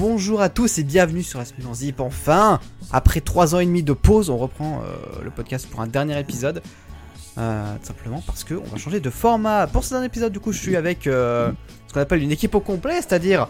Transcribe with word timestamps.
bonjour 0.00 0.40
à 0.40 0.48
tous 0.48 0.78
et 0.78 0.82
bienvenue 0.82 1.22
sur 1.22 1.42
Esprit 1.42 1.62
en 1.66 1.74
Zip. 1.74 2.00
Enfin, 2.00 2.58
après 2.90 3.20
3 3.20 3.54
ans 3.54 3.58
et 3.58 3.66
demi 3.66 3.82
de 3.82 3.92
pause, 3.92 4.30
on 4.30 4.38
reprend 4.38 4.80
euh, 4.80 5.22
le 5.22 5.30
podcast 5.30 5.68
pour 5.68 5.82
un 5.82 5.86
dernier 5.86 6.18
épisode. 6.18 6.62
Euh, 7.36 7.76
tout 7.76 7.86
simplement 7.86 8.22
parce 8.26 8.42
que 8.42 8.54
on 8.54 8.64
va 8.64 8.78
changer 8.78 9.00
de 9.00 9.10
format. 9.10 9.66
Pour 9.66 9.84
ce 9.84 9.90
dernier 9.90 10.06
épisode, 10.06 10.32
du 10.32 10.40
coup, 10.40 10.52
je 10.52 10.58
suis 10.58 10.74
avec 10.74 11.06
euh, 11.06 11.52
ce 11.86 11.92
qu'on 11.92 12.00
appelle 12.00 12.22
une 12.22 12.32
équipe 12.32 12.54
au 12.54 12.60
complet, 12.60 12.94
c'est-à-dire 12.94 13.46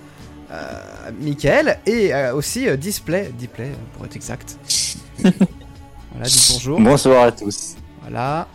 Michael 1.20 1.78
et 1.86 2.12
aussi 2.34 2.66
Display, 2.76 3.30
Display 3.38 3.70
pour 3.92 4.04
être 4.04 4.16
exact. 4.16 4.58
voilà, 5.22 6.24
dites 6.24 6.50
bonjour. 6.52 6.80
Bonsoir 6.80 7.24
à 7.26 7.32
tous. 7.32 7.76
Voilà. 8.00 8.48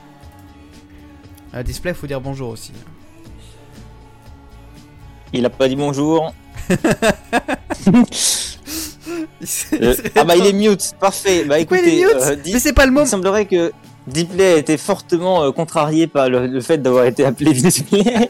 Display, 1.63 1.93
faut 1.93 2.07
dire 2.07 2.19
bonjour 2.19 2.49
aussi. 2.49 2.73
Il 5.31 5.45
a 5.45 5.49
pas 5.49 5.69
dit 5.69 5.77
bonjour. 5.77 6.33
Il 6.69 8.03
Euh, 9.83 9.95
il 10.03 10.11
ah 10.15 10.23
bah 10.23 10.35
il 10.35 10.45
est 10.47 10.53
mute, 10.53 10.93
parfait. 10.99 11.43
Bah 11.45 11.59
écoutez, 11.59 11.97
il 11.97 11.99
est 12.01 12.05
mute 12.07 12.15
euh, 12.21 12.35
Mais 12.51 12.59
c'est 12.59 12.73
pas 12.73 12.85
le 12.85 12.91
il 12.91 12.93
moment. 12.95 13.05
semblerait 13.05 13.45
que 13.45 13.71
Deepplay 14.07 14.53
a 14.53 14.57
été 14.57 14.77
fortement 14.77 15.43
euh, 15.43 15.51
contrarié 15.51 16.07
par 16.07 16.27
le, 16.29 16.47
le 16.47 16.61
fait 16.61 16.79
d'avoir 16.79 17.05
été 17.05 17.23
appelé 17.23 17.53
Display. 17.61 18.29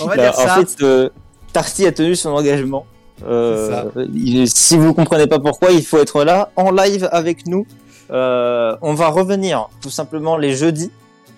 On 0.00 0.06
va 0.06 0.16
Bah, 0.16 0.22
dire 0.30 0.38
en 0.38 0.46
ça. 0.46 0.56
fait, 0.64 0.82
euh, 0.82 1.10
Tarty 1.52 1.86
a 1.86 1.92
tenu 1.92 2.16
son 2.16 2.30
engagement. 2.30 2.86
Il- 3.28 4.48
si 4.50 4.78
vous 4.78 4.94
comprenez 4.94 5.26
pas 5.26 5.38
pourquoi, 5.38 5.70
il 5.72 5.84
faut 5.84 5.98
être 5.98 6.24
là 6.24 6.50
en 6.56 6.70
live 6.70 7.08
avec 7.12 7.46
nous. 7.46 7.66
On 8.10 8.94
va 8.94 9.08
revenir 9.08 9.68
tout 9.82 9.90
simplement 9.90 10.36
les 10.38 10.54
jeudis 10.54 10.90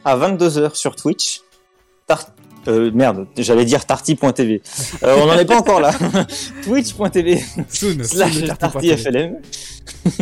à 0.05 0.17
22h 0.17 0.75
sur 0.77 0.95
Twitch. 0.97 1.41
Tar- 2.07 2.27
euh, 2.69 2.91
merde, 2.95 3.27
j'allais 3.37 3.65
dire 3.65 3.85
tarty.tv. 3.85 4.63
Euh, 5.03 5.17
on 5.21 5.27
n'en 5.27 5.35
est 5.35 5.45
pas 5.45 5.59
encore 5.59 5.81
là. 5.81 5.93
Twitch.tv 6.65 7.43
slash 7.71 8.45
tartyflm. 8.59 9.37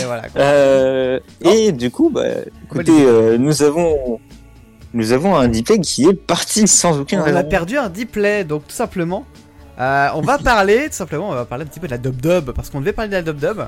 Et 0.00 0.04
voilà. 0.04 0.28
quoi. 0.28 0.40
Euh, 0.40 1.20
et 1.40 1.72
du 1.72 1.90
coup, 1.90 2.10
bah, 2.10 2.24
écoutez, 2.64 2.92
euh, 2.92 3.38
nous 3.38 3.62
avons 3.62 4.20
nous 4.92 5.12
avons 5.12 5.34
un 5.36 5.48
Deepplay 5.48 5.78
qui 5.80 6.04
est 6.04 6.12
parti 6.14 6.68
sans 6.68 7.00
aucune 7.00 7.20
On 7.20 7.24
raison. 7.24 7.38
a 7.38 7.44
perdu 7.44 7.78
un 7.78 7.88
Dplay, 7.88 8.44
donc 8.44 8.66
tout 8.68 8.74
simplement. 8.74 9.24
on 9.78 10.20
va 10.20 10.38
parler, 10.38 10.86
tout 10.88 10.92
simplement, 10.96 11.30
on 11.30 11.34
va 11.34 11.46
parler 11.46 11.64
un 11.64 11.66
petit 11.66 11.80
peu 11.80 11.86
de 11.86 11.92
la 11.92 11.98
dub 11.98 12.20
dub 12.20 12.50
parce 12.52 12.68
qu'on 12.70 12.80
devait 12.80 12.92
parler 12.92 13.08
de 13.10 13.14
la 13.16 13.22
dub 13.22 13.38
dub 13.38 13.62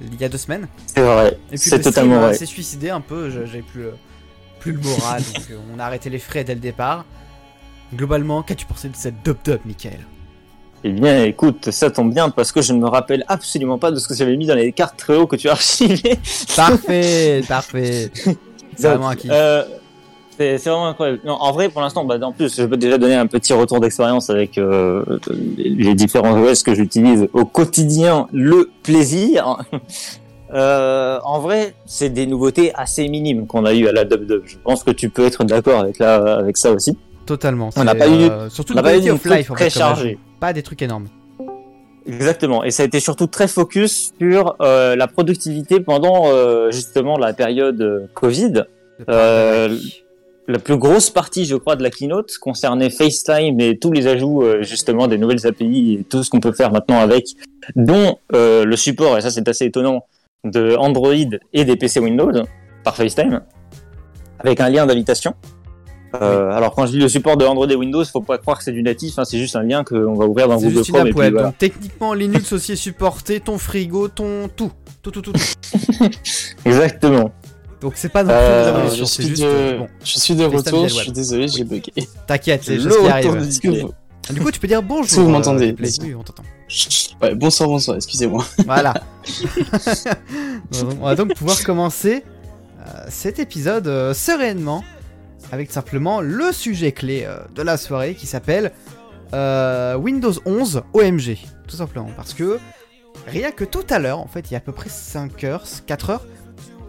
il 0.00 0.20
y 0.20 0.24
a 0.24 0.28
deux 0.28 0.38
semaines. 0.38 0.68
C'est 0.86 1.02
vrai. 1.02 1.36
Et 1.50 1.56
puis 1.56 1.58
C'est 1.58 1.76
le 1.78 1.82
totalement 1.84 2.14
stream 2.14 2.26
vrai. 2.28 2.34
s'est 2.34 2.46
suicidé 2.46 2.90
un 2.90 3.00
peu, 3.00 3.28
j'avais 3.28 3.62
plus, 3.62 3.86
plus 4.62 4.72
le 4.72 4.80
moral, 4.80 5.22
donc 5.34 5.50
euh, 5.50 5.56
on 5.74 5.78
a 5.78 5.84
arrêté 5.84 6.08
les 6.08 6.18
frais 6.18 6.44
dès 6.44 6.54
le 6.54 6.60
départ. 6.60 7.04
Globalement, 7.94 8.42
qu'as-tu 8.42 8.64
pensé 8.64 8.88
de 8.88 8.96
cette 8.96 9.22
dub 9.22 9.36
dub, 9.44 9.60
Michael? 9.66 9.98
Eh 10.84 10.90
bien, 10.90 11.24
écoute, 11.24 11.70
ça 11.70 11.90
tombe 11.90 12.12
bien 12.12 12.30
parce 12.30 12.50
que 12.50 12.62
je 12.62 12.72
ne 12.72 12.80
me 12.80 12.88
rappelle 12.88 13.24
absolument 13.28 13.78
pas 13.78 13.90
de 13.90 13.96
ce 13.96 14.08
que 14.08 14.14
j'avais 14.14 14.36
mis 14.36 14.46
dans 14.46 14.54
les 14.54 14.72
cartes 14.72 14.96
très 14.96 15.16
haut 15.16 15.26
que 15.26 15.36
tu 15.36 15.48
as 15.48 15.52
archivées. 15.52 16.18
Parfait, 16.56 17.42
parfait. 17.46 18.10
C'est 18.76 18.88
vraiment 18.88 19.08
un 19.08 19.16
kiff. 19.16 19.30
Euh, 19.32 19.64
c'est 20.38 20.56
c'est 20.56 20.70
vraiment 20.70 20.88
incroyable. 20.88 21.20
Non, 21.26 21.34
en 21.34 21.52
vrai, 21.52 21.68
pour 21.68 21.82
l'instant, 21.82 22.06
bah, 22.06 22.16
en 22.22 22.32
plus, 22.32 22.56
je 22.56 22.64
peux 22.64 22.78
déjà 22.78 22.96
donner 22.96 23.14
un 23.14 23.26
petit 23.26 23.52
retour 23.52 23.80
d'expérience 23.80 24.30
avec 24.30 24.56
euh, 24.56 25.04
les 25.58 25.94
différents 25.94 26.40
OS 26.40 26.62
que 26.62 26.74
j'utilise 26.74 27.28
au 27.34 27.44
quotidien. 27.44 28.28
Le 28.32 28.70
plaisir. 28.82 29.58
Euh, 30.54 31.18
en 31.24 31.38
vrai, 31.40 31.74
c'est 31.86 32.10
des 32.10 32.26
nouveautés 32.26 32.72
assez 32.74 33.08
minimes 33.08 33.46
qu'on 33.46 33.64
a 33.64 33.72
eu 33.74 33.86
à 33.88 33.92
la 33.92 34.04
DubDub. 34.04 34.42
Je 34.44 34.56
pense 34.62 34.84
que 34.84 34.90
tu 34.90 35.08
peux 35.08 35.24
être 35.24 35.44
d'accord 35.44 35.80
avec, 35.80 35.98
la- 35.98 36.36
avec 36.36 36.56
ça 36.56 36.72
aussi. 36.72 36.96
Totalement. 37.24 37.70
on 37.76 37.84
n'a 37.84 37.94
pas 37.94 38.08
eu- 38.08 38.28
euh, 38.30 38.50
surtout 38.50 38.72
On 38.74 38.76
le 38.76 38.82
pas 38.82 38.90
eu 38.90 39.00
quality 39.00 39.08
une 39.08 39.14
of 39.14 39.24
life, 39.24 39.50
en 39.50 39.54
très 39.54 39.70
fait, 39.70 39.78
chargée. 39.78 40.18
Pas 40.40 40.52
des 40.52 40.62
trucs 40.62 40.82
énormes. 40.82 41.06
Exactement. 42.06 42.64
Et 42.64 42.70
ça 42.72 42.82
a 42.82 42.86
été 42.86 42.98
surtout 43.00 43.28
très 43.28 43.46
focus 43.46 44.12
sur 44.18 44.56
euh, 44.60 44.96
la 44.96 45.06
productivité 45.06 45.78
pendant 45.80 46.24
euh, 46.26 46.70
justement 46.72 47.16
la 47.16 47.32
période 47.32 47.80
euh, 47.80 48.06
Covid. 48.14 48.64
La 50.48 50.58
plus 50.58 50.76
grosse 50.76 51.08
partie, 51.08 51.44
je 51.44 51.54
crois, 51.54 51.76
de 51.76 51.84
la 51.84 51.90
keynote 51.90 52.36
concernait 52.40 52.90
FaceTime 52.90 53.60
et 53.60 53.78
tous 53.78 53.92
les 53.92 54.08
ajouts 54.08 54.42
justement 54.62 55.06
des 55.06 55.16
nouvelles 55.16 55.46
API 55.46 55.98
et 56.00 56.04
tout 56.04 56.24
ce 56.24 56.30
qu'on 56.30 56.40
peut 56.40 56.50
faire 56.52 56.72
maintenant 56.72 56.98
avec, 56.98 57.26
dont 57.76 58.18
le 58.32 58.74
support, 58.74 59.16
et 59.16 59.20
ça 59.20 59.30
c'est 59.30 59.46
assez 59.48 59.66
étonnant, 59.66 60.04
de 60.44 60.74
Android 60.76 61.12
et 61.52 61.64
des 61.64 61.76
PC 61.76 62.00
Windows 62.00 62.32
par 62.84 62.96
FaceTime, 62.96 63.40
avec 64.40 64.60
un 64.60 64.68
lien 64.68 64.86
d'invitation. 64.86 65.34
Euh, 66.20 66.50
Alors 66.50 66.74
quand 66.74 66.84
je 66.84 66.92
dis 66.92 66.98
le 66.98 67.08
support 67.08 67.36
de 67.38 67.44
Android 67.46 67.68
et 67.68 67.74
Windows, 67.76 68.04
faut 68.04 68.20
pas 68.20 68.36
croire 68.38 68.58
que 68.58 68.64
c'est 68.64 68.72
du 68.72 68.82
natif, 68.82 69.18
hein, 69.18 69.24
c'est 69.24 69.38
juste 69.38 69.56
un 69.56 69.62
lien 69.62 69.82
qu'on 69.82 70.14
va 70.14 70.26
ouvrir 70.26 70.46
dans 70.48 70.56
Google 70.56 70.70
juste 70.76 70.88
une 70.88 70.94
Chrome 70.94 71.06
et 71.06 71.10
app 71.10 71.14
puis 71.16 71.20
web. 71.20 71.32
voilà. 71.32 71.48
Donc 71.48 71.58
techniquement, 71.58 72.12
Linux 72.12 72.52
aussi 72.52 72.72
est 72.72 72.76
supporté, 72.76 73.40
ton 73.40 73.56
frigo, 73.56 74.08
ton 74.08 74.48
tout. 74.54 74.70
Tout, 75.02 75.10
tout, 75.10 75.22
tout. 75.22 75.32
tout. 75.32 75.40
Exactement. 76.64 77.32
Donc 77.80 77.94
c'est 77.96 78.10
pas 78.10 78.22
non 78.22 78.30
Euh, 78.32 78.68
une 78.68 78.74
je, 78.74 78.80
révolution, 78.80 79.06
c'est 79.06 79.22
suis 79.22 79.28
juste. 79.30 79.42
de... 79.42 79.48
euh, 79.48 79.78
Bon, 79.78 79.88
je 80.04 80.18
suis 80.18 80.34
de 80.36 80.44
retour, 80.44 80.86
je 80.88 80.94
suis 80.94 81.12
désolé, 81.12 81.48
j'ai 81.48 81.64
bugué. 81.64 81.92
t'inquiète, 82.26 82.62
c'est 82.62 82.74
Le 82.76 82.80
juste 82.82 83.00
qui 83.00 83.06
arrive. 83.08 83.88
Du 84.30 84.40
coup, 84.40 84.50
tu 84.50 84.60
peux 84.60 84.68
dire 84.68 84.82
bonjour. 84.82 85.08
Que 85.16 85.20
vous 85.20 85.28
euh, 85.28 85.32
m'entendez. 85.32 85.74
Oui, 85.78 86.14
on 86.14 86.22
t'entend. 86.22 86.44
Ouais, 87.20 87.34
bonsoir, 87.34 87.68
bonsoir, 87.68 87.96
excusez-moi. 87.96 88.44
Voilà. 88.64 88.94
on 91.00 91.04
va 91.04 91.14
donc 91.14 91.34
pouvoir 91.34 91.62
commencer 91.64 92.24
euh, 92.80 93.04
cet 93.08 93.38
épisode 93.38 93.88
euh, 93.88 94.14
sereinement 94.14 94.84
avec 95.50 95.70
simplement 95.70 96.20
le 96.20 96.52
sujet 96.52 96.92
clé 96.92 97.28
de 97.54 97.62
la 97.62 97.76
soirée 97.76 98.14
qui 98.14 98.26
s'appelle 98.26 98.72
Windows 99.32 100.32
11 100.46 100.82
OMG. 100.94 101.38
Tout 101.66 101.76
simplement 101.76 102.10
parce 102.16 102.32
que 102.32 102.58
rien 103.26 103.50
que 103.50 103.64
tout 103.64 103.84
à 103.90 103.98
l'heure, 103.98 104.18
en 104.18 104.28
fait, 104.28 104.50
il 104.50 104.52
y 104.52 104.54
a 104.54 104.58
à 104.58 104.60
peu 104.60 104.72
près 104.72 104.88
5 104.88 105.44
heures, 105.44 105.64
4 105.86 106.10
heures, 106.10 106.26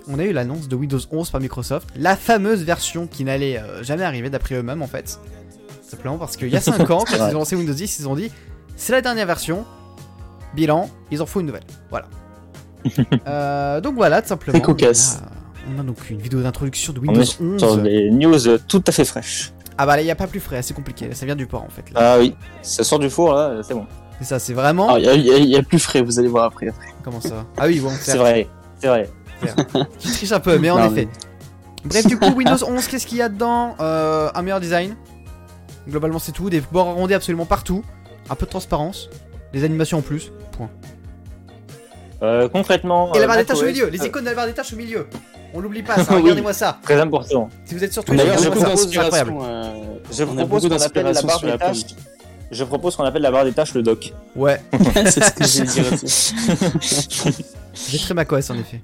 on 0.07 0.17
a 0.17 0.23
eu 0.23 0.31
l'annonce 0.31 0.69
de 0.69 0.75
Windows 0.75 1.00
11 1.11 1.29
par 1.29 1.41
Microsoft, 1.41 1.89
la 1.97 2.15
fameuse 2.15 2.63
version 2.63 3.05
qui 3.05 3.25
n'allait 3.25 3.61
jamais 3.81 4.03
arriver 4.03 4.29
d'après 4.29 4.55
eux-mêmes 4.55 4.81
en 4.81 4.88
fait. 4.88 5.19
Simplement 5.95 6.17
parce 6.17 6.35
qu'il 6.37 6.49
y 6.49 6.55
a 6.57 6.61
5 6.61 6.89
ans, 6.89 7.03
quand 7.07 7.15
ils 7.15 7.21
ont 7.35 7.39
lancé 7.39 7.55
Windows 7.55 7.73
10, 7.73 7.99
ils 7.99 8.07
ont 8.07 8.15
dit 8.15 8.31
c'est 8.75 8.91
la 8.93 9.01
dernière 9.01 9.25
version, 9.27 9.63
bilan, 10.55 10.89
ils 11.11 11.21
en 11.21 11.25
font 11.25 11.39
une 11.39 11.45
nouvelle. 11.47 11.63
Voilà. 11.89 12.05
Euh, 13.27 13.79
donc 13.79 13.95
voilà, 13.95 14.21
tout 14.21 14.27
simplement. 14.27 14.57
Très 14.59 14.65
cocasse. 14.65 15.21
On 15.69 15.71
a, 15.71 15.77
on 15.77 15.79
a 15.79 15.83
donc 15.83 16.09
une 16.09 16.17
vidéo 16.19 16.41
d'introduction 16.41 16.91
de 16.91 16.99
On 16.99 17.03
Windows 17.03 17.21
est 17.21 17.25
sur 17.25 17.41
11. 17.41 17.81
des 17.83 18.11
news 18.11 18.47
euh, 18.47 18.57
tout 18.67 18.83
à 18.87 18.91
fait 18.91 19.05
fraîches. 19.05 19.53
Ah 19.77 19.85
bah 19.85 19.95
là, 19.95 20.01
il 20.01 20.05
n'y 20.05 20.11
a 20.11 20.15
pas 20.15 20.27
plus 20.27 20.41
frais, 20.41 20.61
c'est 20.61 20.73
compliqué. 20.73 21.13
Ça 21.13 21.25
vient 21.25 21.35
du 21.37 21.47
port 21.47 21.63
en 21.63 21.69
fait. 21.69 21.89
là. 21.93 22.15
Ah 22.15 22.19
oui, 22.19 22.35
ça 22.61 22.83
sort 22.83 22.99
du 22.99 23.09
four 23.09 23.33
là, 23.33 23.61
c'est 23.63 23.73
bon. 23.73 23.85
C'est 24.19 24.25
ça, 24.25 24.39
c'est 24.39 24.53
vraiment. 24.53 24.89
Alors, 24.89 24.99
il 24.99 25.05
y, 25.05 25.09
a- 25.09 25.13
il 25.15 25.25
y 25.25 25.31
a- 25.31 25.37
il 25.37 25.49
y 25.49 25.55
a 25.55 25.63
plus 25.63 25.79
frais, 25.79 26.01
vous 26.01 26.19
allez 26.19 26.27
voir 26.27 26.43
après. 26.45 26.73
Comment 27.03 27.21
ça? 27.21 27.45
Ah 27.57 27.65
oui, 27.67 27.79
bon, 27.79 27.89
C'est 28.01 28.17
vrai, 28.17 28.47
c'est 28.79 28.87
vrai. 28.87 29.09
Tu 29.99 30.09
triches 30.11 30.31
un 30.33 30.39
peu, 30.41 30.57
mais 30.59 30.69
en 30.69 30.77
Non, 30.77 30.91
effet. 30.91 31.07
Bref, 31.85 32.05
du 32.05 32.17
coup, 32.17 32.29
Windows 32.35 32.57
11, 32.67 32.85
qu'est-ce 32.87 33.07
qu'il 33.07 33.17
y 33.17 33.21
a 33.21 33.29
dedans? 33.29 33.75
Euh, 33.79 34.29
Un 34.35 34.41
meilleur 34.41 34.59
design. 34.59 34.95
Globalement, 35.88 36.19
c'est 36.19 36.31
tout. 36.31 36.49
Des 36.49 36.61
bords 36.61 36.89
arrondis 36.89 37.13
absolument 37.13 37.45
partout. 37.45 37.83
Un 38.29 38.35
peu 38.35 38.45
de 38.45 38.51
transparence. 38.51 39.09
Des 39.51 39.63
animations 39.63 39.99
en 39.99 40.01
plus. 40.01 40.31
Point. 40.51 40.69
Euh, 42.21 42.47
concrètement. 42.47 43.13
Et 43.13 43.19
la 43.19 43.25
euh, 43.25 43.27
barre 43.27 43.38
des 43.38 43.45
tâches 43.45 43.61
au 43.61 43.66
milieu. 43.66 43.89
Les 43.89 44.01
euh, 44.01 44.05
icônes 44.05 44.23
de 44.23 44.29
la 44.29 44.35
barre 44.35 44.47
des 44.47 44.53
tâches 44.53 44.73
au 44.73 44.77
milieu. 44.77 45.07
On 45.53 45.59
l'oublie 45.59 45.83
pas, 45.83 45.95
ça. 46.03 46.16
Oui. 46.16 46.21
Regardez-moi 46.21 46.53
ça. 46.53 46.79
Très 46.81 46.99
important. 46.99 47.49
Si 47.66 47.75
vous 47.75 47.83
êtes 47.83 47.94
sur 47.94 48.03
a 48.03 48.16
je 48.16 48.99
incroyable. 48.99 49.33
euh, 49.41 49.73
a 50.19 50.25
propose 50.25 50.63
beaucoup 50.63 50.75
qu'on 50.75 50.81
appelle 50.81 51.05
la 51.05 51.21
barre 51.21 51.39
sur 51.39 51.41
des 51.41 51.47
la 51.47 51.57
tâches. 51.57 51.83
Je 52.51 52.63
propose 52.63 52.95
qu'on 52.95 53.03
appelle 53.03 53.21
la 53.21 53.31
barre 53.31 53.45
des 53.45 53.51
tâches 53.51 53.73
le 53.73 53.81
doc. 53.83 54.13
Ouais, 54.35 54.61
c'est 55.05 55.23
ce 55.23 55.31
que 55.31 55.44
j'ai 55.45 55.63
dire 55.81 55.94
aussi. 55.94 56.35
j'ai 57.73 57.97
très 57.97 58.13
macOS 58.13 58.50
en 58.51 58.55
effet. 58.59 58.79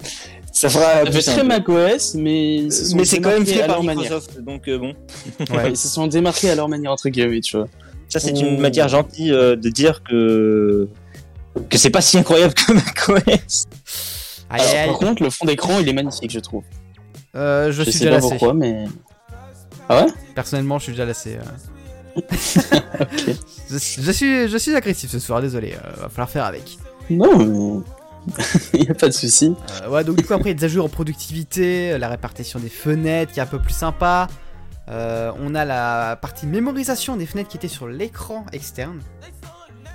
Ça 0.60 0.68
fera. 0.68 1.04
Ça 1.06 1.12
fait 1.12 1.22
très 1.22 1.44
macOS, 1.44 2.14
mais 2.14 2.70
sont 2.70 2.96
Mais 2.96 3.04
c'est 3.04 3.20
quand 3.20 3.30
même 3.30 3.46
fait 3.46 3.62
à 3.62 3.66
par 3.66 3.76
leur 3.76 3.84
manière. 3.84 4.02
Microsoft, 4.10 4.40
donc 4.40 4.68
euh, 4.68 4.78
bon. 4.78 4.94
Ouais, 5.56 5.70
ils 5.70 5.76
se 5.76 5.88
sont 5.88 6.06
démarqués 6.06 6.50
à 6.50 6.54
leur 6.54 6.68
manière 6.68 6.92
entre 6.92 7.08
guillemets, 7.08 7.40
tu 7.40 7.56
vois. 7.56 7.66
Ça 8.08 8.20
c'est 8.20 8.32
Oh. 8.34 8.40
une 8.40 8.60
matière 8.60 8.88
gentille 8.88 9.32
euh, 9.32 9.56
de 9.56 9.68
dire 9.70 10.02
que 10.02 10.88
que 11.68 11.78
c'est 11.78 11.90
pas 11.90 12.00
si 12.00 12.18
incroyable 12.18 12.52
que 12.54 12.72
macOS. 12.72 13.66
Aïe, 14.50 14.60
Alors, 14.60 14.66
aïe, 14.66 14.76
aïe. 14.76 14.86
par 14.88 14.98
contre, 14.98 15.22
le 15.22 15.30
fond 15.30 15.46
d'écran, 15.46 15.78
il 15.80 15.88
est 15.88 15.92
magnifique, 15.92 16.30
je 16.30 16.40
trouve. 16.40 16.62
Euh, 17.36 17.66
je, 17.72 17.72
Je, 17.72 17.82
suis 17.84 17.92
sais 17.92 17.98
déjà 18.06 18.10
pas 18.10 18.16
lassé. 18.16 18.28
pourquoi, 18.30 18.54
mais. 18.54 18.84
Ah 19.88 20.04
ouais? 20.04 20.12
Personnellement, 20.34 20.78
je 20.78 20.84
suis 20.84 20.92
déjà 20.92 21.04
lassé. 21.06 21.36
euh. 21.36 22.20
Ok. 23.00 23.34
je, 23.70 23.78
je 24.02 24.10
suis, 24.12 24.48
je 24.48 24.56
suis 24.58 24.74
agressif 24.74 25.10
ce 25.10 25.18
soir, 25.20 25.40
désolé. 25.40 25.72
euh, 25.74 26.02
va 26.02 26.08
falloir 26.08 26.28
faire 26.28 26.44
avec. 26.44 26.76
Non, 27.08 27.38
mais. 27.38 27.80
Il 28.74 28.84
y 28.84 28.90
a 28.90 28.94
pas 28.94 29.08
de 29.08 29.12
souci. 29.12 29.54
Euh, 29.82 29.88
ouais, 29.88 30.04
donc 30.04 30.16
du 30.16 30.24
coup, 30.24 30.34
après, 30.34 30.50
il 30.50 30.54
y 30.54 30.56
a 30.56 30.58
des 30.58 30.64
ajouts 30.64 30.82
en 30.82 30.88
productivité, 30.88 31.96
la 31.98 32.08
répartition 32.08 32.58
des 32.58 32.68
fenêtres 32.68 33.32
qui 33.32 33.40
est 33.40 33.42
un 33.42 33.46
peu 33.46 33.60
plus 33.60 33.74
sympa. 33.74 34.28
Euh, 34.88 35.32
on 35.38 35.54
a 35.54 35.64
la 35.64 36.16
partie 36.16 36.46
mémorisation 36.46 37.16
des 37.16 37.26
fenêtres 37.26 37.48
qui 37.48 37.56
était 37.56 37.68
sur 37.68 37.86
l'écran 37.86 38.44
externe. 38.52 39.00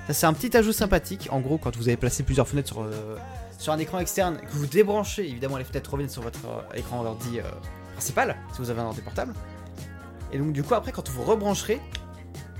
Ça, 0.06 0.14
c'est 0.14 0.26
un 0.26 0.32
petit 0.32 0.56
ajout 0.56 0.72
sympathique. 0.72 1.28
En 1.32 1.40
gros, 1.40 1.58
quand 1.58 1.76
vous 1.76 1.88
avez 1.88 1.96
placé 1.96 2.22
plusieurs 2.22 2.46
fenêtres 2.46 2.68
sur, 2.68 2.82
euh, 2.82 3.16
sur 3.58 3.72
un 3.72 3.78
écran 3.78 3.98
externe 3.98 4.38
que 4.38 4.52
vous 4.52 4.66
débranchez, 4.66 5.28
évidemment, 5.28 5.56
les 5.56 5.64
fenêtres 5.64 5.90
reviennent 5.90 6.08
sur 6.08 6.22
votre 6.22 6.46
euh, 6.46 6.76
écran 6.76 7.04
ordi 7.04 7.40
euh, 7.40 7.42
principal, 7.94 8.36
si 8.52 8.58
vous 8.58 8.70
avez 8.70 8.80
un 8.80 8.84
ordi 8.84 9.00
portable. 9.00 9.34
Et 10.32 10.38
donc, 10.38 10.52
du 10.52 10.62
coup, 10.62 10.74
après, 10.74 10.92
quand 10.92 11.08
vous 11.08 11.24
rebrancherez, 11.24 11.80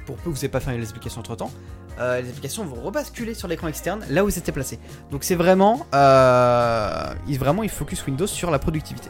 pour 0.07 0.17
peu 0.17 0.25
que 0.25 0.29
vous 0.31 0.35
n'ayez 0.37 0.49
pas 0.49 0.59
fait 0.59 0.77
les 0.77 0.89
applications 0.89 1.21
entre 1.21 1.37
temps, 1.37 1.53
les 1.99 2.29
applications 2.29 2.65
vont 2.65 2.81
rebasculer 2.83 3.35
sur 3.35 3.49
l'écran 3.49 3.69
externe 3.69 4.05
là 4.11 4.25
où 4.25 4.31
c'était 4.31 4.53
placé. 4.53 4.79
Donc 5.11 5.25
c'est 5.25 5.35
vraiment, 5.35 5.87
euh, 5.95 7.15
il, 7.29 7.39
vraiment, 7.39 7.63
il 7.63 7.71
focus 7.71 8.07
Windows 8.07 8.27
sur 8.27 8.51
la 8.51 8.59
productivité. 8.59 9.09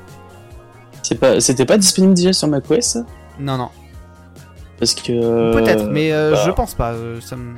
C'est 1.03 1.19
pas, 1.19 1.41
c'était 1.41 1.65
pas 1.67 1.79
disponible 1.79 2.15
déjà 2.15 2.33
sur 2.33 2.49
macOS 2.49 2.81
ça? 2.85 3.05
Non, 3.38 3.56
non. 3.56 3.69
Parce 4.79 4.94
que. 4.94 5.53
Peut-être, 5.53 5.87
mais 5.87 6.12
euh, 6.12 6.33
bah. 6.33 6.43
je 6.44 6.50
pense 6.50 6.75
pas. 6.75 6.93
euh, 6.93 7.21
ça 7.21 7.37
me, 7.37 7.55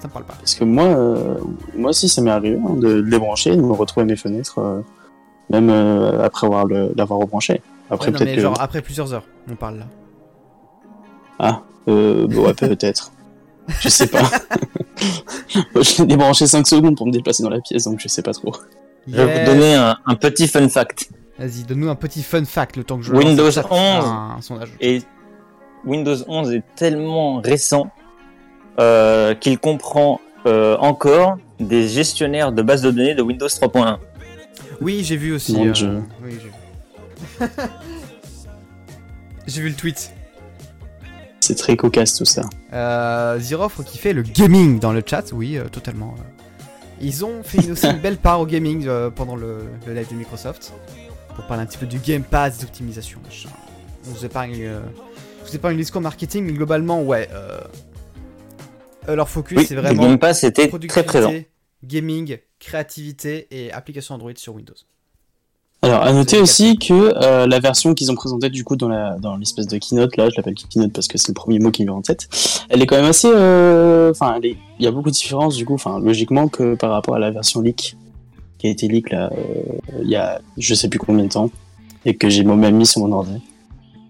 ça 0.00 0.08
me 0.08 0.12
parle 0.12 0.24
pas. 0.24 0.34
Parce 0.34 0.54
que 0.54 0.64
moi, 0.64 0.84
euh, 0.84 1.38
moi 1.76 1.90
aussi, 1.90 2.08
ça 2.08 2.20
m'est 2.22 2.30
arrivé 2.30 2.58
hein, 2.58 2.74
de 2.74 3.00
débrancher, 3.00 3.54
de 3.56 3.60
me 3.62 3.72
retrouver 3.72 4.06
mes 4.06 4.16
fenêtres, 4.16 4.58
euh, 4.58 4.80
même 5.50 5.70
euh, 5.70 6.24
après 6.24 6.46
avoir 6.46 6.66
l'avoir 6.66 7.20
rebranché. 7.20 7.62
Après, 7.90 8.06
Ouais, 8.06 8.12
non, 8.12 8.18
peut-être 8.18 8.28
mais 8.30 8.36
que. 8.36 8.42
genre 8.42 8.60
après 8.60 8.80
plusieurs 8.82 9.12
heures, 9.12 9.24
on 9.50 9.54
parle 9.54 9.78
là. 9.78 9.84
Ah, 11.38 11.60
euh, 11.88 12.26
bah 12.28 12.36
ouais, 12.40 12.54
peut-être. 12.54 13.11
Je 13.80 13.88
sais 13.88 14.06
pas. 14.06 14.22
Moi, 14.22 15.82
je 15.82 16.02
l'ai 16.02 16.06
débranché 16.06 16.46
5 16.46 16.66
secondes 16.66 16.96
pour 16.96 17.06
me 17.06 17.12
déplacer 17.12 17.42
dans 17.42 17.50
la 17.50 17.60
pièce, 17.60 17.84
donc 17.84 18.00
je 18.00 18.08
sais 18.08 18.22
pas 18.22 18.32
trop. 18.32 18.52
Je 19.06 19.16
vais 19.16 19.40
vous 19.40 19.46
donner 19.46 19.74
un, 19.74 19.96
un 20.06 20.14
petit 20.14 20.48
fun 20.48 20.68
fact. 20.68 21.10
Vas-y, 21.38 21.64
donne-nous 21.64 21.88
un 21.88 21.94
petit 21.94 22.22
fun 22.22 22.44
fact 22.44 22.76
le 22.76 22.84
temps 22.84 22.98
que 22.98 23.04
je 23.04 23.12
Windows 23.12 23.44
lance 23.44 23.54
ça, 23.54 23.62
ça 23.62 23.68
11. 23.72 23.76
fera 24.04 24.14
un, 24.14 24.36
un 24.36 24.40
sondage. 24.40 24.72
Et 24.80 25.02
Windows 25.84 26.16
11 26.28 26.52
est 26.52 26.62
tellement 26.76 27.40
récent 27.40 27.90
euh, 28.78 29.34
qu'il 29.34 29.58
comprend 29.58 30.20
euh, 30.46 30.76
encore 30.78 31.38
des 31.58 31.88
gestionnaires 31.88 32.52
de 32.52 32.62
bases 32.62 32.82
de 32.82 32.90
données 32.90 33.14
de 33.14 33.22
Windows 33.22 33.46
3.1. 33.46 33.98
Oui, 34.80 35.02
j'ai 35.04 35.16
vu 35.16 35.32
aussi. 35.32 35.56
Euh, 35.58 35.70
Dieu. 35.72 36.02
Oui, 36.24 36.32
j'ai 36.40 37.46
vu. 37.46 37.52
j'ai 39.46 39.60
vu 39.62 39.68
le 39.68 39.74
tweet. 39.74 40.12
C'est 41.42 41.56
très 41.56 41.76
cocasse 41.76 42.14
tout 42.14 42.24
ça. 42.24 42.48
Euh, 42.72 43.40
qui 43.84 43.98
fait 43.98 44.12
le 44.12 44.22
gaming 44.22 44.78
dans 44.78 44.92
le 44.92 45.02
chat, 45.04 45.32
oui, 45.32 45.58
euh, 45.58 45.64
totalement. 45.64 46.14
Ils 47.00 47.24
ont 47.24 47.42
fait 47.42 47.68
aussi 47.68 47.86
une 47.90 47.98
belle 47.98 48.16
part 48.16 48.40
au 48.40 48.46
gaming 48.46 48.86
euh, 48.86 49.10
pendant 49.10 49.34
le, 49.34 49.64
le 49.84 49.92
live 49.92 50.08
de 50.08 50.14
Microsoft 50.14 50.72
pour 51.34 51.44
parler 51.48 51.64
un 51.64 51.66
petit 51.66 51.78
peu 51.78 51.86
du 51.86 51.98
Game 51.98 52.22
Pass, 52.22 52.58
des 52.58 52.64
optimisations, 52.64 53.18
machin. 53.24 53.48
On 54.06 54.12
vous 54.12 54.24
épargne, 54.24 54.54
euh, 54.62 54.82
je 55.44 55.50
vous 55.50 55.56
épargne 55.56 55.74
le 55.76 55.82
discours 55.82 56.00
marketing, 56.00 56.44
mais 56.44 56.52
globalement, 56.52 57.02
ouais. 57.02 57.28
Leur 59.08 59.28
focus, 59.28 59.58
Oui, 59.58 59.66
c'est 59.66 59.74
le 59.74 59.80
vraiment 59.80 60.00
Game 60.04 60.18
Pass 60.20 60.44
était 60.44 60.68
très 60.86 61.02
présent. 61.02 61.32
gaming, 61.82 62.38
créativité 62.60 63.48
et 63.50 63.72
application 63.72 64.14
Android 64.14 64.30
sur 64.36 64.54
Windows. 64.54 64.74
Alors, 65.84 66.02
à 66.02 66.12
noter 66.12 66.40
aussi 66.40 66.76
que 66.76 66.92
euh, 66.92 67.48
la 67.48 67.58
version 67.58 67.92
qu'ils 67.92 68.12
ont 68.12 68.14
présentée 68.14 68.50
du 68.50 68.62
coup 68.62 68.76
dans 68.76 68.88
la 68.88 69.16
dans 69.18 69.36
l'espèce 69.36 69.66
de 69.66 69.78
keynote 69.78 70.16
là, 70.16 70.28
je 70.30 70.36
l'appelle 70.36 70.54
keynote 70.54 70.92
parce 70.92 71.08
que 71.08 71.18
c'est 71.18 71.30
le 71.30 71.34
premier 71.34 71.58
mot 71.58 71.72
qui 71.72 71.82
me 71.82 71.88
vient 71.88 71.96
en 71.96 72.02
tête. 72.02 72.28
Elle 72.68 72.80
est 72.82 72.86
quand 72.86 72.94
même 72.94 73.06
assez, 73.06 73.28
euh, 73.28 74.12
enfin, 74.12 74.38
il 74.42 74.56
y 74.78 74.86
a 74.86 74.92
beaucoup 74.92 75.10
de 75.10 75.14
différences 75.14 75.56
du 75.56 75.64
coup, 75.64 75.74
enfin, 75.74 75.98
logiquement 75.98 76.46
que 76.46 76.76
par 76.76 76.90
rapport 76.90 77.16
à 77.16 77.18
la 77.18 77.32
version 77.32 77.60
leak 77.60 77.96
qui 78.58 78.68
a 78.68 78.70
été 78.70 78.86
leak 78.86 79.10
là, 79.10 79.30
euh, 79.32 79.62
il 80.02 80.08
y 80.08 80.14
a 80.14 80.40
je 80.56 80.72
sais 80.72 80.88
plus 80.88 81.00
combien 81.00 81.24
de 81.24 81.30
temps 81.30 81.50
et 82.04 82.14
que 82.14 82.28
j'ai 82.28 82.44
moi-même 82.44 82.76
mis 82.76 82.86
sur 82.86 83.00
mon 83.00 83.12
ordi. 83.12 83.42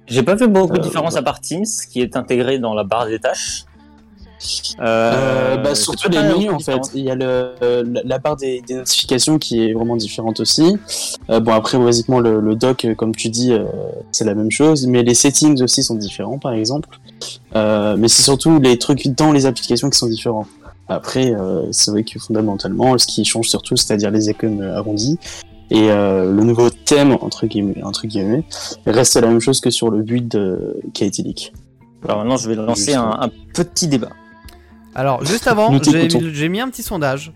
J'ai 0.09 0.23
pas 0.23 0.37
fait 0.37 0.49
beaucoup 0.49 0.75
de 0.75 0.81
Euh, 0.81 0.83
différence 0.83 1.17
à 1.17 1.23
part 1.23 1.41
Teams, 1.41 1.65
qui 1.91 2.03
est 2.03 2.17
intégré 2.17 2.59
dans 2.59 2.75
la 2.75 2.85
barre 2.85 3.07
des 3.07 3.19
tâches. 3.19 3.65
Euh, 4.81 5.57
bah, 5.57 5.71
j'ai 5.71 5.75
surtout 5.75 6.09
les 6.11 6.23
menus 6.23 6.51
en 6.51 6.59
fait. 6.59 6.81
Il 6.95 7.05
y 7.05 7.11
a 7.11 7.15
le, 7.15 7.53
euh, 7.63 7.85
la- 8.05 8.19
barre 8.19 8.37
des, 8.37 8.61
des 8.63 8.75
notifications 8.75 9.39
qui 9.39 9.65
est 9.65 9.73
vraiment 9.73 9.97
différente 9.97 10.41
aussi. 10.41 10.77
Euh, 11.31 11.41
bon 11.41 11.53
après 11.53 11.79
basiquement 11.79 12.21
le, 12.21 12.41
euh, 12.41 12.95
comme 12.95 13.15
tu 13.15 13.29
dis 13.29 13.53
euh, 13.53 13.65
c'est 14.11 14.25
la 14.25 14.35
même 14.35 14.51
chose, 14.51 14.87
mais 14.87 15.03
les 15.03 15.15
settings 15.15 15.63
aussi 15.63 15.83
sont 15.83 15.95
différents 15.95 16.39
par 16.39 16.53
exemple. 16.53 16.89
Euh, 17.55 17.97
mais 17.99 18.09
c'est 18.09 18.23
surtout 18.23 18.59
les 18.61 18.79
trucs 18.79 19.07
dans 19.09 19.33
les 19.33 19.47
applications 19.47 19.91
qui 19.91 19.99
sont 19.99 20.09
différents. 20.09 20.47
Après 20.89 21.33
euh, 21.35 21.63
c'est 21.71 21.91
vrai 21.91 22.03
que 22.03 22.19
fondamentalement 22.19 22.99
ce 22.99 23.07
qui 23.07 23.25
change 23.25 23.49
surtout 23.49 23.77
c'est-à-dire 23.77 24.11
les 24.11 24.29
icônes 24.31 24.63
euh, 24.63 24.77
arrondies 24.77 25.19
et 25.71 25.91
euh, 25.91 26.31
le 26.31 26.43
nouveau 26.45 26.69
thème 26.71 27.17
entre 27.21 27.47
guillemets, 27.47 27.83
entre 27.83 28.07
guillemets 28.07 28.45
reste 28.87 29.17
la 29.17 29.29
même 29.29 29.41
chose 29.41 29.61
que 29.61 29.71
sur 29.71 29.91
le 29.91 30.03
build 30.03 30.35
euh, 30.35 30.75
qui 30.93 31.05
a 31.05 31.07
été 31.07 31.23
leak. 31.23 31.53
Alors 32.05 32.19
maintenant, 32.19 32.37
je 32.37 32.49
vais 32.49 32.57
lancer 32.57 32.95
un, 32.95 33.17
un 33.21 33.31
petit 33.55 33.87
débat. 33.87 34.11
Alors, 34.95 35.25
juste 35.25 35.47
avant, 35.49 35.73
j'ai 35.83 36.49
mis 36.49 36.61
un 36.61 36.69
petit 36.69 36.83
sondage 36.83 37.33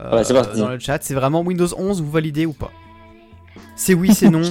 euh, 0.00 0.16
Ouais, 0.16 0.24
c'est 0.24 0.34
parti. 0.34 0.58
dans 0.60 0.68
le 0.68 0.78
chat. 0.78 0.98
C'est 1.02 1.14
vraiment 1.14 1.40
Windows 1.40 1.66
11, 1.76 2.00
vous 2.02 2.10
validez 2.10 2.46
ou 2.46 2.52
pas? 2.52 2.70
C'est 3.76 3.94
oui, 3.94 4.14
c'est 4.14 4.28
non. 4.30 4.42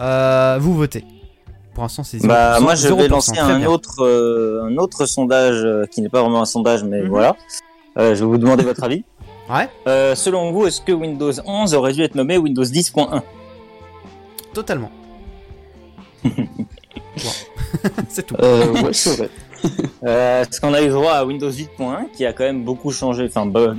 Euh, 0.00 0.58
vous 0.60 0.74
votez. 0.74 1.04
Pour 1.74 1.82
l'instant, 1.82 2.04
c'est 2.04 2.18
0%. 2.18 2.28
Bah, 2.28 2.60
moi, 2.60 2.76
je 2.76 2.86
0%, 2.86 2.96
vais 2.98 3.08
lancer 3.08 3.36
un 3.36 3.58
bien. 3.58 3.68
autre, 3.68 4.04
euh, 4.04 4.62
un 4.70 4.76
autre 4.76 5.06
sondage 5.06 5.56
euh, 5.64 5.86
qui 5.86 6.02
n'est 6.02 6.08
pas 6.08 6.20
vraiment 6.22 6.40
un 6.40 6.44
sondage, 6.44 6.84
mais 6.84 7.02
Mhm. 7.02 7.08
voilà. 7.08 7.34
Euh, 7.98 8.14
je 8.14 8.20
vais 8.20 8.26
vous 8.26 8.38
demander 8.38 8.62
votre 8.62 8.84
avis. 8.84 9.02
Ouais, 9.50 9.68
Euh, 9.88 10.14
selon 10.14 10.52
vous, 10.52 10.66
est-ce 10.68 10.80
que 10.82 10.92
Windows 10.92 11.32
11 11.44 11.74
aurait 11.74 11.94
dû 11.94 12.02
être 12.02 12.14
nommé 12.14 12.38
Windows 12.38 12.62
10.1 12.62 13.22
totalement. 14.54 14.90
C'est 18.08 18.24
tout. 18.26 18.36
Euh, 18.40 18.82
ouais 18.82 18.92
c'est 18.92 19.16
vrai. 19.16 19.30
euh, 20.06 20.44
Parce 20.44 20.60
qu'on 20.60 20.74
a 20.74 20.82
eu 20.82 20.88
droit 20.88 21.12
à 21.12 21.24
Windows 21.24 21.50
8.1 21.50 22.10
qui 22.16 22.24
a 22.26 22.32
quand 22.32 22.44
même 22.44 22.64
beaucoup 22.64 22.90
changé. 22.90 23.26
Enfin, 23.28 23.46
bah, 23.46 23.74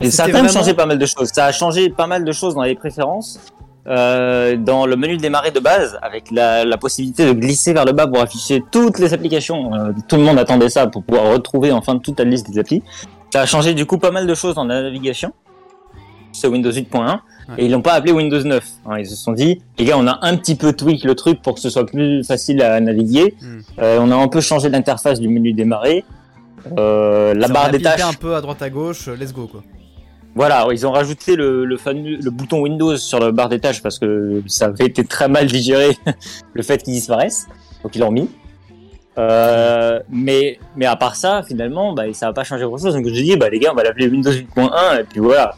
et 0.00 0.10
ça 0.10 0.24
a 0.24 0.26
quand 0.26 0.34
même 0.34 0.46
vraiment- 0.46 0.60
changé 0.60 0.74
pas 0.74 0.86
mal 0.86 0.98
de 0.98 1.06
choses. 1.06 1.30
Ça 1.32 1.46
a 1.46 1.52
changé 1.52 1.90
pas 1.90 2.06
mal 2.06 2.24
de 2.24 2.32
choses 2.32 2.54
dans 2.54 2.62
les 2.62 2.74
préférences. 2.74 3.38
Euh, 3.86 4.56
dans 4.56 4.86
le 4.86 4.96
menu 4.96 5.18
de 5.18 5.22
démarrer 5.22 5.50
de 5.50 5.60
base, 5.60 5.98
avec 6.00 6.30
la, 6.30 6.64
la 6.64 6.78
possibilité 6.78 7.26
de 7.26 7.32
glisser 7.32 7.74
vers 7.74 7.84
le 7.84 7.92
bas 7.92 8.06
pour 8.06 8.18
afficher 8.22 8.64
toutes 8.70 8.98
les 8.98 9.12
applications. 9.12 9.74
Euh, 9.74 9.92
tout 10.08 10.16
le 10.16 10.22
monde 10.22 10.38
attendait 10.38 10.70
ça 10.70 10.86
pour 10.86 11.02
pouvoir 11.04 11.30
retrouver 11.30 11.70
enfin 11.70 11.98
toute 11.98 12.18
la 12.18 12.24
liste 12.24 12.50
des 12.50 12.58
applis. 12.58 12.82
Ça 13.30 13.42
a 13.42 13.46
changé 13.46 13.74
du 13.74 13.84
coup 13.84 13.98
pas 13.98 14.10
mal 14.10 14.26
de 14.26 14.34
choses 14.34 14.54
dans 14.54 14.64
la 14.64 14.80
navigation. 14.80 15.32
C'est 16.34 16.48
Windows 16.48 16.70
8.1 16.70 17.20
et 17.58 17.66
ils 17.66 17.70
l'ont 17.70 17.82
pas 17.82 17.92
appelé 17.92 18.12
Windows 18.12 18.42
9. 18.42 18.64
hein. 18.86 18.98
ils 18.98 19.06
se 19.06 19.16
sont 19.16 19.32
dit, 19.32 19.60
les 19.78 19.84
gars, 19.84 19.96
on 19.98 20.06
a 20.06 20.18
un 20.22 20.36
petit 20.36 20.54
peu 20.54 20.72
tweak 20.72 21.04
le 21.04 21.14
truc 21.14 21.40
pour 21.42 21.54
que 21.54 21.60
ce 21.60 21.68
soit 21.70 21.86
plus 21.86 22.24
facile 22.24 22.62
à 22.62 22.80
naviguer. 22.80 23.34
Hmm. 23.40 23.60
Euh, 23.80 23.98
on 24.00 24.10
a 24.10 24.16
un 24.16 24.28
peu 24.28 24.40
changé 24.40 24.68
l'interface 24.68 25.20
du 25.20 25.28
menu 25.28 25.52
démarrer. 25.52 26.04
Euh, 26.78 27.34
la 27.34 27.46
Ils 27.46 27.50
ont 27.50 27.54
barre 27.54 27.70
des 27.70 27.80
tâches. 27.82 28.00
un 28.02 28.12
peu 28.14 28.34
à 28.34 28.40
droite 28.40 28.62
à 28.62 28.70
gauche, 28.70 29.08
euh, 29.08 29.16
let's 29.16 29.32
go 29.32 29.46
quoi. 29.46 29.62
Voilà, 30.34 30.66
ils 30.72 30.84
ont 30.86 30.90
rajouté 30.90 31.36
le, 31.36 31.64
le 31.64 31.76
fameux 31.76 32.16
le 32.16 32.30
bouton 32.30 32.60
Windows 32.62 32.96
sur 32.96 33.20
la 33.20 33.30
barre 33.30 33.48
des 33.50 33.60
tâches 33.60 33.82
parce 33.82 33.98
que 34.00 34.42
ça 34.48 34.64
avait 34.66 34.86
été 34.86 35.04
très 35.04 35.28
mal 35.28 35.46
digéré 35.46 35.96
le 36.54 36.62
fait 36.62 36.82
qu'il 36.82 36.94
disparaisse. 36.94 37.46
Donc 37.82 37.94
ils 37.94 38.00
l'ont 38.00 38.10
mis. 38.10 38.28
Euh, 39.16 40.00
mais 40.10 40.58
mais 40.74 40.86
à 40.86 40.96
part 40.96 41.14
ça, 41.14 41.42
finalement, 41.46 41.92
bah, 41.92 42.04
ça 42.14 42.26
va 42.26 42.32
pas 42.32 42.42
changer 42.42 42.64
grand 42.64 42.78
chose. 42.78 42.94
Donc 42.94 43.06
je 43.06 43.12
dis, 43.12 43.36
bah 43.36 43.48
les 43.48 43.60
gars, 43.60 43.70
on 43.72 43.76
va 43.76 43.84
l'appeler 43.84 44.08
Windows 44.08 44.32
8.1 44.32 45.00
et 45.00 45.04
puis 45.04 45.20
voilà. 45.20 45.54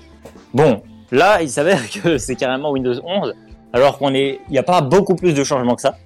Bon, 0.54 0.82
là, 1.10 1.42
il 1.42 1.50
s'avère 1.50 1.82
que 2.02 2.18
c'est 2.18 2.36
carrément 2.36 2.70
Windows 2.70 2.94
11, 3.04 3.34
alors 3.72 3.98
qu'on 3.98 4.14
est, 4.14 4.40
il 4.48 4.52
n'y 4.52 4.58
a 4.58 4.62
pas 4.62 4.80
beaucoup 4.80 5.16
plus 5.16 5.34
de 5.34 5.44
changements 5.44 5.74
que 5.74 5.82
ça. 5.82 5.96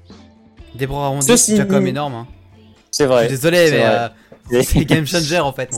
Des 0.74 0.86
bras 0.86 1.06
arrondis, 1.06 1.36
c'est 1.38 1.52
déjà 1.52 1.64
comme 1.64 1.86
énorme. 1.86 2.14
Hein. 2.14 2.26
C'est 2.90 3.04
Je 3.04 3.08
vrai. 3.08 3.20
suis 3.28 3.36
désolé, 3.36 3.70
mais 3.70 3.84
euh, 3.84 4.62
c'est 4.62 4.84
game 4.84 5.06
changer 5.06 5.38
en 5.40 5.52
fait. 5.52 5.70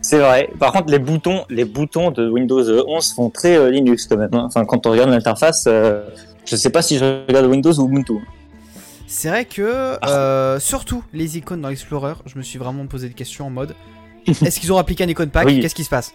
C'est 0.00 0.18
vrai. 0.18 0.50
Par 0.58 0.72
contre, 0.72 0.90
les 0.90 0.98
boutons, 0.98 1.44
les 1.48 1.64
boutons 1.64 2.10
de 2.10 2.28
Windows 2.28 2.62
11 2.86 3.14
font 3.14 3.30
très 3.30 3.56
euh, 3.56 3.70
Linux 3.70 4.06
quand 4.06 4.18
même. 4.18 4.28
hein. 4.34 4.44
Enfin, 4.46 4.64
quand 4.66 4.86
on 4.86 4.90
regarde 4.90 5.08
l'interface, 5.10 5.64
euh, 5.66 6.02
je 6.44 6.56
sais 6.56 6.68
pas 6.68 6.82
si 6.82 6.98
je 6.98 7.26
regarde 7.26 7.46
Windows 7.46 7.72
ou 7.80 7.88
Ubuntu. 7.88 8.18
C'est 9.06 9.28
vrai 9.28 9.46
que, 9.46 9.96
euh, 10.06 10.60
surtout 10.60 11.02
les 11.14 11.38
icônes 11.38 11.62
dans 11.62 11.70
l'Explorer, 11.70 12.14
je 12.26 12.36
me 12.36 12.42
suis 12.42 12.58
vraiment 12.58 12.86
posé 12.86 13.08
des 13.08 13.14
questions 13.14 13.46
en 13.46 13.50
mode 13.50 13.74
est-ce 14.44 14.60
qu'ils 14.60 14.72
ont 14.72 14.78
appliqué 14.78 15.04
un 15.04 15.08
icône 15.08 15.30
pack 15.30 15.46
Oui. 15.46 15.60
Qu'est-ce 15.60 15.74
qui 15.74 15.84
se 15.84 15.90
passe 15.90 16.14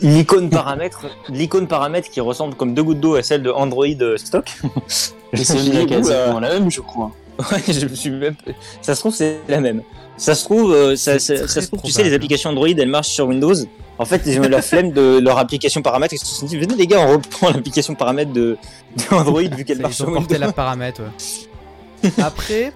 L'icône 0.00 0.50
paramètre, 0.50 1.06
l'icône 1.28 1.66
paramètre 1.66 2.08
qui 2.10 2.20
ressemble 2.20 2.54
comme 2.54 2.74
deux 2.74 2.82
gouttes 2.82 3.00
d'eau 3.00 3.14
à 3.16 3.22
celle 3.22 3.42
de 3.42 3.50
Android 3.50 3.86
euh, 4.00 4.16
stock. 4.16 4.50
C'est 5.34 5.58
oula. 5.60 6.40
la 6.40 6.48
même 6.58 6.70
je 6.70 6.80
crois. 6.80 7.12
Ouais, 7.52 7.62
je 7.72 7.86
me 7.86 7.94
suis 7.94 8.10
même. 8.10 8.34
Ça 8.82 8.94
se 8.94 9.00
trouve 9.00 9.14
c'est 9.14 9.38
la 9.48 9.60
même. 9.60 9.82
Ça 10.18 10.34
se 10.34 10.44
trouve, 10.44 10.72
euh, 10.74 10.96
ça, 10.96 11.18
se 11.18 11.60
trouve, 11.68 11.80
tu 11.82 11.90
sais, 11.92 12.02
les 12.02 12.12
applications 12.12 12.50
Android, 12.50 12.68
elles 12.68 12.86
marchent 12.88 13.08
sur 13.08 13.26
Windows. 13.28 13.54
En 13.98 14.04
fait, 14.04 14.20
ils 14.26 14.38
ont 14.38 14.44
eu 14.44 14.48
la 14.48 14.60
flemme 14.60 14.92
de 14.92 15.18
leur 15.22 15.38
application 15.38 15.80
paramètre. 15.80 16.12
Ils 16.12 16.18
se 16.18 16.26
sont 16.26 16.44
dit, 16.46 16.58
venez 16.58 16.74
les 16.74 16.86
gars, 16.86 17.00
on 17.00 17.12
reprend 17.12 17.48
l'application 17.50 17.94
paramètre 17.94 18.32
de, 18.32 18.58
de 18.96 19.14
Android 19.14 19.40
vu 19.40 19.64
qu'elle 19.64 19.80
marche 19.80 19.94
Ils 19.94 19.96
sur 19.96 20.08
ont 20.08 20.12
porté 20.12 20.34
Windows. 20.34 20.46
la 20.48 20.52
paramètre. 20.52 21.00
ouais. 21.02 22.10
Après, 22.22 22.72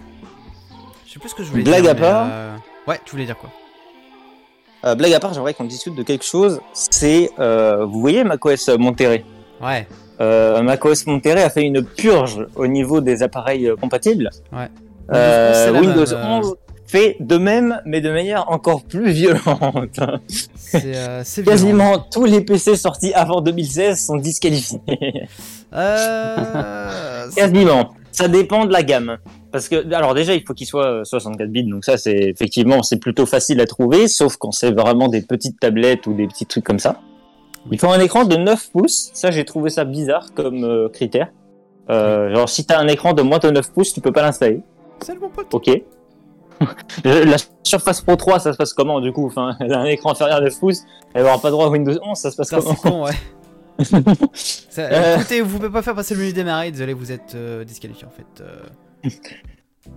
je 1.07 1.13
sais 1.13 1.19
plus 1.19 1.29
ce 1.29 1.35
que 1.35 1.45
je 1.45 1.51
voulais 1.51 1.63
Blague 1.65 1.83
dire. 1.83 1.91
à 1.91 1.95
mais, 1.95 2.01
part. 2.01 2.27
euh, 2.31 2.57
Ouais, 2.87 3.01
tu 3.05 3.11
voulais 3.13 3.27
dire 3.27 3.37
quoi? 3.37 3.51
Euh, 4.85 4.95
blague 4.95 5.13
à 5.15 5.21
part, 5.21 5.33
j'aimerais 5.33 5.55
qu'on 5.55 5.65
discute 5.65 5.95
de 5.95 6.03
quelque 6.03 6.25
chose. 6.25 6.61
C'est, 6.73 7.31
euh, 7.39 7.85
vous 7.85 8.01
voyez 8.01 8.25
macOS 8.25 8.69
Monterey. 8.79 9.25
Ouais. 9.63 9.87
Euh, 10.21 10.63
macOS 10.63 11.07
Monterey 11.07 11.43
a 11.43 11.51
fait 11.51 11.63
une 11.63 11.83
purge 11.83 12.47
au 12.55 12.67
niveau 12.67 13.01
des 13.01 13.23
appareils 13.23 13.67
euh, 13.67 13.77
compatibles. 13.77 14.31
Ouais. 14.53 14.69
Euh, 15.13 15.73
Windows 15.73 15.83
11, 15.83 15.87
Windows 15.87 16.07
c'est 16.07 16.15
la 16.15 16.23
même, 16.23 16.31
11 16.41 16.55
fait 16.87 17.17
de 17.21 17.37
même, 17.39 17.81
mais 17.87 18.01
de 18.01 18.11
manière 18.11 18.51
encore 18.51 18.85
plus 18.85 19.11
violente. 19.11 20.01
C'est 20.55 20.93
euh. 20.95 21.23
Quasiment 21.45 21.99
tous 21.99 22.25
les 22.25 22.41
PC 22.41 22.77
sortis 22.77 23.13
avant 23.15 23.41
2016 23.41 23.99
sont 23.99 24.17
disqualifiés. 24.17 24.81
Euh, 25.73 27.27
Quasiment. 27.37 27.95
Ça 28.15 28.29
dépend 28.29 28.65
de 28.65 28.73
la 28.73 28.85
gamme. 28.85 29.19
Parce 29.51 29.69
que, 29.69 29.93
alors 29.93 30.15
déjà, 30.15 30.35
il 30.35 30.45
faut 30.47 30.55
qu'il 30.55 30.69
soit 30.69 31.05
64 31.05 31.51
bits, 31.51 31.65
donc 31.65 31.85
ça, 31.85 31.97
c'est 31.97 32.17
effectivement, 32.17 32.85
c'est 32.85 32.99
plutôt 32.99 33.27
facile 33.27 33.61
à 33.61 33.67
trouver, 33.67 34.07
sauf 34.07 34.37
quand 34.37 34.53
c'est 34.53 34.71
vraiment 34.71 35.09
des 35.09 35.21
petites 35.21 35.59
tablettes 35.59 36.07
ou 36.07 36.15
des 36.15 36.29
petits 36.29 36.47
trucs 36.47 36.63
comme 36.63 36.79
ça. 36.79 37.01
Il 37.73 37.79
faut 37.81 37.89
un 37.89 37.99
écran 37.99 38.25
de 38.25 38.37
9 38.37 38.71
pouces. 38.71 39.11
Ça, 39.15 39.33
j'ai 39.33 39.45
trouvé 39.45 39.69
ça 39.69 39.85
bizarre 39.85 40.33
comme 40.33 40.63
euh, 40.63 40.89
critère. 40.89 41.33
Euh, 41.91 42.33
genre, 42.33 42.49
si 42.49 42.65
t'as 42.65 42.79
un 42.79 42.87
écran 42.87 43.15
de 43.15 43.23
moins 43.23 43.41
de 43.41 43.51
9 43.51 43.73
pouces, 43.73 43.93
tu 43.93 44.01
peux 44.01 44.13
pas 44.13 44.23
l'installer. 44.23 44.61
Salut 45.01 45.19
mon 45.19 45.31
pote. 45.31 45.53
Ok. 45.53 45.71
la 47.05 47.37
Surface 47.65 48.01
Pro 48.01 48.15
3, 48.15 48.39
ça 48.39 48.53
se 48.53 48.57
passe 48.57 48.73
comment 48.73 49.01
du 49.01 49.13
coup? 49.13 49.27
Enfin, 49.27 49.57
elle 49.59 49.73
a 49.75 49.81
un 49.81 49.87
écran 49.87 50.13
inférieur 50.13 50.37
à 50.37 50.41
9 50.41 50.61
pouces, 50.61 50.85
elle 51.15 51.25
aura 51.25 51.39
pas 51.41 51.51
droit 51.51 51.67
à 51.67 51.69
Windows 51.69 51.99
11, 52.01 52.17
ça 52.17 52.31
se 52.31 52.37
passe 52.37 52.49
Ça, 52.49 52.59
comment? 52.59 52.77
c'est 52.77 52.89
con, 52.89 53.05
ouais. 53.07 53.13
Ça- 53.81 54.83
Euh. 54.83 55.17
Écoutez, 55.17 55.41
vous 55.41 55.57
pouvez 55.59 55.71
pas 55.71 55.83
faire 55.83 55.95
passer 55.95 56.15
le 56.15 56.21
menu 56.21 56.33
démarrer, 56.33 56.71
désolé, 56.71 56.93
vous 56.93 57.11
êtes 57.13 57.35
euh, 57.35 57.65
disqualifié 57.65 58.07
en 58.07 58.11
fait. 58.11 58.43
euh. 58.43 59.09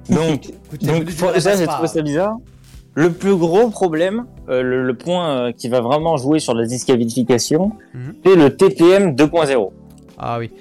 Donc, 0.09 0.49
Écoutez, 0.49 0.85
Donc, 0.85 1.15
pour- 1.15 1.35
ça, 1.39 1.55
j'ai 1.55 1.65
trouvé 1.67 1.87
ça 1.87 2.01
bizarre. 2.01 2.35
Le 2.95 3.11
plus 3.11 3.35
gros 3.35 3.69
problème, 3.69 4.25
euh, 4.49 4.61
le, 4.63 4.83
le 4.83 4.93
point 4.95 5.51
qui 5.53 5.69
va 5.69 5.81
vraiment 5.81 6.17
jouer 6.17 6.39
sur 6.39 6.53
la 6.55 6.65
disqualification, 6.65 7.71
Mhm. 7.93 8.15
c'est 8.25 8.35
le 8.35 8.55
TPM 8.57 9.15
2.0. 9.15 9.71
Ah 10.17 10.39
oui. 10.39 10.51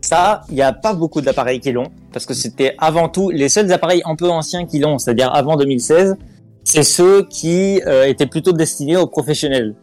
Ça, 0.00 0.42
il 0.50 0.54
n'y 0.54 0.62
a 0.62 0.72
pas 0.72 0.92
beaucoup 0.94 1.20
d'appareils 1.20 1.60
qui 1.60 1.72
l'ont, 1.72 1.90
parce 2.12 2.26
que 2.26 2.34
c'était 2.34 2.74
avant 2.78 3.08
tout 3.08 3.30
les 3.30 3.48
seuls 3.48 3.72
appareils 3.72 4.02
un 4.04 4.14
peu 4.16 4.28
anciens 4.30 4.66
qui 4.66 4.78
l'ont, 4.78 4.98
c'est-à-dire 4.98 5.34
avant 5.34 5.56
2016, 5.56 6.16
c'est 6.62 6.82
ceux 6.84 7.24
qui 7.24 7.80
euh, 7.86 8.04
étaient 8.04 8.26
plutôt 8.26 8.52
destinés 8.52 8.96
aux 8.96 9.06
professionnels. 9.06 9.74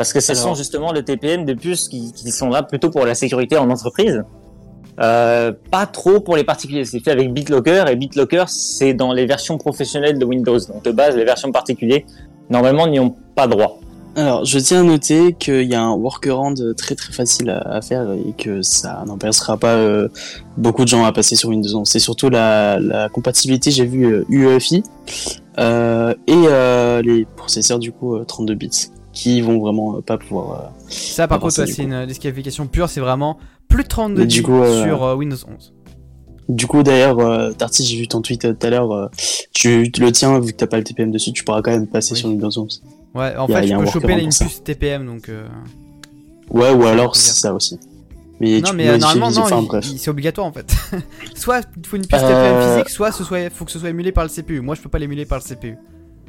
Parce 0.00 0.14
que 0.14 0.20
ce 0.20 0.32
Alors- 0.32 0.44
sont 0.44 0.54
justement 0.54 0.92
les 0.92 1.04
TPM 1.04 1.44
de 1.44 1.52
puces 1.52 1.90
qui, 1.90 2.10
qui 2.14 2.30
sont 2.30 2.48
là 2.48 2.62
plutôt 2.62 2.88
pour 2.88 3.04
la 3.04 3.14
sécurité 3.14 3.58
en 3.58 3.68
entreprise. 3.68 4.24
Euh, 4.98 5.52
pas 5.70 5.84
trop 5.84 6.20
pour 6.20 6.36
les 6.36 6.44
particuliers. 6.44 6.86
C'est 6.86 7.00
fait 7.00 7.10
avec 7.10 7.34
BitLocker 7.34 7.84
et 7.86 7.96
BitLocker, 7.96 8.44
c'est 8.48 8.94
dans 8.94 9.12
les 9.12 9.26
versions 9.26 9.58
professionnelles 9.58 10.18
de 10.18 10.24
Windows. 10.24 10.58
Donc 10.58 10.84
de 10.84 10.90
base, 10.90 11.16
les 11.16 11.26
versions 11.26 11.52
particuliers, 11.52 12.06
normalement, 12.48 12.86
n'y 12.86 12.98
ont 12.98 13.14
pas 13.34 13.46
droit. 13.46 13.78
Alors, 14.16 14.46
je 14.46 14.58
tiens 14.58 14.80
à 14.80 14.84
noter 14.84 15.34
qu'il 15.34 15.70
y 15.70 15.74
a 15.74 15.82
un 15.82 15.92
workaround 15.94 16.74
très 16.76 16.94
très 16.94 17.12
facile 17.12 17.50
à, 17.50 17.82
faire 17.82 18.10
et 18.10 18.32
que 18.32 18.62
ça 18.62 19.04
n'empêchera 19.06 19.58
pas 19.58 19.74
euh, 19.74 20.08
beaucoup 20.56 20.84
de 20.84 20.88
gens 20.88 21.04
à 21.04 21.12
passer 21.12 21.36
sur 21.36 21.50
Windows 21.50 21.76
11. 21.76 21.86
C'est 21.86 21.98
surtout 21.98 22.30
la, 22.30 22.80
la 22.80 23.10
compatibilité, 23.10 23.70
j'ai 23.70 23.84
vu 23.84 24.06
euh, 24.06 24.24
UEFI 24.30 24.82
euh, 25.58 26.14
et 26.26 27.02
les 27.02 27.26
processeurs 27.36 27.78
du 27.78 27.92
coup 27.92 28.16
euh, 28.16 28.24
32 28.24 28.54
bits 28.54 28.90
qui 29.12 29.40
vont 29.40 29.58
vraiment 29.58 29.96
euh, 29.96 30.00
pas 30.00 30.18
pouvoir. 30.18 30.52
euh, 30.52 30.68
Ça, 30.88 31.26
par 31.28 31.40
contre, 31.40 31.54
c'est 31.54 31.74
coup. 31.74 31.82
une 31.82 32.06
disqualification 32.06 32.66
pure, 32.66 32.88
c'est 32.88 33.00
vraiment 33.00 33.38
plus 33.68 33.82
de 33.84 33.88
32 33.88 34.20
Mais 34.22 34.26
du 34.26 34.42
coup, 34.42 34.54
euh, 34.60 34.84
sur 34.84 35.02
euh, 35.04 35.14
Windows 35.16 35.36
11. 35.46 35.72
Du 36.48 36.66
coup, 36.66 36.82
d'ailleurs, 36.82 37.18
euh, 37.20 37.52
Darty, 37.56 37.84
j'ai 37.84 37.96
vu 37.96 38.08
ton 38.08 38.22
tweet 38.22 38.44
euh, 38.44 38.54
tout 38.54 38.66
à 38.66 38.70
l'heure. 38.70 38.90
euh, 38.92 39.06
tu 39.52 39.84
le 39.98 40.10
tiens, 40.12 40.38
vu 40.40 40.52
que 40.52 40.56
t'as 40.56 40.66
pas 40.66 40.78
le 40.78 40.84
TPM 40.84 41.12
dessus, 41.12 41.32
tu 41.32 41.44
pourras 41.44 41.62
quand 41.62 41.70
même 41.70 41.86
passer 41.86 42.14
Oui. 42.14 42.18
sur 42.18 42.28
Windows 42.28 42.50
11. 42.56 42.82
Ouais, 43.14 43.36
en 43.36 43.44
a- 43.44 43.60
fait, 43.60 43.66
je 43.68 43.74
peux 43.76 43.86
choper 43.86 44.12
une 44.20 44.28
puce 44.30 44.62
TPM 44.64 45.06
donc. 45.06 45.28
euh, 45.28 45.46
Ouais, 46.50 46.72
ou 46.72 46.84
alors 46.84 47.14
c'est 47.14 47.32
ça 47.40 47.54
aussi. 47.54 47.78
Mais 48.40 48.60
Non, 48.60 48.70
tu 48.70 48.76
mais 48.76 48.88
euh, 48.88 48.96
normalement, 48.98 49.30
non, 49.30 49.40
enfin, 49.42 49.64
il- 49.82 49.92
il- 49.92 49.98
c'est 49.98 50.10
obligatoire 50.10 50.46
en 50.46 50.52
fait. 50.52 50.72
soit 51.36 51.60
il 51.76 51.86
faut 51.86 51.96
une 51.96 52.06
puce 52.06 52.18
Euh, 52.20 52.26
TPM 52.26 52.72
physique, 52.72 52.88
soit 52.88 53.12
soit, 53.12 53.50
faut 53.50 53.64
que 53.64 53.70
ce 53.70 53.78
soit 53.78 53.90
émulé 53.90 54.10
par 54.12 54.24
le 54.24 54.30
CPU. 54.30 54.60
Moi, 54.60 54.74
je 54.74 54.80
peux 54.80 54.88
pas 54.88 54.98
l'émuler 54.98 55.26
par 55.26 55.38
le 55.38 55.44
CPU. 55.44 55.76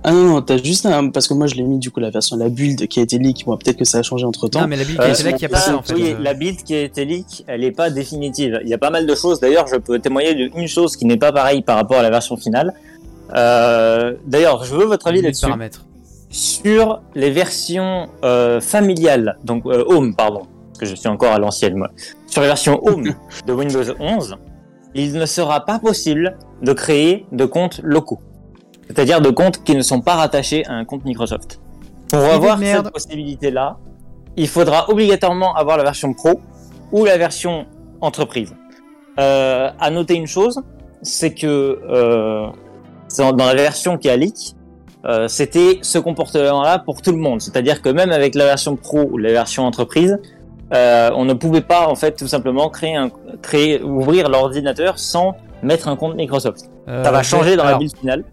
Ah 0.03 0.12
non, 0.12 0.24
non, 0.24 0.41
t'as 0.41 0.58
juste 0.58 0.86
un... 0.88 1.10
Parce 1.10 1.27
que 1.27 1.34
moi, 1.36 1.46
je 1.48 1.55
l'ai 1.55 1.63
mis, 1.63 1.77
du 1.77 1.91
coup, 1.91 2.00
la 2.00 2.10
version, 2.10 2.36
la 2.36 2.50
build 2.50 2.88
qui 2.88 3.00
a 3.00 3.03
été 3.03 3.20
leak. 3.20 3.46
Bon, 3.46 3.55
peut-être 3.58 3.77
que 3.77 3.86
ça 3.86 4.00
a 4.00 4.01
changé 4.03 4.25
entre 4.25 4.48
temps. 4.48 4.62
Non, 4.62 4.67
mais 4.67 4.77
la 4.77 4.84
build 4.84 5.00
Euh, 5.00 5.13
c'est 5.13 5.24
là 5.24 5.34
qui 5.34 5.46
a 5.46 5.55
ça, 5.55 5.77
en 5.77 5.81
fait. 5.84 5.93
oui, 5.93 6.12
euh. 6.13 6.22
la 6.22 6.34
build 6.34 6.63
qui 6.63 6.74
a 6.74 6.81
été 6.81 7.05
leak, 7.05 7.43
elle 7.48 7.62
n'est 7.62 7.72
pas 7.72 7.89
définitive. 7.91 8.60
Il 8.63 8.70
y 8.70 8.74
a 8.74 8.79
pas 8.79 8.89
mal 8.89 9.05
de 9.05 9.13
choses. 9.15 9.39
D'ailleurs, 9.39 9.67
je 9.67 9.75
peux 9.75 10.00
témoigner 10.00 10.34
d'une 10.50 10.67
chose 10.67 10.96
qui 10.98 11.05
n'est 11.05 11.17
pas 11.17 11.31
pareille 11.31 11.62
par 11.62 11.75
rapport 11.75 11.98
à 11.98 12.01
la 12.03 12.10
version 12.10 12.36
finale. 12.36 12.74
Euh, 13.36 14.13
D'ailleurs, 14.25 14.63
je 14.63 14.75
veux 14.75 14.86
votre 14.86 15.08
avis 15.08 15.22
là-dessus. 15.22 15.46
paramètres. 15.46 15.86
Sur 16.29 17.01
les 17.13 17.29
versions 17.29 18.08
euh, 18.24 18.62
familiales, 18.62 19.38
donc 19.43 19.65
euh, 19.65 19.84
Home, 19.88 20.15
pardon, 20.15 20.48
parce 20.67 20.79
que 20.79 20.86
je 20.86 20.96
suis 20.96 21.10
encore 21.10 21.34
à 21.34 21.39
l'ancienne 21.39 21.75
moi. 21.75 21.89
Sur 22.27 22.41
les 22.41 22.48
versions 22.48 22.79
Home 22.88 23.13
de 23.46 23.53
Windows 23.53 23.84
11, 24.00 24.38
il 24.96 25.13
ne 25.13 25.25
sera 25.25 25.65
pas 25.65 25.77
possible 25.79 26.38
de 26.62 26.72
créer 26.74 27.25
de 27.34 27.43
comptes 27.46 27.81
locaux. 27.84 28.20
C'est-à-dire 28.88 29.21
de 29.21 29.29
comptes 29.29 29.63
qui 29.63 29.75
ne 29.75 29.81
sont 29.81 30.01
pas 30.01 30.15
rattachés 30.15 30.65
à 30.65 30.73
un 30.73 30.85
compte 30.85 31.05
Microsoft. 31.05 31.59
Pour 32.09 32.19
avoir 32.19 32.59
cette 32.59 32.91
possibilité-là, 32.91 33.77
il 34.35 34.47
faudra 34.47 34.89
obligatoirement 34.89 35.55
avoir 35.55 35.77
la 35.77 35.83
version 35.83 36.13
Pro 36.13 36.41
ou 36.91 37.05
la 37.05 37.17
version 37.17 37.65
entreprise. 38.01 38.53
Euh, 39.19 39.69
à 39.79 39.91
noter 39.91 40.15
une 40.15 40.27
chose, 40.27 40.61
c'est 41.01 41.33
que 41.33 41.79
euh, 41.89 42.47
dans 43.17 43.45
la 43.45 43.55
version 43.55 43.97
qui 43.97 44.09
a 44.09 44.15
leak, 44.15 44.55
euh, 45.05 45.27
c'était 45.27 45.79
ce 45.81 45.97
comportement-là 45.97 46.79
pour 46.79 47.01
tout 47.01 47.11
le 47.11 47.17
monde. 47.17 47.41
C'est-à-dire 47.41 47.81
que 47.81 47.89
même 47.89 48.11
avec 48.11 48.35
la 48.35 48.45
version 48.45 48.75
Pro 48.75 49.07
ou 49.11 49.17
la 49.17 49.31
version 49.31 49.65
entreprise, 49.65 50.19
euh, 50.73 51.09
on 51.15 51.25
ne 51.25 51.33
pouvait 51.33 51.61
pas 51.61 51.88
en 51.88 51.95
fait 51.95 52.15
tout 52.15 52.27
simplement 52.27 52.69
créer 52.69 52.95
un, 52.95 53.09
créer, 53.41 53.81
ouvrir 53.81 54.29
l'ordinateur 54.29 55.00
sans 55.00 55.35
mettre 55.63 55.88
un 55.88 55.95
compte 55.95 56.15
Microsoft. 56.15 56.69
Ça 56.88 57.11
va 57.11 57.23
changer 57.23 57.55
dans 57.55 57.63
la 57.63 57.69
alors, 57.69 57.79
build 57.79 57.97
finale. 57.97 58.23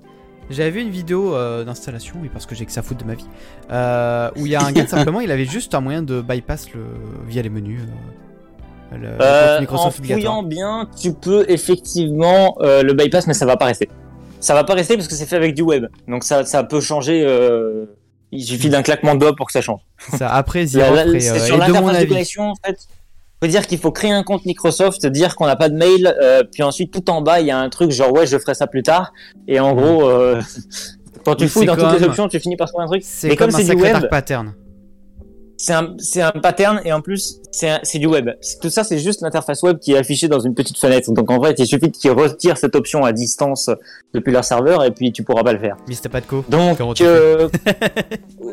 J'avais 0.51 0.71
vu 0.71 0.81
une 0.81 0.91
vidéo 0.91 1.35
euh, 1.35 1.65
d'installation, 1.65 2.17
oui, 2.23 2.31
parce 2.33 2.47
que 2.47 2.55
j'ai 2.55 2.65
que 2.65 2.73
ça 2.73 2.83
foutre 2.83 3.03
de 3.03 3.07
ma 3.07 3.15
vie, 3.15 3.27
euh, 3.71 4.31
où 4.37 4.47
il 4.47 4.53
y 4.53 4.57
a 4.57 4.63
un 4.65 4.73
gars 4.73 4.87
simplement, 4.89 5.21
il 5.21 5.31
avait 5.31 5.45
juste 5.45 5.75
un 5.75 5.81
moyen 5.81 6.03
de 6.03 6.21
bypass 6.23 6.73
le 6.73 6.85
via 7.27 7.43
les 7.43 7.51
menus. 7.51 7.83
euh, 8.93 8.97
le, 8.97 9.01
le 9.01 9.17
compte 9.17 9.21
en 9.21 9.61
Microsoft 9.61 9.99
obligatoire. 9.99 10.35
fouillant 10.37 10.43
bien, 10.49 10.89
tu 10.99 11.13
peux 11.13 11.45
effectivement 11.49 12.57
le 12.61 12.93
bypass, 12.93 13.27
mais 13.27 13.35
ça 13.35 13.47
va 13.47 13.57
pas 13.57 13.67
rester. 13.67 13.89
Ça 14.41 14.55
va 14.55 14.65
pas 14.65 14.75
rester 14.75 14.97
parce 14.97 15.09
que 15.09 15.15
c'est 15.15 15.27
fait 15.27 15.37
avec 15.37 15.55
du 15.55 15.63
web. 15.63 15.87
Donc 16.07 16.25
ça, 16.25 16.45
ça 16.45 16.65
peut 16.65 16.81
changer. 16.81 17.27
il 18.33 18.45
suffit 18.45 18.71
d'un 18.71 18.83
claquement 18.83 19.15
de 19.15 19.21
doigts 19.21 19.37
pour 19.37 19.47
que 19.47 19.53
ça 19.53 19.61
change. 19.61 19.81
Ça, 20.17 20.33
après, 20.33 20.67
c'est 20.67 21.39
sur 21.41 21.59
l'interface 21.59 22.01
de 22.01 22.07
connexion, 22.07 22.51
en 22.51 22.55
fait. 22.65 22.79
Faut 23.43 23.49
dire 23.49 23.67
qu'il 23.67 23.79
faut 23.79 23.93
créer 23.93 24.11
un 24.11 24.25
compte 24.25 24.45
Microsoft, 24.47 25.07
dire 25.07 25.37
qu'on 25.37 25.47
n'a 25.47 25.55
pas 25.55 25.69
de 25.69 25.77
mail, 25.77 26.13
euh, 26.21 26.43
puis 26.51 26.63
ensuite 26.65 26.93
tout 26.93 27.09
en 27.09 27.23
bas 27.23 27.41
il 27.41 27.47
y 27.47 27.51
a 27.53 27.59
un 27.59 27.69
truc 27.69 27.93
genre 27.93 28.13
ouais 28.13 28.27
je 28.27 28.37
ferai 28.37 28.55
ça 28.55 28.67
plus 28.67 28.83
tard. 28.83 29.13
Et 29.47 29.61
en 29.61 29.75
gros, 29.75 30.09
euh, 30.09 30.41
quand 31.25 31.37
tu 31.37 31.45
Oui, 31.45 31.51
fouilles 31.51 31.67
dans 31.67 31.77
toutes 31.77 32.01
les 32.01 32.05
options, 32.05 32.27
tu 32.29 32.41
finis 32.41 32.57
par 32.57 32.69
trouver 32.69 32.85
un 32.85 32.89
truc. 32.89 33.03
C'est 33.05 33.29
comme, 33.37 33.51
comme 33.51 33.55
un 33.55 33.59
c'est 33.59 33.63
du 33.63 33.69
sacré 33.69 33.83
web, 33.83 33.93
dark 33.93 34.11
pattern. 34.11 34.55
C'est 35.59 35.75
un, 35.75 35.95
c'est 35.99 36.23
un 36.23 36.31
pattern 36.31 36.81
et 36.85 36.93
en 36.93 37.03
plus 37.03 37.41
c'est 37.51 37.99
du 37.99 38.07
web. 38.07 38.31
Tout 38.63 38.71
ça 38.71 38.85
c'est 38.85 38.99
juste 38.99 39.21
l'interface 39.23 39.63
web 39.63 39.79
qui 39.79 39.93
est 39.93 39.99
affichée 39.99 40.29
dans 40.29 40.39
une 40.39 40.55
petite 40.55 40.79
fenêtre. 40.79 41.13
Donc 41.13 41.31
en 41.31 41.43
fait 41.43 41.59
il 41.59 41.67
suffit 41.67 41.91
qu'ils 41.91 42.13
retirent 42.13 42.57
cette 42.57 42.77
option 42.77 43.05
à 43.05 43.13
distance 43.13 43.69
depuis 44.15 44.33
leur 44.33 44.45
serveur 44.45 44.85
et 44.85 44.93
puis 44.93 45.13
tu 45.13 45.25
pourras 45.25 45.43
pas 45.43 45.53
le 45.53 45.59
faire. 45.59 45.77
Mais 45.89 45.95
c'était 45.95 46.09
pas 46.09 46.21
de 46.21 46.27
co. 46.27 46.45
Donc, 46.49 46.81
euh, 47.01 47.49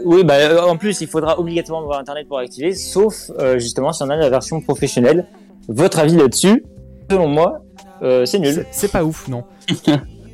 oui, 0.03 0.23
bah, 0.23 0.35
euh, 0.35 0.61
en 0.61 0.77
plus, 0.77 0.99
il 1.01 1.07
faudra 1.07 1.39
obligatoirement 1.39 1.85
avoir 1.85 1.99
Internet 1.99 2.27
pour 2.27 2.39
activer, 2.39 2.73
sauf 2.73 3.29
euh, 3.39 3.59
justement 3.59 3.93
si 3.93 4.03
on 4.03 4.09
a 4.09 4.15
la 4.15 4.29
version 4.29 4.59
professionnelle. 4.59 5.27
Votre 5.67 5.99
avis 5.99 6.15
là-dessus 6.15 6.63
Selon 7.09 7.27
moi, 7.27 7.61
euh, 8.01 8.25
c'est 8.25 8.39
nul. 8.39 8.65
C'est- 8.71 8.91
pas 8.91 9.03
ouf, 9.03 9.27
non. 9.27 9.43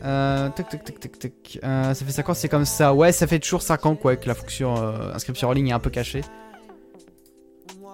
euh, 0.06 0.50
tac, 0.56 0.70
tac, 0.70 0.84
tac, 0.86 1.00
tac, 1.00 1.20
tac. 1.20 1.32
Euh, 1.64 1.94
ça 1.94 2.06
fait 2.06 2.12
5 2.12 2.30
ans, 2.30 2.34
c'est 2.34 2.48
comme 2.48 2.66
ça. 2.66 2.94
Ouais, 2.94 3.12
ça 3.12 3.28
fait 3.28 3.40
toujours 3.40 3.62
5 3.62 3.86
ans 3.86 3.96
quoi, 3.96 4.16
que 4.16 4.28
la 4.28 4.36
fonction 4.36 4.76
euh, 4.78 5.14
inscription 5.14 5.50
en 5.50 5.52
ligne 5.52 5.68
est 5.68 5.74
un 5.74 5.80
peu 5.80 5.90
cachée. 5.90 6.22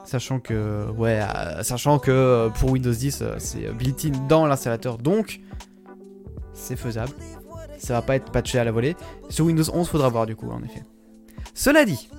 Sachant 0.08 0.40
que, 0.40 0.90
ouais, 0.92 1.20
euh, 1.20 1.64
sachant 1.64 2.00
que 2.00 2.12
euh, 2.12 2.48
pour 2.48 2.72
Windows 2.72 2.94
10, 2.94 3.20
euh, 3.22 3.36
c'est 3.40 3.70
built-in 3.74 4.12
dans 4.30 4.46
l'installateur, 4.46 4.98
donc 4.98 5.42
c'est 6.54 6.78
faisable. 6.78 7.12
Ça 7.78 7.94
va 7.94 8.02
pas 8.02 8.16
être 8.16 8.32
patché 8.32 8.58
à 8.58 8.64
la 8.64 8.72
volée. 8.72 8.96
Sur 9.28 9.48
Windows 9.48 9.66
11, 9.72 9.90
faudra 9.90 10.08
voir 10.08 10.26
du 10.26 10.38
coup, 10.38 10.50
en 10.50 10.64
effet. 10.64 10.82
Cela 11.54 11.84
dit, 11.84 12.10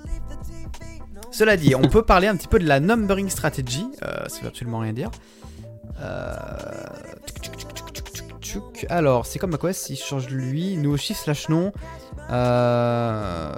cela 1.31 1.57
dit, 1.57 1.73
on 1.73 1.89
peut 1.89 2.03
parler 2.03 2.27
un 2.27 2.35
petit 2.35 2.47
peu 2.47 2.59
de 2.59 2.67
la 2.67 2.79
numbering 2.79 3.27
strategy. 3.27 3.87
Euh, 4.03 4.27
ça 4.27 4.39
veut 4.41 4.49
absolument 4.49 4.79
rien 4.79 4.93
dire. 4.93 5.09
Alors, 8.89 9.25
c'est 9.25 9.39
comme 9.39 9.49
macOS, 9.49 9.89
il 9.89 9.97
change 9.97 10.29
lui, 10.29 10.77
nouveau 10.77 10.97
chiffre 10.97 11.21
slash 11.23 11.49
nom. 11.49 11.73
Euh, 12.29 13.55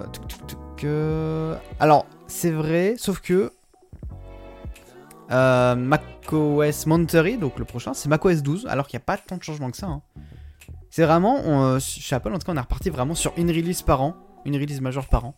Alors, 1.80 2.06
c'est 2.28 2.52
vrai, 2.52 2.96
sauf 2.98 3.20
que 3.20 3.52
euh, 5.32 5.76
macOS 5.76 6.86
Monterey, 6.88 7.38
donc 7.38 7.58
le 7.60 7.66
prochain, 7.66 7.94
c'est 7.94 8.10
macOS 8.10 8.42
12, 8.42 8.68
alors 8.70 8.88
qu'il 8.88 8.98
n'y 8.98 9.02
a 9.04 9.06
pas 9.06 9.18
tant 9.18 9.38
de 9.38 9.44
changements 9.44 9.72
que 9.72 9.78
ça. 9.78 9.88
hein. 9.88 10.02
C'est 10.90 11.04
vraiment, 11.06 11.42
on, 11.46 11.62
euh, 11.64 11.80
chez 11.80 12.16
Apple, 12.16 12.34
en 12.34 12.40
tout 12.40 12.46
cas, 12.46 12.52
on 12.52 12.58
est 12.58 12.62
reparti 12.62 12.90
vraiment 12.90 13.16
sur 13.16 13.34
une 13.38 13.50
release 13.50 13.82
par 13.82 14.02
an, 14.02 14.16
une 14.46 14.56
release 14.56 14.82
majeure 14.82 15.08
par 15.08 15.24
an, 15.26 15.36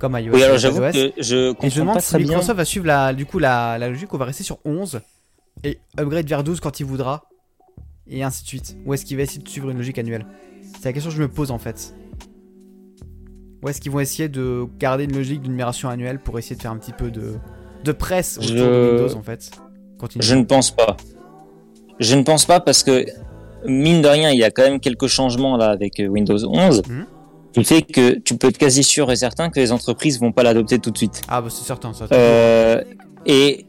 comme 0.00 0.18
iOS. 0.18 0.34
Oui, 0.34 0.42
alors 0.42 0.56
et 0.56 0.58
j'avoue 0.58 0.82
iOS. 0.82 0.90
que 0.92 0.98
je 0.98 1.04
Et 1.06 1.22
je 1.22 1.36
me 1.36 1.52
comprends 1.54 1.68
demande 1.80 1.94
pas 1.94 2.00
si 2.00 2.08
très 2.08 2.18
bien. 2.18 2.26
Microsoft 2.28 2.56
va 2.56 2.64
suivre 2.64 2.86
la, 2.86 3.12
du 3.14 3.24
coup 3.26 3.38
la, 3.38 3.78
la 3.78 3.88
logique, 3.88 4.12
on 4.12 4.18
va 4.18 4.24
rester 4.24 4.42
sur 4.42 4.58
11 4.64 5.00
et 5.64 5.78
upgrade 5.98 6.26
vers 6.28 6.42
12 6.44 6.58
quand 6.60 6.80
il 6.80 6.86
voudra, 6.86 7.24
et 8.08 8.24
ainsi 8.24 8.42
de 8.42 8.48
suite. 8.48 8.76
Ou 8.86 8.94
est-ce 8.94 9.04
qu'il 9.04 9.16
va 9.16 9.22
essayer 9.22 9.42
de 9.42 9.48
suivre 9.48 9.70
une 9.70 9.78
logique 9.78 9.98
annuelle? 9.98 10.26
C'est 10.80 10.86
la 10.86 10.92
question 10.92 11.10
que 11.10 11.16
je 11.16 11.22
me 11.22 11.28
pose 11.28 11.50
en 11.52 11.58
fait. 11.58 11.94
Ou 13.62 13.68
est-ce 13.68 13.80
qu'ils 13.80 13.90
vont 13.92 14.00
essayer 14.00 14.28
de 14.28 14.66
garder 14.78 15.04
une 15.04 15.16
logique 15.16 15.42
d'une 15.42 15.50
numération 15.52 15.88
annuelle 15.88 16.18
pour 16.20 16.38
essayer 16.38 16.54
de 16.56 16.62
faire 16.62 16.70
un 16.70 16.76
petit 16.76 16.92
peu 16.92 17.10
de, 17.10 17.34
de 17.84 17.92
presse 17.92 18.38
autour 18.38 18.48
Je- 18.50 18.56
de 18.58 18.96
Windows 19.02 19.16
en 19.18 19.22
fait 19.22 19.50
Continue. 19.98 20.22
Je 20.24 20.34
ne 20.36 20.44
pense 20.44 20.70
pas. 20.70 20.96
Je 21.98 22.14
ne 22.14 22.22
pense 22.22 22.44
pas 22.44 22.60
parce 22.60 22.82
que 22.84 23.04
mine 23.66 24.00
de 24.02 24.08
rien, 24.08 24.30
il 24.30 24.38
y 24.38 24.44
a 24.44 24.50
quand 24.50 24.62
même 24.62 24.78
quelques 24.80 25.08
changements 25.08 25.56
là 25.56 25.70
avec 25.70 25.98
euh, 25.98 26.06
Windows 26.06 26.38
11. 26.44 26.82
Mhm. 26.88 27.06
Qui 27.52 27.64
fait 27.64 27.82
que 27.82 28.18
tu 28.18 28.36
peux 28.36 28.48
être 28.48 28.58
quasi 28.58 28.84
sûr 28.84 29.10
et 29.10 29.16
certain 29.16 29.48
que 29.50 29.58
les 29.58 29.72
entreprises 29.72 30.20
vont 30.20 30.30
pas 30.32 30.42
l'adopter 30.42 30.78
tout 30.78 30.90
de 30.90 30.98
suite. 30.98 31.22
Ah 31.28 31.40
bah 31.40 31.48
c'est 31.50 31.64
certain 31.64 31.92
ça. 31.94 32.06
Euh, 32.12 32.82
et 33.26 33.64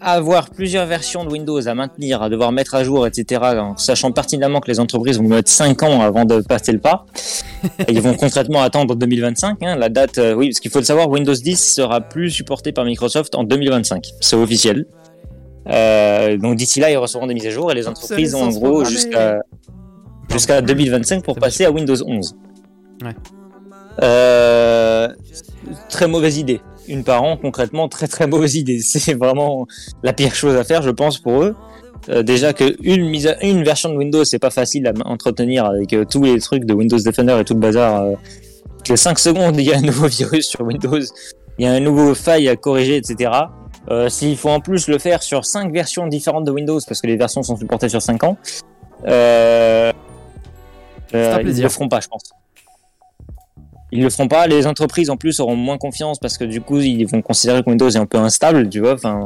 avoir 0.00 0.50
plusieurs 0.50 0.86
versions 0.86 1.24
de 1.24 1.30
Windows 1.30 1.66
à 1.66 1.74
maintenir, 1.74 2.22
à 2.22 2.28
devoir 2.28 2.52
mettre 2.52 2.74
à 2.74 2.84
jour, 2.84 3.06
etc., 3.06 3.40
en 3.58 3.76
sachant 3.76 4.12
pertinemment 4.12 4.60
que 4.60 4.70
les 4.70 4.80
entreprises 4.80 5.18
vont 5.18 5.28
mettre 5.28 5.50
5 5.50 5.82
ans 5.82 6.00
avant 6.00 6.24
de 6.24 6.40
passer 6.40 6.72
le 6.72 6.78
pas, 6.78 7.06
et 7.86 7.92
ils 7.92 8.00
vont 8.00 8.14
concrètement 8.18 8.62
attendre 8.62 8.94
2025. 8.96 9.62
Hein, 9.62 9.76
la 9.76 9.88
date, 9.88 10.18
euh, 10.18 10.34
oui, 10.34 10.48
parce 10.48 10.60
qu'il 10.60 10.70
faut 10.70 10.78
le 10.78 10.84
savoir, 10.84 11.08
Windows 11.08 11.34
10 11.34 11.74
sera 11.74 12.00
plus 12.00 12.30
supporté 12.30 12.72
par 12.72 12.84
Microsoft 12.84 13.34
en 13.34 13.44
2025. 13.44 14.04
C'est 14.20 14.36
officiel. 14.36 14.86
Euh, 15.68 16.36
donc 16.36 16.56
d'ici 16.56 16.78
là, 16.78 16.90
ils 16.90 16.96
recevront 16.96 17.26
des 17.26 17.34
mises 17.34 17.46
à 17.46 17.50
jour 17.50 17.72
et 17.72 17.74
les 17.74 17.88
entreprises 17.88 18.34
ont 18.34 18.44
en 18.44 18.50
gros 18.50 18.84
jusqu'à 18.84 19.40
jusqu'à 20.30 20.60
2025 20.60 21.24
pour 21.24 21.36
passer 21.36 21.64
à 21.64 21.70
Windows 21.70 21.96
11. 22.06 22.36
Ouais. 23.02 23.10
Euh, 24.02 25.08
très 25.88 26.06
mauvaise 26.06 26.38
idée. 26.38 26.60
Une 26.88 27.04
par 27.04 27.22
an, 27.22 27.36
concrètement, 27.36 27.88
très 27.88 28.06
très 28.06 28.26
mauvaise 28.26 28.54
idée. 28.56 28.78
C'est 28.84 29.14
vraiment 29.14 29.66
la 30.02 30.12
pire 30.12 30.34
chose 30.34 30.56
à 30.56 30.64
faire, 30.64 30.82
je 30.82 30.90
pense, 30.90 31.18
pour 31.18 31.42
eux. 31.42 31.54
Euh, 32.08 32.22
déjà 32.22 32.52
que 32.52 32.76
une 32.82 33.08
mise 33.08 33.26
à, 33.26 33.42
une 33.44 33.64
version 33.64 33.88
de 33.88 33.96
Windows, 33.96 34.24
c'est 34.24 34.38
pas 34.38 34.50
facile 34.50 34.86
à 34.86 34.92
entretenir 35.08 35.64
avec 35.64 35.92
euh, 35.92 36.04
tous 36.04 36.22
les 36.22 36.38
trucs 36.38 36.64
de 36.64 36.72
Windows 36.72 36.98
Defender 36.98 37.36
et 37.40 37.44
tout 37.44 37.54
le 37.54 37.60
bazar. 37.60 38.02
Euh, 38.02 38.14
que 38.84 38.94
5 38.94 39.18
secondes, 39.28 39.56
il 39.56 39.64
y 39.64 39.72
a 39.72 39.78
un 39.78 39.82
nouveau 39.82 40.06
virus 40.06 40.46
sur 40.46 40.60
Windows, 40.60 41.00
il 41.58 41.64
y 41.64 41.68
a 41.68 41.72
un 41.72 41.80
nouveau 41.80 42.14
faille 42.14 42.48
à 42.48 42.54
corriger, 42.54 42.96
etc. 42.96 43.30
S'il 44.08 44.36
faut 44.36 44.50
en 44.50 44.60
plus 44.60 44.88
le 44.88 44.98
faire 44.98 45.22
sur 45.22 45.44
5 45.44 45.72
versions 45.72 46.06
différentes 46.08 46.44
de 46.44 46.50
Windows, 46.50 46.80
parce 46.86 47.00
que 47.00 47.06
les 47.06 47.16
versions 47.16 47.42
sont 47.42 47.56
supportées 47.56 47.88
sur 47.88 48.02
5 48.02 48.24
ans, 48.24 48.36
euh, 49.06 49.92
euh, 51.14 51.42
ils 51.44 51.62
le 51.62 51.68
feront 51.68 51.88
pas, 51.88 52.00
je 52.00 52.08
pense. 52.08 52.22
Ils 53.96 54.02
le 54.02 54.10
feront 54.10 54.28
pas. 54.28 54.46
Les 54.46 54.66
entreprises 54.66 55.08
en 55.08 55.16
plus 55.16 55.40
auront 55.40 55.56
moins 55.56 55.78
confiance 55.78 56.18
parce 56.18 56.36
que 56.36 56.44
du 56.44 56.60
coup 56.60 56.78
ils 56.80 57.06
vont 57.06 57.22
considérer 57.22 57.62
que 57.62 57.70
Windows 57.70 57.88
est 57.88 57.96
un 57.96 58.04
peu 58.04 58.18
instable, 58.18 58.68
tu 58.68 58.80
vois. 58.80 58.92
Enfin, 58.92 59.24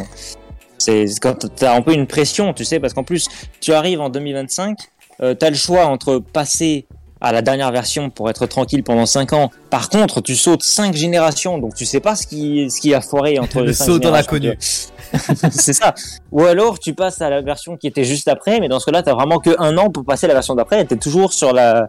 c'est 0.78 1.06
quand 1.20 1.52
t'as 1.56 1.74
un 1.74 1.82
peu 1.82 1.92
une 1.92 2.06
pression, 2.06 2.54
tu 2.54 2.64
sais, 2.64 2.78
parce 2.78 2.94
qu'en 2.94 3.02
plus 3.02 3.26
tu 3.60 3.72
arrives 3.72 4.00
en 4.00 4.10
2025, 4.10 4.78
euh, 5.22 5.34
t'as 5.34 5.50
le 5.50 5.56
choix 5.56 5.86
entre 5.86 6.18
passer 6.18 6.86
à 7.20 7.32
la 7.32 7.42
dernière 7.42 7.72
version 7.72 8.10
pour 8.10 8.30
être 8.30 8.46
tranquille 8.46 8.84
pendant 8.84 9.06
5 9.06 9.32
ans. 9.32 9.50
Par 9.70 9.88
contre, 9.90 10.20
tu 10.20 10.36
sautes 10.36 10.62
5 10.62 10.94
générations, 10.94 11.58
donc 11.58 11.74
tu 11.74 11.84
sais 11.84 12.00
pas 12.00 12.14
ce 12.14 12.28
qui 12.28 12.70
ce 12.70 12.80
qui 12.80 12.94
a 12.94 13.00
foiré 13.00 13.40
entre 13.40 13.62
Le 13.62 13.72
saut 13.72 13.98
dans 13.98 14.12
l'inconnu. 14.12 14.56
c'est 15.50 15.72
ça. 15.72 15.94
Ou 16.30 16.44
alors 16.44 16.78
tu 16.78 16.94
passes 16.94 17.20
à 17.20 17.28
la 17.28 17.42
version 17.42 17.76
qui 17.76 17.88
était 17.88 18.04
juste 18.04 18.28
après, 18.28 18.60
mais 18.60 18.68
dans 18.68 18.78
ce 18.78 18.86
cas-là, 18.86 19.02
t'as 19.02 19.14
vraiment 19.14 19.40
que 19.40 19.50
un 19.58 19.76
an 19.78 19.90
pour 19.90 20.04
passer 20.04 20.26
à 20.26 20.28
la 20.28 20.34
version 20.34 20.54
d'après. 20.54 20.84
T'es 20.84 20.96
toujours 20.96 21.32
sur 21.32 21.52
la 21.52 21.88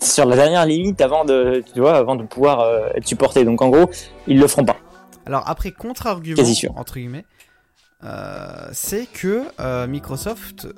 sur 0.00 0.24
la 0.26 0.36
dernière 0.36 0.66
limite 0.66 1.00
avant 1.00 1.24
de 1.24 1.62
tu 1.72 1.80
vois 1.80 1.96
avant 1.96 2.16
de 2.16 2.24
pouvoir 2.24 2.60
euh, 2.60 2.88
être 2.94 3.06
supporté. 3.06 3.44
Donc 3.44 3.62
en 3.62 3.68
gros, 3.68 3.90
ils 4.26 4.38
le 4.38 4.46
feront 4.46 4.64
pas. 4.64 4.76
Alors 5.26 5.44
après 5.46 5.72
contre-argument 5.72 6.42
entre 6.76 6.94
guillemets, 6.94 7.24
euh, 8.04 8.68
c'est 8.72 9.06
que 9.06 9.44
euh, 9.60 9.86
Microsoft 9.86 10.68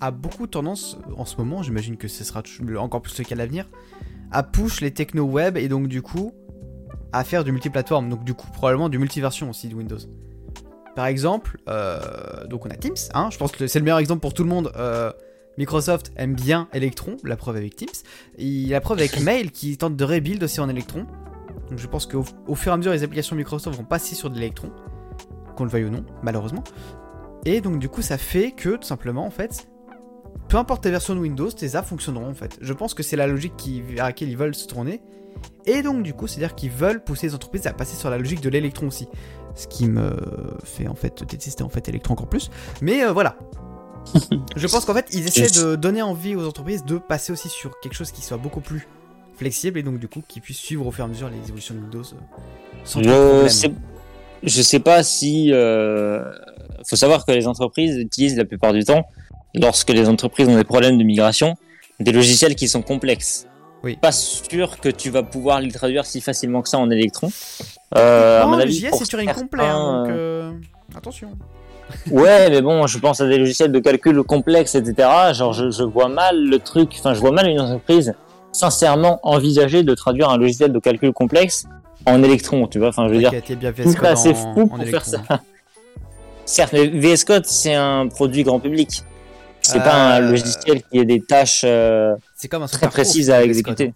a 0.00 0.10
beaucoup 0.10 0.46
tendance 0.46 0.98
en 1.16 1.24
ce 1.24 1.36
moment, 1.36 1.62
j'imagine 1.62 1.96
que 1.96 2.08
ce 2.08 2.24
sera 2.24 2.42
encore 2.78 3.02
plus 3.02 3.18
le 3.18 3.24
cas 3.24 3.34
à 3.34 3.38
l'avenir, 3.38 3.66
à 4.32 4.42
push 4.42 4.80
les 4.80 4.92
techno 4.92 5.24
web 5.24 5.56
et 5.56 5.68
donc 5.68 5.88
du 5.88 6.02
coup 6.02 6.32
à 7.12 7.24
faire 7.24 7.42
du 7.42 7.52
multiplateforme, 7.52 8.08
donc 8.08 8.24
du 8.24 8.34
coup 8.34 8.48
probablement 8.52 8.88
du 8.88 8.98
multiversion 8.98 9.50
aussi 9.50 9.68
de 9.68 9.74
Windows. 9.74 9.98
Par 10.94 11.06
exemple, 11.06 11.58
donc 12.48 12.66
on 12.66 12.70
a 12.70 12.74
Teams, 12.74 12.96
hein, 13.14 13.28
je 13.30 13.38
pense 13.38 13.52
que 13.52 13.66
c'est 13.68 13.78
le 13.78 13.84
meilleur 13.84 13.98
exemple 13.98 14.20
pour 14.20 14.34
tout 14.34 14.42
le 14.42 14.48
monde. 14.48 14.72
Microsoft 15.58 16.12
aime 16.16 16.34
bien 16.34 16.68
Electron, 16.72 17.16
la 17.24 17.36
preuve 17.36 17.56
avec 17.56 17.74
Teams, 17.74 17.88
et 18.38 18.66
la 18.68 18.80
preuve 18.80 18.98
avec 18.98 19.20
Mail 19.20 19.50
qui 19.50 19.76
tente 19.76 19.96
de 19.96 20.04
rebuild 20.04 20.42
aussi 20.44 20.60
en 20.60 20.68
Electron. 20.68 21.04
Donc 21.68 21.78
je 21.78 21.86
pense 21.88 22.06
qu'au 22.06 22.24
au 22.46 22.54
fur 22.54 22.70
et 22.70 22.74
à 22.74 22.76
mesure, 22.76 22.92
les 22.92 23.02
applications 23.02 23.34
Microsoft 23.34 23.76
vont 23.76 23.84
passer 23.84 24.14
sur 24.14 24.30
de 24.30 24.36
l'électron, 24.36 24.70
qu'on 25.56 25.64
le 25.64 25.70
veuille 25.70 25.84
ou 25.84 25.90
non, 25.90 26.04
malheureusement. 26.22 26.62
Et 27.44 27.60
donc 27.60 27.80
du 27.80 27.88
coup, 27.88 28.02
ça 28.02 28.18
fait 28.18 28.52
que 28.52 28.76
tout 28.76 28.86
simplement, 28.86 29.26
en 29.26 29.30
fait, 29.30 29.68
peu 30.48 30.58
importe 30.58 30.84
ta 30.84 30.90
version 30.90 31.16
de 31.16 31.20
Windows, 31.20 31.50
tes 31.50 31.74
apps 31.74 31.88
fonctionneront 31.88 32.30
en 32.30 32.34
fait. 32.34 32.56
Je 32.60 32.72
pense 32.72 32.94
que 32.94 33.02
c'est 33.02 33.16
la 33.16 33.26
logique 33.26 33.54
vers 33.88 34.04
laquelle 34.04 34.28
ils 34.28 34.36
veulent 34.36 34.54
se 34.54 34.68
tourner. 34.68 35.02
Et 35.66 35.82
donc 35.82 36.04
du 36.04 36.14
coup, 36.14 36.28
c'est-à-dire 36.28 36.54
qu'ils 36.54 36.70
veulent 36.70 37.02
pousser 37.02 37.26
les 37.26 37.34
entreprises 37.34 37.66
à 37.66 37.72
passer 37.72 37.96
sur 37.96 38.10
la 38.10 38.18
logique 38.18 38.40
de 38.40 38.48
l'électron 38.48 38.86
aussi. 38.86 39.08
Ce 39.56 39.66
qui 39.66 39.88
me 39.88 40.16
fait 40.62 40.86
en 40.86 40.94
fait 40.94 41.24
détester 41.24 41.64
en 41.64 41.68
fait 41.68 41.88
Electron 41.88 42.14
encore 42.14 42.28
plus. 42.28 42.48
Mais 42.80 43.02
euh, 43.02 43.12
voilà. 43.12 43.36
Je 44.56 44.66
pense 44.66 44.84
qu'en 44.84 44.94
fait, 44.94 45.06
ils 45.12 45.26
essaient 45.26 45.62
de 45.62 45.76
donner 45.76 46.02
envie 46.02 46.34
aux 46.34 46.46
entreprises 46.46 46.84
de 46.84 46.98
passer 46.98 47.32
aussi 47.32 47.48
sur 47.48 47.78
quelque 47.80 47.94
chose 47.94 48.10
qui 48.10 48.22
soit 48.22 48.36
beaucoup 48.36 48.60
plus 48.60 48.86
flexible 49.36 49.78
et 49.78 49.82
donc 49.82 49.98
du 50.00 50.08
coup 50.08 50.22
qui 50.26 50.40
puisse 50.40 50.58
suivre 50.58 50.86
au 50.86 50.90
fur 50.90 51.04
et 51.04 51.06
à 51.06 51.08
mesure 51.08 51.28
les 51.30 51.38
évolutions 51.46 51.74
de 51.74 51.80
Windows 51.80 52.00
euh, 52.00 52.16
sans 52.84 53.00
Je 53.00 53.08
problème. 53.08 53.48
sais, 53.48 53.70
je 54.42 54.62
sais 54.62 54.80
pas 54.80 55.02
si. 55.02 55.52
Euh, 55.52 56.24
faut 56.86 56.96
savoir 56.96 57.24
que 57.24 57.32
les 57.32 57.46
entreprises 57.46 57.96
utilisent 57.96 58.36
la 58.36 58.44
plupart 58.44 58.72
du 58.72 58.84
temps, 58.84 59.06
lorsque 59.54 59.90
les 59.90 60.08
entreprises 60.08 60.48
ont 60.48 60.56
des 60.56 60.64
problèmes 60.64 60.98
de 60.98 61.04
migration, 61.04 61.56
des 62.00 62.12
logiciels 62.12 62.54
qui 62.54 62.68
sont 62.68 62.82
complexes. 62.82 63.46
Oui. 63.84 63.96
Pas 63.96 64.12
sûr 64.12 64.80
que 64.80 64.88
tu 64.88 65.10
vas 65.10 65.22
pouvoir 65.22 65.60
les 65.60 65.70
traduire 65.70 66.04
si 66.04 66.20
facilement 66.20 66.62
que 66.62 66.68
ça 66.68 66.78
en 66.78 66.90
électron. 66.90 67.30
Euh, 67.96 68.42
à 68.42 68.46
non, 68.46 68.56
le 68.56 68.66
JS 68.66 68.90
c'est 68.98 69.06
Turing 69.06 69.32
complet, 69.32 69.62
hein, 69.62 70.02
donc 70.02 70.10
euh, 70.10 70.52
euh, 70.52 70.96
attention. 70.96 71.30
Ouais, 72.10 72.50
mais 72.50 72.60
bon, 72.62 72.86
je 72.86 72.98
pense 72.98 73.20
à 73.20 73.26
des 73.26 73.38
logiciels 73.38 73.72
de 73.72 73.78
calcul 73.78 74.22
complexes, 74.22 74.74
etc. 74.74 75.08
Genre, 75.32 75.52
je, 75.52 75.70
je 75.70 75.82
vois 75.82 76.08
mal 76.08 76.38
le 76.44 76.58
truc, 76.58 76.92
enfin, 76.98 77.14
je 77.14 77.20
vois 77.20 77.32
mal 77.32 77.48
une 77.48 77.60
entreprise 77.60 78.14
sincèrement 78.52 79.20
envisager 79.22 79.82
de 79.82 79.94
traduire 79.94 80.30
un 80.30 80.38
logiciel 80.38 80.72
de 80.72 80.78
calcul 80.78 81.12
complexe 81.12 81.64
en 82.06 82.22
électron, 82.22 82.66
tu 82.66 82.78
vois. 82.78 82.88
Enfin, 82.88 83.06
je 83.08 83.12
veux 83.14 83.18
dire, 83.18 83.30
T'inquiète, 83.30 83.44
il 83.60 83.62
y 83.64 83.66
a 83.66 83.72
bien 83.72 83.84
tout 83.84 83.90
VS 83.90 83.94
Code 83.96 84.06
ça, 84.08 84.16
c'est 84.16 84.30
en- 84.30 84.54
fou 84.54 84.66
pour 84.66 84.84
faire 84.84 85.04
ça. 85.04 85.18
Certes, 86.44 86.72
mais 86.72 86.86
VS 86.88 87.24
Code, 87.24 87.44
c'est 87.46 87.74
un 87.74 88.06
produit 88.08 88.42
grand 88.42 88.58
public. 88.58 89.02
C'est 89.60 89.80
pas 89.82 90.14
un 90.14 90.22
Euh, 90.22 90.30
logiciel 90.30 90.82
qui 90.82 90.98
ait 90.98 91.04
des 91.04 91.20
tâches 91.20 91.62
euh, 91.64 92.14
C'est 92.36 92.48
comme 92.48 92.62
un 92.62 92.66
très 92.68 92.88
précises 92.88 93.30
à 93.30 93.42
exécuter. 93.44 93.92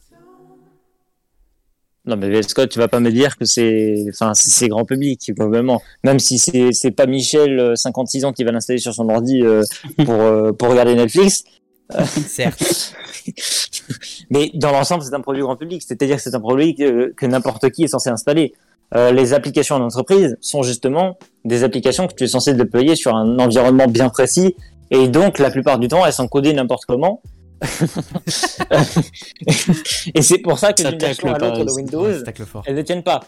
Non, 2.04 2.16
mais 2.16 2.28
VS 2.28 2.52
Code, 2.54 2.68
tu 2.68 2.80
vas 2.80 2.88
pas 2.88 2.98
me 2.98 3.12
dire 3.12 3.36
que 3.36 3.44
c'est, 3.44 4.06
enfin, 4.08 4.32
c'est 4.34 4.66
grand 4.68 4.84
public, 4.84 5.32
probablement. 5.36 5.80
Même 6.02 6.18
si 6.18 6.38
c'est, 6.38 6.72
c'est 6.72 6.90
pas 6.90 7.06
Michel, 7.06 7.60
euh, 7.60 7.76
56 7.76 8.24
ans, 8.24 8.32
qui 8.32 8.42
va 8.42 8.50
l'installer 8.50 8.80
sur 8.80 8.92
son 8.92 9.08
ordi 9.08 9.42
euh, 9.42 9.62
pour, 10.04 10.14
euh, 10.14 10.52
pour 10.52 10.68
regarder 10.70 10.96
Netflix. 10.96 11.44
Certes. 12.26 12.94
Mais 14.30 14.50
dans 14.54 14.72
l'ensemble, 14.72 15.04
c'est 15.04 15.14
un 15.14 15.20
produit 15.20 15.42
grand 15.42 15.56
public. 15.56 15.82
C'est-à-dire 15.86 16.16
que 16.16 16.22
c'est 16.22 16.34
un 16.34 16.40
produit 16.40 16.74
que, 16.74 17.12
que 17.12 17.26
n'importe 17.26 17.70
qui 17.70 17.84
est 17.84 17.88
censé 17.88 18.10
installer. 18.10 18.52
Euh, 18.94 19.12
les 19.12 19.32
applications 19.32 19.76
en 19.76 19.82
entreprise 19.82 20.36
sont 20.40 20.62
justement 20.62 21.18
des 21.44 21.64
applications 21.64 22.06
que 22.08 22.14
tu 22.14 22.24
es 22.24 22.28
censé 22.28 22.52
déployer 22.52 22.94
sur 22.94 23.14
un 23.14 23.38
environnement 23.38 23.86
bien 23.86 24.08
précis. 24.08 24.54
Et 24.90 25.08
donc, 25.08 25.38
la 25.38 25.50
plupart 25.50 25.78
du 25.78 25.88
temps, 25.88 26.04
elles 26.04 26.12
sont 26.12 26.28
codées 26.28 26.52
n'importe 26.52 26.84
comment. 26.84 27.22
et 30.14 30.22
c'est 30.22 30.38
pour 30.38 30.58
ça 30.58 30.72
que 30.72 30.82
d'une 30.82 30.98
version 30.98 31.32
à 31.32 31.38
l'autre 31.38 31.64
de 31.64 31.72
Windows, 31.72 32.02
Ouais, 32.02 32.22
elles 32.66 32.74
ne 32.74 32.82
tiennent 32.82 33.02
pas. 33.02 33.20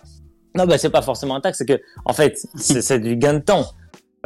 Non, 0.56 0.66
bah 0.66 0.78
c'est 0.78 0.90
pas 0.90 1.02
forcément 1.02 1.36
un 1.36 1.40
taxe, 1.40 1.58
c'est 1.58 1.66
que 1.66 1.80
en 2.04 2.12
fait 2.12 2.38
c'est 2.54 2.82
c'est 2.82 2.98
du 2.98 3.16
gain 3.16 3.34
de 3.34 3.40
temps. 3.40 3.66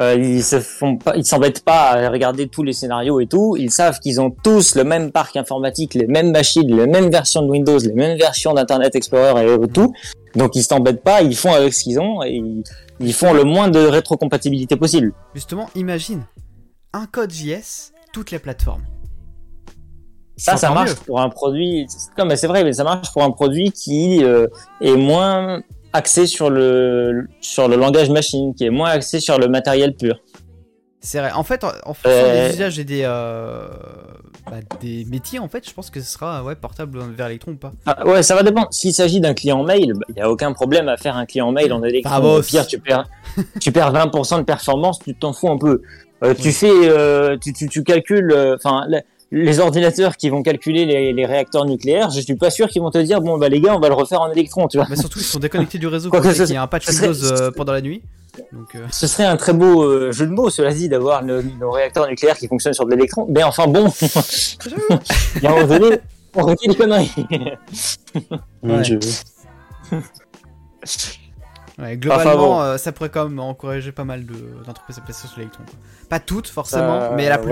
Euh, 0.00 0.14
ils 0.14 0.44
se 0.44 0.60
font 0.60 0.96
pas, 0.96 1.16
ils 1.16 1.24
s'embêtent 1.24 1.64
pas 1.64 1.90
à 1.90 2.08
regarder 2.08 2.46
tous 2.46 2.62
les 2.62 2.72
scénarios 2.72 3.20
et 3.20 3.26
tout. 3.26 3.56
Ils 3.58 3.72
savent 3.72 3.98
qu'ils 3.98 4.20
ont 4.20 4.30
tous 4.30 4.76
le 4.76 4.84
même 4.84 5.10
parc 5.10 5.36
informatique, 5.36 5.94
les 5.94 6.06
mêmes 6.06 6.30
machines, 6.30 6.68
les 6.68 6.86
mêmes 6.86 7.10
versions 7.10 7.42
de 7.42 7.48
Windows, 7.48 7.78
les 7.78 7.94
mêmes 7.94 8.16
versions 8.16 8.54
d'Internet 8.54 8.94
Explorer 8.94 9.54
et 9.54 9.68
tout. 9.68 9.92
Donc 10.36 10.54
ils 10.54 10.62
s'embêtent 10.62 11.02
pas, 11.02 11.22
ils 11.22 11.34
font 11.34 11.52
avec 11.52 11.74
ce 11.74 11.82
qu'ils 11.82 11.98
ont 11.98 12.22
et 12.22 12.34
ils, 12.34 12.62
ils 13.00 13.12
font 13.12 13.32
le 13.32 13.42
moins 13.42 13.68
de 13.68 13.80
rétrocompatibilité 13.80 14.76
possible. 14.76 15.12
Justement, 15.34 15.68
imagine 15.74 16.22
un 16.92 17.06
code 17.06 17.32
JS, 17.32 17.92
toutes 18.12 18.30
les 18.30 18.38
plateformes. 18.38 18.84
Ça, 20.38 20.56
ça 20.56 20.70
marche 20.70 20.90
mieux. 20.90 20.96
pour 21.06 21.20
un 21.20 21.28
produit. 21.28 21.86
Non, 22.16 22.24
mais 22.24 22.36
c'est 22.36 22.46
vrai, 22.46 22.64
mais 22.64 22.72
ça 22.72 22.84
marche 22.84 23.12
pour 23.12 23.22
un 23.22 23.30
produit 23.30 23.72
qui 23.72 24.24
euh, 24.24 24.46
est 24.80 24.96
moins 24.96 25.62
axé 25.92 26.26
sur 26.26 26.48
le 26.50 27.26
sur 27.40 27.68
le 27.68 27.76
langage 27.76 28.08
machine, 28.10 28.54
qui 28.54 28.64
est 28.64 28.70
moins 28.70 28.90
axé 28.90 29.20
sur 29.20 29.38
le 29.38 29.48
matériel 29.48 29.94
pur. 29.94 30.16
C'est 31.00 31.20
vrai. 31.20 31.30
En 31.32 31.44
fait, 31.44 31.62
en, 31.64 31.94
fonction 31.94 32.10
Euh. 32.10 32.48
des 32.48 32.54
usages 32.54 32.78
et 32.80 32.84
des, 32.84 33.02
euh, 33.04 33.68
bah, 34.50 34.56
des 34.80 35.06
métiers, 35.08 35.38
en 35.38 35.48
fait, 35.48 35.66
je 35.66 35.72
pense 35.72 35.90
que 35.90 36.00
ce 36.00 36.10
sera 36.10 36.42
ouais, 36.42 36.56
portable 36.56 36.98
vers 37.16 37.26
Electron 37.26 37.52
ou 37.52 37.56
pas. 37.56 37.70
Ah, 37.86 38.04
ouais, 38.06 38.22
ça 38.24 38.34
va 38.34 38.42
dépendre. 38.42 38.66
S'il 38.72 38.92
s'agit 38.92 39.20
d'un 39.20 39.32
client 39.32 39.62
mail, 39.62 39.92
il 40.08 40.14
n'y 40.16 40.20
a 40.20 40.28
aucun 40.28 40.52
problème 40.52 40.88
à 40.88 40.96
faire 40.96 41.16
un 41.16 41.24
client 41.24 41.52
mail 41.52 41.72
en 41.72 41.82
électron. 41.84 42.12
Vamos. 42.14 42.38
Au 42.38 42.42
pire, 42.42 42.66
tu 42.66 42.80
perds, 42.80 43.06
tu 43.60 43.70
perds 43.70 43.92
20% 43.92 44.38
de 44.38 44.42
performance, 44.42 44.98
tu 44.98 45.14
t'en 45.14 45.32
fous 45.32 45.50
un 45.50 45.58
peu. 45.58 45.82
Euh, 46.24 46.34
Tu 46.34 46.50
fais, 46.50 47.38
tu, 47.40 47.52
tu, 47.52 47.68
tu 47.68 47.84
calcules, 47.84 48.34
enfin, 48.56 48.86
les 49.30 49.60
ordinateurs 49.60 50.16
qui 50.16 50.30
vont 50.30 50.42
calculer 50.42 50.86
les, 50.86 51.12
les 51.12 51.26
réacteurs 51.26 51.64
nucléaires, 51.66 52.10
je 52.10 52.20
suis 52.20 52.34
pas 52.36 52.50
sûr 52.50 52.68
qu'ils 52.68 52.80
vont 52.80 52.90
te 52.90 52.98
dire 52.98 53.20
bon 53.20 53.36
bah 53.36 53.48
les 53.50 53.60
gars 53.60 53.74
on 53.76 53.80
va 53.80 53.88
le 53.88 53.94
refaire 53.94 54.20
en 54.22 54.30
électron, 54.32 54.68
tu 54.68 54.78
vois. 54.78 54.86
Mais 54.88 54.96
surtout, 54.96 55.18
ils 55.18 55.24
sont 55.24 55.38
déconnectés 55.38 55.78
du 55.78 55.86
réseau 55.86 56.08
Quoi 56.10 56.20
quand 56.22 56.28
que 56.30 56.34
ce- 56.34 56.44
il 56.44 56.54
y 56.54 56.56
a 56.56 56.62
un 56.62 56.66
patch 56.66 56.86
serait- 56.86 57.08
Windows 57.08 57.32
euh, 57.32 57.50
pendant 57.50 57.72
la 57.74 57.80
nuit. 57.82 58.02
Donc, 58.52 58.74
euh, 58.76 58.86
Ce 58.90 59.06
serait 59.06 59.24
un 59.24 59.36
très 59.36 59.52
beau 59.52 59.82
euh, 59.82 60.12
jeu 60.12 60.26
de 60.26 60.30
mots, 60.32 60.48
cela 60.48 60.72
dit, 60.72 60.88
d'avoir 60.88 61.24
nos, 61.24 61.42
nos 61.42 61.70
réacteurs 61.72 62.06
nucléaires 62.06 62.36
qui 62.38 62.46
fonctionnent 62.46 62.72
sur 62.74 62.86
de 62.86 62.90
l'électron. 62.92 63.26
Mais 63.28 63.42
enfin 63.42 63.66
bon, 63.66 63.92
il 65.36 65.42
y 65.42 65.46
a 65.46 65.50
un 65.50 65.54
moment 65.54 65.66
donné, 65.78 65.98
on 66.34 66.42
retient 66.42 66.70
des 66.72 66.76
conneries. 66.78 67.10
Mon 68.62 68.76
Ouais. 68.76 68.82
dieu. 68.82 68.98
ouais, 71.78 71.96
globalement, 71.96 72.36
bon. 72.36 72.60
euh, 72.60 72.76
ça 72.78 72.92
pourrait 72.92 73.08
quand 73.10 73.28
même 73.28 73.38
encourager 73.40 73.92
pas 73.92 74.04
mal 74.04 74.24
de- 74.24 74.64
d'entreprises 74.66 74.98
à 74.98 75.00
passer 75.02 75.26
sur 75.28 75.38
l'électron. 75.38 75.64
Pas 76.08 76.20
toutes, 76.20 76.48
forcément, 76.48 76.94
Euh, 77.02 77.10
mais 77.16 77.28
la 77.28 77.40
ouais. 77.40 77.42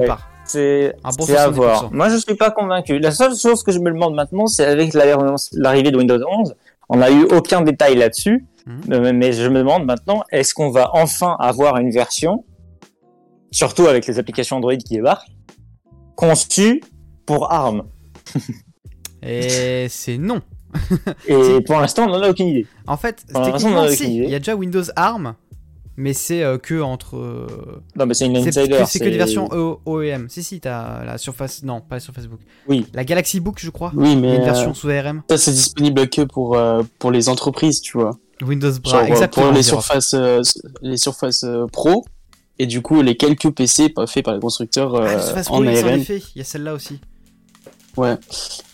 C'est 0.57 0.95
bon 1.03 1.09
à 1.09 1.11
70%. 1.11 1.51
voir. 1.53 1.93
Moi, 1.93 2.09
je 2.09 2.17
suis 2.17 2.35
pas 2.35 2.51
convaincu. 2.51 2.99
La 2.99 3.11
seule 3.11 3.37
chose 3.37 3.63
que 3.63 3.73
je 3.73 3.79
me 3.79 3.91
demande 3.91 4.15
maintenant, 4.15 4.47
c'est 4.47 4.65
avec 4.65 4.95
la- 4.95 5.17
l'arrivée 5.53 5.91
de 5.91 5.99
Windows 5.99 6.19
11, 6.29 6.55
on 6.89 6.97
n'a 6.99 7.11
eu 7.11 7.23
aucun 7.25 7.61
détail 7.63 7.97
là-dessus, 7.97 8.45
Mhm. 8.67 8.93
Euh, 8.93 9.13
mais 9.15 9.33
je 9.33 9.49
me 9.49 9.59
demande 9.59 9.85
maintenant, 9.85 10.25
est-ce 10.33 10.53
qu'on 10.53 10.71
va 10.71 10.91
enfin 10.95 11.37
avoir 11.39 11.77
une 11.77 11.91
version, 11.93 12.45
surtout 13.53 13.87
avec 13.87 14.07
les 14.09 14.19
applications 14.19 14.57
Android 14.57 14.75
qui 14.77 14.95
débarquent, 14.95 15.29
conçue 16.17 16.83
pour 17.27 17.53
ARM 17.53 17.85
Et 19.23 19.87
c'est 19.89 20.19
non. 20.19 20.41
Et 21.27 21.61
pour 21.67 21.79
l'instant, 21.81 22.05
on 22.07 22.09
n'en 22.11 22.23
a 22.23 22.29
aucune 22.31 22.49
idée. 22.49 22.67
En 22.87 22.97
fait, 22.97 23.25
Pour 23.33 23.41
l'instant, 23.41 23.55
on 23.55 23.59
techniquement, 23.59 23.81
en 23.81 23.85
a 23.85 23.89
si, 23.91 24.03
aucune 24.03 24.13
idée. 24.15 24.25
il 24.25 24.31
y 24.31 24.35
a 24.35 24.39
déjà 24.39 24.55
Windows 24.57 24.83
ARM, 24.97 25.35
mais 25.97 26.13
c'est 26.13 26.43
euh, 26.43 26.59
que 26.59 26.81
entre. 26.81 27.17
euh, 27.17 27.47
Non, 27.97 28.07
mais 28.07 28.15
c'est 28.15 28.27
une 28.27 28.37
insider. 28.37 28.85
c'est 28.87 28.99
que 28.99 29.05
des 29.05 29.17
versions 29.17 29.49
OEM. 29.87 30.29
Si, 30.29 30.43
si, 30.43 30.61
t'as 30.61 31.05
la 31.05 31.19
Surface. 31.19 31.63
Non, 31.63 31.81
pas 31.81 31.97
la 31.97 32.01
Surface 32.01 32.27
Book. 32.27 32.41
Oui. 32.69 32.87
La 32.95 33.05
Galaxy 33.05 33.41
Book, 33.41 33.57
je 33.59 33.71
crois. 33.71 33.93
Oui, 33.95 34.17
mais 34.17 34.37
une 34.37 34.43
euh, 34.43 34.45
version 34.45 34.75
sous 34.75 34.89
ARM. 34.91 35.23
ça 35.31 35.39
c'est 35.39 35.53
disponible 35.53 36.09
que 36.09 36.23
pour 36.23 36.59
pour 36.99 37.11
les 37.11 37.29
entreprises, 37.29 37.81
tu 37.81 37.99
vois. 37.99 38.19
Windows 38.43 38.71
Genre, 38.71 38.81
Bra, 38.83 39.03
euh, 39.03 39.07
exactement. 39.07 39.47
pour 39.47 39.55
les 39.55 39.63
surfaces 39.63 40.15
les 40.83 40.97
surfaces 40.99 41.45
pro 41.73 42.05
et 42.59 42.67
du 42.67 42.83
coup 42.83 43.01
les 43.01 43.17
quelques 43.17 43.51
PC 43.51 43.95
faits 44.07 44.25
par 44.25 44.35
les 44.35 44.41
constructeurs 44.41 44.95
Ah, 44.97 45.17
la 45.17 45.41
en 45.41 45.43
Pro, 45.43 45.63
ARM. 45.65 46.01
Il 46.09 46.23
y 46.37 46.41
a 46.41 46.45
celle-là 46.45 46.75
aussi. 46.75 47.01
Ouais. 47.97 48.17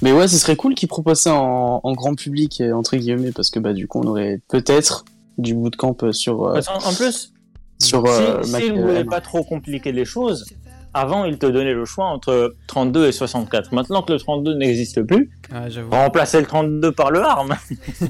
Mais 0.03 0.11
ouais, 0.13 0.27
ce 0.27 0.37
serait 0.37 0.57
cool 0.57 0.75
qu'ils 0.75 0.89
proposent 0.89 1.21
ça 1.21 1.35
en, 1.37 1.81
en 1.85 1.93
grand 1.93 2.17
public 2.17 2.61
entre 2.75 2.97
guillemets 2.97 3.31
parce 3.31 3.51
que 3.51 3.61
bah 3.61 3.73
du 3.73 3.87
coup 3.87 4.01
on 4.03 4.09
aurait 4.09 4.41
peut-être 4.49 5.05
du 5.39 5.55
bootcamp 5.55 5.97
euh, 6.03 6.13
sur 6.13 6.45
euh, 6.47 6.61
En 6.85 6.93
plus, 6.93 7.33
sur 7.81 8.05
euh, 8.07 8.43
si, 8.43 8.51
Mac 8.53 8.63
euh, 8.63 8.73
voulaient 8.81 9.01
M. 9.01 9.07
pas 9.07 9.21
trop 9.21 9.43
compliquer 9.45 9.93
les 9.93 10.05
choses, 10.05 10.47
avant, 10.95 11.25
ils 11.25 11.39
te 11.39 11.47
donnaient 11.47 11.73
le 11.75 11.85
choix 11.87 12.05
entre 12.07 12.55
32 12.67 13.09
et 13.09 13.13
64. 13.13 13.73
Maintenant 13.73 14.03
que 14.03 14.13
le 14.13 14.19
32 14.19 14.55
n'existe 14.55 15.03
plus, 15.03 15.31
j'avoue. 15.69 15.91
remplacer 15.91 16.39
le 16.41 16.47
32 16.47 16.93
par 16.93 17.11
le 17.11 17.21
ARM. 17.23 17.55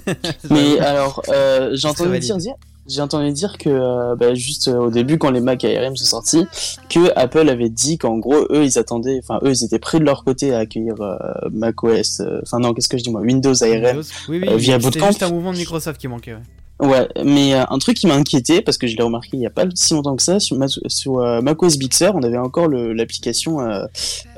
Mais 0.50 0.78
alors, 0.80 1.22
euh, 1.28 1.70
j'ai 1.74 1.88
entendu 1.88 2.18
dire, 2.18 2.36
dire- 2.38 2.54
j'ai 2.88 3.00
entendu 3.00 3.30
dire 3.30 3.56
que 3.58 3.68
euh, 3.70 4.16
bah, 4.16 4.34
juste 4.34 4.66
euh, 4.66 4.76
au 4.78 4.90
début, 4.90 5.16
quand 5.16 5.30
les 5.30 5.40
Mac 5.40 5.64
ARM 5.64 5.94
sont 5.96 6.04
sortis, 6.04 6.44
que 6.88 7.16
Apple 7.16 7.48
avait 7.48 7.68
dit 7.68 7.96
qu'en 7.98 8.18
gros, 8.18 8.46
eux, 8.50 8.64
ils 8.64 8.76
attendaient, 8.76 9.20
enfin, 9.22 9.38
eux, 9.44 9.52
ils 9.52 9.64
étaient 9.64 9.78
prêts 9.78 10.00
de 10.00 10.04
leur 10.04 10.24
côté 10.24 10.52
à 10.52 10.58
accueillir 10.58 11.00
euh, 11.00 11.16
macOS, 11.52 12.18
euh, 12.20 12.40
enfin 12.42 12.58
non, 12.58 12.74
qu'est-ce 12.74 12.88
que 12.88 12.98
je 12.98 13.04
dis 13.04 13.10
moi, 13.10 13.20
Windows 13.20 13.54
ARM. 13.62 13.70
Windows. 13.84 14.02
Oui, 14.28 14.40
oui, 14.42 14.48
euh, 14.48 14.56
via 14.56 14.74
c'était 14.74 14.78
Bootcamp. 14.98 15.06
juste 15.06 15.22
un 15.22 15.30
mouvement 15.30 15.52
de 15.52 15.58
Microsoft 15.58 16.00
qui 16.00 16.08
manquait. 16.08 16.34
ouais. 16.34 16.40
Ouais, 16.82 17.08
mais 17.24 17.54
euh, 17.54 17.62
un 17.70 17.78
truc 17.78 17.96
qui 17.96 18.06
m'a 18.08 18.14
inquiété 18.14 18.60
parce 18.60 18.76
que 18.76 18.86
je 18.88 18.96
l'ai 18.96 19.02
remarqué 19.04 19.30
il 19.34 19.40
y 19.40 19.46
a 19.46 19.50
pas 19.50 19.64
si 19.74 19.94
longtemps 19.94 20.16
que 20.16 20.22
ça 20.22 20.40
sur, 20.40 20.56
Ma- 20.58 20.66
sur 20.68 21.20
euh, 21.20 21.40
macOS 21.40 21.78
Big 21.78 21.94
Sur, 21.94 22.14
on 22.16 22.22
avait 22.24 22.38
encore 22.38 22.66
le- 22.66 22.92
l'application 22.92 23.60
euh, 23.60 23.84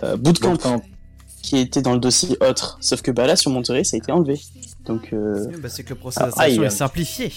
euh, 0.03 0.17
Bootcamp 0.19 0.59
qui 1.43 1.57
était 1.59 1.81
dans 1.83 1.93
le 1.95 1.99
dossier 1.99 2.37
autre, 2.47 2.77
sauf 2.81 3.01
que 3.03 3.11
bah 3.11 3.27
là 3.27 3.37
sur 3.37 3.51
Monterey, 3.51 3.83
ça 3.85 3.97
a 3.97 3.99
été 3.99 4.13
enlevé. 4.13 4.39
Donc 4.87 5.11
euh, 5.13 5.47
bah, 5.63 5.69
c'est 5.71 5.85
que 5.85 5.91
le 5.91 5.95
processus 5.97 6.33
Ah, 6.37 6.49
est 6.49 6.71
simplifié. 6.71 7.33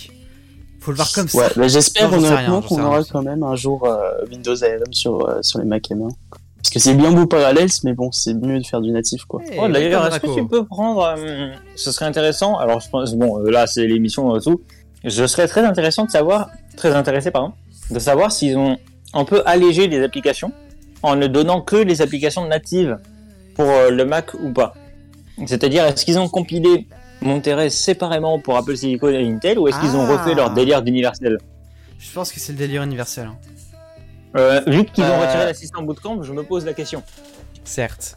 Faut 0.82 0.91
le 0.91 0.98
voir 0.98 1.12
comme 1.13 1.28
ça. 1.28 1.38
Ouais, 1.38 1.48
bah, 1.56 1.67
j'espère 1.67 2.12
honnêtement 2.13 2.62
qu'on 2.62 2.82
aura 2.84 3.04
quand 3.06 3.22
même 3.24 3.43
un 3.43 3.56
jour 3.56 3.86
euh, 3.86 4.12
Windows 4.30 4.62
ARM 4.63 4.91
sur, 4.93 5.28
euh, 5.28 5.39
sur 5.41 5.60
les 5.60 5.65
Mac 5.65 5.89
M1. 5.89 6.10
Parce 6.58 6.70
que 6.74 6.80
c'est 6.80 6.96
bien 6.96 7.12
beau 7.12 7.26
parallèle, 7.26 7.70
mais 7.86 7.93
bon, 7.93 8.12
c'est 8.12 8.34
mieux 8.34 8.60
de 8.60 8.65
faire 8.65 8.82
du 8.82 8.91
natif, 8.91 9.24
quoi. 9.26 9.41
Oh, 9.58 9.67
D'ailleurs, 9.70 10.06
est-ce 10.08 10.20
que 10.20 10.34
tu 10.36 10.46
peux 10.48 10.65
prendre, 10.65 11.02
euh, 11.17 11.50
ce 11.76 11.91
serait 11.93 12.06
intéressant, 12.06 12.58
alors 12.58 12.82
je 12.82 12.89
pense, 12.89 13.13
bon, 13.13 13.38
là 13.39 13.67
c'est 13.67 13.88
l'émission 13.88 14.38
tout, 14.39 14.62
je 15.03 15.25
serais 15.25 15.47
très 15.47 15.63
intéressant 15.63 16.05
de 16.05 16.12
savoir, 16.12 16.49
très 16.75 16.93
intéressé 16.95 17.31
pardon, 17.31 17.53
de 17.91 17.99
savoir 17.99 18.31
s'ils 18.31 18.57
ont 18.57 18.77
un 19.13 19.25
peu 19.25 19.41
allégé 19.45 19.88
les 19.88 20.03
applications 20.03 20.51
en 21.03 21.15
ne 21.15 21.27
donnant 21.27 21.62
que 21.62 21.75
les 21.75 22.01
applications 22.01 22.45
natives 22.47 22.97
pour 23.55 23.65
euh, 23.65 23.89
le 23.91 24.05
Mac 24.05 24.33
ou 24.33 24.51
pas. 24.51 24.73
C'est-à-dire, 25.45 25.86
est-ce 25.86 26.03
qu'ils 26.05 26.17
ont 26.19 26.27
compilé 26.29 26.88
Monterey 27.21 27.69
séparément 27.69 28.39
pour 28.39 28.57
Apple 28.57 28.75
Silicon 28.75 29.10
et 29.10 29.27
Intel 29.27 29.60
ou 29.60 29.67
est-ce 29.67 29.79
qu'ils 29.79 29.95
ont 29.95 30.05
Ah. 30.07 30.17
refait 30.17 30.33
leur 30.36 30.51
délire 30.51 30.81
d'universel? 30.81 31.38
Je 31.99 32.12
pense 32.12 32.31
que 32.31 32.39
c'est 32.39 32.51
le 32.51 32.57
délire 32.57 32.83
universel. 32.83 33.27
hein. 33.27 33.38
euh, 34.36 34.62
Vu 34.67 34.86
qu'ils 34.86 35.03
ont 35.03 35.07
Euh. 35.07 35.25
retiré 35.25 35.45
l'assistant 35.45 35.81
bootcamp, 35.83 36.21
je 36.23 36.33
me 36.33 36.43
pose 36.43 36.65
la 36.65 36.73
question. 36.73 37.01
Certes. 37.63 38.15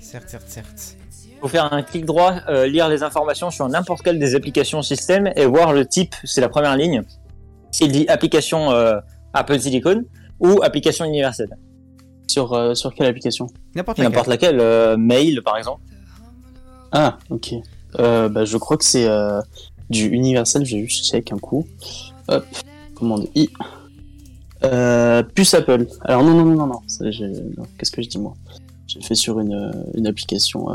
Certes, 0.00 0.28
certes, 0.28 0.44
certes. 0.48 0.96
Faut 1.44 1.48
faire 1.48 1.74
un 1.74 1.82
clic 1.82 2.06
droit, 2.06 2.36
euh, 2.48 2.66
lire 2.66 2.88
les 2.88 3.02
informations 3.02 3.50
sur 3.50 3.68
n'importe 3.68 4.00
quelle 4.00 4.18
des 4.18 4.34
applications 4.34 4.80
système 4.80 5.30
et 5.36 5.44
voir 5.44 5.74
le 5.74 5.84
type, 5.84 6.14
c'est 6.24 6.40
la 6.40 6.48
première 6.48 6.74
ligne. 6.74 7.02
S'il 7.70 7.92
dit 7.92 8.08
application 8.08 8.70
euh, 8.70 8.98
Apple 9.34 9.60
Silicon 9.60 10.04
ou 10.40 10.62
application 10.62 11.04
universelle. 11.04 11.54
Sur, 12.28 12.54
euh, 12.54 12.72
sur 12.72 12.94
quelle 12.94 13.08
application? 13.08 13.48
N'importe 13.74 13.98
laquelle. 13.98 14.10
N'importe 14.10 14.28
laquelle, 14.28 14.58
euh, 14.58 14.96
mail 14.96 15.42
par 15.42 15.58
exemple. 15.58 15.82
Ah, 16.92 17.18
ok. 17.28 17.52
Euh, 17.98 18.30
bah, 18.30 18.46
je 18.46 18.56
crois 18.56 18.78
que 18.78 18.84
c'est 18.86 19.06
euh, 19.06 19.42
du 19.90 20.06
universel, 20.06 20.64
j'ai 20.64 20.80
juste 20.86 21.10
check 21.10 21.30
un 21.30 21.38
coup. 21.38 21.66
Hop, 22.28 22.46
commande 22.94 23.26
I. 23.34 23.50
Euh, 24.64 25.22
puce 25.22 25.52
Apple. 25.52 25.88
Alors 26.06 26.22
non, 26.24 26.32
non, 26.32 26.46
non, 26.46 26.54
non, 26.54 26.66
non. 26.68 26.80
Qu'est-ce 26.88 27.90
que 27.90 28.00
je 28.00 28.08
dis 28.08 28.18
moi? 28.18 28.32
J'ai 28.86 29.02
fait 29.02 29.14
sur 29.14 29.40
une, 29.40 29.90
une 29.92 30.06
application 30.06 30.68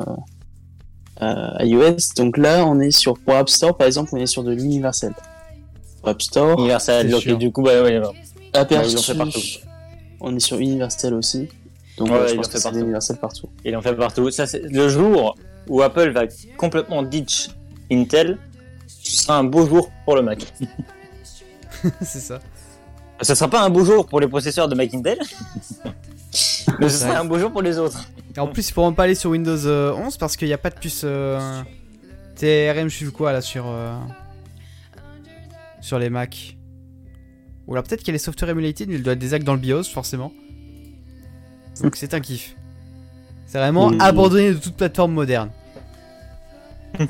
euh, 1.21 1.49
iOS. 1.59 1.97
Donc 2.17 2.37
là, 2.37 2.65
on 2.65 2.79
est 2.79 2.91
sur 2.91 3.17
pour 3.19 3.35
App 3.35 3.49
Store, 3.49 3.75
par 3.75 3.87
exemple, 3.87 4.09
on 4.13 4.17
est 4.17 4.25
sur 4.25 4.43
de 4.43 4.51
l'universel. 4.51 5.13
App 6.03 6.21
Store, 6.21 6.57
Universel, 6.59 7.07
c'est 7.09 7.13
ok, 7.15 7.21
sûr. 7.21 7.37
du 7.37 7.51
coup, 7.51 7.61
bah, 7.61 7.81
ouais, 7.83 7.99
ouais. 7.99 8.07
Aperçu, 8.53 8.91
ils 8.91 8.95
l'ont 8.95 9.01
fait 9.01 9.15
partout. 9.15 9.39
on 10.21 10.35
est 10.35 10.39
sur 10.39 10.57
universel 10.59 11.13
aussi. 11.13 11.49
Donc 11.97 12.09
Ouais, 12.09 12.17
ils 12.23 12.29
je 12.29 12.33
l'ont 12.35 12.41
pense 12.41 12.47
fait 12.47 12.53
que 12.53 12.57
c'est 12.59 12.63
partout. 12.63 12.79
universel 12.79 13.17
partout. 13.17 13.49
ils 13.65 13.73
l'ont 13.73 13.81
fait 13.81 13.95
partout. 13.95 14.31
Ça, 14.31 14.47
c'est 14.47 14.59
le 14.63 14.87
jour 14.89 15.35
où 15.67 15.81
Apple 15.81 16.11
va 16.11 16.21
complètement 16.57 17.03
ditch 17.03 17.49
Intel, 17.91 18.37
ce 18.87 19.17
sera 19.23 19.37
un 19.37 19.43
beau 19.43 19.65
jour 19.67 19.91
pour 20.05 20.15
le 20.15 20.21
Mac. 20.21 20.45
c'est 22.01 22.19
ça. 22.19 22.39
Ce 23.21 23.35
sera 23.35 23.49
pas 23.49 23.61
un 23.61 23.69
beau 23.69 23.83
jour 23.83 24.05
pour 24.07 24.19
les 24.21 24.27
processeurs 24.27 24.67
de 24.69 24.75
Mac 24.75 24.93
Intel, 24.93 25.19
mais 26.79 26.89
ce 26.89 27.03
Ouais. 27.03 27.09
sera 27.11 27.19
un 27.19 27.25
beau 27.25 27.37
jour 27.39 27.51
pour 27.51 27.61
les 27.61 27.77
autres. 27.77 28.05
Et 28.35 28.39
en 28.39 28.47
plus, 28.47 28.69
ils 28.69 28.73
pourront 28.73 28.93
pas 28.93 29.03
aller 29.03 29.15
sur 29.15 29.31
Windows 29.31 29.65
euh, 29.65 29.93
11 29.93 30.17
parce 30.17 30.35
qu'il 30.37 30.47
n'y 30.47 30.53
a 30.53 30.57
pas 30.57 30.69
de 30.69 30.75
puce 30.79 31.01
euh, 31.03 31.61
TRM, 32.35 32.87
je 32.89 33.05
sais 33.05 33.11
quoi 33.11 33.33
là 33.33 33.41
sur 33.41 33.65
euh, 33.67 33.95
sur 35.81 35.99
les 35.99 36.09
Mac. 36.09 36.55
Ou 37.67 37.73
alors 37.73 37.83
peut-être 37.83 37.99
qu'il 37.99 38.09
y 38.09 38.11
a 38.11 38.13
les 38.13 38.19
software 38.19 38.49
emulated, 38.51 38.87
mais 38.89 38.95
il 38.95 39.03
doit 39.03 39.13
être 39.13 39.19
des 39.19 39.33
actes 39.33 39.45
dans 39.45 39.53
le 39.53 39.59
BIOS 39.59 39.83
forcément. 39.85 40.31
Donc 41.81 41.95
c'est 41.95 42.13
un 42.13 42.19
kiff. 42.19 42.55
C'est 43.45 43.57
vraiment 43.57 43.89
Mm. 43.91 44.01
abandonné 44.01 44.53
de 44.53 44.57
toute 44.59 44.75
plateforme 44.75 45.13
moderne. 45.13 45.49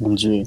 Mon 0.00 0.14
dieu. 0.14 0.42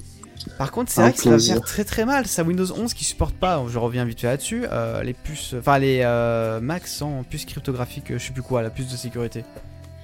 Par 0.57 0.71
contre, 0.71 0.91
c'est 0.91 1.01
vrai 1.01 1.13
que 1.13 1.19
ça 1.21 1.29
va 1.29 1.39
faire 1.39 1.61
très 1.61 1.83
très 1.83 2.05
mal. 2.05 2.25
Ça 2.27 2.43
Windows 2.43 2.65
11 2.77 2.93
qui 2.93 3.03
supporte 3.03 3.35
pas, 3.35 3.63
je 3.67 3.77
reviens 3.79 4.05
vite 4.05 4.21
fait 4.21 4.27
là-dessus, 4.27 4.65
euh, 4.71 5.01
les 5.03 5.13
puces, 5.13 5.55
enfin 5.57 5.79
les 5.79 6.01
euh, 6.03 6.59
Mac 6.59 6.87
sans 6.87 7.23
puce 7.23 7.45
cryptographique, 7.45 8.11
euh, 8.11 8.19
je 8.19 8.27
sais 8.27 8.33
plus 8.33 8.41
quoi, 8.41 8.61
la 8.61 8.69
puce 8.69 8.91
de 8.91 8.97
sécurité. 8.97 9.43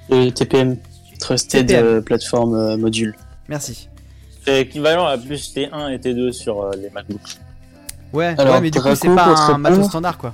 Et 0.10 0.32
TPM, 0.32 0.78
Trusted 1.19 1.67
TPM. 1.67 1.86
euh, 1.86 2.02
Platform 2.02 2.54
euh, 2.56 2.78
Module. 2.78 3.15
Merci. 3.47 3.89
C'est 4.45 4.62
équivalent 4.62 5.06
à 5.06 5.17
plus 5.17 5.54
T1 5.54 5.91
et 5.91 5.97
T2 5.97 6.32
sur 6.32 6.69
les 6.71 6.89
MacBooks. 6.89 7.38
Ouais, 8.13 8.34
Alors, 8.38 8.56
ouais 8.56 8.62
mais 8.62 8.71
du 8.71 8.80
coup, 8.82 8.95
c'est 8.95 9.13
pas 9.13 9.28
un 9.36 9.58
matos 9.58 9.88
standard 9.88 10.17
quoi. 10.17 10.34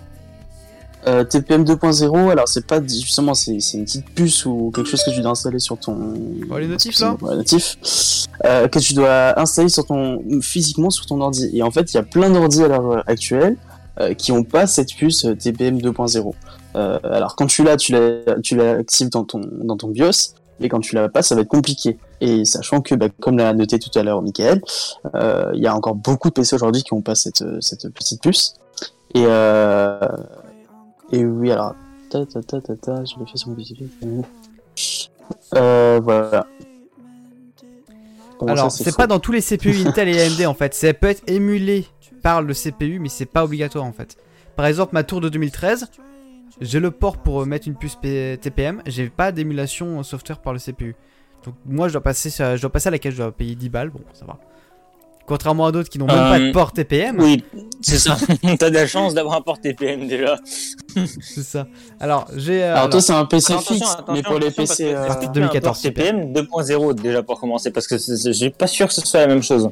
Euh, 1.07 1.23
TPM 1.23 1.63
2.0, 1.63 2.31
alors 2.31 2.47
c'est 2.47 2.65
pas 2.65 2.81
justement 2.81 3.35
c'est 3.35 3.53
une 3.53 3.85
petite 3.85 4.09
puce 4.15 4.45
ou 4.45 4.71
quelque 4.73 4.89
chose 4.89 5.03
que 5.03 5.11
tu 5.11 5.21
dois 5.21 5.31
installer 5.31 5.59
sur 5.59 5.77
ton 5.77 6.15
Oh, 6.49 6.57
les 6.57 6.67
notifs, 6.67 6.99
là 6.99 7.15
Ouais, 7.21 7.35
notif, 7.35 7.77
euh, 8.43 8.67
que 8.67 8.79
tu 8.79 8.95
dois 8.95 9.39
installer 9.39 9.69
sur 9.69 9.85
ton 9.85 10.19
physiquement 10.41 10.89
sur 10.89 11.05
ton 11.05 11.21
ordi. 11.21 11.49
Et 11.53 11.61
en 11.61 11.69
fait, 11.69 11.93
il 11.93 11.97
y 11.97 11.99
a 11.99 12.03
plein 12.03 12.31
d'ordi 12.31 12.63
à 12.63 12.69
l'heure 12.69 13.03
actuelle 13.07 13.55
euh, 13.99 14.15
qui 14.15 14.31
ont 14.31 14.43
pas 14.43 14.65
cette 14.65 14.95
puce 14.95 15.27
TPM 15.39 15.77
2.0. 15.77 16.33
Euh, 16.75 16.99
alors 17.03 17.35
quand 17.35 17.45
tu 17.45 17.63
l'as, 17.63 17.77
tu 17.77 17.91
la 17.91 18.39
tu 18.41 18.55
l'actives 18.55 19.09
dans 19.09 19.25
ton 19.25 19.41
dans 19.61 19.77
ton 19.77 19.89
BIOS, 19.89 20.33
mais 20.59 20.69
quand 20.69 20.79
tu 20.79 20.95
l'as 20.95 21.07
pas, 21.07 21.21
ça 21.21 21.35
va 21.35 21.41
être 21.41 21.47
compliqué. 21.47 21.99
Et 22.19 22.45
sachant 22.45 22.81
que, 22.81 22.95
bah, 22.95 23.09
comme 23.19 23.37
l'a 23.37 23.53
noté 23.53 23.77
tout 23.77 23.91
à 23.97 24.01
l'heure 24.01 24.23
Michael, 24.23 24.61
il 25.13 25.61
y 25.61 25.67
a 25.67 25.75
encore 25.75 25.95
beaucoup 25.95 26.29
de 26.29 26.33
PC 26.33 26.55
aujourd'hui 26.55 26.81
qui 26.81 26.93
ont 26.93 27.01
pas 27.01 27.13
cette 27.13 27.43
cette 27.61 27.89
petite 27.89 28.23
puce. 28.23 28.55
Et 29.15 29.23
euh, 29.25 29.97
et 31.11 31.25
oui, 31.25 31.51
alors 31.51 31.75
ta 32.09 32.25
ta 32.25 32.41
ta 32.41 32.61
ta 32.61 32.75
ta, 32.75 33.05
je 33.05 33.19
le 33.19 33.25
fais 33.25 33.37
sur 33.37 33.49
mon 33.49 33.55
PC. 33.55 33.75
Euh, 35.55 35.99
voilà. 36.03 36.47
Alors, 38.47 38.71
c'est 38.71 38.95
pas 38.95 39.07
dans 39.07 39.19
tous 39.19 39.31
les 39.31 39.41
CPU 39.41 39.75
Intel 39.85 40.09
et 40.09 40.21
AMD 40.21 40.45
en 40.45 40.53
fait. 40.53 40.73
Ça 40.73 40.93
peut 40.93 41.07
être 41.07 41.23
émulé 41.27 41.85
par 42.21 42.41
le 42.41 42.53
CPU, 42.53 42.99
mais 42.99 43.09
c'est 43.09 43.25
pas 43.25 43.43
obligatoire 43.43 43.85
en 43.85 43.93
fait. 43.93 44.17
Par 44.55 44.65
exemple, 44.65 44.93
ma 44.93 45.03
tour 45.03 45.21
de 45.21 45.29
2013, 45.29 45.87
j'ai 46.61 46.79
le 46.79 46.91
port 46.91 47.17
pour 47.17 47.41
euh, 47.41 47.45
mettre 47.45 47.67
une 47.67 47.75
puce 47.75 47.97
TPM. 48.01 48.81
J'ai 48.85 49.09
pas 49.09 49.31
d'émulation 49.31 50.01
software 50.03 50.39
par 50.39 50.53
le 50.53 50.59
CPU. 50.59 50.95
Donc, 51.45 51.55
moi, 51.65 51.87
je 51.87 51.93
dois 51.93 52.01
passer, 52.01 52.29
je 52.29 52.59
dois 52.59 52.71
passer 52.71 52.87
à 52.87 52.91
laquelle 52.91 53.11
je 53.11 53.17
dois 53.17 53.31
payer 53.31 53.55
10 53.55 53.69
balles. 53.69 53.89
Bon, 53.89 54.01
ça 54.13 54.25
va. 54.25 54.39
Contrairement 55.27 55.65
à 55.65 55.71
d'autres 55.71 55.89
qui 55.89 55.97
n'ont 55.97 56.05
même 56.05 56.15
pas 56.15 56.39
de 56.39 56.43
Euh, 56.45 56.51
port 56.51 56.71
TPM. 56.71 57.19
Oui, 57.19 57.43
c'est 57.81 57.97
ça. 57.97 58.15
T'as 58.59 58.69
de 58.69 58.75
la 58.75 58.85
chance 58.85 59.13
d'avoir 59.15 59.35
un 59.35 59.41
port 59.41 59.59
TPM 59.59 60.07
déjà. 60.07 60.37
C'est 61.21 61.43
ça. 61.43 61.65
Alors, 61.99 62.27
j'ai. 62.35 62.63
euh, 62.63 62.67
Alors, 62.67 62.77
alors, 62.77 62.89
toi, 62.91 63.01
c'est 63.01 63.13
un 63.13 63.25
PC 63.25 63.51
Alors, 63.53 63.61
attention, 63.63 63.75
fixe, 63.85 63.91
attention, 63.93 64.13
mais 64.13 64.21
pour 64.23 64.39
les 64.39 64.51
PC. 64.51 64.93
euh, 64.93 65.09
un 65.09 65.31
2014, 65.31 65.63
port 65.63 65.81
TPM 65.81 66.31
2.0 66.33 66.93
déjà 67.01 67.23
pour 67.23 67.39
commencer 67.39 67.71
parce 67.71 67.87
que 67.87 67.97
c'est- 67.97 68.33
j'ai 68.33 68.49
pas 68.51 68.67
sûr 68.67 68.87
que 68.87 68.93
ce 68.93 69.01
soit 69.01 69.19
la 69.21 69.27
même 69.27 69.43
chose. 69.43 69.69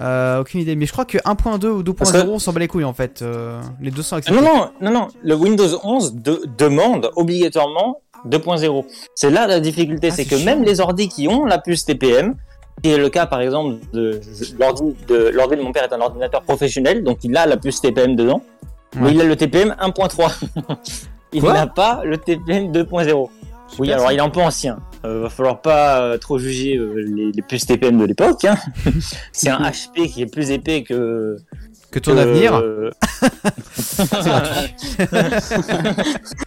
euh, 0.00 0.40
aucune 0.40 0.60
idée. 0.60 0.76
Mais 0.76 0.86
je 0.86 0.92
crois 0.92 1.04
que 1.04 1.18
1.2 1.24 1.68
ou 1.68 1.82
2.0, 1.82 1.94
Parce 2.12 2.12
que- 2.12 2.28
on 2.28 2.38
s'en 2.38 2.52
bat 2.52 2.60
les 2.60 2.68
couilles 2.68 2.84
en 2.84 2.92
fait. 2.94 3.20
Euh, 3.22 3.60
les 3.80 3.90
deux 3.90 4.02
sont 4.02 4.16
Ah, 4.16 4.18
acceptés. 4.18 4.40
Non, 4.40 4.46
non, 4.54 4.70
non, 4.80 4.90
non. 4.92 5.08
Le 5.22 5.34
Windows 5.34 5.78
11 5.82 6.14
de- 6.14 6.42
demande 6.56 7.10
obligatoirement 7.16 8.00
2.0. 8.26 8.84
C'est 9.14 9.30
là 9.30 9.46
la 9.46 9.60
difficulté, 9.60 10.08
Ah, 10.10 10.14
c'est 10.14 10.24
que 10.26 10.36
chiant. 10.36 10.44
même 10.44 10.62
les 10.62 10.80
ordis 10.80 11.08
qui 11.08 11.26
ont 11.28 11.44
la 11.44 11.58
puce 11.58 11.84
TPM, 11.84 12.34
qui 12.82 12.90
est 12.90 12.98
le 12.98 13.08
cas 13.08 13.26
par 13.26 13.40
exemple 13.40 13.76
de 13.92 14.20
l'ordi 14.58 14.94
de, 15.08 15.28
l'ordi 15.28 15.56
de 15.56 15.62
mon 15.62 15.72
père 15.72 15.84
est 15.84 15.92
un 15.92 16.00
ordinateur 16.00 16.42
professionnel, 16.42 17.04
donc 17.04 17.18
il 17.24 17.36
a 17.36 17.46
la 17.46 17.56
puce 17.56 17.80
TPM 17.80 18.16
dedans, 18.16 18.42
mais 18.96 19.12
il 19.12 19.20
a 19.20 19.24
le 19.24 19.36
TPM 19.36 19.74
1.3. 19.80 20.44
il 21.32 21.42
n'a 21.42 21.66
pas 21.66 22.02
le 22.04 22.18
TPM 22.18 22.72
2.0. 22.72 23.28
Oui, 23.78 23.92
alors 23.92 24.06
ça. 24.06 24.12
il 24.12 24.18
est 24.18 24.22
un 24.22 24.30
peu 24.30 24.40
ancien. 24.40 24.78
Euh, 25.04 25.22
va 25.22 25.30
falloir 25.30 25.62
pas 25.62 26.02
euh, 26.02 26.18
trop 26.18 26.38
juger 26.38 26.76
euh, 26.76 27.04
les, 27.06 27.32
les 27.32 27.42
puces 27.42 27.66
TPM 27.66 27.98
de 27.98 28.04
l'époque. 28.04 28.44
Hein. 28.44 28.56
c'est 29.32 29.48
un 29.48 29.60
HP 29.70 30.10
qui 30.12 30.22
est 30.22 30.30
plus 30.30 30.50
épais 30.50 30.82
que 30.82 31.36
Que 31.90 31.98
ton 31.98 32.14
que- 32.14 32.18
avenir. 32.18 32.54
euh, 32.54 32.90
C'est 33.76 34.24
gratuit. 34.24 34.74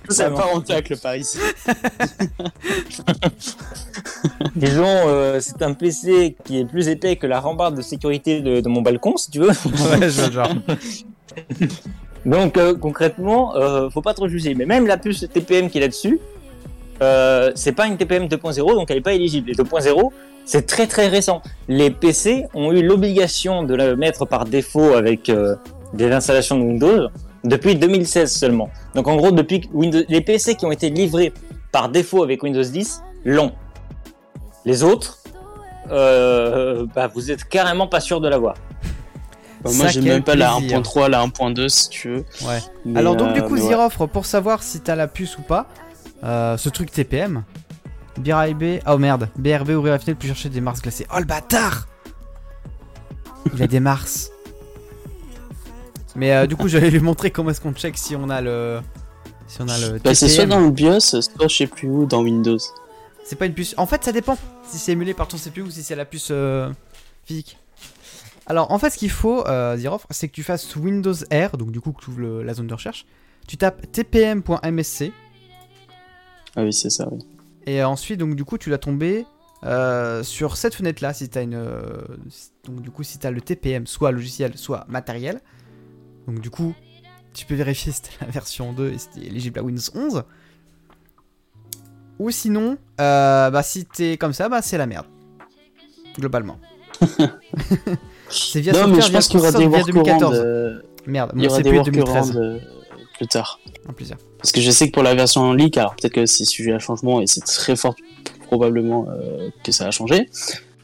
Ça 0.10 0.29
part 0.29 0.56
en 0.56 0.62
tacle 0.62 0.97
par 0.97 1.15
ici. 1.15 1.39
Disons, 4.56 4.86
euh, 5.08 5.39
c'est 5.41 5.62
un 5.62 5.73
PC 5.73 6.36
qui 6.45 6.60
est 6.60 6.65
plus 6.65 6.88
épais 6.88 7.15
que 7.15 7.27
la 7.27 7.39
rambarde 7.39 7.75
de 7.75 7.82
sécurité 7.82 8.41
de, 8.41 8.62
de 8.62 8.69
mon 8.69 8.82
balcon, 8.82 9.17
si 9.17 9.32
tu 9.32 9.39
veux. 9.39 9.47
ouais, 9.49 10.10
je 10.10 10.25
le 10.27 10.32
genre. 10.32 10.53
Donc 12.25 12.58
euh, 12.58 12.75
concrètement, 12.75 13.56
euh, 13.56 13.89
faut 13.89 14.01
pas 14.01 14.13
trop 14.13 14.27
juger. 14.27 14.56
Mais 14.56 14.65
même 14.65 14.88
la 14.88 14.97
puce 14.97 15.25
TPM 15.32 15.69
qu'il 15.69 15.84
a 15.84 15.88
dessus, 15.88 16.19
euh, 17.01 17.51
c'est 17.56 17.71
pas 17.71 17.88
une 17.88 17.97
TPM 17.97 18.27
2.0, 18.27 18.75
donc 18.75 18.91
elle 18.91 18.97
est 18.97 19.01
pas 19.01 19.13
éligible. 19.13 19.49
Et 19.49 19.53
2.0, 19.53 20.12
c'est 20.45 20.65
très 20.65 20.88
très 20.88 21.08
récent. 21.08 21.41
Les 21.67 21.89
PC 21.89 22.45
ont 22.53 22.71
eu 22.71 22.84
l'obligation 22.84 23.63
de 23.63 23.75
la 23.75 23.95
mettre 23.95 24.25
par 24.25 24.45
défaut 24.45 24.93
avec 24.93 25.29
euh, 25.29 25.56
des 25.93 26.12
installations 26.12 26.58
de 26.58 26.63
Windows 26.63 27.10
depuis 27.43 27.75
2016 27.75 28.32
seulement. 28.32 28.69
Donc 28.95 29.08
en 29.08 29.15
gros, 29.15 29.32
depuis 29.32 29.62
que 29.62 29.67
Windows, 29.73 30.01
les 30.08 30.21
PC 30.21 30.56
qui 30.56 30.65
ont 30.65 30.71
été 30.71 30.89
livrés 30.89 31.34
par 31.71 31.89
défaut 31.89 32.23
avec 32.23 32.43
Windows 32.43 32.63
10 32.63 33.01
l'ont. 33.25 33.51
Les 34.65 34.84
autres, 34.84 35.19
euh, 35.91 36.86
bah, 36.95 37.10
vous 37.13 37.32
êtes 37.32 37.43
carrément 37.45 37.88
pas 37.88 37.99
sûr 37.99 38.21
de 38.21 38.29
l'avoir. 38.29 38.56
Bah, 39.63 39.71
moi, 39.73 39.88
j'ai 39.88 40.01
même 40.01 40.23
pas 40.23 40.36
la 40.36 40.56
plaisir. 40.58 40.82
1.3, 40.82 41.10
la 41.10 41.25
1.2 41.25 41.69
si 41.69 41.89
tu 41.89 42.10
veux. 42.10 42.25
Ouais. 42.45 42.60
Mais, 42.86 42.99
Alors 42.99 43.15
donc 43.15 43.29
euh, 43.29 43.34
du 43.34 43.43
coup 43.43 43.53
ouais. 43.53 43.62
Ziroffre, 43.62 44.08
pour 44.08 44.25
savoir 44.25 44.62
si 44.62 44.82
t'as 44.82 44.95
la 44.95 45.08
puce 45.08 45.38
ou 45.38 45.41
pas, 45.41 45.67
euh, 46.23 46.57
ce 46.57 46.69
truc 46.69 46.91
TPM, 46.91 47.43
BRB, 48.17 48.79
oh 48.88 48.97
merde, 48.97 49.29
BRB 49.38 49.69
ouvrir 49.69 49.93
la 49.93 49.99
fenêtre 49.99 50.19
pour 50.19 50.27
chercher 50.27 50.49
des 50.49 50.62
Mars 50.62 50.81
glacés. 50.81 51.07
Oh 51.13 51.19
le 51.19 51.25
bâtard 51.25 51.88
Il 53.53 53.62
a 53.62 53.67
des 53.67 53.79
Mars. 53.79 54.31
Mais 56.15 56.31
euh, 56.31 56.45
du 56.45 56.55
coup 56.55 56.67
j'allais 56.67 56.91
lui 56.91 56.99
montrer 56.99 57.31
comment 57.31 57.49
est-ce 57.49 57.62
qu'on 57.62 57.73
check 57.73 57.97
si 57.97 58.15
on 58.15 58.29
a 58.29 58.41
le... 58.41 58.79
Si 59.47 59.62
on 59.62 59.67
a 59.67 59.77
le 59.77 59.99
Bah, 59.99 60.15
c'est 60.15 60.29
soit 60.29 60.45
dans 60.45 60.59
le 60.59 60.71
BIOS, 60.71 60.99
soit 60.99 61.47
je 61.47 61.55
sais 61.55 61.67
plus 61.67 61.88
où 61.88 62.05
dans 62.05 62.21
Windows. 62.23 62.57
C'est 63.23 63.36
pas 63.36 63.45
une 63.45 63.53
puce. 63.53 63.73
En 63.77 63.86
fait, 63.86 64.03
ça 64.03 64.12
dépend 64.12 64.38
si 64.67 64.77
c'est 64.77 64.91
émulé 64.91 65.13
par 65.13 65.27
ton 65.27 65.38
CPU 65.38 65.62
ou 65.62 65.69
si 65.69 65.83
c'est 65.83 65.95
la 65.95 66.05
puce 66.05 66.29
euh, 66.31 66.71
physique. 67.25 67.57
Alors, 68.45 68.71
en 68.71 68.79
fait, 68.79 68.89
ce 68.89 68.97
qu'il 68.97 69.09
faut, 69.09 69.47
euh, 69.47 69.77
c'est 70.09 70.27
que 70.27 70.33
tu 70.33 70.43
fasses 70.43 70.75
Windows 70.75 71.13
R, 71.31 71.57
donc 71.57 71.71
du 71.71 71.79
coup, 71.79 71.93
que 71.93 72.03
tu 72.03 72.09
ouvres 72.09 72.43
la 72.43 72.53
zone 72.53 72.67
de 72.67 72.73
recherche. 72.73 73.05
Tu 73.47 73.55
tapes 73.57 73.89
tpm.msc 73.91 75.12
Ah 76.56 76.63
oui, 76.63 76.74
c'est 76.74 76.89
ça, 76.89 77.08
oui. 77.12 77.20
et 77.66 77.84
ensuite, 77.84 78.20
donc 78.20 78.36
du 78.36 78.46
coup, 78.46 78.58
tu 78.58 78.70
dois 78.70 78.78
tomber 78.78 79.26
euh, 79.63 80.24
sur 80.24 80.58
cette 80.58 80.76
fenêtre-là 80.76 81.13
si 81.13 81.30
t'as 81.30 81.42
une. 81.44 81.56
euh, 81.56 82.02
donc 82.66 82.82
du 82.82 82.92
coup, 82.92 83.04
si 83.04 83.18
t'as 83.18 83.32
le 83.32 83.42
TPM, 83.42 83.88
soit 83.88 84.12
logiciel, 84.12 84.58
soit 84.58 84.86
matériel. 84.88 85.39
Donc 86.28 86.39
du 86.39 86.50
coup, 86.50 86.74
tu 87.34 87.46
peux 87.46 87.56
vérifier 87.56 87.92
si 87.92 88.02
t'as 88.04 88.26
la 88.26 88.32
version 88.32 88.74
2 88.74 88.92
et 88.92 88.98
si 88.98 89.10
t'es 89.10 89.22
éligible 89.22 89.60
à 89.60 89.63
Windows 89.63 89.82
11. 89.96 90.24
Ou 92.20 92.30
sinon, 92.30 92.78
euh, 93.02 93.50
bah 93.50 93.63
si 93.63 93.86
t'es 93.86 94.18
comme 94.18 94.34
ça, 94.34 94.48
bah 94.50 94.62
c'est 94.62 94.78
la 94.78 94.86
merde. 94.86 95.08
Globalement. 96.18 96.60
c'est 98.30 98.62
via 98.62 98.72
Non, 98.74 98.80
software, 98.80 98.96
mais 98.96 99.02
je 99.02 99.08
via 99.10 99.18
pense 99.18 99.28
qu'il 99.28 99.39
y 99.39 99.42
aura 99.44 99.52
des 99.52 99.58
via 99.68 99.70
workarounds. 99.70 99.94
2014. 99.94 100.39
euh, 100.39 100.82
Merde, 101.08 101.32
Il 101.36 101.44
y 101.44 101.48
aura 101.48 101.62
des 101.62 101.70
est 101.70 101.84
2013. 101.84 102.36
workarounds 102.36 102.38
euh, 102.38 102.60
plus 103.23 103.27
tard. 103.29 103.59
Un 103.88 103.93
plaisir. 103.93 104.17
Parce 104.38 104.51
que 104.51 104.59
je 104.62 104.71
sais 104.71 104.88
que 104.88 104.91
pour 104.93 105.03
la 105.03 105.15
version 105.15 105.41
en 105.41 105.53
leak, 105.53 105.77
alors 105.77 105.95
peut-être 105.95 106.13
que 106.13 106.25
c'est 106.25 106.45
sujet 106.45 106.73
à 106.73 106.79
changement 106.79 107.21
et 107.21 107.27
c'est 107.27 107.41
très 107.41 107.75
fort 107.75 107.95
probablement 108.47 109.07
euh, 109.09 109.49
que 109.63 109.71
ça 109.71 109.88
a 109.88 109.91
changé. 109.91 110.29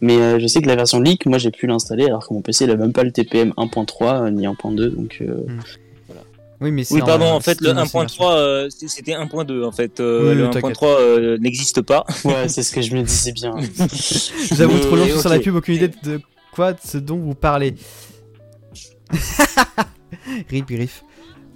Mais 0.01 0.15
euh, 0.17 0.39
je 0.39 0.47
sais 0.47 0.61
que 0.61 0.67
la 0.67 0.75
version 0.77 1.01
leak, 1.01 1.25
moi 1.25 1.37
j'ai 1.37 1.51
pu 1.51 1.67
l'installer 1.67 2.05
alors 2.05 2.25
que 2.27 2.33
mon 2.33 2.41
PC 2.41 2.63
il 2.65 2.71
a 2.71 2.75
même 2.77 2.93
pas 2.93 3.03
le 3.03 3.11
TPM 3.11 3.49
1.3 3.57 4.27
euh, 4.27 4.31
ni 4.31 4.47
1.2 4.47 4.95
donc 4.95 5.17
euh, 5.21 5.45
Oui, 6.61 6.71
mais 6.71 6.83
c'est 6.85 6.93
Oui, 6.95 7.01
pardon, 7.05 7.25
en- 7.25 7.35
en 7.35 7.39
fait, 7.41 7.59
le 7.61 7.71
une 7.71 7.79
ancienne 7.79 8.03
version. 8.03 8.23
1.3, 8.25 8.31
euh, 8.37 8.69
c- 8.69 8.87
c'était 8.87 9.13
1.2, 9.13 9.63
en 9.65 9.71
fait. 9.73 9.99
Euh, 9.99 10.29
Oui, 10.29 10.35
le 10.35 10.45
oui, 10.45 10.49
t'inquiète. 10.51 10.77
1.3 10.77 10.87
euh, 10.87 11.37
n'existe 11.39 11.81
pas. 11.81 12.05
ouais 12.25 12.47
c'est 12.47 12.63
ce 12.63 12.71
que 12.73 12.81
je 12.81 12.95
me 12.95 13.01
disais 13.03 13.33
bien. 13.33 13.53
J'avoue 14.55 14.79
trop 14.79 14.95
long 14.95 15.19
sur 15.19 15.29
la 15.29 15.39
pub, 15.39 15.55
aucune 15.55 15.75
idée 15.75 15.89
de 16.03 16.21
quoi 16.53 16.71
de 16.73 16.79
ce 16.83 16.97
dont 16.97 17.17
vous 17.17 17.35
parlez. 17.35 17.75
Rip 20.49 20.67
Griff. 20.67 21.03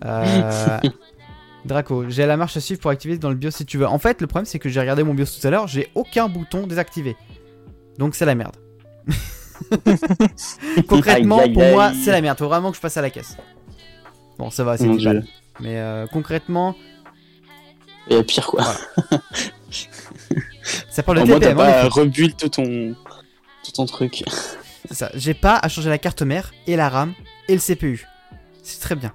Euh, 0.05 0.79
Draco, 1.65 2.09
j'ai 2.09 2.25
la 2.25 2.35
marche 2.35 2.57
à 2.57 2.59
suivre 2.61 2.81
pour 2.81 2.91
activer 2.91 3.17
dans 3.17 3.29
le 3.29 3.35
BIOS 3.35 3.51
si 3.51 3.65
tu 3.65 3.77
veux. 3.77 3.87
En 3.87 3.99
fait, 3.99 4.19
le 4.21 4.27
problème 4.27 4.45
c'est 4.45 4.59
que 4.59 4.69
j'ai 4.69 4.79
regardé 4.79 5.03
mon 5.03 5.13
BIOS 5.13 5.27
tout 5.39 5.47
à 5.47 5.49
l'heure, 5.49 5.67
j'ai 5.67 5.89
aucun 5.95 6.27
bouton 6.27 6.67
désactivé. 6.67 7.15
Donc 7.97 8.15
c'est 8.15 8.25
la 8.25 8.35
merde. 8.35 8.55
Concrètement, 10.87 11.37
Aïe, 11.39 11.45
aïe, 11.45 11.53
pour 11.53 11.63
moi, 11.63 11.93
c'est 12.03 12.11
la 12.11 12.21
merde. 12.21 12.37
Faut 12.37 12.47
vraiment 12.47 12.69
que 12.71 12.75
je 12.75 12.81
passe 12.81 12.97
à 12.97 13.01
la 13.01 13.09
caisse. 13.09 13.37
Bon, 14.37 14.49
ça 14.49 14.63
va, 14.63 14.77
c'est 14.77 14.87
Mon 14.87 14.95
10 14.95 15.05
balles. 15.05 15.21
Dieu. 15.21 15.29
Mais 15.61 15.77
euh, 15.77 16.07
concrètement, 16.07 16.75
Et 18.09 18.21
pire 18.23 18.47
quoi. 18.47 18.65
ça 20.89 21.03
parle 21.03 21.21
de 21.21 21.27
t'as 21.27 21.39
TPM. 21.39 21.57
en 21.57 21.61
pas 21.61 21.87
rebuild 21.89 22.35
tout 22.35 22.49
ton 22.49 22.95
tout 23.63 23.71
ton 23.71 23.85
truc. 23.85 24.23
C'est 24.87 24.95
ça. 24.95 25.11
J'ai 25.13 25.33
pas 25.33 25.57
à 25.57 25.69
changer 25.69 25.89
la 25.89 25.97
carte 25.99 26.23
mère 26.23 26.51
et 26.67 26.75
la 26.75 26.89
RAM 26.89 27.13
et 27.47 27.53
le 27.53 27.61
CPU. 27.61 28.05
C'est 28.63 28.81
très 28.81 28.95
bien. 28.95 29.13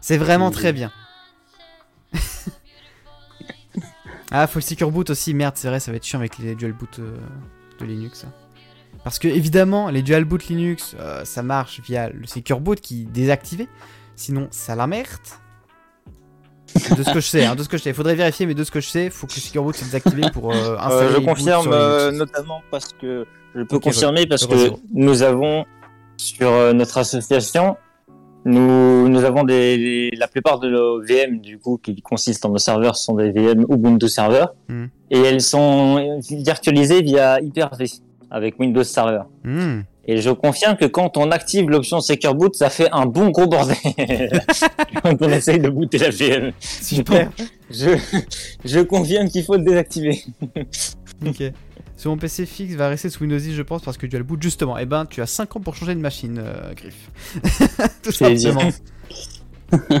C'est 0.00 0.16
vraiment 0.16 0.50
très 0.50 0.72
bien. 0.72 0.92
ah, 4.30 4.46
faut 4.46 4.58
le 4.58 4.64
secure 4.64 4.90
boot 4.90 5.10
aussi. 5.10 5.34
Merde, 5.34 5.54
c'est 5.56 5.68
vrai, 5.68 5.80
ça 5.80 5.90
va 5.90 5.96
être 5.96 6.04
chiant 6.04 6.18
avec 6.18 6.38
les 6.38 6.54
dual 6.54 6.72
boot 6.72 6.98
euh, 6.98 7.16
de 7.80 7.84
Linux. 7.84 8.26
Parce 9.04 9.18
que 9.18 9.28
évidemment, 9.28 9.90
les 9.90 10.02
dual 10.02 10.24
boot 10.24 10.46
Linux, 10.48 10.96
euh, 10.98 11.24
ça 11.24 11.42
marche 11.42 11.80
via 11.80 12.10
le 12.10 12.26
secure 12.26 12.60
boot 12.60 12.80
qui 12.80 13.02
est 13.02 13.04
désactivé. 13.04 13.68
Sinon, 14.16 14.48
ça 14.50 14.74
la 14.74 14.86
merde. 14.86 15.20
De 16.96 17.02
ce 17.02 17.12
que 17.12 17.20
je 17.20 17.26
sais, 17.26 17.44
hein, 17.44 17.54
de 17.54 17.62
ce 17.62 17.68
que 17.68 17.76
je 17.76 17.82
sais. 17.82 17.92
Faudrait 17.92 18.14
vérifier, 18.14 18.46
mais 18.46 18.54
de 18.54 18.64
ce 18.64 18.70
que 18.70 18.80
je 18.80 18.88
sais, 18.88 19.10
faut 19.10 19.26
que 19.26 19.34
le 19.34 19.40
secure 19.40 19.62
boot 19.62 19.74
soit 19.74 19.86
désactivé 19.86 20.30
pour 20.32 20.52
euh, 20.52 20.76
installer. 20.78 21.06
Euh, 21.06 21.12
je 21.12 21.16
boot 21.18 21.26
confirme 21.26 21.68
euh, 21.72 22.10
notamment 22.10 22.62
parce 22.70 22.92
que 22.92 23.26
je 23.54 23.62
peux 23.62 23.78
confirmer 23.78 24.26
parce 24.26 24.46
que 24.46 24.72
nous 24.92 25.22
avons 25.22 25.64
sur 26.16 26.74
notre 26.74 26.98
association 26.98 27.76
nous 28.46 29.08
nous 29.08 29.24
avons 29.24 29.44
des, 29.44 29.76
des- 29.76 30.10
la 30.16 30.28
plupart 30.28 30.58
de 30.60 30.68
nos 30.70 31.02
VM 31.02 31.40
du 31.40 31.58
coup 31.58 31.78
qui 31.82 32.00
consistent 32.00 32.46
en 32.46 32.50
nos 32.50 32.58
serveurs 32.58 32.96
sont 32.96 33.14
des 33.14 33.30
VM 33.32 33.66
Ubuntu 33.68 34.08
serveurs 34.08 34.54
Hmm. 34.68 34.86
et 35.10 35.18
elles 35.20 35.40
sont 35.40 36.20
virtualisées 36.30 37.02
via 37.02 37.40
Hyper-V 37.40 37.86
avec 38.30 38.58
Windows 38.58 38.82
Server. 38.84 39.22
Hmm. 39.44 39.80
Et 40.08 40.18
je 40.18 40.30
confirme 40.30 40.76
que 40.76 40.84
quand 40.84 41.16
on 41.16 41.30
active 41.32 41.68
l'option 41.68 42.00
Secure 42.00 42.34
Boot, 42.36 42.54
ça 42.54 42.70
fait 42.70 42.88
un 42.92 43.06
bon 43.06 43.30
gros 43.30 43.46
bordel 43.48 43.76
quand 45.02 45.16
on 45.20 45.28
essaye 45.30 45.58
de 45.58 45.68
booter 45.68 45.98
la 45.98 46.10
VM. 46.10 46.52
Super. 46.60 47.30
Je, 47.70 47.90
je 48.64 48.80
confirme 48.80 49.28
qu'il 49.28 49.42
faut 49.42 49.56
le 49.56 49.64
désactiver. 49.64 50.22
Ok. 51.26 51.42
Sur 51.96 52.10
mon 52.10 52.18
PC 52.18 52.44
fixe 52.44 52.74
va 52.74 52.88
rester 52.88 53.08
sous 53.08 53.22
Windows 53.22 53.38
10 53.38 53.54
je 53.54 53.62
pense 53.62 53.82
parce 53.82 53.96
que 53.96 54.06
tu 54.06 54.16
as 54.16 54.18
le 54.18 54.24
boot 54.24 54.42
justement. 54.42 54.76
Eh 54.78 54.84
ben 54.86 55.06
tu 55.06 55.22
as 55.22 55.26
5 55.26 55.56
ans 55.56 55.60
pour 55.60 55.74
changer 55.74 55.94
de 55.94 56.00
machine, 56.00 56.38
euh, 56.42 56.74
Griff. 56.74 57.10
Tout 58.02 58.12
simplement. 58.12 58.68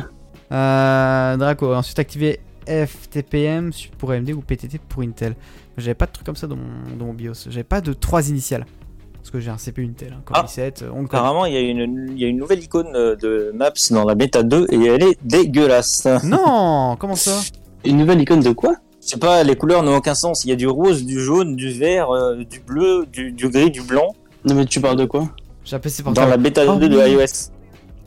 euh, 0.52 1.36
Draco, 1.36 1.74
ensuite 1.74 1.98
activer 1.98 2.40
PF, 2.66 3.08
TPM 3.10 3.70
pour 3.98 4.10
AMD 4.12 4.30
ou 4.30 4.40
PTT 4.40 4.78
pour 4.88 5.02
Intel. 5.02 5.34
J'avais 5.78 5.94
pas 5.94 6.06
de 6.06 6.12
truc 6.12 6.26
comme 6.26 6.36
ça 6.36 6.46
dans 6.46 6.56
mon, 6.56 6.96
dans 6.98 7.06
mon 7.06 7.14
BIOS. 7.14 7.48
J'avais 7.48 7.64
pas 7.64 7.80
de 7.80 7.92
trois 7.92 8.28
initiales. 8.28 8.66
Parce 9.14 9.30
que 9.30 9.40
j'ai 9.40 9.50
un 9.50 9.56
CPU 9.56 9.84
Intel, 9.84 10.12
hein, 10.12 10.22
Core 10.24 10.36
Ah. 10.38 10.46
i7, 10.46 10.84
on 10.92 11.02
le 11.02 11.08
connaît. 11.08 11.20
Apparemment, 11.20 11.46
il 11.46 11.54
y, 11.54 11.56
a 11.56 11.60
une, 11.60 12.12
il 12.12 12.18
y 12.20 12.24
a 12.24 12.28
une 12.28 12.36
nouvelle 12.36 12.62
icône 12.62 12.94
euh, 12.94 13.16
de 13.16 13.50
Maps 13.54 13.72
dans 13.90 14.04
la 14.04 14.14
bêta 14.14 14.42
2 14.44 14.68
et 14.70 14.84
elle 14.86 15.02
est 15.02 15.18
dégueulasse. 15.24 16.06
Non, 16.22 16.96
comment 16.96 17.16
ça? 17.16 17.40
Une 17.84 17.96
nouvelle 17.96 18.20
icône 18.20 18.40
de 18.40 18.52
quoi? 18.52 18.76
Je 19.06 19.12
sais 19.12 19.18
pas, 19.18 19.44
les 19.44 19.54
couleurs 19.54 19.84
n'ont 19.84 19.96
aucun 19.96 20.14
sens. 20.16 20.44
Il 20.44 20.48
y 20.48 20.52
a 20.52 20.56
du 20.56 20.66
rose, 20.66 21.04
du 21.04 21.20
jaune, 21.20 21.54
du 21.54 21.70
vert, 21.70 22.10
euh, 22.10 22.42
du 22.44 22.58
bleu, 22.60 23.06
du, 23.10 23.30
du 23.30 23.48
gris, 23.48 23.70
du 23.70 23.80
blanc 23.82 24.08
Non 24.44 24.54
mais 24.56 24.66
tu 24.66 24.80
parles 24.80 24.96
de 24.96 25.04
quoi 25.04 25.28
J'ai 25.64 25.76
un 25.76 25.78
PC 25.78 26.02
dans 26.02 26.06
portable. 26.12 26.30
la 26.30 26.36
bêta 26.36 26.62
Oh 26.66 26.74
2 26.76 26.88
de 26.88 26.96
oui. 26.98 27.12
iOS. 27.12 27.52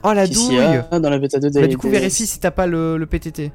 Oh 0.03 0.11
la 0.13 0.27
douille 0.27 0.59
dans 0.91 1.09
la 1.09 1.17
bêta 1.17 1.39
2 1.39 1.49
Bah, 1.51 1.67
du 1.67 1.77
coup, 1.77 1.87
d'iOS 1.87 1.99
vérifie 1.99 2.27
si 2.27 2.39
t'as 2.39 2.51
pas 2.51 2.67
le, 2.67 2.97
le 2.97 3.05
PTT. 3.05 3.51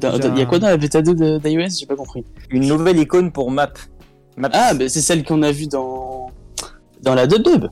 Dans- 0.00 0.16
déjà- 0.18 0.28
Il 0.28 0.38
y 0.38 0.42
a 0.42 0.46
quoi 0.46 0.58
dans 0.58 0.68
la 0.68 0.76
bêta 0.76 1.00
2 1.00 1.14
de- 1.14 1.38
d'iOS 1.38 1.78
J'ai 1.80 1.86
pas 1.86 1.96
compris. 1.96 2.22
Une 2.50 2.66
nouvelle 2.66 2.98
icône 2.98 3.32
pour 3.32 3.50
Map. 3.50 3.72
Maps. 4.36 4.50
Ah, 4.52 4.74
bah 4.74 4.88
c'est 4.90 5.00
celle 5.00 5.24
qu'on 5.24 5.42
a 5.42 5.52
vue 5.52 5.66
dans 5.68 6.30
dans 7.02 7.14
la 7.14 7.26
dub 7.26 7.42
dub. 7.42 7.66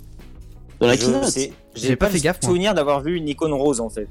Dans 0.80 0.86
la 0.86 0.94
Je 0.96 1.04
keynote. 1.04 1.38
J'ai 1.74 1.96
pas 1.96 2.08
fait 2.08 2.18
gaffe, 2.20 2.38
souvenir 2.42 2.72
d'avoir 2.74 3.02
vu 3.02 3.14
une 3.16 3.28
icône 3.28 3.52
rose 3.52 3.80
en 3.80 3.90
fait. 3.90 4.08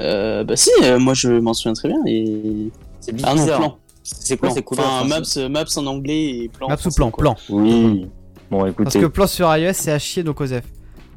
Euh, 0.00 0.44
bah 0.44 0.56
si, 0.56 0.70
euh, 0.82 0.98
moi 0.98 1.14
je 1.14 1.28
m'en 1.30 1.52
souviens 1.54 1.74
très 1.74 1.88
bien. 1.88 1.98
Et... 2.06 2.70
C'est 3.00 3.14
Ah 3.22 3.34
non, 3.34 3.42
bizarre. 3.42 3.58
plan. 3.58 3.78
C'est 4.02 4.36
quoi 4.38 4.50
ces 4.50 4.62
couleurs 4.62 4.86
Enfin, 4.86 5.06
maps, 5.06 5.22
euh, 5.36 5.48
maps 5.48 5.64
en 5.76 5.86
anglais 5.86 6.24
et 6.44 6.48
plan. 6.48 6.68
Maps 6.68 6.76
ou 6.86 6.90
plan 6.90 7.10
quoi. 7.10 7.22
Plan. 7.22 7.36
Oui. 7.50 8.06
Bon, 8.50 8.60
Parce 8.60 8.70
écoutez. 8.72 9.00
que 9.00 9.06
plan 9.06 9.26
sur 9.26 9.54
iOS, 9.56 9.72
c'est 9.74 9.92
à 9.92 9.98
chier 9.98 10.22
donc 10.22 10.40
OSEF. 10.40 10.64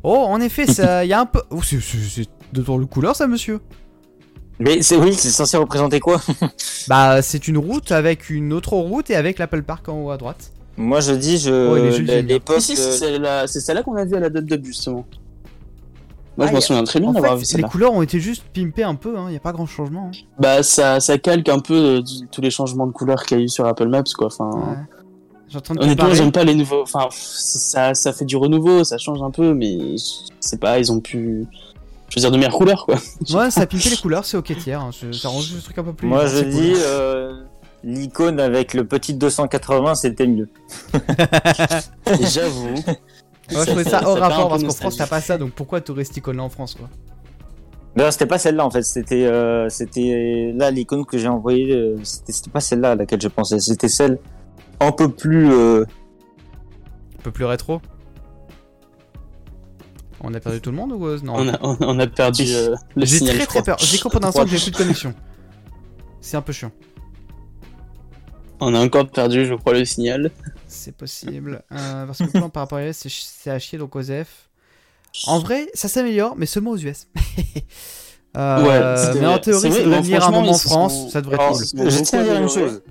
Oh, 0.03 0.15
en 0.27 0.39
effet, 0.41 0.67
ça, 0.67 1.03
il 1.05 1.07
y 1.09 1.13
a 1.13 1.19
un 1.21 1.25
peu. 1.25 1.41
Oh, 1.49 1.61
c'est- 1.63 1.79
c'est 1.81 1.97
c'est 1.97 2.27
de 2.51 2.61
ton 2.61 2.77
le 2.77 2.85
couleur, 2.85 3.15
ça, 3.15 3.25
monsieur 3.25 3.59
Mais 4.59 4.81
c'est 4.81 4.97
oui, 4.97 5.13
c'est 5.13 5.29
censé 5.29 5.57
représenter 5.57 5.99
quoi? 5.99 6.21
Bah, 6.89 7.21
c'est 7.21 7.47
une 7.47 7.57
route 7.57 7.91
avec 7.91 8.29
une 8.29 8.51
autre 8.53 8.73
route 8.73 9.09
et 9.09 9.15
avec 9.15 9.39
l'Apple 9.39 9.63
Park 9.63 9.87
en 9.89 10.03
haut 10.03 10.11
à 10.11 10.17
droite. 10.17 10.51
Moi 10.77 10.99
je 10.99 11.13
dis, 11.13 11.37
je 11.37 11.51
Oh, 11.71 11.77
il 11.77 11.85
est 11.85 11.91
joli, 11.91 12.05
j'aime 12.07 12.25
bien. 12.25 12.35
l'époque. 12.35 12.59
Si, 12.59 12.75
si, 12.75 12.81
euh, 12.81 12.91
c'est 12.91 12.97
celle-là 12.99 13.47
c'est 13.47 13.59
celle-là 13.61 13.83
qu'on 13.83 13.95
a 13.95 14.05
vue 14.05 14.15
à 14.15 14.19
la 14.19 14.29
dub 14.29 14.45
dub 14.45 14.65
justement. 14.65 15.05
Moi 16.37 16.47
Ah, 16.47 16.49
je 16.49 16.53
m'en 16.55 16.61
souviens 16.61 16.83
très 16.83 16.99
bien 16.99 17.09
En 17.09 17.13
d'avoir 17.13 17.37
vu 17.37 17.45
fait, 17.45 17.57
les 17.57 17.63
couleurs 17.63 17.93
ont 17.93 18.01
été 18.01 18.19
juste 18.19 18.43
pimpées 18.53 18.83
un 18.83 18.95
peu, 18.95 19.15
il 19.27 19.29
n'y 19.31 19.35
a 19.35 19.39
pas 19.39 19.51
grand 19.51 19.65
changement. 19.67 20.09
hein. 20.13 20.17
Bah 20.39 20.63
ça, 20.63 20.99
ça 20.99 21.17
calque 21.19 21.47
un 21.49 21.59
peu 21.59 21.73
euh, 21.75 22.01
tous 22.31 22.41
les 22.41 22.49
changements 22.49 22.87
de 22.87 22.91
couleurs 22.91 23.23
qu'il 23.23 23.37
y 23.37 23.41
a 23.41 23.43
eu 23.43 23.49
sur 23.49 23.65
Apple 23.67 23.87
Maps 23.87 24.03
quoi. 24.17 24.27
Enfin, 24.27 24.49
Ouais. 24.49 24.77
Honnêtement, 25.79 26.11
j'aime 26.15 26.31
pas 26.31 26.43
les 26.43 26.55
nouveaux. 26.55 26.81
Enfin, 26.81 27.07
ça, 27.11 27.93
ça 27.93 28.11
fait 28.11 28.25
du 28.25 28.35
renouveau, 28.35 28.83
ça 28.83 28.97
change 28.97 29.21
un 29.21 29.29
peu, 29.29 29.53
mais 29.53 29.77
c'est 30.39 30.59
pas, 30.59 30.79
ils 30.79 30.91
ont 30.91 30.99
pu 30.99 31.45
choisir 32.09 32.31
de 32.31 32.37
meilleures 32.37 32.55
couleurs, 32.57 32.85
quoi. 32.87 32.95
Ouais, 33.33 33.51
ça 33.51 33.61
a 33.61 33.65
pimpé 33.67 33.89
les 33.91 33.97
couleurs, 33.97 34.25
c'est 34.25 34.35
ok 34.37 34.57
tiers. 34.57 34.81
hein. 34.81 34.89
Je- 34.99 35.11
Ça 35.11 35.29
rend 35.29 35.39
juste 35.41 35.55
le 35.57 35.61
truc 35.61 35.77
un 35.77 35.83
peu 35.83 35.93
plus. 35.93 36.07
Moi 36.07 36.25
je 36.25 36.39
dis, 36.39 36.73
euh, 36.75 37.43
l'icône 37.83 38.39
avec 38.39 38.73
le 38.73 38.83
petit 38.87 39.13
280 39.13 39.93
c'était 39.93 40.25
mieux. 40.25 40.49
J'avoue. 42.21 42.73
Ouais, 43.51 43.57
je 43.59 43.65
trouvais 43.65 43.83
ça 43.83 44.01
hors 44.07 44.17
rapport 44.17 44.49
parce 44.49 44.63
qu'en. 44.63 44.71
France 44.71 44.97
t'as 44.97 45.07
pas 45.07 45.21
ça, 45.21 45.37
donc 45.37 45.51
pourquoi 45.51 45.79
icône 46.15 46.37
là 46.37 46.43
en 46.43 46.49
France 46.49 46.75
quoi? 46.75 46.89
D'ailleurs 47.95 48.13
c'était 48.13 48.25
pas 48.25 48.37
celle-là 48.39 48.65
en 48.65 48.71
fait, 48.71 48.83
c'était 48.83 49.25
euh, 49.25 49.69
c'était 49.69 50.51
là 50.55 50.71
l'icône 50.71 51.05
que 51.05 51.17
j'ai 51.17 51.27
envoyée, 51.27 51.71
euh, 51.73 51.97
c'était 52.03 52.31
c'était 52.31 52.49
pas 52.51 52.59
celle-là 52.61 52.91
à 52.91 52.95
laquelle 52.95 53.21
je 53.21 53.27
pensais, 53.27 53.59
c'était 53.59 53.89
celle 53.89 54.17
un 54.79 54.91
peu 54.91 55.09
plus. 55.09 55.51
euh, 55.51 55.83
Un 57.19 57.21
peu 57.23 57.31
plus 57.31 57.45
rétro? 57.45 57.81
On 60.25 60.33
a 60.33 60.39
perdu 60.39 60.61
tout 60.61 60.71
le 60.71 60.77
monde 60.77 60.93
ou 60.93 61.05
euh, 61.05 61.19
non? 61.21 61.33
On 61.35 61.47
a, 61.49 61.57
on, 61.61 61.77
on 61.81 61.99
a 61.99 62.07
perdu 62.07 62.43
euh, 62.47 62.73
le 62.95 63.05
J'ai 63.05 63.17
signal. 63.17 63.35
très 63.35 63.45
très 63.45 63.61
peur. 63.63 63.77
J'ai 63.79 63.97
cru 63.97 64.09
pendant 64.09 64.27
un 64.27 64.29
instant 64.29 64.43
que 64.43 64.49
j'avais 64.49 64.61
plus 64.61 64.71
de 64.71 64.77
connexion. 64.77 65.13
C'est 66.21 66.37
un 66.37 66.41
peu 66.41 66.53
chiant. 66.53 66.71
On 68.61 68.73
a 68.73 68.79
encore 68.79 69.07
perdu, 69.09 69.45
je 69.45 69.53
crois, 69.53 69.73
le 69.73 69.83
signal. 69.83 70.31
C'est 70.73 70.95
possible. 70.95 71.61
Euh, 71.71 72.05
parce 72.05 72.17
que 72.19 72.23
plan 72.25 72.49
par 72.49 72.63
rapport 72.63 72.79
à 72.79 72.87
US, 72.87 73.07
c'est 73.07 73.51
à 73.51 73.59
chier 73.59 73.77
donc 73.77 73.95
OSEF. 73.95 74.49
En 75.27 75.39
vrai, 75.39 75.67
ça 75.75 75.87
s'améliore, 75.87 76.35
mais 76.37 76.45
seulement 76.47 76.71
aux 76.71 76.77
US. 76.77 77.07
Euh, 78.35 78.63
Ouais, 78.63 79.19
mais 79.21 79.27
en 79.27 79.37
théorie, 79.37 79.61
C'est 79.61 79.67
ça 79.69 79.75
vrai, 79.75 79.83
devrait 79.83 79.97
mais 79.97 80.01
venir 80.01 80.17
un 80.17 80.21
franchement, 80.21 80.41
moment 80.41 80.53
en 80.53 80.57
France, 80.57 81.11
ça 81.11 81.21
devrait 81.21 81.35
être 81.35 81.71
cool. 81.75 81.91
Je 81.91 81.99
tiens 82.01 82.19
à 82.19 82.23
dire 82.23 82.41
une 82.41 82.49
chose. 82.49 82.81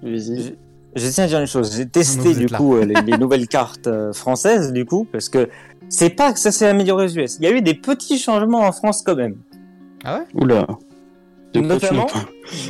Vas-y. 0.00 0.56
Je 0.94 1.08
tiens 1.08 1.24
à 1.24 1.26
dire 1.26 1.40
une 1.40 1.46
chose, 1.48 1.74
j'ai 1.76 1.88
testé 1.88 2.34
du 2.34 2.46
là. 2.46 2.56
coup 2.58 2.76
euh, 2.76 2.84
les, 2.84 2.94
les 3.02 3.18
nouvelles 3.18 3.48
cartes 3.58 3.88
euh, 3.88 4.12
françaises 4.12 4.72
du 4.72 4.84
coup 4.84 5.08
parce 5.10 5.28
que 5.28 5.48
c'est 5.88 6.10
pas 6.10 6.32
que 6.32 6.38
ça 6.38 6.52
s'est 6.52 6.68
amélioré 6.68 7.06
aux 7.06 7.08
US. 7.18 7.38
Il 7.40 7.44
y 7.44 7.48
a 7.48 7.50
eu 7.50 7.62
des 7.62 7.74
petits 7.74 8.16
changements 8.18 8.60
en 8.60 8.70
France 8.70 9.02
quand 9.02 9.16
même. 9.16 9.36
Oula. 10.34 10.60
De 10.60 10.66
quoi 10.66 10.78
tu 10.78 10.89
Notamment, 11.54 12.06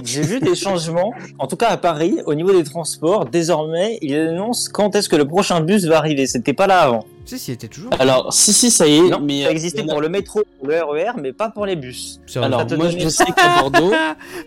j'ai 0.04 0.22
vu 0.22 0.40
des 0.40 0.54
changements, 0.54 1.12
en 1.38 1.46
tout 1.46 1.56
cas 1.56 1.68
à 1.68 1.76
Paris, 1.76 2.16
au 2.26 2.34
niveau 2.34 2.52
des 2.52 2.64
transports. 2.64 3.26
Désormais, 3.26 3.98
ils 4.02 4.14
annoncent 4.16 4.70
quand 4.72 4.94
est-ce 4.96 5.08
que 5.08 5.16
le 5.16 5.26
prochain 5.26 5.60
bus 5.60 5.84
va 5.84 5.98
arriver. 5.98 6.26
C'était 6.26 6.52
pas 6.54 6.66
là 6.66 6.80
avant. 6.82 7.04
Si, 7.26 7.38
si, 7.38 7.50
il 7.52 7.54
était 7.54 7.68
toujours. 7.68 7.90
Alors, 8.00 8.32
si, 8.32 8.52
si, 8.52 8.70
ça 8.72 8.88
y 8.88 8.96
est, 8.96 9.08
Non, 9.08 9.20
mais. 9.20 9.44
ça 9.44 9.50
existait 9.52 9.82
a- 9.82 9.86
pour 9.86 10.00
le 10.00 10.08
métro, 10.08 10.40
pour 10.58 10.68
le 10.68 10.82
RER, 10.82 11.12
mais 11.20 11.32
pas 11.32 11.48
pour 11.50 11.64
les 11.64 11.76
bus. 11.76 12.20
Alors, 12.34 12.66
moi, 12.76 12.88
je 12.88 13.08
sais 13.08 13.26
qu'à 13.26 13.60
Bordeaux, 13.60 13.92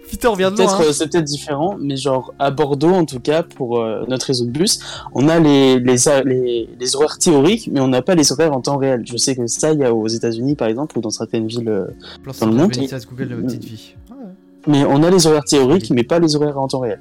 Putain, 0.09 0.29
on 0.29 0.33
vient 0.33 0.51
de 0.51 0.55
peut-être, 0.57 0.71
loin. 0.71 0.81
hein. 0.81 0.85
euh, 0.89 0.91
c'est 0.91 1.09
peut-être 1.09 1.23
différent, 1.23 1.77
mais 1.79 1.95
genre, 1.95 2.33
à 2.39 2.51
Bordeaux, 2.51 2.89
en 2.91 3.05
tout 3.05 3.21
cas, 3.21 3.43
pour 3.43 3.79
euh, 3.79 4.03
notre 4.09 4.25
réseau 4.25 4.45
de 4.45 4.49
bus, 4.51 4.79
on 5.13 5.29
a 5.29 5.39
les, 5.39 5.79
les, 5.79 5.95
les, 6.25 6.69
les 6.77 6.95
horaires 6.97 7.17
théoriques, 7.19 7.69
mais 7.71 7.79
on 7.79 7.87
n'a 7.87 8.01
pas 8.01 8.15
les 8.15 8.31
horaires 8.33 8.51
en 8.53 8.59
temps 8.59 8.77
réel. 8.77 9.03
Je 9.05 9.15
sais 9.15 9.35
que 9.35 9.47
ça, 9.47 9.71
il 9.71 9.79
y 9.79 9.83
a 9.85 9.93
aux 9.93 10.07
États-Unis, 10.07 10.55
par 10.55 10.67
exemple, 10.67 10.97
ou 10.97 11.01
dans 11.01 11.09
certaines 11.11 11.47
villes. 11.47 11.69
euh, 11.69 11.85
dans 12.41 12.47
le 12.47 12.53
monde. 12.53 12.71
Google 12.73 13.29
de 13.29 13.35
ma 13.35 13.43
petite 13.47 13.63
vie. 13.63 13.95
Mais 14.67 14.85
on 14.85 15.03
a 15.03 15.09
les 15.09 15.27
horaires 15.27 15.43
théoriques, 15.43 15.89
mais 15.91 16.03
pas 16.03 16.19
les 16.19 16.35
horaires 16.35 16.57
en 16.59 16.67
temps 16.67 16.79
réel. 16.79 16.99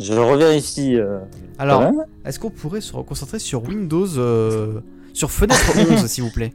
Je 0.00 0.12
revérifie. 0.12 0.96
euh, 0.96 1.20
Alors, 1.58 1.90
est-ce 2.24 2.38
qu'on 2.38 2.50
pourrait 2.50 2.80
se 2.80 2.92
reconcentrer 2.94 3.38
sur 3.38 3.62
Windows, 3.66 4.06
euh, 4.18 4.80
sur 5.12 5.30
fenêtre 5.30 5.72
11, 5.90 6.06
s'il 6.06 6.24
vous 6.24 6.30
plaît? 6.30 6.52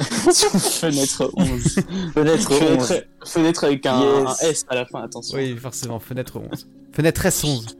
Fenêtre 0.00 1.30
11. 1.36 1.76
Fenêtre 2.14 2.50
11. 2.52 2.58
fenêtre, 2.58 3.04
fenêtre 3.24 3.64
avec 3.64 3.86
un, 3.86 4.00
Yes. 4.00 4.42
un 4.42 4.46
S 4.48 4.66
à 4.68 4.74
la 4.74 4.86
fin, 4.86 5.02
attention. 5.02 5.38
Oui, 5.38 5.56
forcément, 5.56 5.98
fenêtre 5.98 6.38
11. 6.50 6.66
Fenêtre 6.92 7.22
S11. 7.26 7.74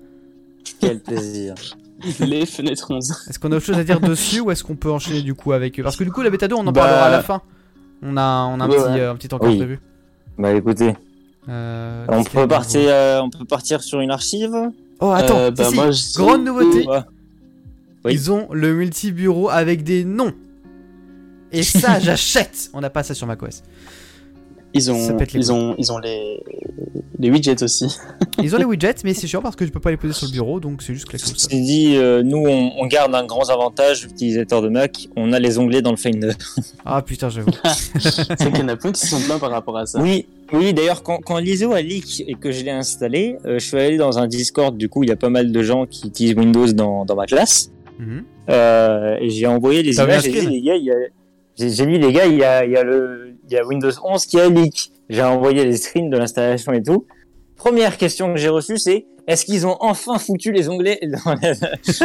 Quel 0.80 1.00
plaisir. 1.00 1.54
Les 2.20 2.46
fenêtres 2.46 2.86
11. 2.90 3.10
Est-ce 3.28 3.38
qu'on 3.38 3.52
a 3.52 3.56
autre 3.56 3.66
chose 3.66 3.78
à 3.78 3.84
dire 3.84 4.00
dessus 4.00 4.40
ou 4.40 4.50
est-ce 4.50 4.64
qu'on 4.64 4.76
peut 4.76 4.90
enchaîner 4.90 5.22
du 5.22 5.34
coup 5.34 5.52
avec 5.52 5.78
eux? 5.78 5.82
Parce 5.82 5.96
que 5.96 6.04
du 6.04 6.10
coup, 6.12 6.22
la 6.22 6.30
bêta 6.30 6.48
2, 6.48 6.54
on 6.54 6.60
en 6.60 6.72
Bah, 6.72 6.80
parlera 6.82 7.04
à 7.06 7.10
la 7.10 7.22
fin. 7.22 7.42
On 8.02 8.16
a, 8.16 8.44
on 8.46 8.60
a 8.60 8.64
un, 8.64 8.68
ouais, 8.68 8.76
petit, 8.76 8.84
ouais. 8.92 9.00
euh, 9.00 9.10
un 9.12 9.16
petit 9.16 9.34
encore 9.34 9.48
Oui. 9.48 9.56
prévu. 9.58 9.80
Bah 10.38 10.52
écoutez, 10.52 10.94
Euh, 11.48 12.04
on 12.08 12.22
peut 12.24 12.46
partir, 12.46 12.80
euh, 12.84 13.20
on 13.20 13.30
peut 13.30 13.44
partir 13.44 13.82
sur 13.82 14.00
une 14.00 14.10
archive. 14.10 14.54
Oh, 15.00 15.10
attends, 15.10 15.38
Euh, 15.38 15.50
bah, 15.50 15.64
si, 15.68 15.74
moi, 15.74 15.90
je- 15.90 16.14
grande 16.16 16.44
nouveauté. 16.44 16.86
Oui. 18.04 18.12
Ils 18.14 18.30
ont 18.30 18.48
le 18.52 18.74
multi-bureau 18.74 19.48
avec 19.50 19.82
des 19.82 20.04
noms. 20.04 20.32
Et 21.52 21.62
ça, 21.64 21.98
j'achète 21.98 22.70
On 22.74 22.80
n'a 22.80 22.90
pas 22.90 23.02
ça 23.02 23.14
sur 23.14 23.26
macOS. 23.26 23.62
Ils 24.72 24.88
ont, 24.92 25.18
ils 25.34 25.50
ont, 25.52 25.74
ils 25.78 25.90
ont 25.90 25.98
les, 25.98 26.40
les 27.18 27.28
widgets 27.28 27.60
aussi. 27.64 27.86
Ils 28.42 28.54
ont 28.54 28.58
les 28.58 28.64
widgets, 28.72 28.94
mais 29.02 29.14
c'est 29.14 29.26
chiant 29.26 29.42
parce 29.42 29.56
que 29.56 29.66
je 29.66 29.72
peux 29.72 29.80
pas 29.80 29.90
les 29.90 29.96
poser 29.96 30.12
sur 30.12 30.26
le 30.28 30.32
bureau, 30.32 30.60
donc 30.60 30.80
c'est 30.80 30.94
juste 30.94 31.10
sol. 31.10 31.18
Ceci 31.36 31.60
dit, 31.60 31.96
euh, 31.96 32.22
nous 32.22 32.38
on, 32.46 32.70
on 32.78 32.86
garde 32.86 33.12
un 33.16 33.26
grand 33.26 33.50
avantage 33.50 34.04
utilisateur 34.04 34.62
de 34.62 34.68
Mac, 34.68 35.08
on 35.16 35.32
a 35.32 35.40
les 35.40 35.58
onglets 35.58 35.82
dans 35.82 35.90
le 35.90 35.96
Finder. 35.96 36.32
Ah 36.84 37.02
putain, 37.02 37.28
j'avoue. 37.30 37.50
C'est 37.98 38.52
qu'il 38.52 38.58
y 38.60 38.62
en 38.62 38.68
a 38.68 38.76
plein 38.76 38.92
qui 38.92 39.04
sont 39.04 39.20
plaints 39.20 39.40
par 39.40 39.50
rapport 39.50 39.76
à 39.76 39.86
ça. 39.86 40.00
Oui, 40.00 40.26
oui. 40.52 40.72
D'ailleurs, 40.74 41.02
quand, 41.02 41.18
quand 41.18 41.38
l'ISO 41.38 41.72
a 41.72 41.82
leak 41.82 42.24
et 42.26 42.34
que 42.34 42.50
je 42.52 42.64
l'ai 42.64 42.70
installé, 42.70 43.36
euh, 43.46 43.58
je 43.58 43.66
suis 43.66 43.76
allé 43.78 43.96
dans 43.96 44.18
un 44.18 44.26
Discord. 44.26 44.76
Du 44.76 44.88
coup, 44.88 45.02
il 45.02 45.08
y 45.08 45.12
a 45.12 45.16
pas 45.16 45.30
mal 45.30 45.52
de 45.52 45.62
gens 45.62 45.86
qui 45.86 46.08
utilisent 46.08 46.34
Windows 46.36 46.66
dans, 46.72 47.04
dans 47.04 47.14
ma 47.16 47.26
classe. 47.26 47.70
Mhm. 47.98 48.24
Euh, 48.48 49.16
et 49.20 49.30
j'ai 49.30 49.46
envoyé 49.46 49.82
les 49.82 49.98
images. 50.04 50.22
J'ai 50.22 50.30
dit, 50.32 50.46
les 50.48 50.62
gars, 50.62 50.76
il 50.76 50.84
y 50.84 50.90
a, 50.90 50.94
j'ai, 51.58 51.86
dit, 51.86 51.98
les 51.98 52.12
gars, 52.12 52.26
il 52.26 52.36
y 52.38 52.44
a, 52.44 52.64
il 52.64 52.72
y 52.72 52.76
a 52.76 52.82
le, 52.82 53.34
il 53.48 53.52
y 53.52 53.56
a 53.58 53.66
Windows 53.66 53.90
11 54.02 54.26
qui 54.26 54.40
a 54.40 54.48
leak. 54.48 54.90
J'ai 55.08 55.22
envoyé 55.22 55.64
les 55.64 55.76
screens 55.76 56.08
de 56.10 56.16
l'installation 56.16 56.72
et 56.72 56.82
tout. 56.82 57.06
Première 57.56 57.96
question 57.98 58.32
que 58.32 58.38
j'ai 58.40 58.48
reçue, 58.48 58.78
c'est 58.78 59.06
est-ce 59.26 59.44
qu'ils 59.44 59.66
ont 59.66 59.76
enfin 59.80 60.18
foutu 60.18 60.50
les 60.50 60.68
onglets 60.68 60.98
dans, 61.24 61.34
les- 61.34 61.52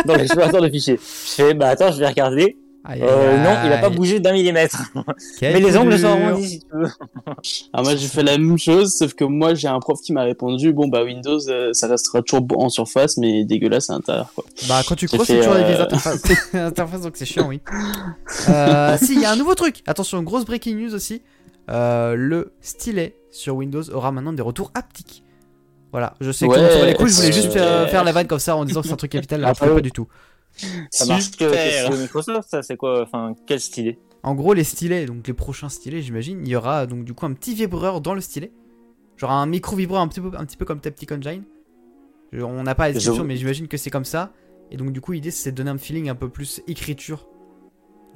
dans 0.06 0.16
l'explorateur 0.16 0.62
de 0.62 0.70
fichiers? 0.70 0.98
Je 0.98 1.32
fais, 1.32 1.54
bah 1.54 1.70
attends, 1.70 1.92
je 1.92 2.00
vais 2.00 2.08
regarder. 2.08 2.58
Aïe, 2.88 3.02
Euh, 3.02 3.36
aïe, 3.36 3.44
non, 3.44 3.56
il 3.66 3.74
a 3.74 3.78
pas 3.80 3.90
bougé 3.90 4.20
d'un 4.20 4.34
millimètre. 4.34 4.92
Quel 5.40 5.54
Mais 5.54 5.60
les 5.60 5.72
coup 5.72 5.78
ongles 5.78 5.98
sont 5.98 6.08
arrondis 6.08 6.48
si 6.48 6.60
tu 6.60 6.66
veux. 6.72 6.88
Alors 7.74 7.86
moi 7.86 7.96
j'ai 7.96 8.08
fait 8.08 8.22
la 8.24 8.38
même 8.38 8.58
chose, 8.58 8.94
sauf 8.94 9.14
que 9.14 9.24
moi 9.24 9.56
j'ai 9.56 9.68
un 9.68 9.80
prof 9.80 10.00
qui 10.02 10.14
m'a 10.14 10.24
répondu 10.24 10.72
bon 10.72 10.88
bah 10.88 11.04
Windows 11.04 11.40
euh, 11.50 11.74
ça 11.74 11.88
restera 11.88 12.22
toujours 12.22 12.46
en 12.58 12.70
surface 12.70 13.18
mais 13.18 13.44
dégueulasse 13.44 13.90
à 13.90 13.94
l'intérieur 13.94 14.32
quoi. 14.36 14.44
Bah 14.68 14.82
quand 14.88 14.96
tu 14.96 15.08
J'ai 15.08 15.18
creuses, 15.18 15.28
c'est 15.28 15.38
toujours 15.38 15.54
avec 15.54 15.66
euh, 15.66 15.76
des 15.76 15.82
interfaces. 15.82 16.24
interfaces, 16.54 17.02
donc 17.02 17.14
c'est 17.16 17.26
chiant, 17.26 17.48
oui. 17.48 17.60
Euh, 18.50 18.98
si, 19.02 19.14
il 19.16 19.22
y 19.22 19.26
a 19.26 19.32
un 19.32 19.36
nouveau 19.36 19.56
truc. 19.56 19.82
Attention, 19.88 20.22
grosse 20.24 20.46
breaking 20.46 20.76
news 20.76 20.94
aussi. 20.94 21.22
Euh, 21.72 22.16
le 22.16 22.54
stylet 22.62 23.16
sur 23.32 23.56
Windows 23.56 23.84
aura 23.92 24.12
maintenant 24.12 24.34
des 24.34 24.44
retours 24.44 24.72
haptiques. 24.76 25.24
Voilà, 25.92 26.14
je 26.20 26.32
sais 26.32 26.46
que 26.48 26.52
Ouais, 26.52 26.72
sur 26.72 26.86
les 26.86 26.94
coups, 26.94 27.12
je 27.12 27.16
voulais 27.16 27.32
juste 27.32 27.54
faire, 27.54 27.90
faire 27.90 28.04
la 28.04 28.12
vanne 28.12 28.28
comme 28.28 28.40
ça 28.40 28.56
en 28.56 28.66
disant 28.66 28.82
que 28.82 28.88
c'est 28.88 28.94
un 28.94 28.98
truc 28.98 29.12
capital, 29.12 29.44
alors 29.44 29.58
que 29.58 29.66
pas 29.66 29.82
du 29.82 29.92
tout. 29.92 30.08
Ça 30.90 31.06
marche 31.06 31.32
que, 31.32 31.46
que 31.46 31.92
sur 31.94 32.02
Microsoft, 32.02 32.50
ça 32.50 32.64
c'est 32.64 32.78
quoi 32.78 33.02
Enfin, 33.04 33.34
quel 33.46 33.60
stylé 33.60 34.00
En 34.24 34.36
gros, 34.36 34.54
les 34.54 34.64
stylets, 34.64 35.06
donc 35.06 35.28
les 35.28 35.34
prochains 35.34 35.70
stylets, 35.70 36.02
j'imagine, 36.02 36.42
il 36.46 36.50
y 36.50 36.56
aura 36.56 36.86
donc 36.88 37.04
du 37.06 37.14
coup 37.14 37.26
un 37.26 37.34
petit 37.34 37.54
vibreur 37.54 38.02
dans 38.02 38.14
le 38.14 38.22
stylet 38.22 38.52
Genre 39.18 39.32
un 39.32 39.46
micro 39.46 39.76
vibrant 39.76 40.02
un 40.02 40.08
petit 40.08 40.20
peu, 40.22 40.32
un 40.38 40.46
petit 40.46 40.58
peu 40.58 40.66
comme 40.66 40.80
Taptic 40.82 41.12
Engine. 41.12 41.44
Je- 42.34 42.42
On 42.42 42.64
n'a 42.64 42.76
pas 42.76 42.88
la 42.88 42.94
description, 42.94 43.24
Je- 43.24 43.28
mais 43.28 43.38
j'imagine 43.38 43.68
que 43.68 43.78
c'est 43.78 43.90
comme 43.90 44.04
ça. 44.06 44.34
Et 44.72 44.78
donc, 44.78 44.92
du 44.92 45.00
coup, 45.00 45.12
l'idée, 45.14 45.32
c'est 45.32 45.52
de 45.52 45.56
donner 45.58 45.70
un 45.72 45.78
feeling 45.78 46.10
un 46.10 46.16
peu 46.16 46.28
plus 46.28 46.62
écriture. 46.68 47.28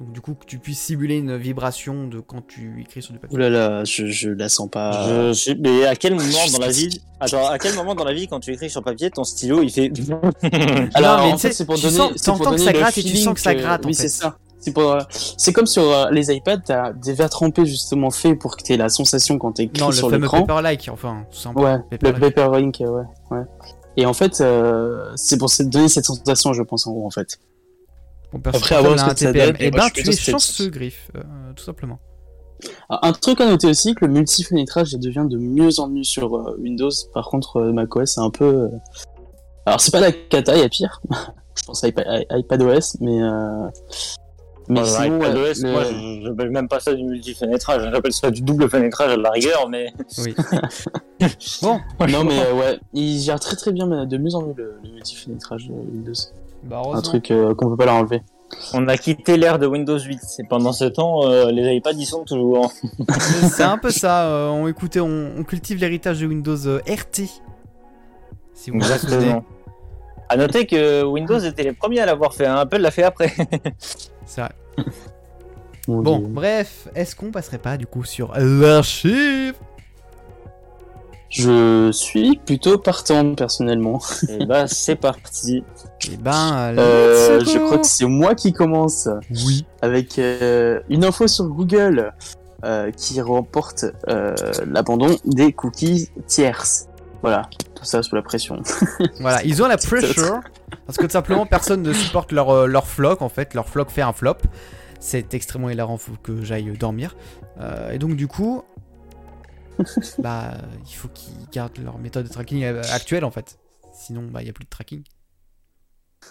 Donc, 0.00 0.12
du 0.12 0.20
coup, 0.22 0.32
que 0.34 0.46
tu 0.46 0.58
puisses 0.58 0.80
simuler 0.80 1.18
une 1.18 1.36
vibration 1.36 2.06
de 2.08 2.20
quand 2.20 2.40
tu 2.46 2.80
écris 2.80 3.02
sur 3.02 3.12
du 3.12 3.18
papier. 3.18 3.36
Ouh 3.36 3.38
là 3.38 3.50
là, 3.50 3.84
je, 3.84 4.06
je 4.06 4.30
la 4.30 4.48
sens 4.48 4.68
pas. 4.70 5.06
Je 5.06 5.32
sais- 5.34 5.54
mais 5.60 5.84
à 5.84 5.94
quel 5.94 6.14
moment 6.14 6.26
dans 6.52 6.58
la 6.58 6.70
vie, 6.70 7.00
attends, 7.20 7.46
à 7.48 7.58
quel 7.58 7.74
moment 7.74 7.94
dans 7.94 8.04
la 8.04 8.14
vie, 8.14 8.26
quand 8.26 8.40
tu 8.40 8.50
écris 8.52 8.70
sur 8.70 8.82
papier, 8.82 9.10
ton 9.10 9.24
stylo, 9.24 9.62
il 9.62 9.70
fait. 9.70 9.92
Alors, 10.94 11.18
Non, 11.18 11.24
mais 11.26 11.32
en 11.32 11.36
tu 11.36 11.38
sais, 11.42 11.48
fait, 11.48 11.54
c'est 11.54 11.66
pour 11.66 11.74
tu 11.76 11.82
donner, 11.82 11.96
sens- 11.96 12.12
c'est 12.16 12.30
pour 12.30 12.38
t'entends 12.38 12.50
que 12.52 12.56
donner 12.56 12.64
ça 12.64 12.72
le 12.72 12.78
gratte 12.78 12.98
et 12.98 13.02
tu 13.02 13.16
sens 13.16 13.34
que 13.34 13.40
ça 13.40 13.54
que- 13.54 13.60
gratte, 13.60 13.84
en 13.84 13.88
Oui, 13.88 13.94
fait. 13.94 14.02
c'est 14.02 14.08
ça. 14.08 14.36
C'est 14.58 14.72
pour, 14.72 14.90
euh, 14.92 15.00
c'est 15.38 15.52
comme 15.54 15.66
sur 15.66 15.82
euh, 15.82 16.10
les 16.10 16.30
iPads, 16.34 16.58
t'as 16.66 16.92
des 16.92 17.14
verres 17.14 17.30
trempés 17.30 17.64
justement 17.64 18.10
faits 18.10 18.38
pour 18.38 18.56
que 18.58 18.62
t'aies 18.62 18.76
la 18.76 18.90
sensation 18.90 19.38
quand 19.38 19.52
t'écris 19.52 19.80
non, 19.80 19.86
le 19.88 19.92
sur 19.94 20.10
fameux 20.10 20.22
l'écran. 20.22 20.42
paper-like, 20.42 20.88
enfin, 20.92 21.24
tout 21.30 21.38
simplement. 21.38 21.64
Ouais, 21.74 21.78
Paper 21.90 22.12
le 22.12 22.18
like. 22.18 22.34
Paper 22.34 22.56
Ink, 22.58 22.80
euh, 22.82 22.86
ouais, 22.90 23.04
ouais. 23.38 23.42
Et 23.96 24.04
en 24.06 24.12
fait, 24.12 24.40
euh, 24.42 25.10
c'est 25.16 25.38
pour 25.38 25.50
donner 25.60 25.88
cette 25.88 26.04
sensation, 26.04 26.52
je 26.52 26.62
pense, 26.62 26.86
en 26.86 26.92
gros, 26.92 27.06
en 27.06 27.10
fait. 27.10 27.38
Après, 28.32 28.74
à 28.76 28.80
voir 28.80 28.94
portable 28.96 29.10
a 29.12 29.16
ce 29.16 29.26
un 29.26 29.32
TPM. 29.32 29.56
et 29.60 29.70
ben, 29.70 29.88
tu 29.92 30.08
es 30.08 30.12
chanceux. 30.12 30.68
Griff, 30.68 31.10
euh, 31.16 31.22
tout 31.56 31.64
simplement. 31.64 31.98
Un 32.90 33.12
truc 33.12 33.40
à 33.40 33.48
noter 33.48 33.68
aussi, 33.68 33.94
que 33.94 34.04
le 34.04 34.12
multifénétrage 34.12 34.92
devient 34.92 35.26
de 35.28 35.38
mieux 35.38 35.80
en 35.80 35.88
mieux 35.88 36.04
sur 36.04 36.36
euh, 36.36 36.56
Windows. 36.58 36.90
Par 37.14 37.28
contre, 37.30 37.56
euh, 37.58 37.72
macOS, 37.72 38.14
c'est 38.14 38.20
un 38.20 38.30
peu. 38.30 38.44
euh, 38.44 38.68
Alors, 39.66 39.80
c'est 39.80 39.90
pas 39.90 40.00
la 40.00 40.12
cata, 40.12 40.56
il 40.56 40.60
y 40.60 40.64
a 40.64 40.68
pire. 40.68 41.00
je 41.56 41.62
pense 41.64 41.82
à 41.84 41.88
iPad, 41.88 42.06
à 42.28 42.38
iPadOS, 42.38 42.96
mais. 43.00 43.18
Mais 44.68 44.84
sinon, 44.84 45.18
iPadOS, 45.18 45.62
le- 45.62 45.70
moi, 45.72 45.82
je- 45.84 46.20
j'appelle 46.28 46.50
même 46.50 46.68
pas 46.68 46.78
ça 46.78 46.94
du 46.94 47.02
multifénétrage, 47.02 47.90
j'appelle 47.90 48.12
ça 48.12 48.30
du 48.30 48.40
double 48.42 48.70
fénétrage 48.70 49.10
à 49.12 49.16
la 49.16 49.30
rigueur, 49.30 49.68
mais. 49.68 49.92
Oui. 50.18 50.34
bon, 51.62 51.80
Non, 52.08 52.24
mais 52.24 52.38
euh, 52.40 52.54
ouais, 52.54 52.78
il 52.92 53.18
gère 53.20 53.40
très 53.40 53.56
très 53.56 53.72
bien, 53.72 53.86
mais 53.86 54.06
de 54.06 54.16
mieux 54.16 54.34
en 54.34 54.42
mieux 54.42 54.54
le, 54.56 54.74
le 54.84 54.90
multifénétrage 54.92 55.68
euh, 55.70 55.74
Windows. 55.92 56.12
Bah, 56.64 56.82
Un 56.92 57.00
truc 57.02 57.30
euh, 57.30 57.54
qu'on 57.54 57.68
peut 57.70 57.76
pas 57.76 57.86
leur 57.86 57.94
enlever. 57.94 58.22
On 58.74 58.88
a 58.88 58.96
quitté 58.96 59.36
l'ère 59.36 59.58
de 59.60 59.66
Windows 59.66 59.98
8, 59.98 60.18
et 60.40 60.44
pendant 60.44 60.72
ce 60.72 60.84
temps, 60.84 61.24
euh, 61.24 61.50
les 61.52 61.76
iPads 61.76 61.92
y 61.92 62.04
sont 62.04 62.24
toujours. 62.24 62.72
C'est 63.52 63.62
un 63.62 63.78
peu 63.78 63.90
ça. 63.90 64.26
euh, 64.26 64.48
on, 64.48 64.66
écoutez, 64.66 65.00
on, 65.00 65.30
on 65.38 65.44
cultive 65.44 65.78
l'héritage 65.78 66.20
de 66.20 66.26
Windows 66.26 66.66
euh, 66.66 66.80
RT. 66.88 67.26
Si 68.54 68.70
vous 68.70 68.78
vous 68.78 68.84
souvenez. 68.84 69.14
Exactement. 69.14 69.44
À 70.28 70.36
noter 70.36 70.66
que 70.66 71.04
Windows 71.04 71.38
était 71.38 71.62
les 71.62 71.72
premiers 71.72 72.00
à 72.00 72.06
l'avoir 72.06 72.34
fait, 72.34 72.46
hein. 72.46 72.56
Apple 72.56 72.78
l'a 72.78 72.90
fait 72.90 73.02
après. 73.04 73.32
C'est 74.26 74.40
vrai. 74.40 74.50
Bon, 75.88 76.18
bref, 76.20 76.88
est-ce 76.94 77.16
qu'on 77.16 77.32
passerait 77.32 77.58
pas 77.58 77.76
du 77.76 77.86
coup 77.86 78.04
sur 78.04 78.32
l'archive 78.36 79.54
Je 81.30 81.90
suis 81.92 82.38
plutôt 82.44 82.76
partant 82.78 83.34
personnellement. 83.34 84.00
et 84.28 84.44
bah, 84.46 84.66
c'est 84.66 84.96
parti. 84.96 85.62
Eh 86.10 86.16
ben, 86.16 86.74
Euh, 86.76 87.38
let's 87.38 87.52
je 87.52 87.58
crois 87.58 87.78
que 87.78 87.86
c'est 87.86 88.06
moi 88.06 88.34
qui 88.34 88.52
commence 88.52 89.08
Oui. 89.46 89.64
avec 89.80 90.18
euh, 90.18 90.80
une 90.88 91.04
info 91.04 91.28
sur 91.28 91.44
Google 91.46 92.12
euh, 92.64 92.90
qui 92.90 93.20
remporte 93.20 93.84
euh, 94.08 94.34
l'abandon 94.66 95.16
des 95.24 95.52
cookies 95.52 96.08
tierces. 96.26 96.86
Voilà, 97.22 97.48
tout 97.74 97.84
ça 97.84 98.02
sous 98.02 98.16
la 98.16 98.22
pression. 98.22 98.60
Voilà, 99.20 99.42
ils 99.44 99.62
ont 99.62 99.68
la 99.68 99.76
pressure 99.76 100.40
parce 100.86 100.96
que 100.98 101.04
tout 101.04 101.12
simplement 101.12 101.46
personne 101.46 101.82
ne 101.82 101.92
supporte 101.92 102.32
leur, 102.32 102.50
euh, 102.50 102.66
leur 102.66 102.86
flock 102.86 103.22
en 103.22 103.28
fait, 103.28 103.54
leur 103.54 103.68
flock 103.68 103.90
fait 103.90 104.02
un 104.02 104.12
flop. 104.12 104.36
C'est 104.98 105.32
extrêmement 105.34 105.70
hilarant, 105.70 105.96
faut 105.96 106.12
que 106.22 106.42
j'aille 106.42 106.70
dormir. 106.78 107.16
Euh, 107.60 107.90
et 107.92 107.98
donc 107.98 108.16
du 108.16 108.26
coup, 108.26 108.62
bah 110.18 110.54
il 110.86 110.94
faut 110.94 111.08
qu'ils 111.08 111.48
gardent 111.52 111.78
leur 111.78 111.98
méthode 111.98 112.26
de 112.26 112.32
tracking 112.32 112.62
euh, 112.64 112.82
actuelle 112.90 113.24
en 113.24 113.30
fait. 113.30 113.58
Sinon, 113.92 114.22
bah 114.30 114.42
il 114.42 114.46
y 114.46 114.50
a 114.50 114.52
plus 114.52 114.64
de 114.64 114.70
tracking. 114.70 115.02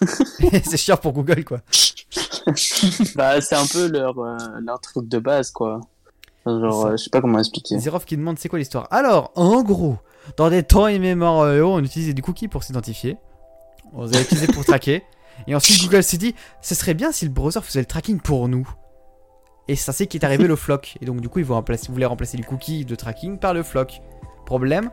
c'est 0.64 0.76
chiant 0.76 0.96
pour 0.96 1.12
Google 1.12 1.44
quoi. 1.44 1.60
bah, 3.14 3.40
c'est 3.40 3.56
un 3.56 3.66
peu 3.66 3.88
leur, 3.88 4.18
euh, 4.18 4.36
leur 4.60 4.80
truc 4.80 5.08
de 5.08 5.18
base, 5.18 5.50
quoi. 5.50 5.80
Genre, 6.46 6.86
euh, 6.86 6.92
je 6.92 6.96
sais 6.96 7.10
pas 7.10 7.20
comment 7.20 7.38
expliquer. 7.38 7.78
Zerov 7.78 8.04
qui 8.04 8.16
demande 8.16 8.38
c'est 8.38 8.48
quoi 8.48 8.58
l'histoire? 8.58 8.88
Alors, 8.90 9.32
en 9.34 9.62
gros, 9.62 9.98
dans 10.36 10.50
des 10.50 10.62
temps 10.62 10.88
immémoriaux, 10.88 11.72
on 11.72 11.80
utilisait 11.80 12.14
des 12.14 12.22
cookies 12.22 12.48
pour 12.48 12.64
s'identifier. 12.64 13.18
On 13.92 14.06
les 14.06 14.16
a 14.16 14.20
utilisés 14.22 14.46
pour 14.46 14.64
traquer. 14.64 15.04
Et 15.46 15.54
ensuite, 15.54 15.82
Google 15.82 16.02
s'est 16.02 16.16
dit, 16.16 16.34
ce 16.62 16.74
serait 16.74 16.94
bien 16.94 17.12
si 17.12 17.24
le 17.24 17.30
browser 17.30 17.60
faisait 17.62 17.80
le 17.80 17.86
tracking 17.86 18.20
pour 18.20 18.48
nous. 18.48 18.68
Et 19.70 19.76
c'est 19.76 19.88
ainsi 19.88 20.08
qu'est 20.08 20.24
arrivé 20.24 20.48
le 20.48 20.56
flock. 20.56 20.98
Et 21.00 21.04
donc, 21.04 21.20
du 21.20 21.28
coup, 21.28 21.38
ils 21.38 21.44
voulaient 21.44 22.04
remplacer 22.04 22.36
les 22.36 22.42
cookies 22.42 22.84
de 22.84 22.96
tracking 22.96 23.38
par 23.38 23.54
le 23.54 23.62
flock. 23.62 24.02
Problème, 24.44 24.90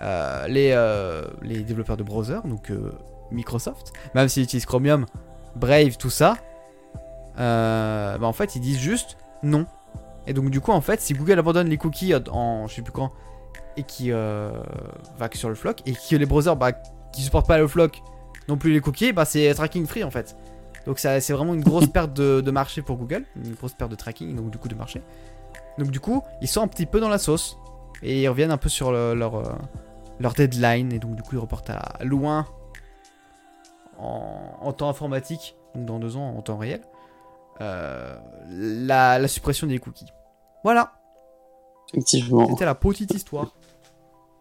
euh, 0.00 0.48
les, 0.48 0.72
euh, 0.72 1.22
les 1.40 1.60
développeurs 1.60 1.96
de 1.96 2.02
browser, 2.02 2.40
donc 2.44 2.72
euh, 2.72 2.90
Microsoft, 3.30 3.92
même 4.16 4.26
s'ils 4.28 4.42
utilisent 4.42 4.66
Chromium, 4.66 5.06
Brave, 5.54 5.98
tout 5.98 6.10
ça, 6.10 6.34
bah, 7.36 8.18
en 8.22 8.32
fait, 8.32 8.56
ils 8.56 8.60
disent 8.60 8.80
juste 8.80 9.18
non. 9.44 9.66
Et 10.26 10.32
donc, 10.32 10.50
du 10.50 10.60
coup, 10.60 10.72
en 10.72 10.80
fait, 10.80 11.00
si 11.00 11.14
Google 11.14 11.38
abandonne 11.38 11.68
les 11.68 11.78
cookies 11.78 12.12
en 12.32 12.66
je 12.66 12.74
sais 12.74 12.82
plus 12.82 12.90
quand, 12.90 13.12
et 13.76 13.84
qui 13.84 14.10
va 14.10 15.30
sur 15.34 15.48
le 15.48 15.54
flock, 15.54 15.80
et 15.86 15.92
que 15.92 16.16
les 16.16 16.26
browsers 16.26 16.56
bah, 16.56 16.72
qui 17.12 17.22
supportent 17.22 17.46
pas 17.46 17.58
le 17.58 17.68
flock 17.68 18.02
non 18.48 18.56
plus 18.56 18.72
les 18.72 18.80
cookies, 18.80 19.12
bah, 19.12 19.24
c'est 19.24 19.54
tracking 19.54 19.86
free 19.86 20.02
en 20.02 20.10
fait. 20.10 20.36
Donc, 20.86 20.98
ça, 20.98 21.20
c'est 21.20 21.32
vraiment 21.32 21.54
une 21.54 21.62
grosse 21.62 21.86
perte 21.86 22.12
de, 22.12 22.40
de 22.40 22.50
marché 22.50 22.82
pour 22.82 22.96
Google, 22.96 23.24
une 23.36 23.54
grosse 23.54 23.74
perte 23.74 23.90
de 23.90 23.96
tracking, 23.96 24.34
donc 24.36 24.50
du 24.50 24.58
coup 24.58 24.68
de 24.68 24.74
marché. 24.74 25.02
Donc, 25.78 25.90
du 25.90 26.00
coup, 26.00 26.22
ils 26.40 26.48
sont 26.48 26.60
un 26.62 26.68
petit 26.68 26.86
peu 26.86 27.00
dans 27.00 27.08
la 27.08 27.18
sauce, 27.18 27.56
et 28.02 28.22
ils 28.22 28.28
reviennent 28.28 28.50
un 28.50 28.56
peu 28.58 28.68
sur 28.68 28.90
le- 28.92 29.14
leur, 29.14 29.36
euh, 29.36 29.52
leur 30.20 30.32
deadline, 30.34 30.92
et 30.92 30.98
donc, 30.98 31.14
du 31.14 31.22
coup, 31.22 31.30
ils 31.34 31.38
reportent 31.38 31.70
à 31.70 31.98
loin 32.02 32.46
en, 33.98 34.56
en 34.60 34.72
temps 34.72 34.88
informatique, 34.88 35.56
donc 35.74 35.86
dans 35.86 35.98
deux 35.98 36.16
ans 36.16 36.34
en 36.36 36.42
temps 36.42 36.58
réel, 36.58 36.82
euh, 37.60 38.16
la, 38.48 39.18
la 39.18 39.28
suppression 39.28 39.66
des 39.66 39.78
cookies. 39.78 40.12
Voilà, 40.64 40.92
Effectivement, 41.94 42.48
c'était 42.48 42.64
la 42.64 42.74
petite 42.74 43.12
histoire. 43.14 43.54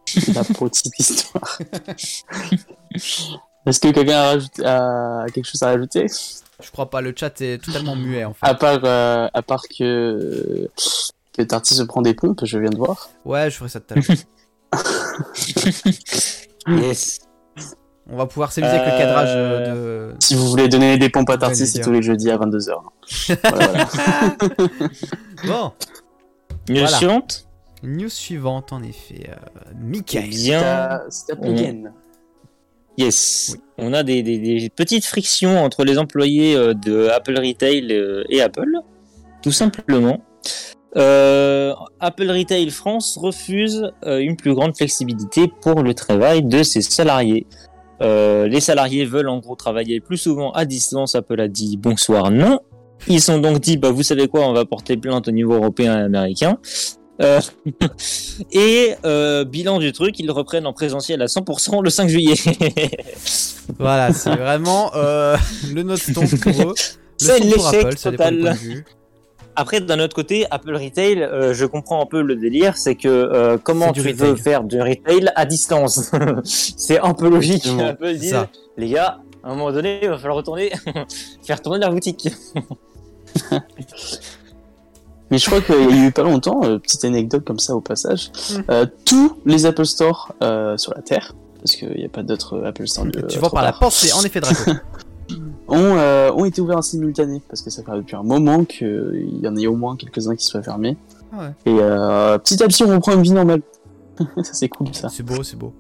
la 0.34 0.44
petite 0.44 0.98
histoire. 1.00 1.60
Est-ce 3.66 3.80
que 3.80 3.90
quelqu'un 3.90 4.18
a, 4.20 4.32
rajouté- 4.36 4.66
a 4.66 5.26
quelque 5.34 5.46
chose 5.46 5.62
à 5.64 5.68
rajouter? 5.68 6.08
Je 6.64 6.72
crois 6.72 6.90
pas, 6.90 7.02
le 7.02 7.14
chat 7.16 7.40
est 7.42 7.64
totalement 7.64 7.96
muet 7.96 8.24
en 8.26 8.34
fait. 8.34 8.46
À 8.46 8.54
part, 8.56 8.80
euh, 8.84 9.28
à 9.34 9.42
part 9.42 9.64
que, 9.68 10.70
que 11.34 11.42
Tarty 11.44 11.74
se 11.76 11.84
prend 11.84 12.02
des 12.02 12.14
pompes, 12.14 12.42
je 12.44 12.58
viens 12.58 12.70
de 12.70 12.78
voir. 12.78 13.10
Ouais, 13.26 13.50
je 13.50 13.58
ferai 13.58 13.70
ça 13.70 13.80
tout 13.80 13.94
à 13.94 13.98
l'heure. 13.98 14.06
Yes. 16.68 17.20
On 18.10 18.18
va 18.18 18.26
pouvoir 18.26 18.52
s'amuser 18.52 18.74
avec 18.74 18.92
le 18.94 18.98
cadrage 19.00 19.30
euh, 19.32 20.12
de. 20.12 20.16
Si 20.20 20.36
vous 20.36 20.48
voulez 20.48 20.68
donner 20.68 20.98
des 20.98 21.10
pompes 21.10 21.30
à 21.30 21.38
Tarty, 21.38 21.66
c'est 21.66 21.82
tous 21.82 21.92
les 21.92 22.02
jeudis 22.02 22.30
à 22.30 22.38
22h. 22.38 22.70
Voilà, 23.44 23.86
voilà. 23.86 24.36
Bon, 25.48 25.72
News 26.70 26.82
Voilà. 26.82 26.88
suivante. 26.98 27.48
news 27.84 28.10
suivante 28.10 28.74
en 28.74 28.84
effet. 28.84 29.30
Euh, 29.30 29.36
Eh 29.72 29.76
Michael. 29.84 30.30
bien, 30.30 30.62
T'as- 30.62 31.02
Yes. 33.02 33.58
On 33.78 33.94
a 33.94 34.04
des, 34.04 34.22
des- 34.22 34.38
des 34.38 34.70
petites 34.70 35.06
frictions 35.06 35.58
entre 35.64 35.84
les 35.84 35.98
employés 35.98 36.56
euh, 36.56 36.74
de 36.74 37.08
Apple 37.08 37.38
Retail 37.38 37.88
euh, 37.92 38.24
et 38.30 38.42
Apple, 38.42 38.74
tout 39.42 39.52
simplement. 39.52 40.22
Euh, 40.98 41.74
Apple 42.00 42.30
Retail 42.30 42.70
France 42.70 43.18
refuse 43.20 43.92
une 44.06 44.36
plus 44.36 44.54
grande 44.54 44.76
flexibilité 44.76 45.52
pour 45.62 45.82
le 45.84 45.94
travail 45.94 46.44
de 46.44 46.64
ses 46.64 46.82
salariés. 46.82 47.48
Euh, 48.02 48.48
les 48.48 48.60
salariés 48.60 49.06
veulent 49.06 49.30
en 49.30 49.40
gros 49.40 49.56
travailler 49.56 50.00
plus 50.02 50.18
souvent 50.18 50.52
à 50.52 50.66
distance. 50.66 51.16
Apple 51.16 51.40
a 51.40 51.48
dit 51.48 51.78
bonsoir, 51.78 52.30
non. 52.32 52.60
Ils 53.08 53.22
sont 53.22 53.40
donc 53.40 53.60
dit, 53.62 53.78
bah 53.78 53.90
vous 53.92 54.04
savez 54.04 54.28
quoi, 54.28 54.48
on 54.48 54.54
va 54.54 54.66
porter 54.66 54.96
plainte 54.98 55.28
au 55.28 55.32
niveau 55.32 55.54
européen 55.54 55.98
et 56.00 56.04
américain. 56.04 56.58
Euh, 57.22 57.42
et 58.52 58.96
euh, 59.06 59.44
bilan 59.44 59.80
du 59.80 59.92
truc, 59.92 60.20
ils 60.20 60.32
reprennent 60.32 60.66
en 60.66 60.74
présentiel 60.74 61.22
à 61.22 61.26
100% 61.26 61.84
le 61.84 61.90
5 61.90 62.08
juillet. 62.10 62.36
Voilà, 63.80 64.12
c'est 64.14 64.36
vraiment 64.36 64.92
euh, 64.96 65.38
le 65.74 65.84
note 65.84 66.02
tombe 66.14 66.36
pour 66.40 66.72
eux. 66.72 66.76
C'est 67.18 67.40
l'échec 67.40 67.96
total. 68.02 68.58
Après, 69.56 69.80
d'un 69.80 70.00
autre 70.00 70.16
côté, 70.16 70.48
Apple 70.50 70.76
Retail, 70.76 71.22
euh, 71.22 71.54
je 71.54 71.66
comprends 71.66 72.02
un 72.02 72.08
peu 72.08 72.22
le 72.22 72.36
délire, 72.36 72.78
c'est 72.78 72.96
que 72.96 73.08
euh, 73.08 73.58
comment 73.62 73.92
tu 73.92 74.00
retail. 74.00 74.14
veux 74.14 74.36
faire 74.36 74.64
du 74.64 74.82
retail 74.82 75.30
à 75.36 75.46
distance? 75.46 76.12
C'est 76.44 77.00
un 77.00 77.14
peu 77.14 77.30
logique. 77.30 77.68
Apple 77.80 78.16
dit, 78.16 78.32
les 78.78 78.90
gars, 78.90 79.20
à 79.44 79.52
un 79.52 79.56
moment 79.56 79.72
donné, 79.72 80.00
il 80.02 80.10
va 80.10 80.18
falloir 80.18 80.38
retourner, 80.38 80.72
faire 81.46 81.62
tourner 81.62 81.80
la 81.80 81.90
boutique. 81.90 82.30
Mais 85.32 85.38
je 85.38 85.46
crois 85.46 85.62
qu'il 85.62 85.76
y 85.76 85.78
a 86.04 86.08
eu 86.08 86.12
pas 86.12 86.24
longtemps, 86.24 86.62
euh, 86.64 86.78
petite 86.78 87.06
anecdote 87.06 87.44
comme 87.46 87.60
ça 87.60 87.76
au 87.76 87.82
passage, 87.82 88.32
Mm. 88.52 88.62
euh, 88.70 88.86
tous 89.06 89.38
les 89.46 89.66
Apple 89.66 89.86
Store 89.86 90.34
euh, 90.44 90.76
sur 90.78 90.94
la 90.94 91.02
Terre, 91.02 91.34
parce 91.64 91.76
qu'il 91.76 91.96
n'y 91.96 92.06
a 92.06 92.10
pas 92.10 92.22
d'autres 92.24 92.62
Apple 92.66 92.86
Store 92.88 93.06
de, 93.06 93.22
Tu 93.22 93.40
vois 93.40 93.50
par 93.50 93.64
la 93.64 93.72
tard, 93.72 93.80
pensée, 93.80 94.12
en 94.14 94.22
effet, 94.24 94.42
Draco. 94.42 94.72
ont, 95.70 95.78
euh, 95.98 96.32
ont 96.34 96.44
été 96.44 96.60
ouverts 96.62 96.78
en 96.80 96.82
simultané, 96.82 97.42
parce 97.48 97.62
que 97.62 97.70
ça 97.70 97.82
fait 97.84 97.92
depuis 97.96 98.16
un 98.18 98.24
moment 98.24 98.66
qu'il 98.66 99.40
y 99.42 99.48
en 99.48 99.56
ait 99.56 99.68
au 99.68 99.76
moins 99.78 99.96
quelques-uns 99.96 100.36
qui 100.36 100.46
soient 100.46 100.62
fermés. 100.62 100.98
Ah 101.34 101.38
ouais. 101.44 101.52
Et 101.66 101.78
euh, 101.80 102.38
petit 102.38 102.62
à 102.62 102.68
petit, 102.68 102.84
on 102.84 102.94
reprend 102.94 103.14
une 103.14 103.22
vie 103.24 103.32
normale. 103.32 103.62
ça 104.20 104.54
c'est 104.54 104.68
cool 104.68 104.94
ça. 104.94 105.08
C'est 105.08 105.24
beau, 105.24 105.42
c'est 105.44 105.56
beau. 105.56 105.72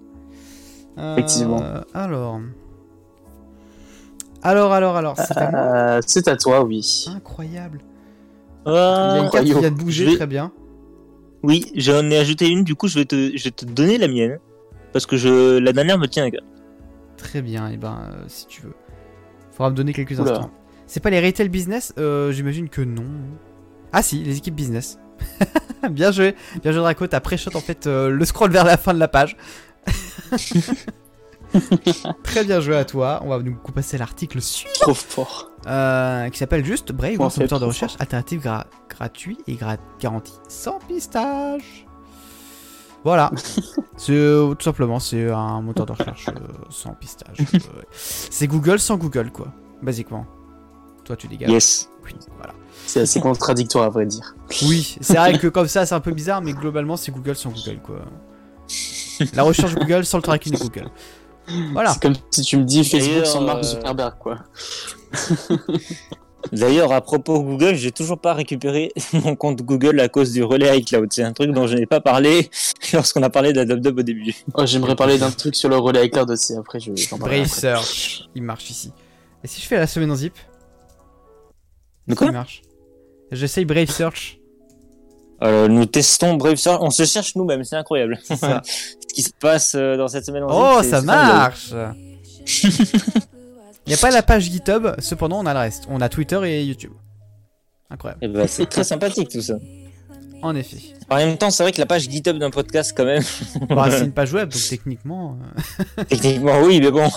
Euh, 0.97 1.16
Effectivement. 1.18 1.62
alors. 1.93 2.39
Alors, 4.43 4.72
alors, 4.74 4.95
alors. 4.95 5.16
C'est 5.18 5.38
à 5.38 5.95
Euh, 5.97 6.02
c'est 6.06 6.28
à 6.28 6.36
toi, 6.36 6.64
oui. 6.64 7.06
Incroyable. 7.16 7.80
Ah, 8.66 9.12
Il 9.14 9.18
y 9.18 9.20
a 9.20 9.24
une 9.26 9.30
carte 9.32 9.45
qui 9.45 9.53
vient 9.53 9.72
de 9.72 9.76
bouger, 9.76 10.05
vais- 10.05 10.16
très 10.16 10.28
bien. 10.28 10.51
Oui, 11.43 11.72
j'en 11.76 12.03
ai 12.12 12.18
ajouté 12.18 12.47
une, 12.49 12.64
du 12.64 12.76
coup 12.76 12.88
je 12.88 12.99
vais 12.99 13.05
te, 13.05 13.36
je 13.36 13.43
vais 13.43 13.51
te 13.51 13.66
donner 13.66 13.97
la 13.97 14.07
mienne. 14.07 14.39
Parce 14.93 15.05
que 15.05 15.16
je, 15.18 15.57
la 15.57 15.72
dernière 15.74 15.97
me 15.97 16.05
tient 16.07 16.26
à 16.26 16.32
cœur. 16.32 16.41
Très 17.18 17.41
bien, 17.41 17.70
et 17.70 17.78
ben, 17.78 17.99
euh, 18.12 18.24
si 18.28 18.45
tu 18.47 18.62
veux. 18.62 18.74
Faudra 19.51 19.70
me 19.70 19.76
donner 19.76 19.93
quelques 19.93 20.20
Oula. 20.20 20.32
instants. 20.32 20.51
C'est 20.86 20.99
pas 20.99 21.09
les 21.09 21.20
retail 21.26 21.47
business? 21.49 21.93
Euh, 21.97 22.32
J'imagine 22.32 22.68
que 22.68 22.82
non. 22.82 23.05
Ah 23.93 24.01
si, 24.03 24.22
les 24.24 24.38
équipes 24.38 24.55
business. 24.55 24.99
bien 25.91 26.12
joué, 26.12 26.36
bien 26.62 26.72
joué 26.72 26.82
Draco, 26.82 27.07
t'as 27.07 27.20
pré-shot 27.22 27.51
en 27.55 27.59
fait 27.62 27.88
euh, 27.88 28.09
le 28.09 28.26
scroll 28.26 28.51
vers 28.51 28.66
la 28.66 28.76
fin 28.78 28.93
de 28.93 28.99
la 28.99 29.07
page. 29.07 29.38
Très 32.24 32.43
bien 32.43 32.59
joué 32.59 32.76
à 32.76 32.86
toi. 32.86 33.22
On 33.24 33.30
va 33.30 33.39
nous 33.39 33.55
passer 33.74 33.95
à 33.97 33.99
l'article 33.99 34.41
suivant 34.41 34.74
Trop 34.80 34.93
fort. 34.93 35.51
Euh, 35.68 36.30
qui 36.30 36.38
s'appelle 36.39 36.66
juste 36.66 36.91
Brave, 36.91 37.22
un 37.22 37.30
moteur 37.41 37.59
de 37.59 37.66
recherche 37.66 37.95
alternatif 37.99 38.43
gra- 38.43 38.66
gratuit 38.89 39.38
et 39.47 39.55
gra- 39.55 39.78
garanti 39.99 40.34
sans 40.47 40.80
pistage. 40.80 41.86
Voilà, 43.03 43.32
c'est 43.97 44.12
euh, 44.14 44.53
tout 44.53 44.64
simplement 44.64 44.99
c'est 44.99 45.30
un 45.32 45.62
moteur 45.62 45.86
de 45.88 45.91
recherche 45.93 46.28
euh, 46.30 46.34
sans 46.70 46.93
pistage. 46.93 47.38
Euh, 47.53 47.82
c'est 47.91 48.47
Google 48.47 48.80
sans 48.80 48.97
Google 48.97 49.32
quoi, 49.32 49.47
basiquement. 49.82 50.26
Toi 51.03 51.16
tu 51.16 51.28
dégages. 51.28 51.49
Yes. 51.49 51.89
Oui, 52.05 52.12
voilà. 52.38 52.53
C'est 52.86 53.01
assez 53.01 53.20
contradictoire 53.20 53.86
à 53.86 53.89
vrai 53.89 54.05
dire. 54.05 54.36
Oui, 54.64 54.97
c'est 55.01 55.16
vrai 55.18 55.38
que 55.38 55.47
comme 55.47 55.68
ça 55.68 55.86
c'est 55.86 55.95
un 55.95 55.99
peu 55.99 56.12
bizarre, 56.12 56.41
mais 56.41 56.53
globalement 56.53 56.95
c'est 56.97 57.12
Google 57.12 57.36
sans 57.36 57.49
Google 57.49 57.80
quoi. 57.84 58.01
La 59.34 59.43
recherche 59.43 59.76
Google 59.76 60.05
sans 60.05 60.18
le 60.18 60.24
tracking 60.24 60.53
de 60.53 60.57
Google. 60.59 60.89
Voilà. 61.74 61.93
C'est 61.93 62.01
comme 62.01 62.14
si 62.30 62.41
tu 62.43 62.57
me 62.57 62.64
dis 62.64 62.84
Facebook 62.86 63.26
sans 63.26 63.41
Mark 63.41 63.64
Zuckerberg 63.64 64.14
quoi. 64.20 64.38
D'ailleurs, 66.51 66.91
à 66.91 67.01
propos 67.01 67.41
Google, 67.43 67.76
j'ai 67.76 67.91
toujours 67.91 68.20
pas 68.20 68.34
récupéré 68.34 68.91
mon 69.14 69.36
compte 69.36 69.62
Google 69.62 69.99
à 69.99 70.09
cause 70.09 70.32
du 70.32 70.43
relais 70.43 70.80
iCloud. 70.80 71.07
C'est 71.14 71.24
un 71.24 71.34
truc 71.34 71.51
dont 71.51 71.68
je 71.68 71.76
n'ai 71.76 71.86
pas 71.86 72.01
parlé 72.01 72.49
lorsqu'on 72.93 73.22
a 73.22 73.30
parlé 73.30 73.53
d'AdobDub 73.53 73.99
au 73.99 74.01
début. 74.01 74.34
Oh, 74.55 74.66
j'aimerais 74.66 74.95
parler 74.95 75.20
d'un 75.20 75.30
truc 75.32 75.55
sur 75.55 75.70
le 75.70 75.78
relais 75.78 76.07
iCloud 76.07 76.30
aussi. 76.32 76.55
Après, 76.55 76.80
je 76.80 76.91
Brave 77.16 77.22
après. 77.22 77.45
Search, 77.45 78.24
il 78.36 78.41
marche 78.41 78.70
ici. 78.72 78.91
Et 79.43 79.47
si 79.47 79.62
je 79.62 79.68
fais 79.68 79.78
la 79.78 79.86
semaine 79.88 80.09
en 80.12 80.16
zip? 80.16 80.34
De 82.07 82.16
quoi? 82.16 82.28
Il 82.28 82.34
marche. 82.34 82.64
J'essaye 83.32 83.66
Brave 83.66 83.89
Search. 83.91 84.39
Euh, 85.43 85.68
Nous 85.68 85.86
testons 85.86 86.34
Brave 86.36 86.55
Search. 86.55 86.80
On 86.82 86.89
se 86.89 87.05
cherche 87.05 87.36
nous-mêmes, 87.36 87.64
c'est 87.64 87.76
incroyable. 87.76 88.20
C'est 88.24 88.36
ça. 88.36 88.62
Ce 88.66 89.14
qui 89.14 89.22
se 89.22 89.32
passe 89.39 89.74
euh, 89.76 89.95
dans 89.95 90.07
cette 90.07 90.26
semaine 90.26 90.43
en 90.43 90.47
Oh, 90.49 90.82
zip, 90.82 90.86
c'est- 90.86 90.89
ça 90.97 91.01
marche 91.03 91.74
Il 93.86 93.89
n'y 93.89 93.95
a 93.95 93.97
pas 93.97 94.11
la 94.11 94.21
page 94.23 94.43
GitHub, 94.43 94.88
cependant 94.99 95.39
on 95.39 95.45
a 95.45 95.53
le 95.53 95.59
reste. 95.59 95.86
On 95.89 96.01
a 96.01 96.09
Twitter 96.09 96.39
et 96.45 96.63
YouTube. 96.63 96.93
Incroyable. 97.89 98.32
Ben, 98.32 98.47
c'est 98.47 98.67
très 98.67 98.84
sympathique 98.84 99.29
tout 99.29 99.41
ça. 99.41 99.55
En 100.43 100.55
effet. 100.55 100.77
En 101.09 101.17
même 101.17 101.38
temps, 101.38 101.49
c'est 101.51 101.61
vrai 101.63 101.71
que 101.71 101.79
la 101.79 101.86
page 101.86 102.09
GitHub 102.09 102.38
d'un 102.38 102.49
podcast, 102.49 102.93
quand 102.95 103.05
même, 103.05 103.23
Bah, 103.69 103.88
c'est 103.91 104.05
une 104.05 104.11
page 104.13 104.34
web, 104.34 104.49
donc 104.49 104.61
techniquement. 104.69 105.38
euh, 105.99 106.03
techniquement 106.05 106.61
oui, 106.61 106.79
mais 106.79 106.89
bon, 106.91 107.09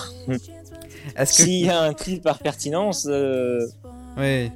Est-ce 1.15 1.37
que. 1.37 1.43
s'il 1.43 1.65
y 1.65 1.69
a 1.69 1.81
un 1.81 1.93
tri 1.93 2.19
par 2.19 2.39
pertinence, 2.39 3.07
euh, 3.09 3.65
Ouais. 4.17 4.51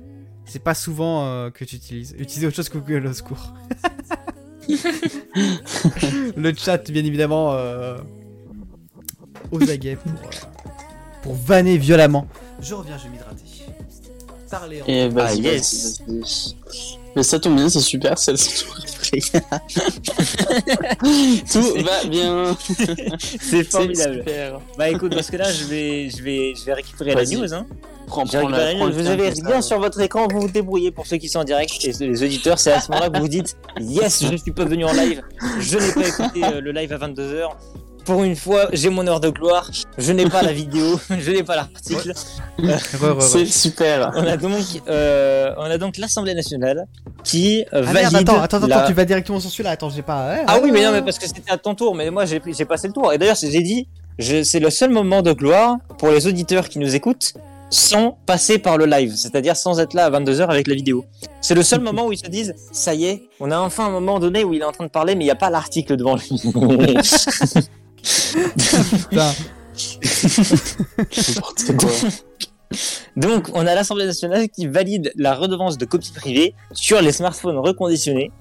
C'est 0.46 0.64
pas 0.64 0.74
souvent 0.74 1.26
euh, 1.28 1.50
que 1.52 1.64
tu 1.64 1.76
utilises. 1.76 2.16
Utiliser 2.18 2.48
autre 2.48 2.56
chose 2.56 2.70
que 2.70 2.80
Google 2.80 3.06
au 3.08 3.14
secours. 3.14 3.54
le 6.36 6.54
chat, 6.56 6.90
bien 6.92 7.06
évidemment, 7.06 7.54
euh, 7.54 7.98
aux 9.52 9.70
aguets 9.70 9.96
pour, 9.96 10.12
euh, 10.12 10.30
pour 11.22 11.36
vanner 11.36 11.78
violemment. 11.78 12.26
Je 12.62 12.74
reviens, 12.74 12.98
je 12.98 13.04
vais 13.04 13.10
m'hydrater. 13.10 13.44
Parler 14.50 14.82
en... 14.82 14.86
Et 14.88 15.10
vas-y, 15.10 15.22
Ah, 15.22 15.26
vas-y, 15.36 15.42
yes. 15.42 16.02
vas-y. 16.08 16.56
Mais 17.16 17.24
ça 17.24 17.40
tombe 17.40 17.56
bien, 17.56 17.70
c'est 17.70 17.80
super, 17.80 18.18
c'est 18.18 18.32
le 18.32 18.38
Tout 21.52 21.84
va 21.84 22.04
bien. 22.08 22.56
c'est 23.42 23.64
formidable. 23.64 24.24
Bah 24.78 24.90
écoute, 24.90 25.14
parce 25.14 25.30
que 25.30 25.38
là, 25.38 25.52
je 25.52 25.66
vais, 25.66 26.10
je 26.10 26.22
vais, 26.24 26.54
je 26.56 26.64
vais 26.66 26.74
récupérer 26.74 27.16
la 27.16 27.26
news. 27.26 27.54
Hein. 27.54 27.66
Prends, 28.08 28.26
prends 28.26 28.48
la, 28.48 28.74
la 28.74 28.80
prends 28.80 28.90
Vous 28.90 29.08
avez 29.08 29.30
rien 29.30 29.56
ça. 29.56 29.62
sur 29.62 29.80
votre 29.80 30.00
écran, 30.00 30.28
vous 30.32 30.42
vous 30.42 30.50
débrouillez 30.50 30.92
pour 30.92 31.06
ceux 31.08 31.18
qui 31.18 31.30
sont 31.30 31.40
en 31.40 31.44
direct 31.44 31.72
et 31.84 31.92
les 32.00 32.24
auditeurs. 32.24 32.60
C'est 32.60 32.72
à 32.72 32.82
ce 32.82 32.90
moment-là 32.92 33.10
que 33.10 33.18
vous 33.18 33.24
vous 33.24 33.30
dites 33.30 33.58
Yes, 33.80 34.24
je 34.30 34.36
suis 34.36 34.52
pas 34.52 34.66
venu 34.66 34.86
en 34.86 34.94
live. 34.94 35.22
Je 35.60 35.78
n'ai 35.78 35.92
pas 35.94 36.08
écouté 36.08 36.44
euh, 36.44 36.62
le 36.62 36.72
live 36.72 36.92
à 36.94 36.98
22h. 36.98 37.50
Pour 38.06 38.24
une 38.24 38.36
fois, 38.36 38.68
j'ai 38.74 38.90
mon 38.90 39.06
heure 39.08 39.20
de 39.20 39.30
gloire. 39.30 39.70
Je 39.98 40.12
n'ai 40.12 40.26
pas 40.28 40.42
la 40.42 40.52
vidéo, 40.52 41.00
je 41.20 41.32
n'ai 41.32 41.44
pas 41.44 41.56
l'article. 41.56 42.14
C'est 43.20 43.46
super. 43.46 44.12
On 44.16 44.26
a 44.26 44.36
donc, 44.38 44.64
euh, 44.88 45.54
on 45.58 45.64
a 45.64 45.78
donc 45.78 45.98
l'Assemblée 45.98 46.34
nationale 46.34 46.86
qui 47.24 47.66
Ah 47.72 47.82
valide. 47.82 48.16
attends, 48.16 48.42
attends, 48.42 48.58
attends, 48.58 48.68
la- 48.68 48.88
tu 48.88 48.94
vas 48.94 49.06
directement 49.06 49.40
sur 49.40 49.50
celui-là. 49.52 49.72
Attends, 49.72 49.90
j'ai 49.90 50.02
pas. 50.02 50.30
ouais, 50.30 50.44
Ah 50.48 50.58
oui, 50.64 50.72
mais 50.72 50.84
non, 50.84 50.92
mais 50.92 51.02
parce 51.04 51.20
que 51.20 51.28
c'était 51.28 51.52
à 51.52 51.58
ton 51.58 51.76
tour. 51.76 51.94
Mais 51.96 52.10
moi, 52.10 52.26
j'ai 52.26 52.42
j'ai 52.48 52.66
passé 52.66 52.88
le 52.88 52.94
tour. 52.94 53.14
Et 53.14 53.18
d'ailleurs, 53.18 53.38
j'ai 53.40 53.62
dit, 53.62 53.88
je- 54.18 54.44
c'est 54.44 54.60
le 54.60 54.70
seul 54.72 54.90
moment 54.90 55.22
de 55.22 55.34
gloire 55.34 55.78
pour 56.00 56.10
les 56.10 56.26
auditeurs 56.26 56.68
qui 56.70 56.80
nous 56.80 56.96
écoutent 56.96 57.34
sans 57.72 58.18
passer 58.26 58.58
par 58.58 58.78
le 58.80 58.88
live, 58.88 59.14
c'est-à-dire 59.16 59.56
sans 59.56 59.80
être 59.80 59.94
là 59.94 60.06
à 60.06 60.10
22h 60.10 60.50
avec 60.50 60.66
la 60.66 60.74
vidéo. 60.74 61.06
C'est 61.40 61.54
le 61.54 61.62
seul 61.62 61.82
moment 61.82 62.08
où 62.08 62.12
ils 62.12 62.18
se 62.18 62.26
disent, 62.28 62.56
ça 62.72 62.96
y 62.96 63.06
est, 63.06 63.22
on 63.40 63.52
a 63.52 63.60
enfin 63.60 63.86
un 63.86 63.92
moment 63.92 64.18
donné 64.18 64.44
où 64.44 64.56
il 64.56 64.62
est 64.62 64.66
en 64.66 64.72
train 64.72 64.86
de 64.86 64.90
parler, 64.90 65.14
mais 65.14 65.24
il 65.26 65.28
n'y 65.28 65.32
a 65.32 65.36
pas 65.36 65.52
l'article 65.52 65.96
devant 65.96 66.16
lui. 66.16 66.32
Putain. 69.10 69.32
Donc, 73.16 73.50
on 73.54 73.66
a 73.66 73.76
l'Assemblée 73.76 74.06
nationale 74.06 74.50
qui 74.50 74.68
valide 74.68 75.12
la 75.16 75.34
redevance 75.34 75.78
de 75.78 75.86
copie 75.86 76.12
privée 76.12 76.54
sur 76.74 77.02
les 77.02 77.12
smartphones 77.12 77.58
reconditionnés. 77.58 78.32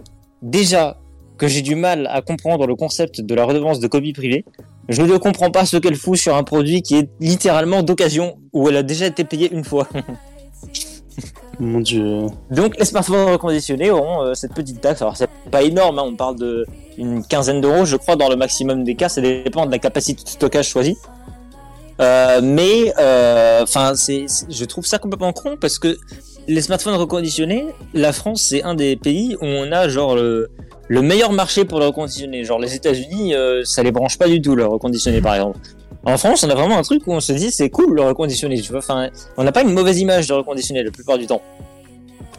Déjà 0.42 0.98
que 1.38 1.48
j'ai 1.48 1.62
du 1.62 1.74
mal 1.74 2.09
à 2.11 2.20
comprendre 2.20 2.66
le 2.66 2.74
concept 2.74 3.20
de 3.20 3.34
la 3.34 3.44
redevance 3.44 3.80
de 3.80 3.86
copie 3.86 4.12
privée, 4.12 4.44
je 4.88 5.02
ne 5.02 5.16
comprends 5.16 5.50
pas 5.50 5.66
ce 5.66 5.76
qu'elle 5.76 5.94
fout 5.94 6.18
sur 6.18 6.36
un 6.36 6.42
produit 6.42 6.82
qui 6.82 6.96
est 6.96 7.09
littéralement 7.20 7.82
d'occasion 7.82 8.38
où 8.52 8.68
elle 8.68 8.76
a 8.76 8.82
déjà 8.82 9.06
été 9.06 9.24
payée 9.24 9.50
une 9.52 9.64
fois. 9.64 9.88
Mon 11.61 11.80
dieu. 11.80 12.26
Donc, 12.50 12.78
les 12.78 12.84
smartphones 12.84 13.28
reconditionnés 13.30 13.90
auront 13.90 14.22
euh, 14.22 14.34
cette 14.34 14.54
petite 14.54 14.80
taxe. 14.80 15.02
Alors, 15.02 15.16
c'est 15.16 15.28
pas 15.50 15.62
énorme, 15.62 15.98
hein, 15.98 16.04
on 16.06 16.14
parle 16.14 16.36
de 16.36 16.64
quinzaine 17.28 17.61
d'euros, 17.61 17.84
je 17.84 17.96
crois, 17.96 18.14
dans 18.16 18.28
le 18.28 18.36
maximum 18.36 18.84
des 18.84 18.94
cas. 18.94 19.09
Ça 19.09 19.20
dépend 19.20 19.66
de 19.66 19.70
la 19.72 19.78
capacité 19.78 20.22
de 20.22 20.28
stockage 20.28 20.68
choisie. 20.68 20.96
Euh, 22.00 22.40
mais, 22.42 22.92
enfin, 23.62 23.94
c'est, 23.96 24.24
c'est- 24.28 24.46
je 24.50 24.64
trouve 24.64 24.86
ça 24.86 24.98
complètement 24.98 25.32
con 25.32 25.56
parce 25.61 25.78
que 25.80 25.98
les 26.46 26.61
smartphones 26.62 26.94
reconditionnés, 26.94 27.66
la 27.92 28.12
France, 28.12 28.42
c'est 28.42 28.62
un 28.62 28.74
des 28.74 28.96
pays 28.96 29.36
où 29.40 29.44
on 29.44 29.72
a 29.72 29.88
genre 29.88 30.14
le, 30.14 30.48
le 30.86 31.02
meilleur 31.02 31.32
marché 31.32 31.64
pour 31.64 31.80
le 31.80 31.86
reconditionner. 31.86 32.44
Genre, 32.44 32.61
les 32.61 32.74
États-Unis, 32.76 33.34
euh, 33.34 33.64
ça 33.64 33.82
les 33.82 33.90
branche 33.90 34.16
pas 34.16 34.28
du 34.28 34.40
tout 34.40 34.54
le 34.54 34.64
reconditionné, 34.64 35.20
par 35.20 35.34
exemple. 35.34 35.59
En 36.09 36.16
France, 36.16 36.42
on 36.42 36.48
a 36.48 36.54
vraiment 36.54 36.78
un 36.78 36.82
truc 36.82 37.06
où 37.06 37.12
on 37.12 37.20
se 37.20 37.34
dit 37.34 37.50
c'est 37.50 37.68
cool 37.68 37.94
le 37.94 38.02
reconditionné, 38.02 38.59
tu 38.62 38.70
vois. 38.70 38.78
Enfin, 38.78 39.11
on 39.36 39.44
n'a 39.44 39.52
pas 39.52 39.61
une 39.61 39.74
mauvaise 39.74 39.98
image 39.98 40.26
de 40.26 40.32
reconditionné 40.32 40.82
la 40.82 40.90
plupart 40.90 41.18
du 41.18 41.26
temps. 41.26 41.42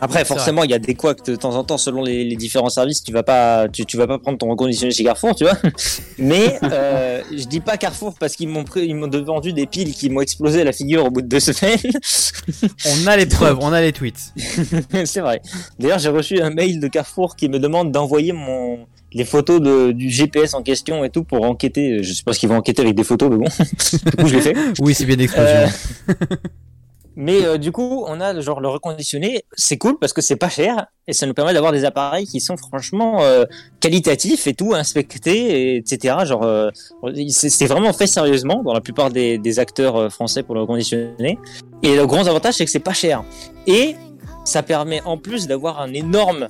Après, 0.01 0.25
forcément, 0.25 0.63
il 0.63 0.71
y 0.71 0.73
a 0.73 0.79
des 0.79 0.95
couacs 0.95 1.23
de 1.25 1.35
temps 1.35 1.55
en 1.55 1.63
temps 1.63 1.77
selon 1.77 2.01
les, 2.01 2.23
les 2.23 2.35
différents 2.35 2.69
services. 2.69 3.03
Tu 3.03 3.11
vas 3.11 3.21
pas, 3.21 3.67
tu, 3.67 3.85
tu 3.85 3.95
vas 3.95 4.07
pas 4.07 4.17
prendre 4.17 4.39
ton 4.39 4.49
reconditionné 4.49 4.91
chez 4.91 5.03
Carrefour, 5.03 5.35
tu 5.35 5.43
vois. 5.43 5.57
Mais 6.17 6.57
euh, 6.63 7.21
je 7.31 7.43
dis 7.43 7.59
pas 7.59 7.77
Carrefour 7.77 8.15
parce 8.19 8.35
qu'ils 8.35 8.47
m'ont 8.47 8.65
ils 8.75 8.95
m'ont 8.95 9.09
vendu 9.23 9.53
des 9.53 9.67
piles 9.67 9.93
qui 9.93 10.09
m'ont 10.09 10.21
explosé 10.21 10.63
la 10.63 10.71
figure 10.71 11.05
au 11.05 11.11
bout 11.11 11.21
de 11.21 11.27
deux 11.27 11.39
semaines. 11.39 11.77
On 12.85 13.07
a 13.07 13.17
les 13.17 13.27
preuves, 13.27 13.59
on 13.61 13.71
a 13.71 13.81
les 13.81 13.93
tweets. 13.93 14.33
c'est 15.05 15.19
vrai. 15.19 15.41
D'ailleurs, 15.77 15.99
j'ai 15.99 16.09
reçu 16.09 16.41
un 16.41 16.49
mail 16.49 16.79
de 16.79 16.87
Carrefour 16.87 17.35
qui 17.35 17.49
me 17.49 17.59
demande 17.59 17.91
d'envoyer 17.91 18.31
mon 18.31 18.87
les 19.13 19.25
photos 19.25 19.61
de, 19.61 19.91
du 19.91 20.09
GPS 20.09 20.53
en 20.53 20.63
question 20.63 21.03
et 21.03 21.09
tout 21.09 21.23
pour 21.23 21.43
enquêter. 21.43 22.03
Je 22.03 22.13
sais 22.13 22.23
pas 22.23 22.33
ce 22.33 22.39
qu'ils 22.39 22.49
vont 22.49 22.57
enquêter 22.57 22.81
avec 22.81 22.95
des 22.95 23.03
photos, 23.03 23.29
mais 23.29 23.37
bon. 23.37 23.45
du 24.05 24.17
coup, 24.17 24.27
je 24.27 24.35
l'ai 24.35 24.41
fait. 24.41 24.55
Oui, 24.79 24.93
c'est 24.93 25.05
bien 25.05 25.15
d'explosion. 25.15 25.67
Euh, 26.09 26.13
Mais 27.21 27.43
euh, 27.43 27.57
du 27.57 27.73
coup, 27.73 28.05
on 28.07 28.21
a 28.21 28.39
genre 28.39 28.61
le 28.61 28.69
reconditionné, 28.69 29.43
c'est 29.51 29.77
cool 29.77 29.99
parce 29.99 30.13
que 30.13 30.21
c'est 30.21 30.37
pas 30.37 30.47
cher 30.47 30.87
et 31.05 31.11
ça 31.11 31.25
nous 31.25 31.33
permet 31.33 31.53
d'avoir 31.53 31.73
des 31.73 31.83
appareils 31.83 32.25
qui 32.25 32.39
sont 32.39 32.55
franchement 32.55 33.21
euh, 33.23 33.43
qualitatifs 33.81 34.47
et 34.47 34.53
tout, 34.53 34.73
inspectés, 34.73 35.73
et 35.73 35.75
etc. 35.75 36.19
Genre, 36.23 36.43
euh, 36.43 36.69
c'est 37.27 37.49
c'est 37.49 37.65
vraiment 37.65 37.91
fait 37.91 38.07
sérieusement 38.07 38.63
dans 38.63 38.73
la 38.73 38.79
plupart 38.79 39.09
des, 39.09 39.37
des 39.37 39.59
acteurs 39.59 39.97
euh, 39.97 40.09
français 40.09 40.43
pour 40.43 40.55
le 40.55 40.61
reconditionner. 40.61 41.37
Et 41.83 41.97
le 41.97 42.07
grand 42.07 42.25
avantage, 42.25 42.53
c'est 42.53 42.63
que 42.63 42.71
c'est 42.71 42.79
pas 42.79 42.93
cher. 42.93 43.25
Et 43.67 43.97
ça 44.45 44.63
permet 44.63 45.01
en 45.01 45.17
plus 45.17 45.45
d'avoir 45.45 45.81
un 45.81 45.93
énorme 45.93 46.47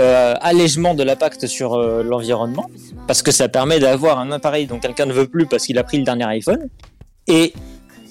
euh, 0.00 0.34
allègement 0.40 0.94
de 0.94 1.02
l'impact 1.02 1.46
sur 1.46 1.74
euh, 1.74 2.02
l'environnement 2.02 2.68
parce 3.06 3.22
que 3.22 3.30
ça 3.30 3.48
permet 3.48 3.78
d'avoir 3.78 4.18
un 4.18 4.30
appareil 4.30 4.66
dont 4.66 4.78
quelqu'un 4.78 5.06
ne 5.06 5.12
veut 5.12 5.26
plus 5.26 5.46
parce 5.46 5.64
qu'il 5.64 5.78
a 5.78 5.84
pris 5.84 5.98
le 5.98 6.04
dernier 6.04 6.24
iPhone 6.24 6.68
et 7.26 7.52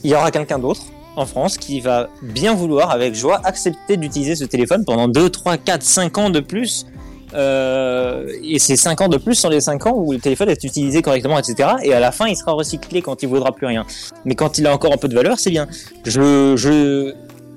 il 0.04 0.10
y 0.10 0.16
aura 0.16 0.32
quelqu'un 0.32 0.60
d'autre 0.60 0.84
en 1.16 1.26
France 1.26 1.58
qui 1.58 1.80
va 1.80 2.10
bien 2.22 2.54
vouloir, 2.54 2.92
avec 2.92 3.16
joie, 3.16 3.40
accepter 3.44 3.98
d'utiliser 3.98 4.36
ce 4.36 4.44
téléphone 4.44 4.84
pendant 4.86 5.08
2, 5.08 5.30
3, 5.30 5.58
4, 5.58 5.82
5 5.82 6.18
ans 6.18 6.30
de 6.30 6.40
plus 6.40 6.86
euh, 7.34 8.28
et 8.44 8.60
c'est 8.60 8.76
5 8.76 9.02
ans 9.02 9.08
de 9.08 9.18
plus 9.18 9.36
sont 9.36 9.50
les 9.50 9.62
5 9.62 9.88
ans 9.88 9.94
où 9.96 10.12
le 10.14 10.20
téléphone 10.20 10.50
est 10.50 10.64
utilisé 10.64 11.02
correctement, 11.02 11.38
etc. 11.38 11.70
Et 11.84 11.94
à 11.94 12.00
la 12.00 12.12
fin, 12.12 12.28
il 12.28 12.36
sera 12.36 12.54
recyclé 12.54 13.02
quand 13.02 13.24
il 13.24 13.30
vaudra 13.30 13.52
plus 13.52 13.68
rien. 13.68 13.86
Mais 14.24 14.36
quand 14.36 14.58
il 14.58 14.68
a 14.68 14.74
encore 14.74 14.94
un 14.94 14.98
peu 14.98 15.08
de 15.08 15.16
valeur, 15.16 15.40
c'est 15.40 15.50
bien. 15.50 15.68
Je, 16.06 17.14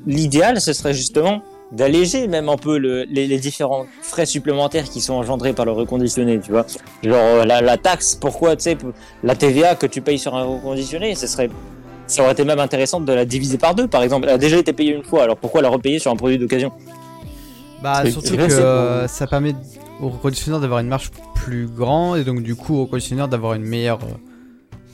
l'idéal, 0.06 0.60
ce 0.60 0.72
serait 0.72 0.94
justement 0.94 1.42
d'alléger 1.72 2.28
même 2.28 2.48
un 2.48 2.56
peu 2.56 2.78
le, 2.78 3.04
les, 3.04 3.26
les, 3.26 3.38
différents 3.38 3.86
frais 4.02 4.24
supplémentaires 4.26 4.84
qui 4.84 5.00
sont 5.00 5.14
engendrés 5.14 5.52
par 5.52 5.66
le 5.66 5.72
reconditionné, 5.72 6.40
tu 6.40 6.50
vois. 6.50 6.64
Genre 7.02 7.14
euh, 7.16 7.44
la, 7.44 7.60
la 7.60 7.76
taxe, 7.76 8.14
pourquoi, 8.14 8.56
tu 8.56 8.62
sais, 8.64 8.78
la 9.22 9.34
TVA 9.36 9.74
que 9.74 9.86
tu 9.86 10.00
payes 10.00 10.18
sur 10.18 10.34
un 10.34 10.44
reconditionné, 10.44 11.14
ce 11.14 11.26
serait, 11.26 11.50
ça 12.06 12.22
aurait 12.22 12.32
été 12.32 12.44
même 12.44 12.58
intéressant 12.58 13.00
de 13.00 13.12
la 13.12 13.24
diviser 13.26 13.58
par 13.58 13.74
deux, 13.74 13.86
par 13.86 14.02
exemple. 14.02 14.26
Elle 14.28 14.34
a 14.34 14.38
déjà 14.38 14.56
été 14.56 14.72
payée 14.72 14.94
une 14.94 15.04
fois, 15.04 15.24
alors 15.24 15.36
pourquoi 15.36 15.60
la 15.60 15.68
repayer 15.68 15.98
sur 15.98 16.10
un 16.10 16.16
produit 16.16 16.38
d'occasion? 16.38 16.72
Bah 17.82 18.10
surtout 18.10 18.36
que 18.36 18.42
euh, 18.52 19.06
ça 19.06 19.26
permet 19.26 19.54
au 20.00 20.08
reconditionneur 20.08 20.60
d'avoir 20.60 20.80
une 20.80 20.88
marge 20.88 21.10
plus 21.36 21.66
grande 21.66 22.18
et 22.18 22.24
donc 22.24 22.42
du 22.42 22.56
coup 22.56 22.74
au 22.76 22.80
reconditionneur 22.84 23.28
d'avoir 23.28 23.54
une 23.54 23.62
meilleure 23.62 24.00
euh, 24.02 24.16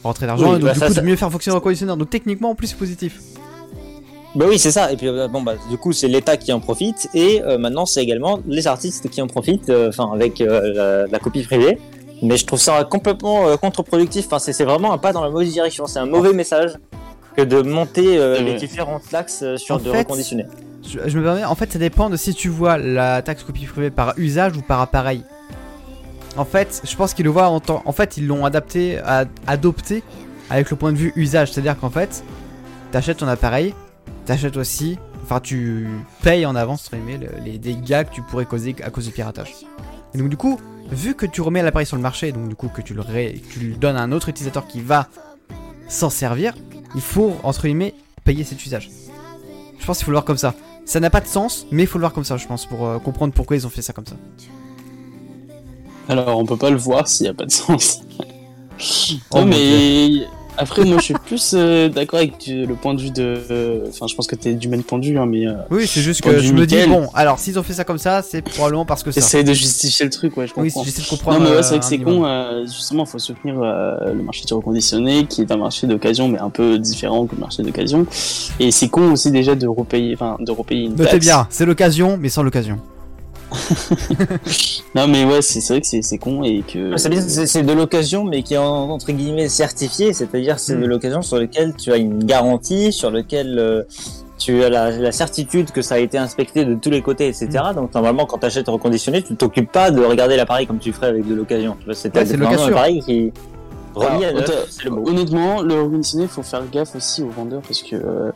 rentrée 0.02 0.26
d'argent 0.26 0.50
Oui, 0.50 0.56
et 0.56 0.58
donc 0.58 0.64
bah, 0.68 0.72
du 0.74 0.78
ça, 0.80 0.86
coup 0.88 0.92
ça- 0.92 1.00
de 1.00 1.06
mieux 1.06 1.16
faire 1.16 1.30
fonctionner 1.30 1.54
le 1.54 1.58
reconditionneur. 1.60 1.96
Donc 1.96 2.10
techniquement 2.10 2.50
en 2.50 2.54
plus 2.54 2.66
c'est 2.66 2.76
positif. 2.76 3.20
Bah 4.34 4.46
oui, 4.48 4.58
c'est 4.58 4.72
ça. 4.72 4.90
Et 4.92 4.96
puis 4.96 5.06
euh, 5.08 5.28
bon 5.28 5.42
bah 5.42 5.54
du 5.70 5.78
coup 5.78 5.92
c'est 5.92 6.08
l'État 6.08 6.36
qui 6.36 6.52
en 6.52 6.58
profite 6.60 7.08
et 7.14 7.40
euh, 7.42 7.56
maintenant 7.56 7.86
c'est 7.86 8.02
également 8.02 8.40
les 8.48 8.66
artistes 8.66 9.08
qui 9.08 9.22
en 9.22 9.28
profitent, 9.28 9.70
euh, 9.70 9.88
enfin 9.90 10.10
avec 10.12 10.40
euh, 10.40 10.72
la, 10.74 11.06
la 11.06 11.18
copie 11.20 11.42
privée. 11.44 11.78
Mais 12.22 12.36
je 12.36 12.44
trouve 12.46 12.58
ça 12.60 12.82
complètement 12.84 13.46
euh, 13.48 13.56
contre-productif. 13.56 14.26
Enfin 14.26 14.38
c'est 14.40 14.64
vraiment 14.64 14.92
un 14.92 14.98
pas 14.98 15.12
dans 15.12 15.22
la 15.22 15.30
mauvaise 15.30 15.52
direction. 15.52 15.86
C'est 15.86 16.00
un 16.00 16.06
mauvais 16.06 16.32
message 16.32 16.72
que 17.36 17.42
de 17.42 17.62
monter 17.62 18.18
euh, 18.18 18.40
les 18.40 18.54
différentes 18.54 19.08
taxes 19.08 19.44
sur 19.56 19.76
En 19.76 19.78
de 19.78 19.90
fait, 19.92 19.98
reconditionner. 19.98 20.46
Je, 20.86 20.98
je 21.06 21.18
me 21.18 21.22
permets, 21.24 21.44
en 21.44 21.54
fait 21.54 21.72
ça 21.72 21.78
dépend 21.78 22.10
de 22.10 22.16
si 22.16 22.34
tu 22.34 22.48
vois 22.48 22.76
la 22.76 23.22
taxe 23.22 23.44
copie 23.44 23.66
privée 23.66 23.90
par 23.90 24.14
usage 24.16 24.56
ou 24.56 24.62
par 24.62 24.80
appareil. 24.80 25.22
En 26.36 26.44
fait, 26.44 26.82
je 26.84 26.96
pense 26.96 27.14
qu'ils 27.14 27.24
le 27.26 27.30
voient 27.30 27.46
en 27.48 27.60
temps. 27.60 27.82
En 27.84 27.92
fait, 27.92 28.16
ils 28.16 28.26
l'ont 28.26 28.44
adapté, 28.44 28.98
à- 28.98 29.24
adopté 29.46 30.02
avec 30.50 30.68
le 30.70 30.76
point 30.76 30.90
de 30.90 30.96
vue 30.98 31.12
usage. 31.14 31.52
C'est-à-dire 31.52 31.78
qu'en 31.78 31.90
fait, 31.90 32.24
t'achètes 32.90 33.18
ton 33.18 33.28
appareil, 33.28 33.72
t'achètes 34.26 34.56
aussi. 34.56 34.98
Enfin, 35.22 35.40
tu 35.40 35.88
payes 36.22 36.44
en 36.46 36.54
avance, 36.54 36.86
entre 36.86 36.96
guillemets, 37.02 37.18
le- 37.26 37.44
les 37.44 37.58
dégâts 37.58 38.04
que 38.04 38.12
tu 38.12 38.22
pourrais 38.22 38.44
causer 38.46 38.74
à 38.82 38.90
cause 38.90 39.06
du 39.06 39.10
piratage. 39.12 39.54
Et 40.14 40.18
donc, 40.18 40.28
du 40.28 40.36
coup, 40.36 40.60
vu 40.90 41.14
que 41.14 41.24
tu 41.26 41.40
remets 41.40 41.62
l'appareil 41.62 41.86
sur 41.86 41.96
le 41.96 42.02
marché, 42.02 42.30
donc 42.32 42.48
du 42.48 42.54
coup, 42.54 42.68
que 42.68 42.82
tu 42.82 42.92
le, 42.94 43.00
ré- 43.00 43.40
tu 43.50 43.60
le 43.60 43.74
donnes 43.74 43.96
à 43.96 44.02
un 44.02 44.12
autre 44.12 44.28
utilisateur 44.28 44.66
qui 44.66 44.80
va 44.80 45.08
s'en 45.88 46.10
servir, 46.10 46.54
il 46.94 47.00
faut, 47.00 47.36
entre 47.42 47.62
guillemets, 47.62 47.94
payer 48.24 48.44
cet 48.44 48.64
usage. 48.64 48.90
Je 49.78 49.84
pense 49.86 49.98
qu'il 49.98 50.04
faut 50.04 50.10
le 50.10 50.16
voir 50.16 50.24
comme 50.24 50.36
ça. 50.38 50.54
Ça 50.86 51.00
n'a 51.00 51.10
pas 51.10 51.20
de 51.20 51.26
sens, 51.26 51.66
mais 51.70 51.82
il 51.84 51.86
faut 51.86 51.98
le 51.98 52.02
voir 52.02 52.12
comme 52.12 52.24
ça, 52.24 52.36
je 52.36 52.46
pense, 52.46 52.66
pour 52.66 52.86
euh, 52.86 52.98
comprendre 52.98 53.32
pourquoi 53.32 53.56
ils 53.56 53.66
ont 53.66 53.70
fait 53.70 53.82
ça 53.82 53.92
comme 53.94 54.06
ça. 54.06 54.16
Alors, 56.08 56.38
on 56.38 56.44
peut 56.44 56.56
pas 56.58 56.70
le 56.70 56.76
voir 56.76 57.08
s'il 57.08 57.26
y 57.26 57.28
a 57.30 57.34
pas 57.34 57.46
de 57.46 57.50
sens. 57.50 58.02
Oh 59.30 59.38
non, 59.38 59.46
mais 59.46 60.26
après, 60.56 60.84
moi, 60.84 60.98
je 60.98 61.02
suis 61.04 61.14
plus 61.14 61.52
euh, 61.54 61.88
d'accord 61.88 62.18
avec 62.20 62.38
du- 62.38 62.66
le 62.66 62.74
point 62.74 62.94
de 62.94 63.00
vue 63.00 63.10
de. 63.10 63.38
euh, 63.50 63.86
Enfin, 63.88 64.06
je 64.06 64.14
pense 64.14 64.26
que 64.26 64.34
t'es 64.36 64.54
du 64.54 64.68
même 64.68 64.82
point 64.82 64.98
de 64.98 65.06
vue, 65.06 65.18
hein, 65.18 65.26
mais 65.26 65.46
euh, 65.46 65.54
Oui, 65.70 65.86
c'est 65.86 66.00
juste 66.00 66.20
que 66.22 66.38
je 66.38 66.52
me 66.52 66.66
dis, 66.66 66.76
bon, 66.86 67.08
alors 67.14 67.38
s'ils 67.38 67.58
ont 67.58 67.62
fait 67.62 67.72
ça 67.74 67.84
comme 67.84 67.98
ça, 67.98 68.22
c'est 68.22 68.42
probablement 68.42 68.84
parce 68.84 69.02
que 69.02 69.10
ça. 69.10 69.20
essaye 69.20 69.44
de 69.44 69.52
justifier 69.52 70.04
le 70.04 70.10
truc, 70.10 70.36
ouais, 70.36 70.46
je 70.46 70.52
Oui, 70.56 70.68
comprends. 70.70 70.84
j'essaie 70.84 71.02
de 71.02 71.06
comprendre. 71.08 71.38
Non, 71.38 71.44
mais 71.44 71.50
euh, 71.50 71.56
ouais, 71.56 71.62
c'est 71.62 71.70
vrai 71.70 71.78
que 71.80 71.84
c'est 71.86 71.98
con. 71.98 72.24
euh, 72.24 72.64
justement, 72.66 73.04
faut 73.04 73.18
soutenir 73.18 73.56
euh, 73.60 74.12
le 74.14 74.22
marché 74.22 74.44
du 74.44 74.54
reconditionné, 74.54 75.26
qui 75.26 75.40
est 75.42 75.50
un 75.50 75.56
marché 75.56 75.86
d'occasion, 75.86 76.28
mais 76.28 76.38
un 76.38 76.50
peu 76.50 76.78
différent 76.78 77.26
que 77.26 77.34
le 77.34 77.40
marché 77.40 77.62
d'occasion. 77.62 78.06
Et 78.60 78.70
c'est 78.70 78.88
con 78.88 79.12
aussi 79.12 79.30
déjà 79.30 79.54
de 79.54 79.66
repayer, 79.66 80.14
enfin, 80.14 80.36
de 80.40 80.50
repayer 80.50 80.84
une 80.84 80.92
Notez 80.96 81.04
taxe. 81.12 81.24
bien, 81.26 81.46
c'est 81.50 81.66
l'occasion, 81.66 82.16
mais 82.20 82.28
sans 82.28 82.42
l'occasion. 82.42 82.78
Non, 84.94 85.08
mais 85.08 85.24
ouais, 85.24 85.42
c'est 85.42 85.66
vrai 85.68 85.80
que 85.80 85.86
c'est 85.86 86.02
c'est 86.02 86.18
con 86.18 86.42
et 86.44 86.62
que. 86.62 86.96
C'est 86.96 87.08
bien, 87.08 87.20
c'est 87.20 87.62
de 87.62 87.72
l'occasion, 87.72 88.24
mais 88.24 88.42
qui 88.42 88.54
est 88.54 88.58
en- 88.58 88.90
entre 88.90 89.10
guillemets 89.12 89.48
certifié, 89.48 90.12
c'est-à-dire 90.12 90.58
c'est 90.58 90.76
Mm. 90.76 90.80
de 90.82 90.86
l'occasion 90.86 91.22
sur 91.22 91.36
lequel 91.38 91.74
tu 91.74 91.92
as 91.92 91.96
une 91.96 92.22
garantie, 92.24 92.92
sur 92.92 93.10
lequel 93.10 93.58
euh, 93.58 93.82
tu 94.38 94.62
as 94.62 94.68
la, 94.68 94.90
la 94.90 95.12
certitude 95.12 95.70
que 95.72 95.82
ça 95.82 95.96
a 95.96 95.98
été 95.98 96.18
inspecté 96.18 96.64
de 96.64 96.74
tous 96.74 96.90
les 96.90 97.02
côtés, 97.02 97.26
etc. 97.28 97.48
Mm. 97.72 97.74
Donc 97.76 97.94
normalement, 97.94 98.26
quand 98.26 98.38
tu 98.38 98.46
achètes 98.46 98.68
reconditionné, 98.68 99.22
tu 99.22 99.34
t'occupes 99.36 99.70
pas 99.72 99.90
de 99.90 100.02
regarder 100.04 100.36
l'appareil 100.36 100.66
comme 100.66 100.78
tu 100.78 100.92
ferais 100.92 101.08
avec 101.08 101.26
de 101.26 101.34
l'occasion. 101.34 101.76
C'est 101.92 102.14
Ouais, 102.16 102.24
c'est 102.26 102.36
vraiment 102.36 102.48
un 102.48 102.52
location. 102.52 102.68
appareil 102.72 103.00
qui 103.00 103.32
Alors, 103.96 104.20
le. 104.20 104.90
Honnêtement, 105.10 105.62
le 105.62 105.82
reconditionné, 105.82 106.26
faut 106.28 106.42
faire 106.42 106.62
gaffe 106.72 106.94
aussi 106.96 107.22
aux 107.22 107.30
vendeurs 107.30 107.62
parce 107.62 107.82
que 107.82 107.96
euh, 107.96 108.30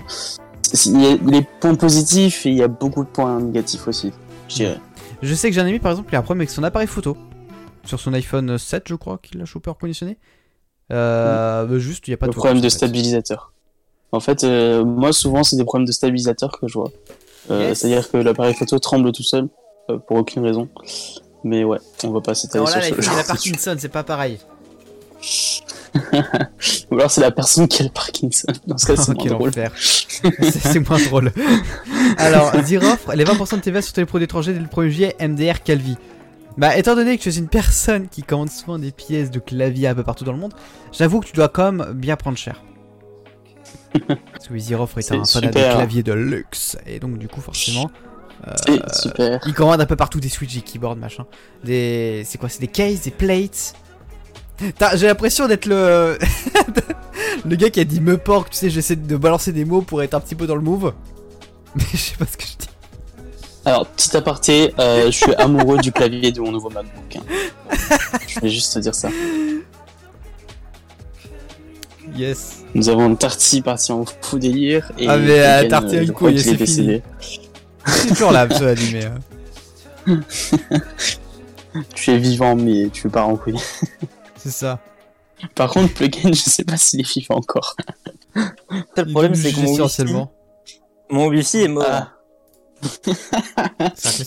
il 0.86 1.00
y 1.02 1.06
a 1.06 1.16
les 1.30 1.46
points 1.60 1.74
positifs 1.74 2.46
et 2.46 2.50
il 2.50 2.56
y 2.58 2.62
a 2.62 2.68
beaucoup 2.68 3.02
de 3.04 3.08
points 3.08 3.40
négatifs 3.40 3.86
aussi. 3.88 4.12
Je 4.48 4.54
dirais. 4.54 4.78
Je 5.22 5.34
sais 5.34 5.48
que 5.48 5.54
j'ai 5.54 5.60
un 5.60 5.66
ami 5.66 5.78
par 5.78 5.92
exemple 5.92 6.10
qui 6.10 6.16
a 6.16 6.20
un 6.20 6.22
problème 6.22 6.42
avec 6.42 6.50
son 6.50 6.62
appareil 6.62 6.88
photo. 6.88 7.16
Sur 7.84 7.98
son 8.00 8.12
iPhone 8.12 8.58
7, 8.58 8.84
je 8.88 8.94
crois, 8.94 9.18
qu'il 9.22 9.40
a 9.40 9.44
chopé 9.46 9.70
reconditionné. 9.70 10.18
Euh, 10.92 11.64
bah, 11.64 11.78
juste, 11.78 12.06
il 12.06 12.10
n'y 12.10 12.14
a 12.14 12.16
pas 12.16 12.26
le 12.26 12.32
de 12.32 12.36
problème 12.36 12.60
de 12.60 12.68
stabilisateur. 12.68 13.52
En 14.12 14.20
fait, 14.20 14.44
euh, 14.44 14.84
moi 14.84 15.12
souvent 15.12 15.44
c'est 15.44 15.56
des 15.56 15.64
problèmes 15.64 15.86
de 15.86 15.92
stabilisateur 15.92 16.58
que 16.58 16.66
je 16.66 16.74
vois. 16.74 16.90
Euh, 17.50 17.68
Yes. 17.68 17.78
C'est-à-dire 17.78 18.10
que 18.10 18.16
l'appareil 18.18 18.54
photo 18.54 18.78
tremble 18.78 19.12
tout 19.12 19.22
seul 19.22 19.48
euh, 19.90 19.98
pour 19.98 20.16
aucune 20.18 20.44
raison. 20.44 20.68
Mais 21.44 21.64
ouais, 21.64 21.78
on 22.04 22.10
va 22.10 22.20
pas 22.20 22.34
s'étaler 22.34 22.66
sur 22.66 22.82
ce 22.82 22.88
il 22.88 23.02
genre 23.02 23.18
de 23.18 23.26
Parkinson, 23.26 23.76
c'est 23.78 23.88
pas 23.88 24.02
pareil. 24.02 24.38
Ou 26.90 26.94
alors 26.94 27.11
c'est 27.11 27.20
la 27.20 27.30
personne 27.30 27.68
qui 27.68 27.82
a 27.82 27.84
le 27.84 27.90
Parkinson. 27.90 28.49
Dans 28.66 28.78
ce 28.78 28.86
cas, 28.86 28.96
c'est 28.96 29.14
moins 29.14 29.26
drôle. 29.26 29.53
c'est 30.42 30.88
moins 30.88 30.99
drôle. 30.99 31.32
Alors, 32.16 32.53
Ziroffre, 32.64 33.12
les 33.14 33.24
20% 33.24 33.57
de 33.57 33.61
TVA 33.61 33.82
sur 33.82 33.92
tous 33.92 34.01
les 34.01 34.07
produits 34.07 34.24
étrangers 34.24 34.53
dès 34.53 34.61
le 34.61 34.66
1er 34.66 34.88
juillet, 34.88 35.16
MDR 35.20 35.62
Calvi. 35.62 35.96
Bah, 36.57 36.76
étant 36.76 36.96
donné 36.96 37.16
que 37.16 37.22
tu 37.22 37.28
es 37.28 37.36
une 37.36 37.49
personne 37.49 38.09
qui 38.09 38.22
commande 38.22 38.51
souvent 38.51 38.78
des 38.78 38.90
pièces 38.90 39.30
de 39.30 39.38
clavier 39.38 39.88
un 39.88 39.94
peu 39.94 40.03
partout 40.03 40.24
dans 40.24 40.32
le 40.32 40.38
monde, 40.38 40.55
j'avoue 40.92 41.20
que 41.20 41.26
tu 41.26 41.32
dois 41.32 41.49
quand 41.49 41.72
même 41.72 41.92
bien 41.92 42.16
prendre 42.16 42.36
cher. 42.36 42.62
Parce 44.09 44.49
que 44.49 44.53
oui, 44.53 44.61
Ziroffre 44.61 44.99
est 44.99 45.03
C'est 45.03 45.14
un 45.14 45.24
fanat 45.24 45.49
de 45.49 45.53
clavier 45.53 46.03
de 46.03 46.12
luxe, 46.12 46.76
et 46.86 46.99
donc 46.99 47.18
du 47.18 47.28
coup, 47.28 47.40
forcément, 47.40 47.90
super. 48.92 49.40
il 49.46 49.55
commande 49.55 49.80
un 49.80 49.86
peu 49.86 49.96
partout 49.96 50.20
des 50.20 50.28
Switch, 50.28 50.55
des 50.55 50.61
keyboards, 50.61 50.96
machin. 50.96 51.26
Des. 51.64 52.22
C'est 52.24 52.38
quoi 52.38 52.49
C'est 52.49 52.61
des 52.61 52.68
cases, 52.68 53.03
des 53.03 53.11
plates? 53.11 53.74
J'ai 54.94 55.06
l'impression 55.06 55.46
d'être 55.46 55.66
le. 55.66 56.18
le 57.48 57.56
gars 57.56 57.70
qui 57.70 57.80
a 57.80 57.84
dit 57.84 58.00
me 58.00 58.16
porc, 58.18 58.50
tu 58.50 58.56
sais, 58.56 58.70
j'essaie 58.70 58.96
de 58.96 59.16
balancer 59.16 59.52
des 59.52 59.64
mots 59.64 59.82
pour 59.82 60.02
être 60.02 60.14
un 60.14 60.20
petit 60.20 60.34
peu 60.34 60.46
dans 60.46 60.56
le 60.56 60.62
move. 60.62 60.92
Mais 61.76 61.84
je 61.92 61.96
sais 61.96 62.16
pas 62.16 62.26
ce 62.26 62.36
que 62.36 62.42
je 62.44 62.56
dis. 62.59 62.68
Alors, 63.64 63.86
petit 63.86 64.16
aparté, 64.16 64.72
euh, 64.78 65.06
je 65.06 65.11
suis 65.16 65.34
amoureux 65.34 65.78
du 65.78 65.92
clavier 65.92 66.32
de 66.32 66.40
mon 66.40 66.50
nouveau 66.52 66.70
MacBook. 66.70 67.16
hein. 67.16 67.76
Je 68.26 68.40
vais 68.40 68.48
juste 68.48 68.72
te 68.74 68.78
dire 68.78 68.94
ça. 68.94 69.11
Yes. 72.16 72.64
Nous 72.74 72.88
avons 72.88 73.14
Tarty 73.14 73.61
parti 73.62 73.92
en 73.92 74.04
fou 74.22 74.38
délire. 74.38 74.90
Et 74.98 75.06
Ah, 75.09 75.18
mais, 75.18 75.40
euh, 75.40 75.68
Tarty 75.68 75.98
a 75.98 76.02
une 76.02 76.12
couille, 76.12 76.40
c'est 76.40 76.56
fini. 76.56 77.02
C'est 77.86 78.09
toujours 78.09 78.32
là, 78.32 78.46
dit, 78.46 78.94
mais. 78.94 79.04
euh, 80.09 80.16
Tu 81.94 82.11
es 82.12 82.18
vivant, 82.18 82.56
mais 82.56 82.88
tu 82.92 83.09
pars 83.09 83.28
en 83.28 83.36
couille. 83.36 83.59
C'est 84.39 84.51
ça. 84.51 84.78
Par 85.55 85.70
contre, 85.70 85.95
Plugin, 85.95 86.32
je 86.32 86.41
sais 86.41 86.64
pas 86.64 86.76
s'il 86.76 87.01
est 87.01 87.09
vivant 87.12 87.36
encore. 87.36 87.76
Le 88.34 89.11
problème, 89.12 89.34
c'est 89.34 89.53
que 89.53 89.61
mon 89.61 89.76
wifi, 89.76 90.05
mon 91.11 91.26
wifi 91.28 91.59
est 91.59 91.68
mort. 91.68 91.84
Ah. 91.89 92.12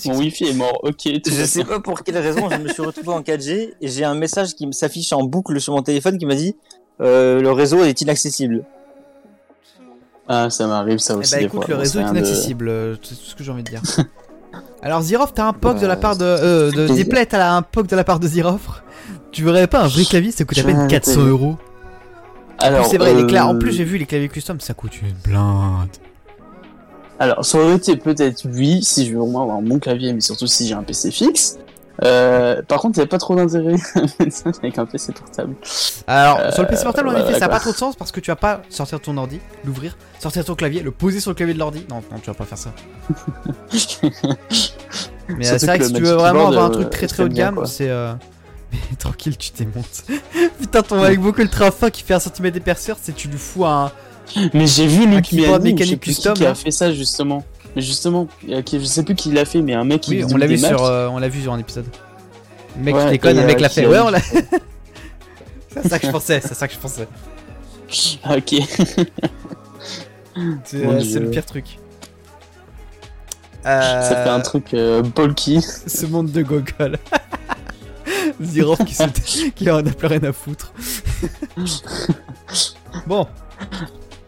Mon 0.05 0.17
wifi 0.17 0.45
est 0.45 0.53
mort, 0.53 0.79
ok. 0.83 1.01
Je 1.25 1.45
sais 1.45 1.63
pas 1.63 1.79
pour 1.79 2.03
quelle 2.03 2.17
raison, 2.17 2.49
je 2.49 2.57
me 2.57 2.67
suis 2.69 2.81
retrouvé 2.81 3.09
en 3.09 3.21
4G 3.21 3.73
et 3.81 3.87
j'ai 3.87 4.03
un 4.03 4.13
message 4.15 4.55
qui 4.55 4.67
s'affiche 4.73 5.13
en 5.13 5.23
boucle 5.23 5.59
sur 5.61 5.73
mon 5.73 5.81
téléphone 5.81 6.17
qui 6.17 6.25
m'a 6.25 6.35
dit 6.35 6.55
euh, 7.01 7.39
le 7.41 7.51
réseau 7.51 7.83
est 7.83 8.01
inaccessible. 8.01 8.63
Ah, 10.27 10.49
ça 10.49 10.67
m'arrive 10.67 10.99
ça 10.99 11.13
Eh 11.15 11.17
aussi. 11.17 11.31
bah 11.33 11.39
des 11.39 11.45
écoute, 11.45 11.65
fois. 11.65 11.73
le 11.73 11.75
réseau 11.79 11.99
est 11.99 12.03
de- 12.03 12.09
inaccessible, 12.09 12.69
euh, 12.69 12.95
c'est 13.01 13.15
tout 13.15 13.25
ce 13.25 13.35
que 13.35 13.43
j'ai 13.43 13.51
envie 13.51 13.63
de 13.63 13.69
dire. 13.69 13.81
Alors 14.81 15.01
Ziroff, 15.01 15.33
t'as 15.33 15.45
un 15.45 15.53
POC 15.53 15.79
de 15.79 15.87
la 15.87 15.95
part 15.95 16.17
de... 16.17 16.25
Euh, 16.25 16.71
de 16.71 16.87
des 16.87 17.25
t'as 17.25 17.53
un 17.55 17.61
POC 17.61 17.87
de 17.87 17.95
la 17.95 18.03
part 18.03 18.19
de 18.19 18.27
Ziroff. 18.27 18.83
Tu 19.31 19.43
verrais 19.43 19.67
pas 19.67 19.81
un 19.83 19.87
vrai 19.87 20.03
clavier, 20.05 20.31
ça 20.31 20.43
coûte 20.45 20.57
à 20.57 20.63
peine 20.63 20.81
vais 20.81 20.87
400 20.87 21.11
arrêter. 21.13 21.29
euros. 21.29 21.57
Alors, 22.59 22.85
c'est 22.85 22.97
vrai, 22.97 23.13
les 23.13 23.23
cla- 23.23 23.43
en 23.43 23.55
euh, 23.55 23.59
plus 23.59 23.71
j'ai 23.71 23.83
vu 23.83 23.97
les 23.97 24.05
claviers 24.05 24.29
custom, 24.29 24.59
ça 24.59 24.73
coûte 24.73 25.01
une 25.01 25.13
blinde. 25.23 25.89
Alors, 27.19 27.45
ça 27.45 27.57
aurait 27.59 27.75
été 27.75 27.95
peut-être 27.97 28.43
oui, 28.51 28.83
si 28.83 29.05
je 29.07 29.13
veux 29.13 29.19
vraiment 29.19 29.43
avoir 29.43 29.61
mon 29.61 29.79
clavier, 29.79 30.11
mais 30.13 30.21
surtout 30.21 30.47
si 30.47 30.67
j'ai 30.67 30.73
un 30.73 30.83
PC 30.83 31.11
fixe. 31.11 31.57
Euh, 32.03 32.61
par 32.63 32.79
contre, 32.81 32.97
il 32.97 33.01
n'y 33.01 33.05
a 33.05 33.07
pas 33.07 33.19
trop 33.19 33.35
d'intérêt 33.35 33.75
avec 34.63 34.77
un 34.79 34.85
PC 34.85 35.11
portable. 35.13 35.53
Alors, 36.07 36.39
Euh, 36.39 36.51
sur 36.51 36.63
le 36.63 36.67
PC 36.67 36.83
portable, 36.83 37.09
en 37.09 37.11
voilà, 37.11 37.29
effet, 37.29 37.37
ça 37.39 37.45
a 37.45 37.47
quoi. 37.47 37.57
pas 37.57 37.61
trop 37.61 37.71
de 37.71 37.77
sens 37.77 37.95
parce 37.95 38.11
que 38.11 38.19
tu 38.19 38.31
vas 38.31 38.35
pas 38.35 38.61
sortir 38.69 38.99
ton 38.99 39.17
ordi, 39.17 39.39
l'ouvrir, 39.65 39.95
sortir 40.19 40.43
ton 40.43 40.55
clavier, 40.55 40.81
le 40.81 40.89
poser 40.91 41.19
sur 41.19 41.29
le 41.31 41.35
clavier 41.35 41.53
de 41.53 41.59
l'ordi. 41.59 41.85
Non, 41.89 42.01
non, 42.11 42.17
tu 42.19 42.27
vas 42.27 42.33
pas 42.33 42.45
faire 42.45 42.57
ça. 42.57 42.71
Mais 45.29 45.47
euh, 45.47 45.57
c'est 45.59 45.65
vrai 45.65 45.77
que 45.77 45.83
que 45.83 45.87
si 45.89 45.93
tu 45.93 46.01
veux 46.03 46.13
vraiment 46.13 46.47
avoir 46.47 46.65
un 46.65 46.69
euh, 46.69 46.73
truc 46.73 46.89
très 46.89 47.07
très 47.07 47.23
haut 47.23 47.27
de 47.29 47.33
gamme, 47.33 47.61
c'est. 47.65 47.89
Euh... 48.73 48.77
Mais 48.89 48.95
tranquille, 48.97 49.37
tu 49.37 49.51
t'émontes. 49.51 50.03
Putain, 50.59 50.81
ton 50.83 51.01
MacBook 51.01 51.37
Ultra 51.37 51.71
fin 51.71 51.89
qui 51.89 52.03
fait 52.03 52.13
un 52.13 52.19
centimètre 52.19 52.53
d'épaisseur, 52.53 52.97
c'est 53.01 53.15
tu 53.15 53.27
lui 53.27 53.37
fous 53.37 53.65
un. 53.65 53.91
Mais 54.53 54.67
j'ai 54.67 54.87
vu 54.87 55.07
Luc 55.07 55.25
keyboard 55.25 55.63
Miani, 55.63 55.77
je 55.77 55.83
sais 55.83 55.89
mécanique 55.91 56.01
plus 56.01 56.15
custom, 56.15 56.33
qui 56.33 56.45
a 56.45 56.55
fait 56.55 56.71
ça 56.71 56.93
justement. 56.93 57.43
Mais 57.75 57.81
justement, 57.81 58.27
je 58.47 58.83
sais 58.83 59.03
plus 59.03 59.15
qui 59.15 59.31
l'a 59.31 59.45
fait, 59.45 59.61
mais 59.61 59.73
un 59.73 59.83
mec 59.83 60.01
qui 60.01 60.11
Oui, 60.11 60.33
on 60.33 60.37
l'a 60.37 60.47
vu 60.47 60.57
sur, 60.57 60.83
euh, 60.83 61.07
on 61.07 61.19
l'a 61.19 61.29
vu 61.29 61.41
sur 61.41 61.53
un 61.53 61.59
épisode. 61.59 61.85
Le 62.77 62.83
mec 62.83 62.95
Ouais, 62.95 63.05
qui 63.05 63.09
déconne, 63.11 63.37
et, 63.37 63.41
le 63.41 63.47
mec 63.47 63.57
euh, 63.57 63.61
l'a 63.61 63.69
fait. 63.69 63.85
Ouais, 63.85 63.99
on 63.99 64.09
l'a. 64.09 64.19
c'est 65.69 65.87
ça 65.87 65.99
que 65.99 66.07
je 66.07 66.11
pensais, 66.11 66.41
c'est 66.41 66.53
ça 66.53 66.67
que 66.67 66.73
je 66.73 66.79
pensais. 66.79 67.07
Ok. 68.29 68.55
C'est 70.63 70.85
euh, 70.85 71.01
c'est 71.01 71.19
le 71.19 71.29
pire 71.29 71.45
truc. 71.45 71.77
Ça 73.63 74.01
fait 74.01 74.29
Euh, 74.29 74.35
un 74.35 74.39
truc 74.39 74.73
euh, 74.73 75.01
bulky. 75.01 75.61
Ce 75.61 76.05
monde 76.05 76.31
de 76.31 76.41
gogol. 76.41 76.97
Zirov 78.43 78.83
qui, 78.85 79.51
qui 79.55 79.69
en 79.69 79.85
a 79.85 79.91
plus 79.91 80.07
rien 80.07 80.23
à 80.23 80.33
foutre. 80.33 80.73
bon, 83.07 83.27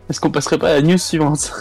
Est-ce 0.10 0.20
qu'on 0.20 0.32
passerait 0.32 0.58
pas 0.58 0.70
à 0.70 0.74
la 0.76 0.82
news 0.82 0.98
suivante 0.98 1.52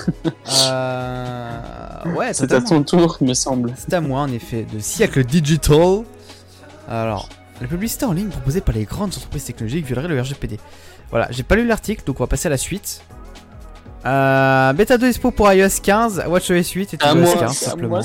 euh... 0.64 2.14
ouais, 2.14 2.32
C'est 2.34 2.52
à 2.52 2.60
ton 2.60 2.82
tour, 2.82 3.18
il 3.20 3.28
me 3.28 3.34
semble. 3.34 3.74
C'est 3.76 3.94
à 3.94 4.00
moi 4.00 4.20
en 4.20 4.32
effet, 4.32 4.66
de 4.72 4.78
siècle 4.78 5.24
digital. 5.24 6.02
Alors, 6.88 7.28
la 7.60 7.68
publicité 7.68 8.04
en 8.04 8.12
ligne 8.12 8.28
proposée 8.28 8.60
par 8.60 8.74
les 8.74 8.84
grandes 8.84 9.10
entreprises 9.10 9.44
technologiques 9.44 9.86
violerait 9.86 10.08
le 10.08 10.20
RGPD. 10.20 10.58
Voilà, 11.10 11.28
j'ai 11.30 11.42
pas 11.42 11.56
lu 11.56 11.66
l'article, 11.66 12.02
donc 12.04 12.20
on 12.20 12.24
va 12.24 12.26
passer 12.26 12.48
à 12.48 12.50
la 12.50 12.56
suite. 12.56 13.02
Euh, 14.04 14.72
bêta 14.72 14.98
2 14.98 15.08
Expo 15.08 15.30
pour 15.30 15.50
iOS 15.52 15.68
15, 15.82 16.24
WatchOS 16.28 16.72
8 16.74 16.94
et 16.94 16.98
À 17.02 17.12
iOS 17.12 17.20
moi, 17.20 17.34
15 17.34 17.56
c'est 17.56 17.66
à 17.66 17.70
simplement. 17.70 18.00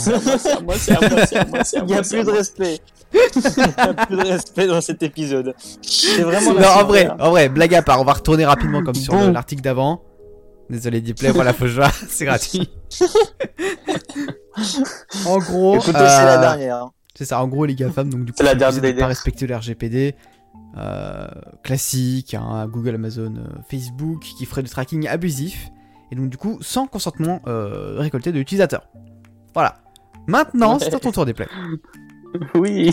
Il 1.74 1.84
n'y 1.86 1.96
a 1.96 2.02
plus 2.04 2.24
de 2.24 2.32
respect. 2.32 2.80
Il 3.14 3.20
n'y 3.58 3.64
a 3.64 3.94
plus 3.94 4.18
de 4.18 4.22
respect 4.28 4.68
dans 4.68 4.82
cet 4.82 5.02
épisode. 5.02 5.56
C'est 5.82 6.22
vraiment 6.24 6.54
Non, 6.54 6.68
en 6.68 6.84
vrai, 6.86 7.06
hein. 7.08 7.16
en 7.20 7.30
vrai, 7.32 7.50
blague 7.50 7.74
à 7.74 7.82
part, 7.82 8.00
on 8.02 8.04
va 8.04 8.14
retourner 8.14 8.46
rapidement 8.46 8.84
comme 8.84 8.96
sur 8.96 9.14
Bon. 9.14 9.32
l'article 9.32 9.62
d'avant. 9.62 10.02
Désolé, 10.70 11.00
Diplay, 11.02 11.32
voilà, 11.32 11.54
faut 11.54 11.68
jouer, 11.68 11.86
c'est 12.10 12.26
gratuit. 12.26 12.70
en 15.26 15.38
gros, 15.40 15.80
c'est 15.80 15.96
euh, 15.96 16.00
la 16.00 16.38
dernière. 16.38 16.76
hein. 16.84 16.92
C'est 17.16 17.26
ça, 17.26 17.42
en 17.42 17.48
gros, 17.48 17.66
les 17.66 17.74
GAFAM, 17.76 18.10
donc 18.10 18.26
du 18.26 18.34
coup, 18.34 18.44
la 18.44 18.54
dernière 18.54 18.82
de 18.82 18.92
pas 19.00 19.08
respecter 19.08 19.48
le 19.48 19.56
RGPD. 19.56 20.14
euh, 20.78 21.28
classique, 21.64 22.34
hein, 22.36 22.68
Google, 22.68 22.96
Amazon, 22.96 23.34
euh, 23.38 23.48
Facebook, 23.72 24.22
qui 24.38 24.46
ferait 24.46 24.62
du 24.64 24.70
tracking 24.70 25.08
abusif. 25.08 25.70
Et 26.12 26.16
donc, 26.16 26.30
du 26.30 26.38
coup, 26.38 26.58
sans 26.62 26.88
consentement 26.88 27.42
euh, 27.48 27.96
récolté 27.98 28.32
de 28.32 28.38
l'utilisateur. 28.38 28.88
Voilà. 29.54 29.78
Maintenant, 30.28 30.80
c'est 30.80 30.94
à 30.94 31.00
ton 31.00 31.12
tour 31.12 31.26
des 31.26 31.34
plays. 31.34 31.48
Oui. 32.54 32.92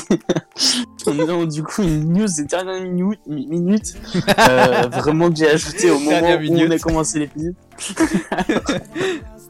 On 1.06 1.42
a 1.42 1.46
du 1.46 1.62
coup 1.64 1.82
une 1.82 2.12
news 2.12 2.28
des 2.36 2.44
dernières 2.44 2.80
minutes, 2.80 3.20
mi- 3.26 3.46
minutes 3.46 3.94
euh, 4.48 4.86
vraiment 4.90 5.28
que 5.28 5.36
j'ai 5.36 5.50
ajouté 5.50 5.90
au 5.90 5.98
moment 5.98 6.34
où 6.36 6.54
on 6.54 6.70
a 6.70 6.78
commencé 6.78 7.18
l'épisode. 7.18 7.54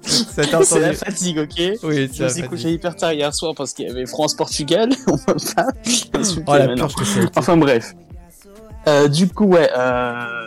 C'est 0.02 0.80
la 0.80 0.92
fatigue, 0.94 1.38
ok 1.38 1.78
Oui, 1.84 2.10
Je 2.12 2.24
me 2.24 2.28
suis 2.28 2.42
couché 2.42 2.72
hyper 2.72 2.96
tard 2.96 3.12
hier 3.12 3.32
soir 3.34 3.54
parce 3.54 3.72
qu'il 3.72 3.86
y 3.86 3.90
avait 3.90 4.06
France-Portugal. 4.06 4.90
On 5.06 5.16
va 5.16 5.34
pas 5.54 5.66
Oh 6.46 6.56
la 6.56 6.74
purge 6.74 6.94
que 6.94 7.04
c'est. 7.04 7.38
Enfin 7.38 7.56
bref. 7.56 7.92
Euh, 8.86 9.08
du 9.08 9.28
coup, 9.28 9.46
ouais, 9.46 9.70
euh, 9.76 10.43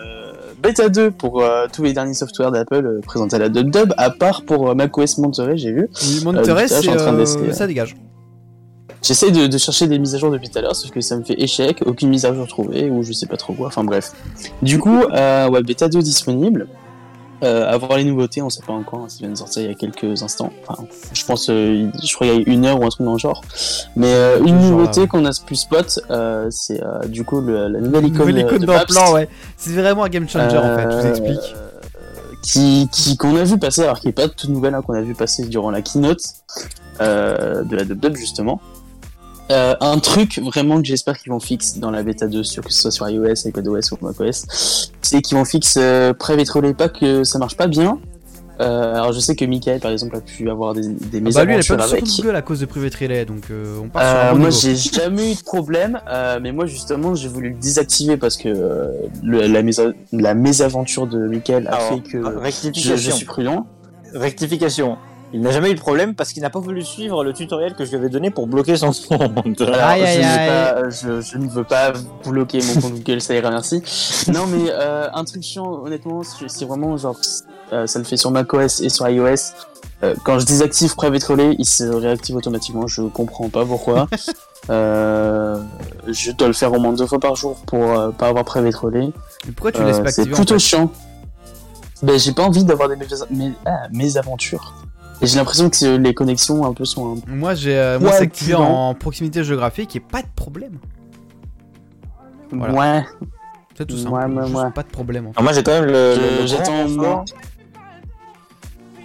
bêta 0.67 0.89
2 0.89 1.11
pour 1.11 1.41
euh, 1.41 1.67
tous 1.71 1.83
les 1.83 1.93
derniers 1.93 2.13
softwares 2.13 2.51
d'Apple 2.51 2.85
euh, 2.85 3.01
présentés 3.01 3.37
à 3.37 3.39
la 3.39 3.49
DubDub, 3.49 3.93
à 3.97 4.09
part 4.09 4.43
pour 4.43 4.69
euh, 4.69 4.75
macOS 4.75 5.17
Monterey, 5.17 5.57
j'ai 5.57 5.71
vu. 5.71 5.89
Oui, 6.01 6.21
Monterey, 6.25 6.67
c'est. 6.67 7.53
ça 7.53 7.67
dégage. 7.67 7.95
J'essaie 9.01 9.31
de, 9.31 9.47
de 9.47 9.57
chercher 9.57 9.87
des 9.87 9.99
mises 9.99 10.15
à 10.15 10.17
jour 10.17 10.31
depuis 10.31 10.49
tout 10.49 10.57
à 10.57 10.61
l'heure, 10.61 10.75
sauf 10.75 10.91
que 10.91 10.99
ça 10.99 11.15
me 11.15 11.23
fait 11.23 11.41
échec, 11.41 11.81
aucune 11.85 12.09
mise 12.09 12.25
à 12.25 12.33
jour 12.33 12.47
trouvée, 12.47 12.89
ou 12.89 13.03
je 13.03 13.13
sais 13.13 13.27
pas 13.27 13.37
trop 13.37 13.53
quoi, 13.53 13.67
enfin 13.67 13.83
bref. 13.83 14.11
Du 14.61 14.79
coup, 14.79 15.03
euh, 15.13 15.49
ouais, 15.49 15.61
bêta 15.63 15.87
2 15.87 16.01
disponible. 16.01 16.67
Euh, 17.43 17.71
à 17.71 17.77
voir 17.77 17.97
les 17.97 18.03
nouveautés, 18.03 18.41
on 18.41 18.49
sait 18.49 18.63
pas 18.65 18.73
encore, 18.73 19.01
hein, 19.01 19.09
ça 19.09 19.17
vient 19.19 19.29
de 19.29 19.35
sortir 19.35 19.61
il 19.61 19.67
y 19.67 19.71
a 19.71 19.75
quelques 19.75 20.23
instants. 20.23 20.51
Enfin, 20.67 20.83
je 21.13 21.23
pense, 21.23 21.49
euh, 21.49 21.87
je 22.03 22.13
crois 22.15 22.25
qu'il 22.27 22.35
y 22.35 22.49
a 22.49 22.51
une 22.51 22.65
heure 22.65 22.81
ou 22.81 22.85
un 22.85 22.89
truc 22.89 23.05
dans 23.05 23.13
le 23.13 23.19
genre. 23.19 23.41
Mais 23.95 24.11
euh, 24.11 24.39
une 24.39 24.59
Genre 24.59 24.71
nouveauté 24.71 25.01
ouais. 25.01 25.07
qu'on 25.07 25.23
a 25.25 25.29
pu 25.45 25.55
spot, 25.55 25.99
euh, 26.09 26.47
c'est 26.49 26.83
euh, 26.83 27.05
du 27.07 27.23
coup 27.23 27.39
le- 27.41 27.67
la 27.67 27.79
nouvelle 27.79 28.07
icône, 28.07 28.27
Nouvelle 28.29 28.37
euh, 28.43 28.47
icône 28.47 28.59
de 28.61 28.65
dans 28.65 28.73
le 28.73 28.79
Maps, 28.79 28.85
plan, 28.85 29.13
ouais. 29.13 29.29
C'est 29.55 29.73
vraiment 29.73 30.03
un 30.05 30.09
game 30.09 30.27
changer 30.27 30.57
en 30.57 30.75
fait, 30.77 30.83
je 30.89 30.95
vous 30.97 31.05
euh, 31.05 31.09
explique. 31.11 31.55
Qui, 32.43 32.87
qui 32.91 33.17
qu'on 33.17 33.35
a 33.35 33.43
vu 33.43 33.57
passer, 33.57 33.81
alors 33.83 33.99
qui 33.99 34.07
est 34.07 34.13
pas 34.13 34.27
toute 34.29 34.49
nouvelle, 34.49 34.73
hein, 34.73 34.81
qu'on 34.81 34.93
a 34.93 35.01
vu 35.01 35.13
passer 35.13 35.45
durant 35.45 35.69
la 35.69 35.81
keynote 35.81 36.21
euh, 37.01 37.63
de 37.63 37.75
la 37.75 37.83
DubDub 37.83 38.15
justement. 38.15 38.61
Euh, 39.49 39.75
un 39.79 39.99
truc 39.99 40.39
vraiment 40.39 40.81
que 40.81 40.85
j'espère 40.87 41.17
qu'ils 41.17 41.31
vont 41.31 41.39
fixer 41.39 41.79
dans 41.79 41.89
la 41.91 42.03
bêta 42.03 42.27
2, 42.27 42.43
sur, 42.43 42.63
que 42.63 42.73
ce 42.73 42.81
soit 42.81 42.91
sur 42.91 43.09
iOS, 43.09 43.33
iPadOS 43.45 43.93
ou 43.93 43.97
macOS, 44.05 44.91
c'est 45.01 45.21
qu'ils 45.21 45.37
vont 45.37 45.45
fixer 45.45 45.79
euh, 45.81 46.13
Private 46.13 46.49
Relay, 46.49 46.73
pas 46.73 46.89
que 46.89 47.23
ça 47.23 47.39
marche 47.39 47.55
pas 47.55 47.67
bien. 47.67 47.97
Euh, 48.59 48.95
alors 48.95 49.13
je 49.13 49.19
sais 49.19 49.35
que 49.35 49.45
Michael 49.45 49.79
par 49.79 49.91
exemple 49.91 50.15
a 50.15 50.19
pu 50.19 50.49
avoir 50.49 50.73
des, 50.73 50.81
des 50.81 50.87
Ah 50.87 50.97
bah 51.11 51.19
lui, 51.19 51.19
elle 51.19 51.37
a 51.37 51.45
mésaventures 51.57 51.77
pas 51.77 51.83
avec. 51.85 52.07
sur 52.07 52.23
Google 52.23 52.35
à 52.35 52.41
cause 52.41 52.59
de 52.59 52.65
Private 52.65 52.95
Relay, 52.95 53.23
donc 53.23 53.43
euh, 53.51 53.77
on 53.83 53.87
part 53.87 54.01
sur 54.01 54.17
un 54.19 54.31
bon 54.33 54.39
moi 54.39 54.49
j'ai 54.49 54.75
jamais 54.75 55.31
eu 55.31 55.35
de 55.35 55.43
problème, 55.43 55.99
euh, 56.09 56.39
mais 56.41 56.51
moi 56.51 56.65
justement 56.65 57.13
j'ai 57.13 57.27
voulu 57.29 57.49
le 57.51 57.55
désactiver 57.55 58.17
parce 58.17 58.35
que 58.35 58.49
euh, 58.49 58.87
le- 59.23 59.45
la, 59.45 59.61
mésa- 59.61 59.93
la 60.11 60.33
mésaventure 60.33 61.05
de 61.05 61.19
Michael 61.27 61.67
a 61.67 61.75
Alors, 61.75 61.87
fait 61.89 61.99
que 62.01 62.23
je, 62.73 62.95
suis 63.11 63.25
prudent. 63.25 63.67
Rectification. 64.15 64.97
Il 65.33 65.41
n'a 65.41 65.51
jamais 65.51 65.71
eu 65.71 65.75
de 65.75 65.79
problème 65.79 66.15
parce 66.15 66.31
qu'il 66.31 66.41
n'a 66.41 66.49
pas 66.49 66.59
voulu 66.61 66.81
suivre 66.83 67.21
le 67.23 67.33
tutoriel 67.33 67.75
que 67.75 67.83
je 67.83 67.89
lui 67.89 67.97
avais 67.97 68.09
donné 68.09 68.31
pour 68.31 68.47
bloquer 68.47 68.77
son 68.77 68.91
compte. 69.09 69.59
Alors, 69.61 69.75
Aïe, 69.75 70.01
je, 70.01 70.05
aïe, 70.05 70.17
n'ai 70.19 70.23
aïe. 70.25 70.47
pas- 70.49 70.89
je, 70.89 71.19
je 71.21 71.37
ne 71.37 71.47
veux 71.49 71.65
pas 71.65 71.91
bloquer 72.25 72.59
mon 72.61 72.81
compte 72.81 72.93
Google, 72.93 73.19
ça 73.21 73.35
ira, 73.35 73.49
merci. 73.51 73.83
Non, 74.33 74.47
mais 74.47 74.69
euh, 74.71 75.09
un 75.13 75.25
truc 75.25 75.43
chiant, 75.43 75.65
honnêtement, 75.83 76.23
c'est 76.23 76.47
c'est 76.49 76.63
vraiment 76.65 76.95
genre, 76.95 77.17
euh, 77.73 77.85
ça 77.87 77.99
le 77.99 78.05
fait 78.05 78.15
sur 78.15 78.31
macOS 78.31 78.79
et 78.81 78.87
sur 78.89 79.07
iOS. 79.09 79.35
Euh, 80.03 80.13
quand 80.23 80.39
je 80.39 80.45
désactive 80.45 80.95
Private 80.95 81.23
Relay, 81.23 81.55
il 81.59 81.65
se 81.65 81.83
réactive 81.83 82.35
automatiquement. 82.37 82.87
Je 82.87 83.01
comprends 83.01 83.49
pas 83.49 83.65
pourquoi. 83.65 84.07
euh, 84.69 85.59
je 86.07 86.31
dois 86.31 86.47
le 86.47 86.53
faire 86.53 86.71
au 86.71 86.79
moins 86.79 86.93
deux 86.93 87.07
fois 87.07 87.19
par 87.19 87.35
jour 87.35 87.57
pour 87.65 88.13
pas 88.13 88.27
avoir 88.29 88.45
Private 88.45 88.75
Relay. 88.75 89.11
Mais 89.45 89.51
pourquoi 89.53 89.71
tu 89.73 89.83
laisses 89.83 89.99
pas 89.99 90.11
c'est 90.11 90.21
activer 90.21 90.35
en 90.35 90.37
plutôt 90.37 90.53
fait? 90.55 90.59
chiant. 90.59 90.91
Ben, 92.03 92.17
j'ai 92.19 92.31
pas 92.31 92.43
envie 92.43 92.63
d'avoir 92.63 92.89
des 92.89 92.95
més- 92.95 93.53
ah, 93.65 93.87
mésaventures. 93.91 94.73
Et 95.21 95.25
j'ai 95.27 95.37
l'impression 95.37 95.69
que 95.69 95.97
les 95.97 96.13
connexions 96.13 96.65
un 96.65 96.73
peu 96.73 96.85
sont 96.85 97.15
un 97.15 97.31
Moi, 97.33 97.55
j'ai 97.55 97.75
euh, 97.77 97.99
moi 97.99 98.11
Ouais, 98.11 98.17
c'est 98.17 98.23
activé 98.23 98.53
en 98.53 98.93
proximité 98.93 99.43
géographique 99.43 99.95
et 99.95 99.99
pas 99.99 100.21
de 100.21 100.27
problème. 100.35 100.77
Voilà. 102.51 102.73
Ouais. 102.73 103.05
C'est 103.77 103.85
tout 103.85 103.95
Ouais, 103.95 104.01
simple. 104.21 104.33
ouais, 104.35 104.43
Juste 104.45 104.55
ouais. 104.57 104.71
Pas 104.71 104.83
de 104.83 104.87
problème 104.89 105.27
en 105.27 105.31
fait. 105.33 105.37
Alors 105.39 105.43
moi 105.43 105.53
j'ai 105.53 105.63
quand 105.63 105.71
même 105.73 105.85
le, 105.85 106.15
le- 106.15 106.41
le 106.41 106.47
j'attends. 106.47 107.25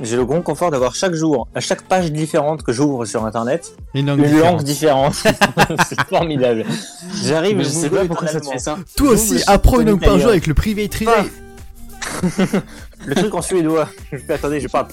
J'ai 0.00 0.16
le 0.16 0.24
grand 0.24 0.40
confort 0.42 0.70
d'avoir 0.70 0.94
chaque 0.94 1.12
jour, 1.14 1.46
à 1.54 1.60
chaque 1.60 1.82
page 1.82 2.10
différente 2.10 2.62
que 2.62 2.72
j'ouvre 2.72 3.04
sur 3.04 3.24
internet, 3.24 3.74
Une 3.94 4.06
langue 4.06 4.18
une 4.20 4.64
différente. 4.64 5.14
c'est 5.88 6.00
formidable. 6.08 6.64
J'arrive, 7.22 7.58
Mais 7.58 7.64
je 7.64 7.68
sais 7.68 7.90
pas 7.90 8.04
pourquoi 8.06 8.26
ça 8.26 8.40
te 8.40 8.46
fait 8.48 8.58
ça. 8.58 8.78
Toi 8.96 9.10
aussi, 9.10 9.42
apprends 9.46 9.80
une 9.80 9.90
langue 9.90 10.00
par 10.04 10.18
jour 10.18 10.30
avec 10.30 10.46
le 10.46 10.54
Private 10.54 10.94
Relay. 10.94 11.28
Le 13.06 13.14
truc 13.16 13.34
en 13.34 13.42
suédois. 13.42 13.88
Je 14.12 14.18
fais 14.18 14.34
attendez, 14.34 14.60
je 14.60 14.68
parle 14.68 14.86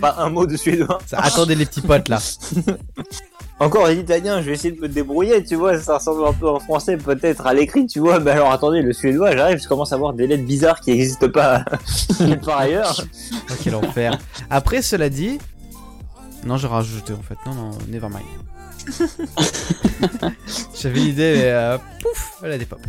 pas 0.00 0.16
un 0.18 0.30
mot 0.30 0.46
de 0.46 0.56
suédois. 0.56 0.98
Ça, 1.06 1.18
attendez 1.18 1.54
les 1.54 1.66
petits 1.66 1.80
potes 1.80 2.08
là. 2.08 2.18
Encore 3.60 3.86
l'italien, 3.86 4.42
je 4.42 4.46
vais 4.46 4.54
essayer 4.54 4.74
de 4.74 4.80
me 4.80 4.88
débrouiller, 4.88 5.44
tu 5.44 5.54
vois, 5.54 5.78
ça 5.78 5.98
ressemble 5.98 6.26
un 6.26 6.32
peu 6.32 6.48
en 6.48 6.58
français 6.58 6.96
peut-être 6.96 7.46
à 7.46 7.54
l'écrit, 7.54 7.86
tu 7.86 8.00
vois, 8.00 8.18
mais 8.18 8.32
alors 8.32 8.50
attendez, 8.50 8.82
le 8.82 8.92
suédois, 8.92 9.36
j'arrive, 9.36 9.62
je 9.62 9.68
commence 9.68 9.92
à 9.92 9.96
voir 9.96 10.12
des 10.12 10.26
lettres 10.26 10.44
bizarres 10.44 10.80
qui 10.80 10.90
n'existent 10.90 11.28
pas 11.28 11.64
part 12.44 12.58
ailleurs. 12.58 13.00
Oh, 13.32 13.54
quel 13.62 13.76
enfer. 13.76 14.18
Après, 14.50 14.82
cela 14.82 15.08
dit. 15.08 15.38
Non, 16.44 16.56
j'ai 16.56 16.66
rajouté 16.66 17.12
en 17.12 17.22
fait. 17.22 17.36
Non, 17.46 17.54
non, 17.54 17.70
never 17.88 18.08
mind. 18.08 18.24
J'avais 20.78 21.00
l'idée, 21.00 21.34
mais 21.36 21.44
euh, 21.44 21.78
pouf, 22.02 22.40
elle 22.42 22.52
a 22.52 22.58
des 22.58 22.66
pop. 22.66 22.80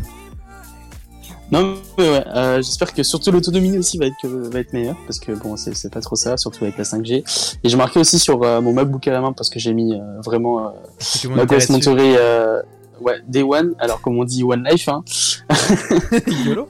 Non, 1.52 1.74
mais 1.96 2.10
ouais, 2.10 2.24
euh, 2.34 2.56
j'espère 2.56 2.92
que 2.92 3.02
surtout 3.04 3.30
l'autonomie 3.30 3.78
aussi 3.78 3.98
va 3.98 4.06
être, 4.06 4.26
va 4.26 4.58
être 4.58 4.72
meilleure, 4.72 4.96
parce 5.06 5.20
que 5.20 5.30
bon, 5.32 5.56
c'est 5.56 5.92
pas 5.92 6.00
trop 6.00 6.16
ça, 6.16 6.36
surtout 6.36 6.64
avec 6.64 6.76
la 6.76 6.84
5G. 6.84 7.58
Et 7.62 7.68
j'ai 7.68 7.76
marqué 7.76 8.00
aussi 8.00 8.18
sur 8.18 8.42
euh, 8.42 8.60
mon 8.60 8.72
MacBook 8.72 9.06
à 9.06 9.12
la 9.12 9.20
main, 9.20 9.32
parce 9.32 9.48
que 9.48 9.60
j'ai 9.60 9.72
mis 9.72 9.94
euh, 9.94 10.20
vraiment 10.24 10.66
euh, 10.66 10.70
était 11.12 11.54
là-dessus. 11.54 11.72
Monterey, 11.72 12.16
euh, 12.18 12.62
ouais, 13.00 13.20
Day 13.28 13.44
One, 13.44 13.74
alors 13.78 14.00
comme 14.00 14.18
on 14.18 14.24
dit 14.24 14.42
One 14.42 14.64
Life, 14.68 14.88
hein. 14.88 15.04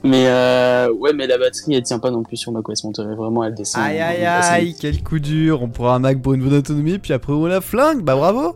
Mais 0.05 0.27
euh, 0.27 0.93
ouais, 0.93 1.14
mais 1.14 1.27
la 1.27 1.39
batterie, 1.39 1.74
elle 1.74 1.83
tient 1.83 1.99
pas 1.99 2.11
non 2.11 2.22
plus 2.22 2.37
sur 2.37 2.53
macOS 2.53 2.85
Monterey, 2.85 3.14
vraiment, 3.14 3.45
elle 3.45 3.55
descend. 3.55 3.83
Aïe 3.83 3.99
aïe 3.99 4.24
aïe, 4.27 4.77
quel 4.79 5.03
coup 5.03 5.18
dur. 5.18 5.62
On 5.62 5.68
prend 5.68 5.93
un 5.93 5.99
Mac 5.99 6.20
pour 6.20 6.35
une 6.35 6.43
bonne 6.43 6.59
autonomie, 6.59 6.99
puis 6.99 7.14
après 7.14 7.33
on 7.33 7.47
la 7.47 7.62
flingue. 7.62 8.03
Bah 8.03 8.14
bravo. 8.14 8.55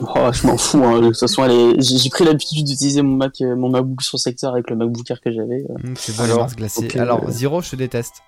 Oh, 0.00 0.30
je 0.32 0.46
m'en 0.46 0.56
fous, 0.58 0.82
hein. 0.84 1.00
de 1.00 1.06
toute 1.08 1.18
façon, 1.18 1.44
est- 1.46 1.80
j'ai 1.80 2.10
pris 2.10 2.24
l'habitude 2.24 2.64
d'utiliser 2.66 3.02
mon 3.02 3.16
Mac, 3.16 3.40
euh, 3.40 3.56
mon 3.56 3.68
MacBook 3.70 4.02
sur 4.02 4.18
secteur 4.18 4.52
avec 4.52 4.68
le 4.70 4.76
MacBook 4.76 5.10
Air 5.10 5.20
que 5.20 5.32
j'avais. 5.32 5.64
euh. 5.70 5.74
Hum, 5.84 5.94
C'est 5.96 6.16
bon, 6.16 6.24
Alors, 6.24 6.38
Mars 6.40 6.56
glacés. 6.56 6.84
ok, 6.86 6.96
Alors, 6.96 7.20
euh. 7.24 7.30
Zero, 7.30 7.60
je 7.62 7.70
te 7.70 7.76
déteste. 7.76 8.22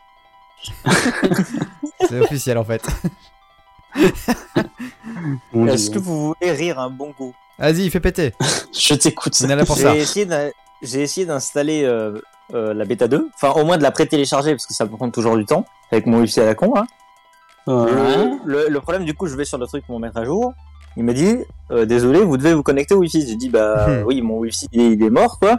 C'est 2.08 2.20
officiel 2.20 2.58
en 2.58 2.64
fait. 2.64 2.82
Est-ce 5.54 5.90
que 5.90 5.98
vous 5.98 6.28
voulez 6.34 6.52
rire 6.52 6.78
un 6.78 6.90
bon 6.90 7.12
coup 7.12 7.34
Vas-y, 7.58 7.90
fais 7.90 8.00
péter. 8.00 8.32
Je 8.72 8.94
t'écoute. 8.94 9.34
On 9.44 9.48
est 9.48 9.56
là 9.56 9.64
pour 9.64 9.76
ça. 9.76 9.94
J'ai 10.80 11.02
essayé 11.02 11.26
d'installer 11.26 11.82
euh, 11.84 12.20
euh, 12.54 12.72
la 12.72 12.84
bêta 12.84 13.08
2, 13.08 13.28
enfin 13.34 13.60
au 13.60 13.64
moins 13.64 13.78
de 13.78 13.82
la 13.82 13.90
pré-télécharger 13.90 14.52
parce 14.52 14.64
que 14.66 14.74
ça 14.74 14.86
prendre 14.86 15.12
toujours 15.12 15.36
du 15.36 15.44
temps 15.44 15.64
avec 15.90 16.06
mon 16.06 16.20
wifi 16.20 16.38
à 16.40 16.44
la 16.44 16.54
con. 16.54 16.72
Hein. 16.76 16.86
Ouais. 17.66 18.38
Le, 18.44 18.68
le 18.68 18.80
problème 18.80 19.04
du 19.04 19.12
coup, 19.14 19.26
je 19.26 19.34
vais 19.36 19.44
sur 19.44 19.58
le 19.58 19.66
truc 19.66 19.84
pour 19.86 19.98
mettre 19.98 20.16
à 20.18 20.24
jour. 20.24 20.54
Il 20.96 21.04
m'a 21.04 21.12
dit, 21.12 21.36
euh, 21.70 21.84
désolé, 21.86 22.20
vous 22.22 22.36
devez 22.36 22.54
vous 22.54 22.62
connecter 22.62 22.94
au 22.94 22.98
Wi-Fi. 22.98 23.26
J'ai 23.28 23.36
dit, 23.36 23.48
bah 23.48 23.86
Hmm. 23.86 24.02
oui, 24.06 24.20
mon 24.22 24.38
Wi-Fi 24.38 24.66
il 24.72 24.80
est, 24.80 24.92
il 24.94 25.02
est 25.02 25.10
mort, 25.10 25.38
quoi. 25.38 25.58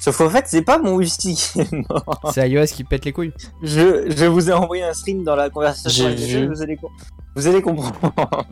Sauf 0.00 0.18
qu'en 0.18 0.28
fait, 0.28 0.44
c'est 0.48 0.62
pas 0.62 0.78
mon 0.78 0.96
Wi-Fi 0.96 1.34
qui 1.34 1.60
est 1.60 1.72
mort. 1.88 2.20
C'est 2.34 2.48
iOS 2.50 2.66
qui 2.66 2.84
pète 2.84 3.04
les 3.06 3.12
couilles. 3.12 3.32
Je, 3.62 4.12
je 4.14 4.26
vous 4.26 4.50
ai 4.50 4.52
envoyé 4.52 4.82
un 4.82 4.92
stream 4.92 5.22
dans 5.24 5.36
la 5.36 5.48
conversation. 5.48 6.10
Vous 6.50 6.60
allez, 6.62 6.76
co- 6.76 6.90
vous 7.36 7.46
allez 7.46 7.62
comprendre. 7.62 8.44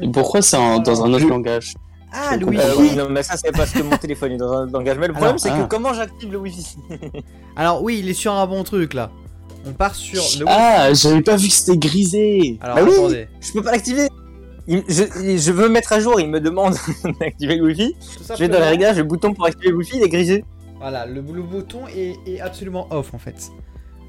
Et 0.00 0.08
pourquoi 0.10 0.42
c'est 0.42 0.56
dans 0.56 1.04
un 1.04 1.12
autre 1.12 1.26
langage 1.28 1.74
Ah, 2.12 2.30
Je 2.34 2.44
Louis. 2.44 2.58
Euh, 2.58 2.74
oui, 2.78 2.92
non, 2.96 3.08
mais 3.10 3.22
ça, 3.22 3.36
c'est 3.36 3.52
parce 3.52 3.70
que 3.72 3.82
mon 3.82 3.96
téléphone 3.96 4.32
est 4.32 4.36
dans 4.36 4.52
un 4.52 4.66
langage. 4.66 4.98
Mais 4.98 5.08
le 5.08 5.14
problème, 5.14 5.38
c'est 5.38 5.50
ah. 5.50 5.58
que 5.62 5.68
comment 5.68 5.92
j'active 5.92 6.30
le 6.32 6.38
Wi-Fi? 6.38 6.76
Alors 7.56 7.82
oui, 7.82 7.98
il 8.00 8.08
est 8.08 8.14
sur 8.14 8.32
un 8.32 8.46
bon 8.46 8.62
truc 8.64 8.94
là. 8.94 9.10
On 9.66 9.72
part 9.72 9.94
sur 9.94 10.22
le. 10.38 10.44
Ah, 10.48 10.92
j'avais 10.92 11.22
pas 11.22 11.36
vu 11.36 11.48
que 11.48 11.54
c'était 11.54 11.78
grisé. 11.78 12.58
Alors 12.60 12.76
Bah 12.76 12.82
oui. 12.86 12.92
attendez. 12.94 13.28
Je 13.40 13.52
peux 13.52 13.62
pas 13.62 13.72
l'activer. 13.72 14.08
Il- 14.66 14.82
je, 14.88 15.02
je 15.36 15.52
veux 15.52 15.68
mettre 15.68 15.92
à 15.92 16.00
jour, 16.00 16.20
il 16.20 16.28
me 16.28 16.40
demande 16.40 16.74
d'activer 17.20 17.56
le 17.56 17.64
Wi-Fi. 17.64 17.94
Je 18.30 18.34
vais 18.38 18.48
dans 18.48 18.58
les 18.58 18.64
réglages, 18.68 18.96
le 18.96 19.04
bouton 19.04 19.34
pour 19.34 19.46
activer 19.46 19.70
le 19.70 19.76
Wi-Fi, 19.76 19.96
il 19.98 20.02
est 20.02 20.08
grisé. 20.08 20.44
Voilà, 20.78 21.06
le, 21.06 21.14
le 21.20 21.42
bouton 21.42 21.80
est, 21.94 22.14
est 22.26 22.40
absolument 22.40 22.86
off 22.90 23.12
en 23.14 23.18
fait. 23.18 23.50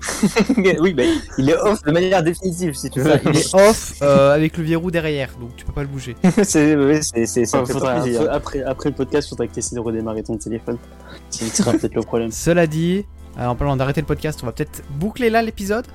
oui, 0.80 0.94
mais 0.96 1.08
il 1.38 1.50
est 1.50 1.56
off 1.58 1.82
de 1.84 1.92
manière 1.92 2.22
définitive, 2.22 2.74
si 2.76 2.90
tu 2.90 3.02
C'est 3.02 3.08
veux. 3.08 3.12
ça, 3.14 3.20
il 3.26 3.38
est 3.38 3.56
off 3.56 3.94
euh, 4.02 4.34
avec 4.36 4.58
le 4.58 4.64
verrou 4.64 4.92
derrière, 4.92 5.30
donc 5.40 5.56
tu 5.56 5.66
peux 5.66 5.72
pas 5.74 5.82
le 5.82 5.88
bouger. 5.88 6.16
c'est, 6.44 7.02
c'est, 7.02 7.26
c'est, 7.26 7.56
Enfin, 7.56 7.66
faudra- 7.66 8.04
après, 8.32 8.62
après 8.64 8.90
le 8.90 8.96
podcast, 8.96 9.30
faudrait 9.30 9.48
que 9.48 9.54
tu 9.54 9.60
essaies 9.60 9.76
de 9.76 9.80
redémarrer 9.80 10.22
ton 10.24 10.38
téléphone. 10.38 10.78
Ce 11.32 11.46
sera 11.46 11.72
peut-être 11.74 11.96
le 11.96 12.02
problème. 12.04 12.32
Cela 12.32 12.68
dit, 12.68 13.06
euh, 13.40 13.46
en 13.48 13.56
parlant 13.56 13.76
d'arrêter 13.78 14.02
le 14.02 14.08
podcast, 14.08 14.40
on 14.44 14.46
va 14.46 14.52
peut-être 14.52 14.84
boucler 14.92 15.30
là 15.30 15.42
l'épisode, 15.42 15.88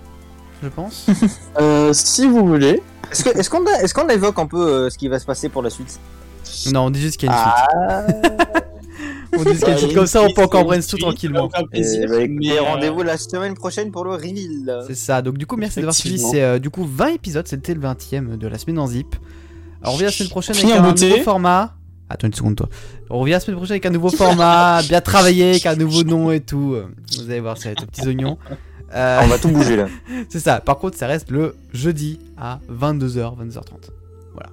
je 0.63 0.69
pense. 0.69 1.07
Euh, 1.61 1.93
si 1.93 2.29
vous 2.29 2.47
voulez. 2.47 2.83
Est-ce, 3.11 3.51
qu'on 3.93 4.09
évoque 4.09 4.39
un 4.39 4.47
peu 4.47 4.57
euh, 4.57 4.91
ce 4.91 4.97
qui 4.97 5.09
va 5.09 5.19
se 5.19 5.27
passer 5.27 5.49
pour 5.49 5.63
la 5.63 5.71
suite? 5.71 5.99
Non, 6.73 6.87
on 6.87 6.91
dit 6.91 7.01
juste 7.01 7.19
qu'il 7.19 7.29
y 7.29 7.33
a 7.33 7.35
une 7.35 7.89
Ah, 7.89 8.07
suite. 8.07 8.51
On 9.33 9.45
dit 9.45 9.51
juste 9.51 9.65
qu'il 9.65 9.69
y 9.69 9.71
a 9.71 9.75
une 9.75 9.79
suite, 9.79 9.95
comme 9.95 10.07
ça 10.07 10.23
on 10.23 10.33
peut 10.33 10.43
encore 10.43 10.65
brainstorm 10.65 11.01
tranquillement. 11.01 11.49
Et, 11.73 12.07
bah, 12.07 12.23
écoutez, 12.23 12.29
mais, 12.29 12.59
euh, 12.59 12.63
rendez-vous 12.63 13.03
la 13.03 13.17
semaine 13.17 13.55
prochaine 13.55 13.91
pour 13.91 14.05
le 14.05 14.13
reveal. 14.13 14.83
C'est 14.87 14.97
ça, 14.97 15.23
donc 15.23 15.39
du 15.39 15.47
coup 15.47 15.57
merci 15.57 15.77
d'avoir 15.77 15.95
suivi, 15.95 16.19
c'est 16.19 16.43
euh, 16.43 16.59
du 16.59 16.71
coup 16.71 16.85
20 16.85 17.15
épisodes, 17.15 17.47
c'était 17.47 17.75
le 17.75 17.81
20ème 17.81 18.39
de 18.39 18.49
la 18.49 18.59
semaine 18.59 18.79
en 18.79 18.87
zip. 18.87 19.15
Alors 19.83 19.93
on 19.93 19.97
revient 19.97 20.07
la 20.07 20.13
semaine 20.13 20.31
prochaine 20.31 20.57
avec 20.57 20.71
un 20.71 20.83
beauté. 20.83 21.11
nouveau 21.11 21.23
format. 21.23 21.75
Attends 22.09 22.27
une 22.27 22.35
seconde 22.35 22.57
toi. 22.57 22.69
On 23.09 23.21
revient 23.21 23.33
la 23.33 23.41
semaine 23.41 23.57
prochaine 23.57 23.75
avec 23.75 23.87
un 23.87 23.91
nouveau 23.91 24.11
format, 24.11 24.83
bien 24.83 25.01
travaillé, 25.01 25.51
avec 25.51 25.67
un 25.67 25.77
nouveau 25.77 26.03
nom 26.03 26.33
et 26.33 26.41
tout. 26.41 26.77
Vous 27.17 27.31
allez 27.31 27.41
voir, 27.41 27.57
ça 27.57 27.69
va 27.69 27.73
être 27.73 27.85
aux 27.85 27.87
petits 27.87 28.07
oignons. 28.07 28.37
Euh, 28.93 29.19
Ah, 29.21 29.23
on 29.25 29.29
va 29.29 29.39
tout 29.39 29.49
bouger 29.49 29.77
là. 29.77 29.87
c'est 30.29 30.41
ça, 30.41 30.61
par 30.61 30.79
contre 30.79 30.97
ça 30.99 31.07
reste 31.07 31.31
le 31.31 31.55
jeudi 31.73 32.19
à 32.37 32.59
22h, 32.71 33.37
22h30. 33.39 33.91
Voilà. 34.33 34.51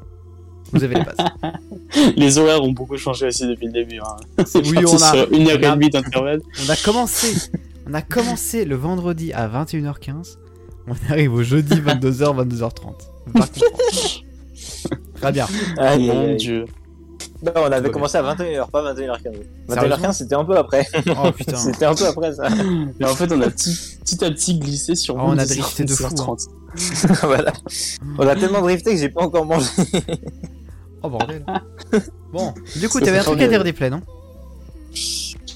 Vous 0.74 0.84
avez 0.84 0.96
les 0.96 1.04
bases. 1.04 1.18
Les 2.18 2.38
horaires 2.38 2.62
ont 2.64 2.72
beaucoup 2.72 2.98
changé 2.98 3.28
aussi 3.28 3.48
depuis 3.48 3.68
le 3.68 3.72
début. 3.72 3.98
Hein. 4.00 4.44
C'est 4.46 4.60
Oui, 4.70 4.84
on 4.86 4.96
a- 4.96 4.98
sur 5.14 5.32
une 5.34 5.48
heure 5.50 5.58
on 5.60 5.64
a- 5.64 5.68
et 5.70 5.76
demie 5.76 5.90
d'intervalle. 5.90 6.42
On 6.66 6.70
a 6.70 6.76
commencé, 6.76 7.50
on 7.90 7.94
a 7.94 8.02
commencé 8.02 8.66
le 8.66 8.76
vendredi 8.76 9.32
à 9.34 9.48
21h15. 9.48 10.38
On 10.88 10.94
arrive 11.12 11.34
au 11.34 11.44
jeudi 11.44 11.76
22h, 11.76 12.46
22h30. 12.48 12.60
Va 13.34 13.46
comprendre. 13.48 13.78
Très 15.16 15.32
bien. 15.32 15.48
Aïe, 15.78 16.08
Mon 16.08 16.36
dieu. 16.36 16.66
Non, 17.44 17.52
on 17.56 17.66
avait 17.66 17.82
bien. 17.82 17.90
commencé 17.92 18.18
à 18.18 18.24
21h, 18.24 18.70
pas 18.72 18.94
21h15. 18.94 19.22
Sérieusement 19.70 19.98
21h15, 20.08 20.14
c'était 20.14 20.36
un 20.36 20.44
peu 20.46 20.58
après. 20.58 20.88
Oh 21.24 21.32
putain. 21.32 21.56
c'était 21.58 21.86
un 21.86 21.94
peu 21.94 22.06
après 22.08 22.34
ça. 22.34 22.48
Mais 23.00 23.06
en 23.10 23.16
fait, 23.16 23.32
on 23.32 23.42
a 23.42 23.50
petit, 23.50 24.24
à 24.26 24.30
petit 24.32 24.58
glissé 24.58 24.96
sur 24.96 25.16
Oh, 25.16 25.20
on 25.26 25.32
a 25.38 25.46
22, 25.46 25.56
drifté 25.56 25.84
de 25.86 25.94
fou, 25.94 26.06
hein. 26.06 26.16
30. 26.16 26.40
voilà. 27.24 27.54
On 28.18 28.28
a 28.28 28.36
tellement 28.36 28.62
drifté 28.62 28.92
que 28.94 28.98
j'ai 29.00 29.10
pas 29.10 29.22
encore 29.24 29.46
mangé. 29.46 29.68
Oh 31.04 31.10
bordel. 31.10 31.46
Bon, 32.34 32.54
du 32.76 32.90
coup, 32.90 33.00
t'avais 33.00 33.20
un 33.20 33.24
truc 33.24 33.42
à 33.42 33.48
dire 33.48 33.64
des 33.64 33.74
plaies, 33.74 33.90
non? 33.92 34.02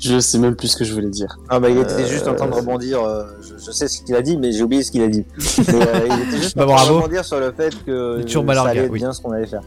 Je 0.03 0.19
sais 0.19 0.39
même 0.39 0.55
plus 0.55 0.67
ce 0.69 0.77
que 0.77 0.83
je 0.83 0.93
voulais 0.93 1.09
dire. 1.09 1.37
Ah 1.47 1.59
bah 1.59 1.69
il 1.69 1.77
était 1.77 1.91
Euh, 1.91 2.07
juste 2.07 2.27
en 2.27 2.33
train 2.33 2.47
de 2.47 2.53
rebondir, 2.53 3.03
euh, 3.03 3.23
je, 3.41 3.63
je 3.63 3.71
sais 3.71 3.87
ce 3.87 4.01
qu'il 4.01 4.15
a 4.15 4.23
dit 4.23 4.35
mais 4.35 4.51
j'ai 4.51 4.63
oublié 4.63 4.81
ce 4.81 4.89
qu'il 4.91 5.03
a 5.03 5.07
dit. 5.07 5.23
Mais, 5.37 5.75
euh, 5.75 6.07
il 6.09 6.27
était 6.27 6.37
juste 6.41 6.57
Bah, 6.57 6.63
en 6.63 6.67
train 6.67 6.75
bravo. 6.75 6.89
de 6.93 6.97
rebondir 7.03 7.23
sur 7.25 7.39
le 7.39 7.51
fait 7.51 7.71
que 7.85 8.19
ça 8.27 8.61
allait 8.63 8.89
bien 8.89 9.13
ce 9.13 9.21
qu'on 9.21 9.31
allait 9.31 9.45
faire. 9.45 9.61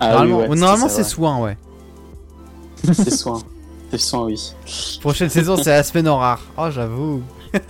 Ah 0.00 0.10
Normalement, 0.12 0.38
oui, 0.38 0.46
ouais, 0.48 0.56
normalement 0.56 0.88
ça, 0.88 0.94
c'est 0.94 1.04
soin, 1.04 1.38
ouais. 1.40 1.56
C'est 2.92 3.10
soin. 3.10 3.42
C'est 3.90 3.98
soin, 3.98 4.24
oui. 4.26 4.54
Prochaine 5.00 5.28
saison, 5.30 5.56
c'est 5.56 5.70
la 5.70 5.82
semaine 5.82 6.08
en 6.08 6.18
rare. 6.18 6.40
Oh, 6.56 6.70
j'avoue. 6.70 7.22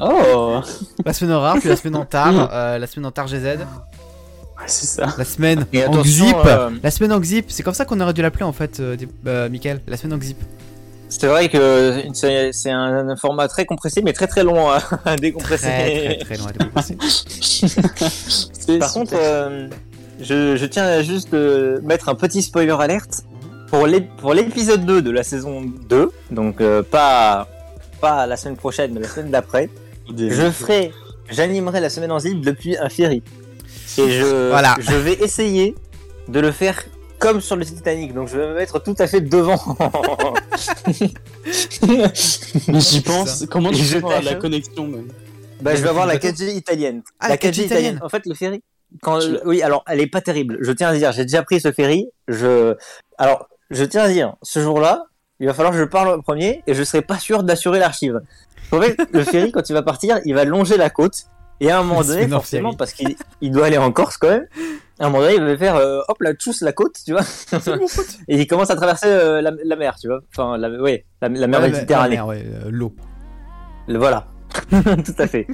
Oh 0.00 0.60
La 1.04 1.12
semaine 1.12 1.34
en 1.34 1.40
rare, 1.40 1.56
puis 1.58 1.68
la 1.68 1.74
semaine 1.76 1.96
en 1.96 2.04
tard, 2.04 2.50
euh, 2.52 2.78
la 2.78 2.86
semaine 2.86 3.06
en 3.06 3.10
tard 3.10 3.26
GZ, 3.26 3.42
Ouais, 3.44 4.64
c'est 4.68 4.86
ça. 4.86 5.08
la 5.18 5.24
semaine 5.24 5.66
Et 5.72 5.84
en 5.86 6.02
xip. 6.02 6.36
euh, 6.46 6.70
La 6.84 6.92
semaine 6.92 7.12
en 7.12 7.18
xip, 7.20 7.46
c'est 7.48 7.64
comme 7.64 7.74
ça 7.74 7.84
qu'on 7.84 8.00
aurait 8.00 8.12
dû 8.12 8.22
l'appeler 8.22 8.44
en 8.44 8.52
fait, 8.52 8.78
euh, 8.78 8.96
euh, 9.26 9.48
Michael. 9.48 9.80
La 9.88 9.96
semaine 9.96 10.14
en 10.16 10.18
xip. 10.18 10.38
C'est 11.08 11.26
vrai 11.26 11.48
que 11.48 12.02
c'est 12.12 12.70
un, 12.70 13.16
format 13.16 13.48
très 13.48 13.64
compressé 13.66 14.00
mais 14.02 14.12
très 14.12 14.26
très 14.28 14.44
long 14.44 14.70
à, 14.70 14.78
à 15.04 15.16
décompresser. 15.16 15.66
Très 15.66 16.14
très 16.14 16.18
très 16.18 16.36
loin 16.36 16.48
à 16.48 16.52
décompresser. 16.52 16.96
Par 18.78 18.92
contre, 18.92 19.12
euh, 19.16 19.68
je, 20.20 20.56
je 20.56 20.66
tiens 20.66 20.84
à 20.84 21.02
juste 21.02 21.34
euh, 21.34 21.80
mettre 21.82 22.08
un 22.08 22.14
petit 22.14 22.42
spoiler 22.42 22.76
alerte 22.78 23.24
pour 23.68 23.86
l'ép- 23.86 24.14
pour 24.16 24.34
l'épisode 24.34 24.84
2 24.86 25.02
de 25.02 25.10
la 25.10 25.22
saison 25.22 25.62
2, 25.88 26.10
donc 26.30 26.60
euh, 26.60 26.82
pas 26.82 27.48
pas 28.00 28.26
la 28.26 28.36
semaine 28.36 28.56
prochaine 28.56 28.92
mais 28.94 29.00
la 29.00 29.08
semaine 29.08 29.30
d'après. 29.30 29.68
Je 30.16 30.50
ferai, 30.50 30.92
j'animerai 31.30 31.80
la 31.80 31.90
semaine 31.90 32.12
en 32.12 32.18
zip 32.18 32.40
depuis 32.40 32.76
un 32.78 32.88
ferry. 32.88 33.22
Et 33.98 34.10
je, 34.10 34.48
Voilà. 34.50 34.76
je 34.80 34.94
vais 34.94 35.14
essayer 35.14 35.74
de 36.28 36.40
le 36.40 36.50
faire 36.52 36.82
comme 37.18 37.40
sur 37.40 37.56
le 37.56 37.64
Titanic. 37.64 38.14
Donc 38.14 38.28
je 38.28 38.38
vais 38.38 38.48
me 38.48 38.54
mettre 38.54 38.78
tout 38.82 38.94
à 38.98 39.06
fait 39.06 39.20
devant. 39.20 39.58
Mais 42.68 42.80
j'y 42.80 43.00
pense. 43.00 43.44
Comment 43.50 43.70
tu 43.70 43.96
avoir 43.96 44.22
la 44.22 44.34
connexion 44.36 44.86
même 44.86 45.08
bah, 45.60 45.74
je 45.74 45.82
vais 45.82 45.88
avoir 45.88 46.06
la 46.06 46.16
4G 46.18 46.54
italienne. 46.54 47.02
Ah, 47.18 47.28
la 47.28 47.34
la 47.34 47.36
4G 47.36 47.64
italienne. 47.64 47.98
En 48.00 48.08
fait, 48.08 48.22
le 48.26 48.34
ferry. 48.34 48.62
Quand, 49.02 49.20
oui, 49.44 49.62
alors, 49.62 49.84
elle 49.86 50.00
est 50.00 50.06
pas 50.06 50.20
terrible. 50.20 50.58
Je 50.60 50.72
tiens 50.72 50.88
à 50.88 50.94
dire, 50.94 51.12
j'ai 51.12 51.24
déjà 51.24 51.42
pris 51.42 51.60
ce 51.60 51.72
ferry. 51.72 52.08
Je, 52.26 52.74
alors, 53.18 53.48
je 53.70 53.84
tiens 53.84 54.02
à 54.04 54.08
dire, 54.08 54.34
ce 54.42 54.60
jour-là, 54.60 55.04
il 55.40 55.46
va 55.46 55.54
falloir 55.54 55.72
que 55.72 55.78
je 55.78 55.84
parle 55.84 56.08
en 56.08 56.20
premier 56.20 56.62
et 56.66 56.74
je 56.74 56.82
serai 56.82 57.02
pas 57.02 57.18
sûr 57.18 57.42
d'assurer 57.42 57.78
l'archive. 57.78 58.20
En 58.72 58.80
fait, 58.80 58.96
le 59.12 59.22
ferry, 59.24 59.52
quand 59.52 59.68
il 59.70 59.72
va 59.72 59.82
partir, 59.82 60.20
il 60.24 60.34
va 60.34 60.44
longer 60.44 60.76
la 60.76 60.90
côte. 60.90 61.24
Et 61.60 61.70
à 61.70 61.80
un 61.80 61.82
moment 61.82 62.02
donné, 62.04 62.28
forcément, 62.28 62.74
parce 62.74 62.92
qu'il 62.92 63.16
il 63.40 63.50
doit 63.50 63.66
aller 63.66 63.78
en 63.78 63.90
Corse 63.92 64.16
quand 64.16 64.28
même, 64.28 64.46
à 65.00 65.06
un 65.06 65.10
moment 65.10 65.22
donné, 65.22 65.34
il 65.36 65.42
va 65.42 65.56
faire, 65.56 65.76
euh, 65.76 66.00
hop, 66.08 66.20
la 66.20 66.34
tchousse 66.34 66.60
la 66.60 66.72
côte, 66.72 66.96
tu 67.04 67.12
vois. 67.12 67.22
et 68.28 68.36
il 68.40 68.46
commence 68.46 68.70
à 68.70 68.76
traverser 68.76 69.08
euh, 69.08 69.40
la, 69.40 69.52
la 69.64 69.76
mer, 69.76 69.96
tu 70.00 70.08
vois. 70.08 70.20
Enfin, 70.32 70.56
la, 70.56 70.70
ouais, 70.70 71.04
la, 71.20 71.28
la 71.28 71.46
mer 71.46 71.60
Méditerranée. 71.60 72.20
ouais, 72.20 72.44
euh, 72.46 72.68
L'eau. 72.70 72.94
Le 73.86 73.98
voilà. 73.98 74.26
tout 74.70 75.14
à 75.18 75.26
fait. 75.26 75.46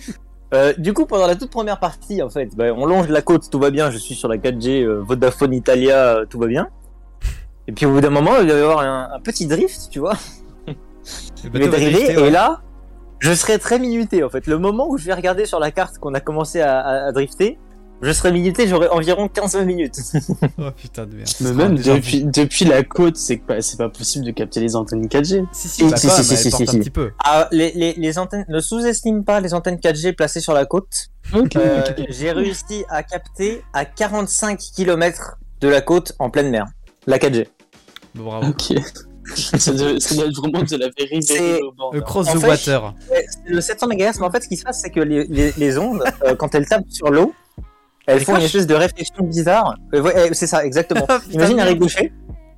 Euh, 0.55 0.73
du 0.79 0.93
coup, 0.93 1.05
pendant 1.07 1.27
la 1.27 1.35
toute 1.37 1.51
première 1.51 1.81
partie, 1.81 2.23
en 2.23 2.31
fait, 2.31 2.55
bah, 2.57 2.67
on 2.77 2.87
longe 2.87 3.09
la 3.09 3.23
côte, 3.23 3.51
tout 3.51 3.59
va 3.59 3.71
bien. 3.71 3.91
Je 3.91 3.99
suis 3.99 4.15
sur 4.15 4.29
la 4.29 4.37
4G 4.37 4.83
euh, 4.85 5.01
Vodafone 5.03 5.53
Italia, 5.53 6.17
euh, 6.19 6.25
tout 6.27 6.39
va 6.39 6.47
bien. 6.47 6.69
Et 7.67 7.73
puis 7.73 7.87
au 7.87 7.91
bout 7.93 8.01
d'un 8.01 8.11
moment, 8.11 8.33
il 8.41 8.49
va 8.49 8.55
y 8.59 8.61
avoir 8.61 8.79
un, 8.81 9.09
un 9.15 9.21
petit 9.21 9.47
drift, 9.47 9.89
tu 9.91 9.99
vois. 9.99 10.15
Le 10.67 10.75
Il 11.45 11.51
bateau 11.51 11.65
va 11.67 11.71
va 11.79 11.91
driver, 11.91 12.23
ouais. 12.23 12.29
et 12.29 12.31
là, 12.31 12.61
je 13.19 13.33
serai 13.35 13.59
très 13.59 13.79
minuté, 13.79 14.23
en 14.25 14.29
fait. 14.29 14.47
Le 14.47 14.59
moment 14.59 14.89
où 14.89 14.97
je 14.97 15.05
vais 15.07 15.15
regarder 15.15 15.45
sur 15.47 15.59
la 15.61 15.71
carte 15.71 15.99
qu'on 15.99 16.15
a 16.15 16.21
commencé 16.21 16.61
à, 16.61 16.79
à- 16.81 17.07
à 17.07 17.13
drifter, 17.13 17.59
je 18.03 18.13
serai 18.13 18.33
minuté, 18.33 18.69
j'aurai 18.69 18.89
environ 18.89 19.29
15 19.29 19.57
minutes. 19.65 19.97
Oh 20.59 20.71
putain 20.77 21.07
de 21.07 21.15
merde. 21.17 21.29
Mais 21.41 21.53
même 21.53 21.77
déjà 21.77 21.95
depuis, 21.95 22.25
depuis 22.25 22.65
la 22.65 22.83
côte, 22.83 23.17
c'est 23.17 23.39
que 23.39 23.47
pas- 23.47 23.61
c'est 23.63 23.77
pas 23.79 23.89
possible 23.89 24.25
de 24.25 24.31
capter 24.31 24.61
les 24.61 24.77
antennes 24.77 25.07
4G. 25.09 25.45
Si, 25.53 25.69
si, 25.69 25.85
bah, 25.89 25.97
Si, 25.97 26.09
si, 26.11 26.25
si, 26.25 26.33
elle 26.35 26.39
si, 26.39 26.51
porte 26.51 26.63
si, 26.65 26.69
un 26.69 26.73
si. 26.73 26.79
petit 26.81 26.91
peu. 26.91 27.11
Ah, 27.25 27.49
les, 27.51 27.73
les, 27.73 27.95
les 27.95 28.19
antennes, 28.19 28.45
ne 28.49 28.61
sous-estime 28.61 29.25
pas 29.25 29.41
les 29.41 29.55
antennes 29.55 29.77
4G 29.77 30.13
placées 30.15 30.41
sur 30.41 30.53
la 30.53 30.67
côte. 30.67 31.09
Ok, 31.35 31.57
Euh, 31.57 31.81
ok, 31.81 31.95
ok. 31.99 32.05
j'ai 32.11 32.31
réussi 32.33 32.85
à 32.89 33.03
capter 33.03 33.63
à 33.73 33.85
45 33.85 34.59
km 34.77 35.37
de 35.61 35.69
la 35.69 35.81
côte 35.81 36.13
en 36.19 36.31
pleine 36.31 36.51
mer. 36.51 36.67
La 37.07 37.19
4G. 37.19 37.47
Bon, 38.15 38.25
bravo. 38.25 38.49
Ok. 38.49 38.75
ça, 39.35 39.73
doit, 39.73 39.99
ça 39.99 40.15
doit 40.15 40.27
être 40.27 40.37
vraiment 40.37 40.63
de 40.63 40.77
la 40.77 40.89
band. 40.89 41.91
Le 41.93 42.01
cross 42.03 42.29
En 42.29 42.35
the 42.35 42.41
fait, 42.41 42.47
water. 42.49 42.95
Le 43.47 43.61
700 43.61 43.87
MHz, 43.89 44.19
mais 44.21 44.27
en 44.27 44.31
fait, 44.31 44.43
ce 44.43 44.49
qui 44.49 44.57
se 44.59 44.65
passe, 44.65 44.81
c'est 44.83 44.91
que 44.91 45.01
les, 45.01 45.25
les, 45.25 45.53
les 45.57 45.79
ondes, 45.79 46.05
euh, 46.27 46.35
quand 46.37 46.55
elles 46.55 46.67
tapent 46.69 46.85
sur 46.91 47.11
l'eau, 47.11 47.33
elles 48.07 48.21
font 48.25 48.37
une 48.37 48.43
espèce 48.43 48.67
de 48.67 48.75
réflexion 48.75 49.25
bizarre. 49.25 49.77
Euh, 49.95 50.01
ouais, 50.03 50.17
euh, 50.17 50.29
c'est 50.33 50.47
ça, 50.47 50.65
exactement. 50.65 51.07
Ah, 51.09 51.21
Imagine 51.31 51.61
un 51.61 51.65
ricochet. 51.65 52.13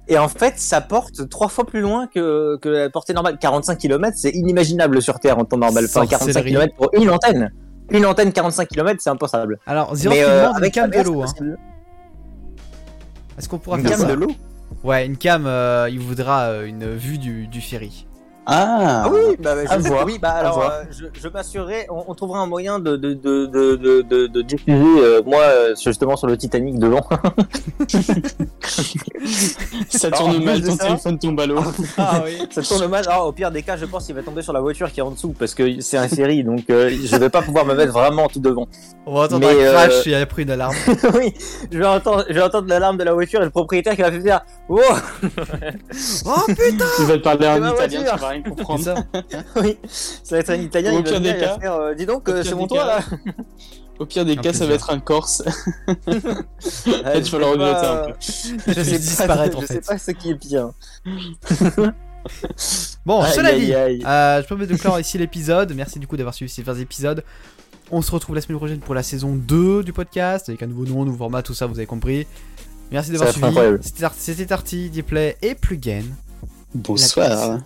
Et 0.09 0.19
en 0.19 0.29
fait, 0.29 0.55
ça 0.59 0.81
porte 0.81 1.29
trois 1.29 1.49
fois 1.49 1.67
plus 1.67 1.81
loin 1.81 2.07
que, 2.07 2.57
que 2.59 2.69
la 2.69 2.91
portée 2.91 3.13
normale. 3.13 3.39
45 3.39 3.77
km, 3.77 4.17
c'est 4.17 4.31
inimaginable 4.31 5.03
sur 5.03 5.19
Terre 5.19 5.39
en 5.39 5.45
temps 5.45 5.57
normal. 5.59 5.85
Enfin, 5.87 6.07
45 6.07 6.19
Sorcellerie. 6.33 6.51
km 6.51 6.75
pour 6.77 6.91
une 6.95 7.11
antenne. 7.11 7.51
Une 7.91 8.07
antenne 8.07 8.33
45 8.33 8.69
km, 8.69 9.01
c'est 9.03 9.11
impensable. 9.11 9.59
Alors, 9.67 9.95
Zero 9.97 10.15
Mais 10.15 10.23
euh, 10.23 10.43
demande 10.43 10.51
une 10.51 10.57
avec 10.59 10.75
cam 10.75 10.91
de 10.91 11.01
l'eau. 11.03 11.23
Hein. 11.23 11.27
Est-ce 13.39 13.49
qu'on 13.49 13.59
pourra 13.59 13.79
Une 13.79 13.83
faire 13.87 13.99
cam 13.99 14.07
ça 14.07 14.15
de 14.15 14.21
l'eau? 14.21 14.31
Ouais, 14.85 15.07
une 15.07 15.17
cam, 15.17 15.45
euh, 15.47 15.89
il 15.91 16.01
voudra 16.01 16.43
euh, 16.49 16.67
une 16.67 16.95
vue 16.95 17.19
du, 17.19 17.47
du 17.49 17.61
ferry. 17.61 18.06
Ah, 18.49 19.03
Ah 19.05 19.09
oui, 19.13 19.37
bah, 19.41 19.55
je, 19.65 19.89
voir, 19.89 20.05
oui, 20.07 20.19
bah 20.23 20.31
alors 20.31 20.61
euh, 20.63 20.85
je, 20.91 21.07
je 21.21 21.29
m'assurerai, 21.29 21.87
on, 21.91 22.05
on 22.07 22.15
trouvera 22.15 22.39
un 22.39 22.47
moyen 22.47 22.79
de 22.79 22.95
de 22.97 23.13
de 23.13 23.47
de 23.47 23.75
de, 23.77 24.03
de, 24.03 24.27
de 24.29 24.43
diffuser 24.43 24.73
euh, 24.79 25.21
moi 25.27 25.43
euh, 25.43 25.75
justement 25.83 26.17
sur 26.17 26.29
le 26.29 26.37
Titanic 26.37 26.79
devant. 26.79 27.05
ça 29.89 30.07
Alors, 30.09 30.19
tourne 30.21 30.37
plus 30.37 30.45
mal, 30.45 30.61
de 30.61 30.67
ton 30.67 30.77
ça- 30.77 30.85
téléphone 30.87 31.19
tombe 31.19 31.41
à 31.41 31.47
l'eau. 31.47 31.61
Ah 31.99 32.23
oui. 32.25 32.39
Ça 32.51 32.63
tourne 32.63 32.87
mal. 32.89 33.05
Alors, 33.09 33.27
au 33.27 33.33
pire 33.33 33.51
des 33.51 33.63
cas, 33.63 33.77
je 33.77 33.85
pense 33.85 34.07
qu'il 34.07 34.15
va 34.15 34.23
tomber 34.23 34.43
sur 34.43 34.53
la 34.53 34.61
voiture 34.61 34.91
qui 34.93 35.01
est 35.01 35.03
en 35.03 35.11
dessous 35.11 35.35
parce 35.39 35.55
que 35.55 35.81
c'est 35.81 35.97
un 35.99 36.09
ferry, 36.09 36.45
donc 36.45 36.71
euh, 36.71 36.91
je 36.91 37.17
vais 37.17 37.29
pas 37.31 37.43
pouvoir 37.43 37.65
me 37.67 37.75
mettre 37.75 37.93
vraiment 37.93 38.29
tout 38.29 38.41
devant. 38.41 38.67
On 39.07 39.15
va 39.15 39.23
entendre 39.25 39.41
Mais, 39.49 39.67
un 39.67 39.69
euh, 39.69 39.73
crash, 39.73 40.07
il 40.07 40.15
a 40.15 40.25
pris 40.27 40.43
une 40.45 40.51
alarme. 40.51 40.75
oui, 41.15 41.35
je 41.71 41.79
vais 41.79 41.87
entendre, 41.87 42.25
je 42.29 42.35
vais 42.35 42.43
entendre 42.43 42.69
l'alarme 42.69 42.97
de 42.97 43.05
la 43.05 43.13
voiture 43.13 43.41
et 43.41 43.45
le 43.45 43.51
propriétaire 43.51 43.95
qui 43.97 44.03
va 44.03 44.13
faire 44.13 44.45
oh 44.69 44.81
Oh 46.27 46.41
putain 46.47 46.85
Il 47.01 47.05
va 47.07 47.15
te 47.15 47.23
parler 47.23 47.41
C'est 47.47 47.49
en 47.51 47.75
italien, 47.75 48.01
tu 48.01 48.19
vas 48.19 48.36
rien 48.37 48.43
C'est 48.45 48.51
comprendre. 48.51 48.85
ça. 48.85 48.95
oui, 49.63 49.79
ça 50.23 50.37
va 50.37 50.41
être 50.41 50.51
un 50.51 50.57
italien. 50.57 50.93
Au 50.95 50.99
il 50.99 51.05
pire 51.05 51.21
des 51.21 51.37
cas- 51.37 51.59
faire, 51.59 51.75
euh, 51.75 51.95
dis 51.95 52.07
donc, 52.07 52.29
au 52.29 52.33
euh, 52.33 52.43
c'est 52.45 52.55
mon 52.55 52.67
toit 52.67 52.85
là. 52.87 53.01
Au 53.99 54.05
pire 54.07 54.25
des 54.25 54.37
cas, 54.37 54.53
ça 54.53 54.67
va 54.67 54.75
être 54.75 54.91
un 54.91 54.99
corse. 55.01 55.43
Tu 55.97 56.91
vas 56.91 57.39
le 57.39 57.45
regretter 57.47 57.87
un 57.87 57.97
peu. 58.07 58.13
Je 58.21 58.73
vais 58.73 58.85
sais 58.85 58.93
pas, 58.93 58.99
disparaître, 58.99 59.57
en 59.59 59.61
je 59.63 59.67
fait. 59.67 59.75
sais 59.75 59.81
pas 59.81 59.99
ce 59.99 60.11
qui 60.13 60.31
est 60.31 60.35
pire. 60.37 60.71
Bon, 63.07 63.21
Aïe, 63.23 63.33
cela 63.35 63.51
aïe, 63.51 63.67
dit, 63.67 63.73
aïe. 63.75 64.03
euh, 64.05 64.43
je 64.43 64.49
peux 64.49 64.57
mettre 64.57 64.73
de 64.73 64.77
clore 64.77 64.99
ici 64.99 65.17
l'épisode. 65.17 65.73
Merci 65.77 66.01
du 66.01 66.09
coup 66.09 66.17
d'avoir 66.17 66.35
suivi 66.35 66.51
ces 66.53 66.63
20 66.63 66.75
épisodes. 66.81 67.23
On 67.93 68.03
se 68.03 68.11
retrouve 68.11 68.35
la 68.35 68.41
semaine 68.41 68.59
prochaine 68.59 68.81
pour 68.81 68.97
la 68.97 69.05
saison 69.05 69.37
2 69.37 69.85
du 69.85 69.93
podcast, 69.93 70.49
avec 70.49 70.61
un 70.65 70.67
nouveau 70.67 70.85
nom, 70.87 71.03
un 71.03 71.05
nouveau 71.05 71.19
format, 71.19 71.43
tout 71.45 71.55
ça, 71.55 71.67
vous 71.67 71.79
avez 71.79 71.87
compris. 71.87 72.27
Merci 72.91 73.13
d'avoir 73.13 73.31
suivi. 73.33 73.47
C'était 73.81 74.05
Ar- 74.05 74.13
C'était 74.17 74.47
Tarty, 74.47 74.91
Dplay 74.91 75.37
et 75.41 75.55
Plugen. 75.55 76.05
Bonsoir. 76.75 77.61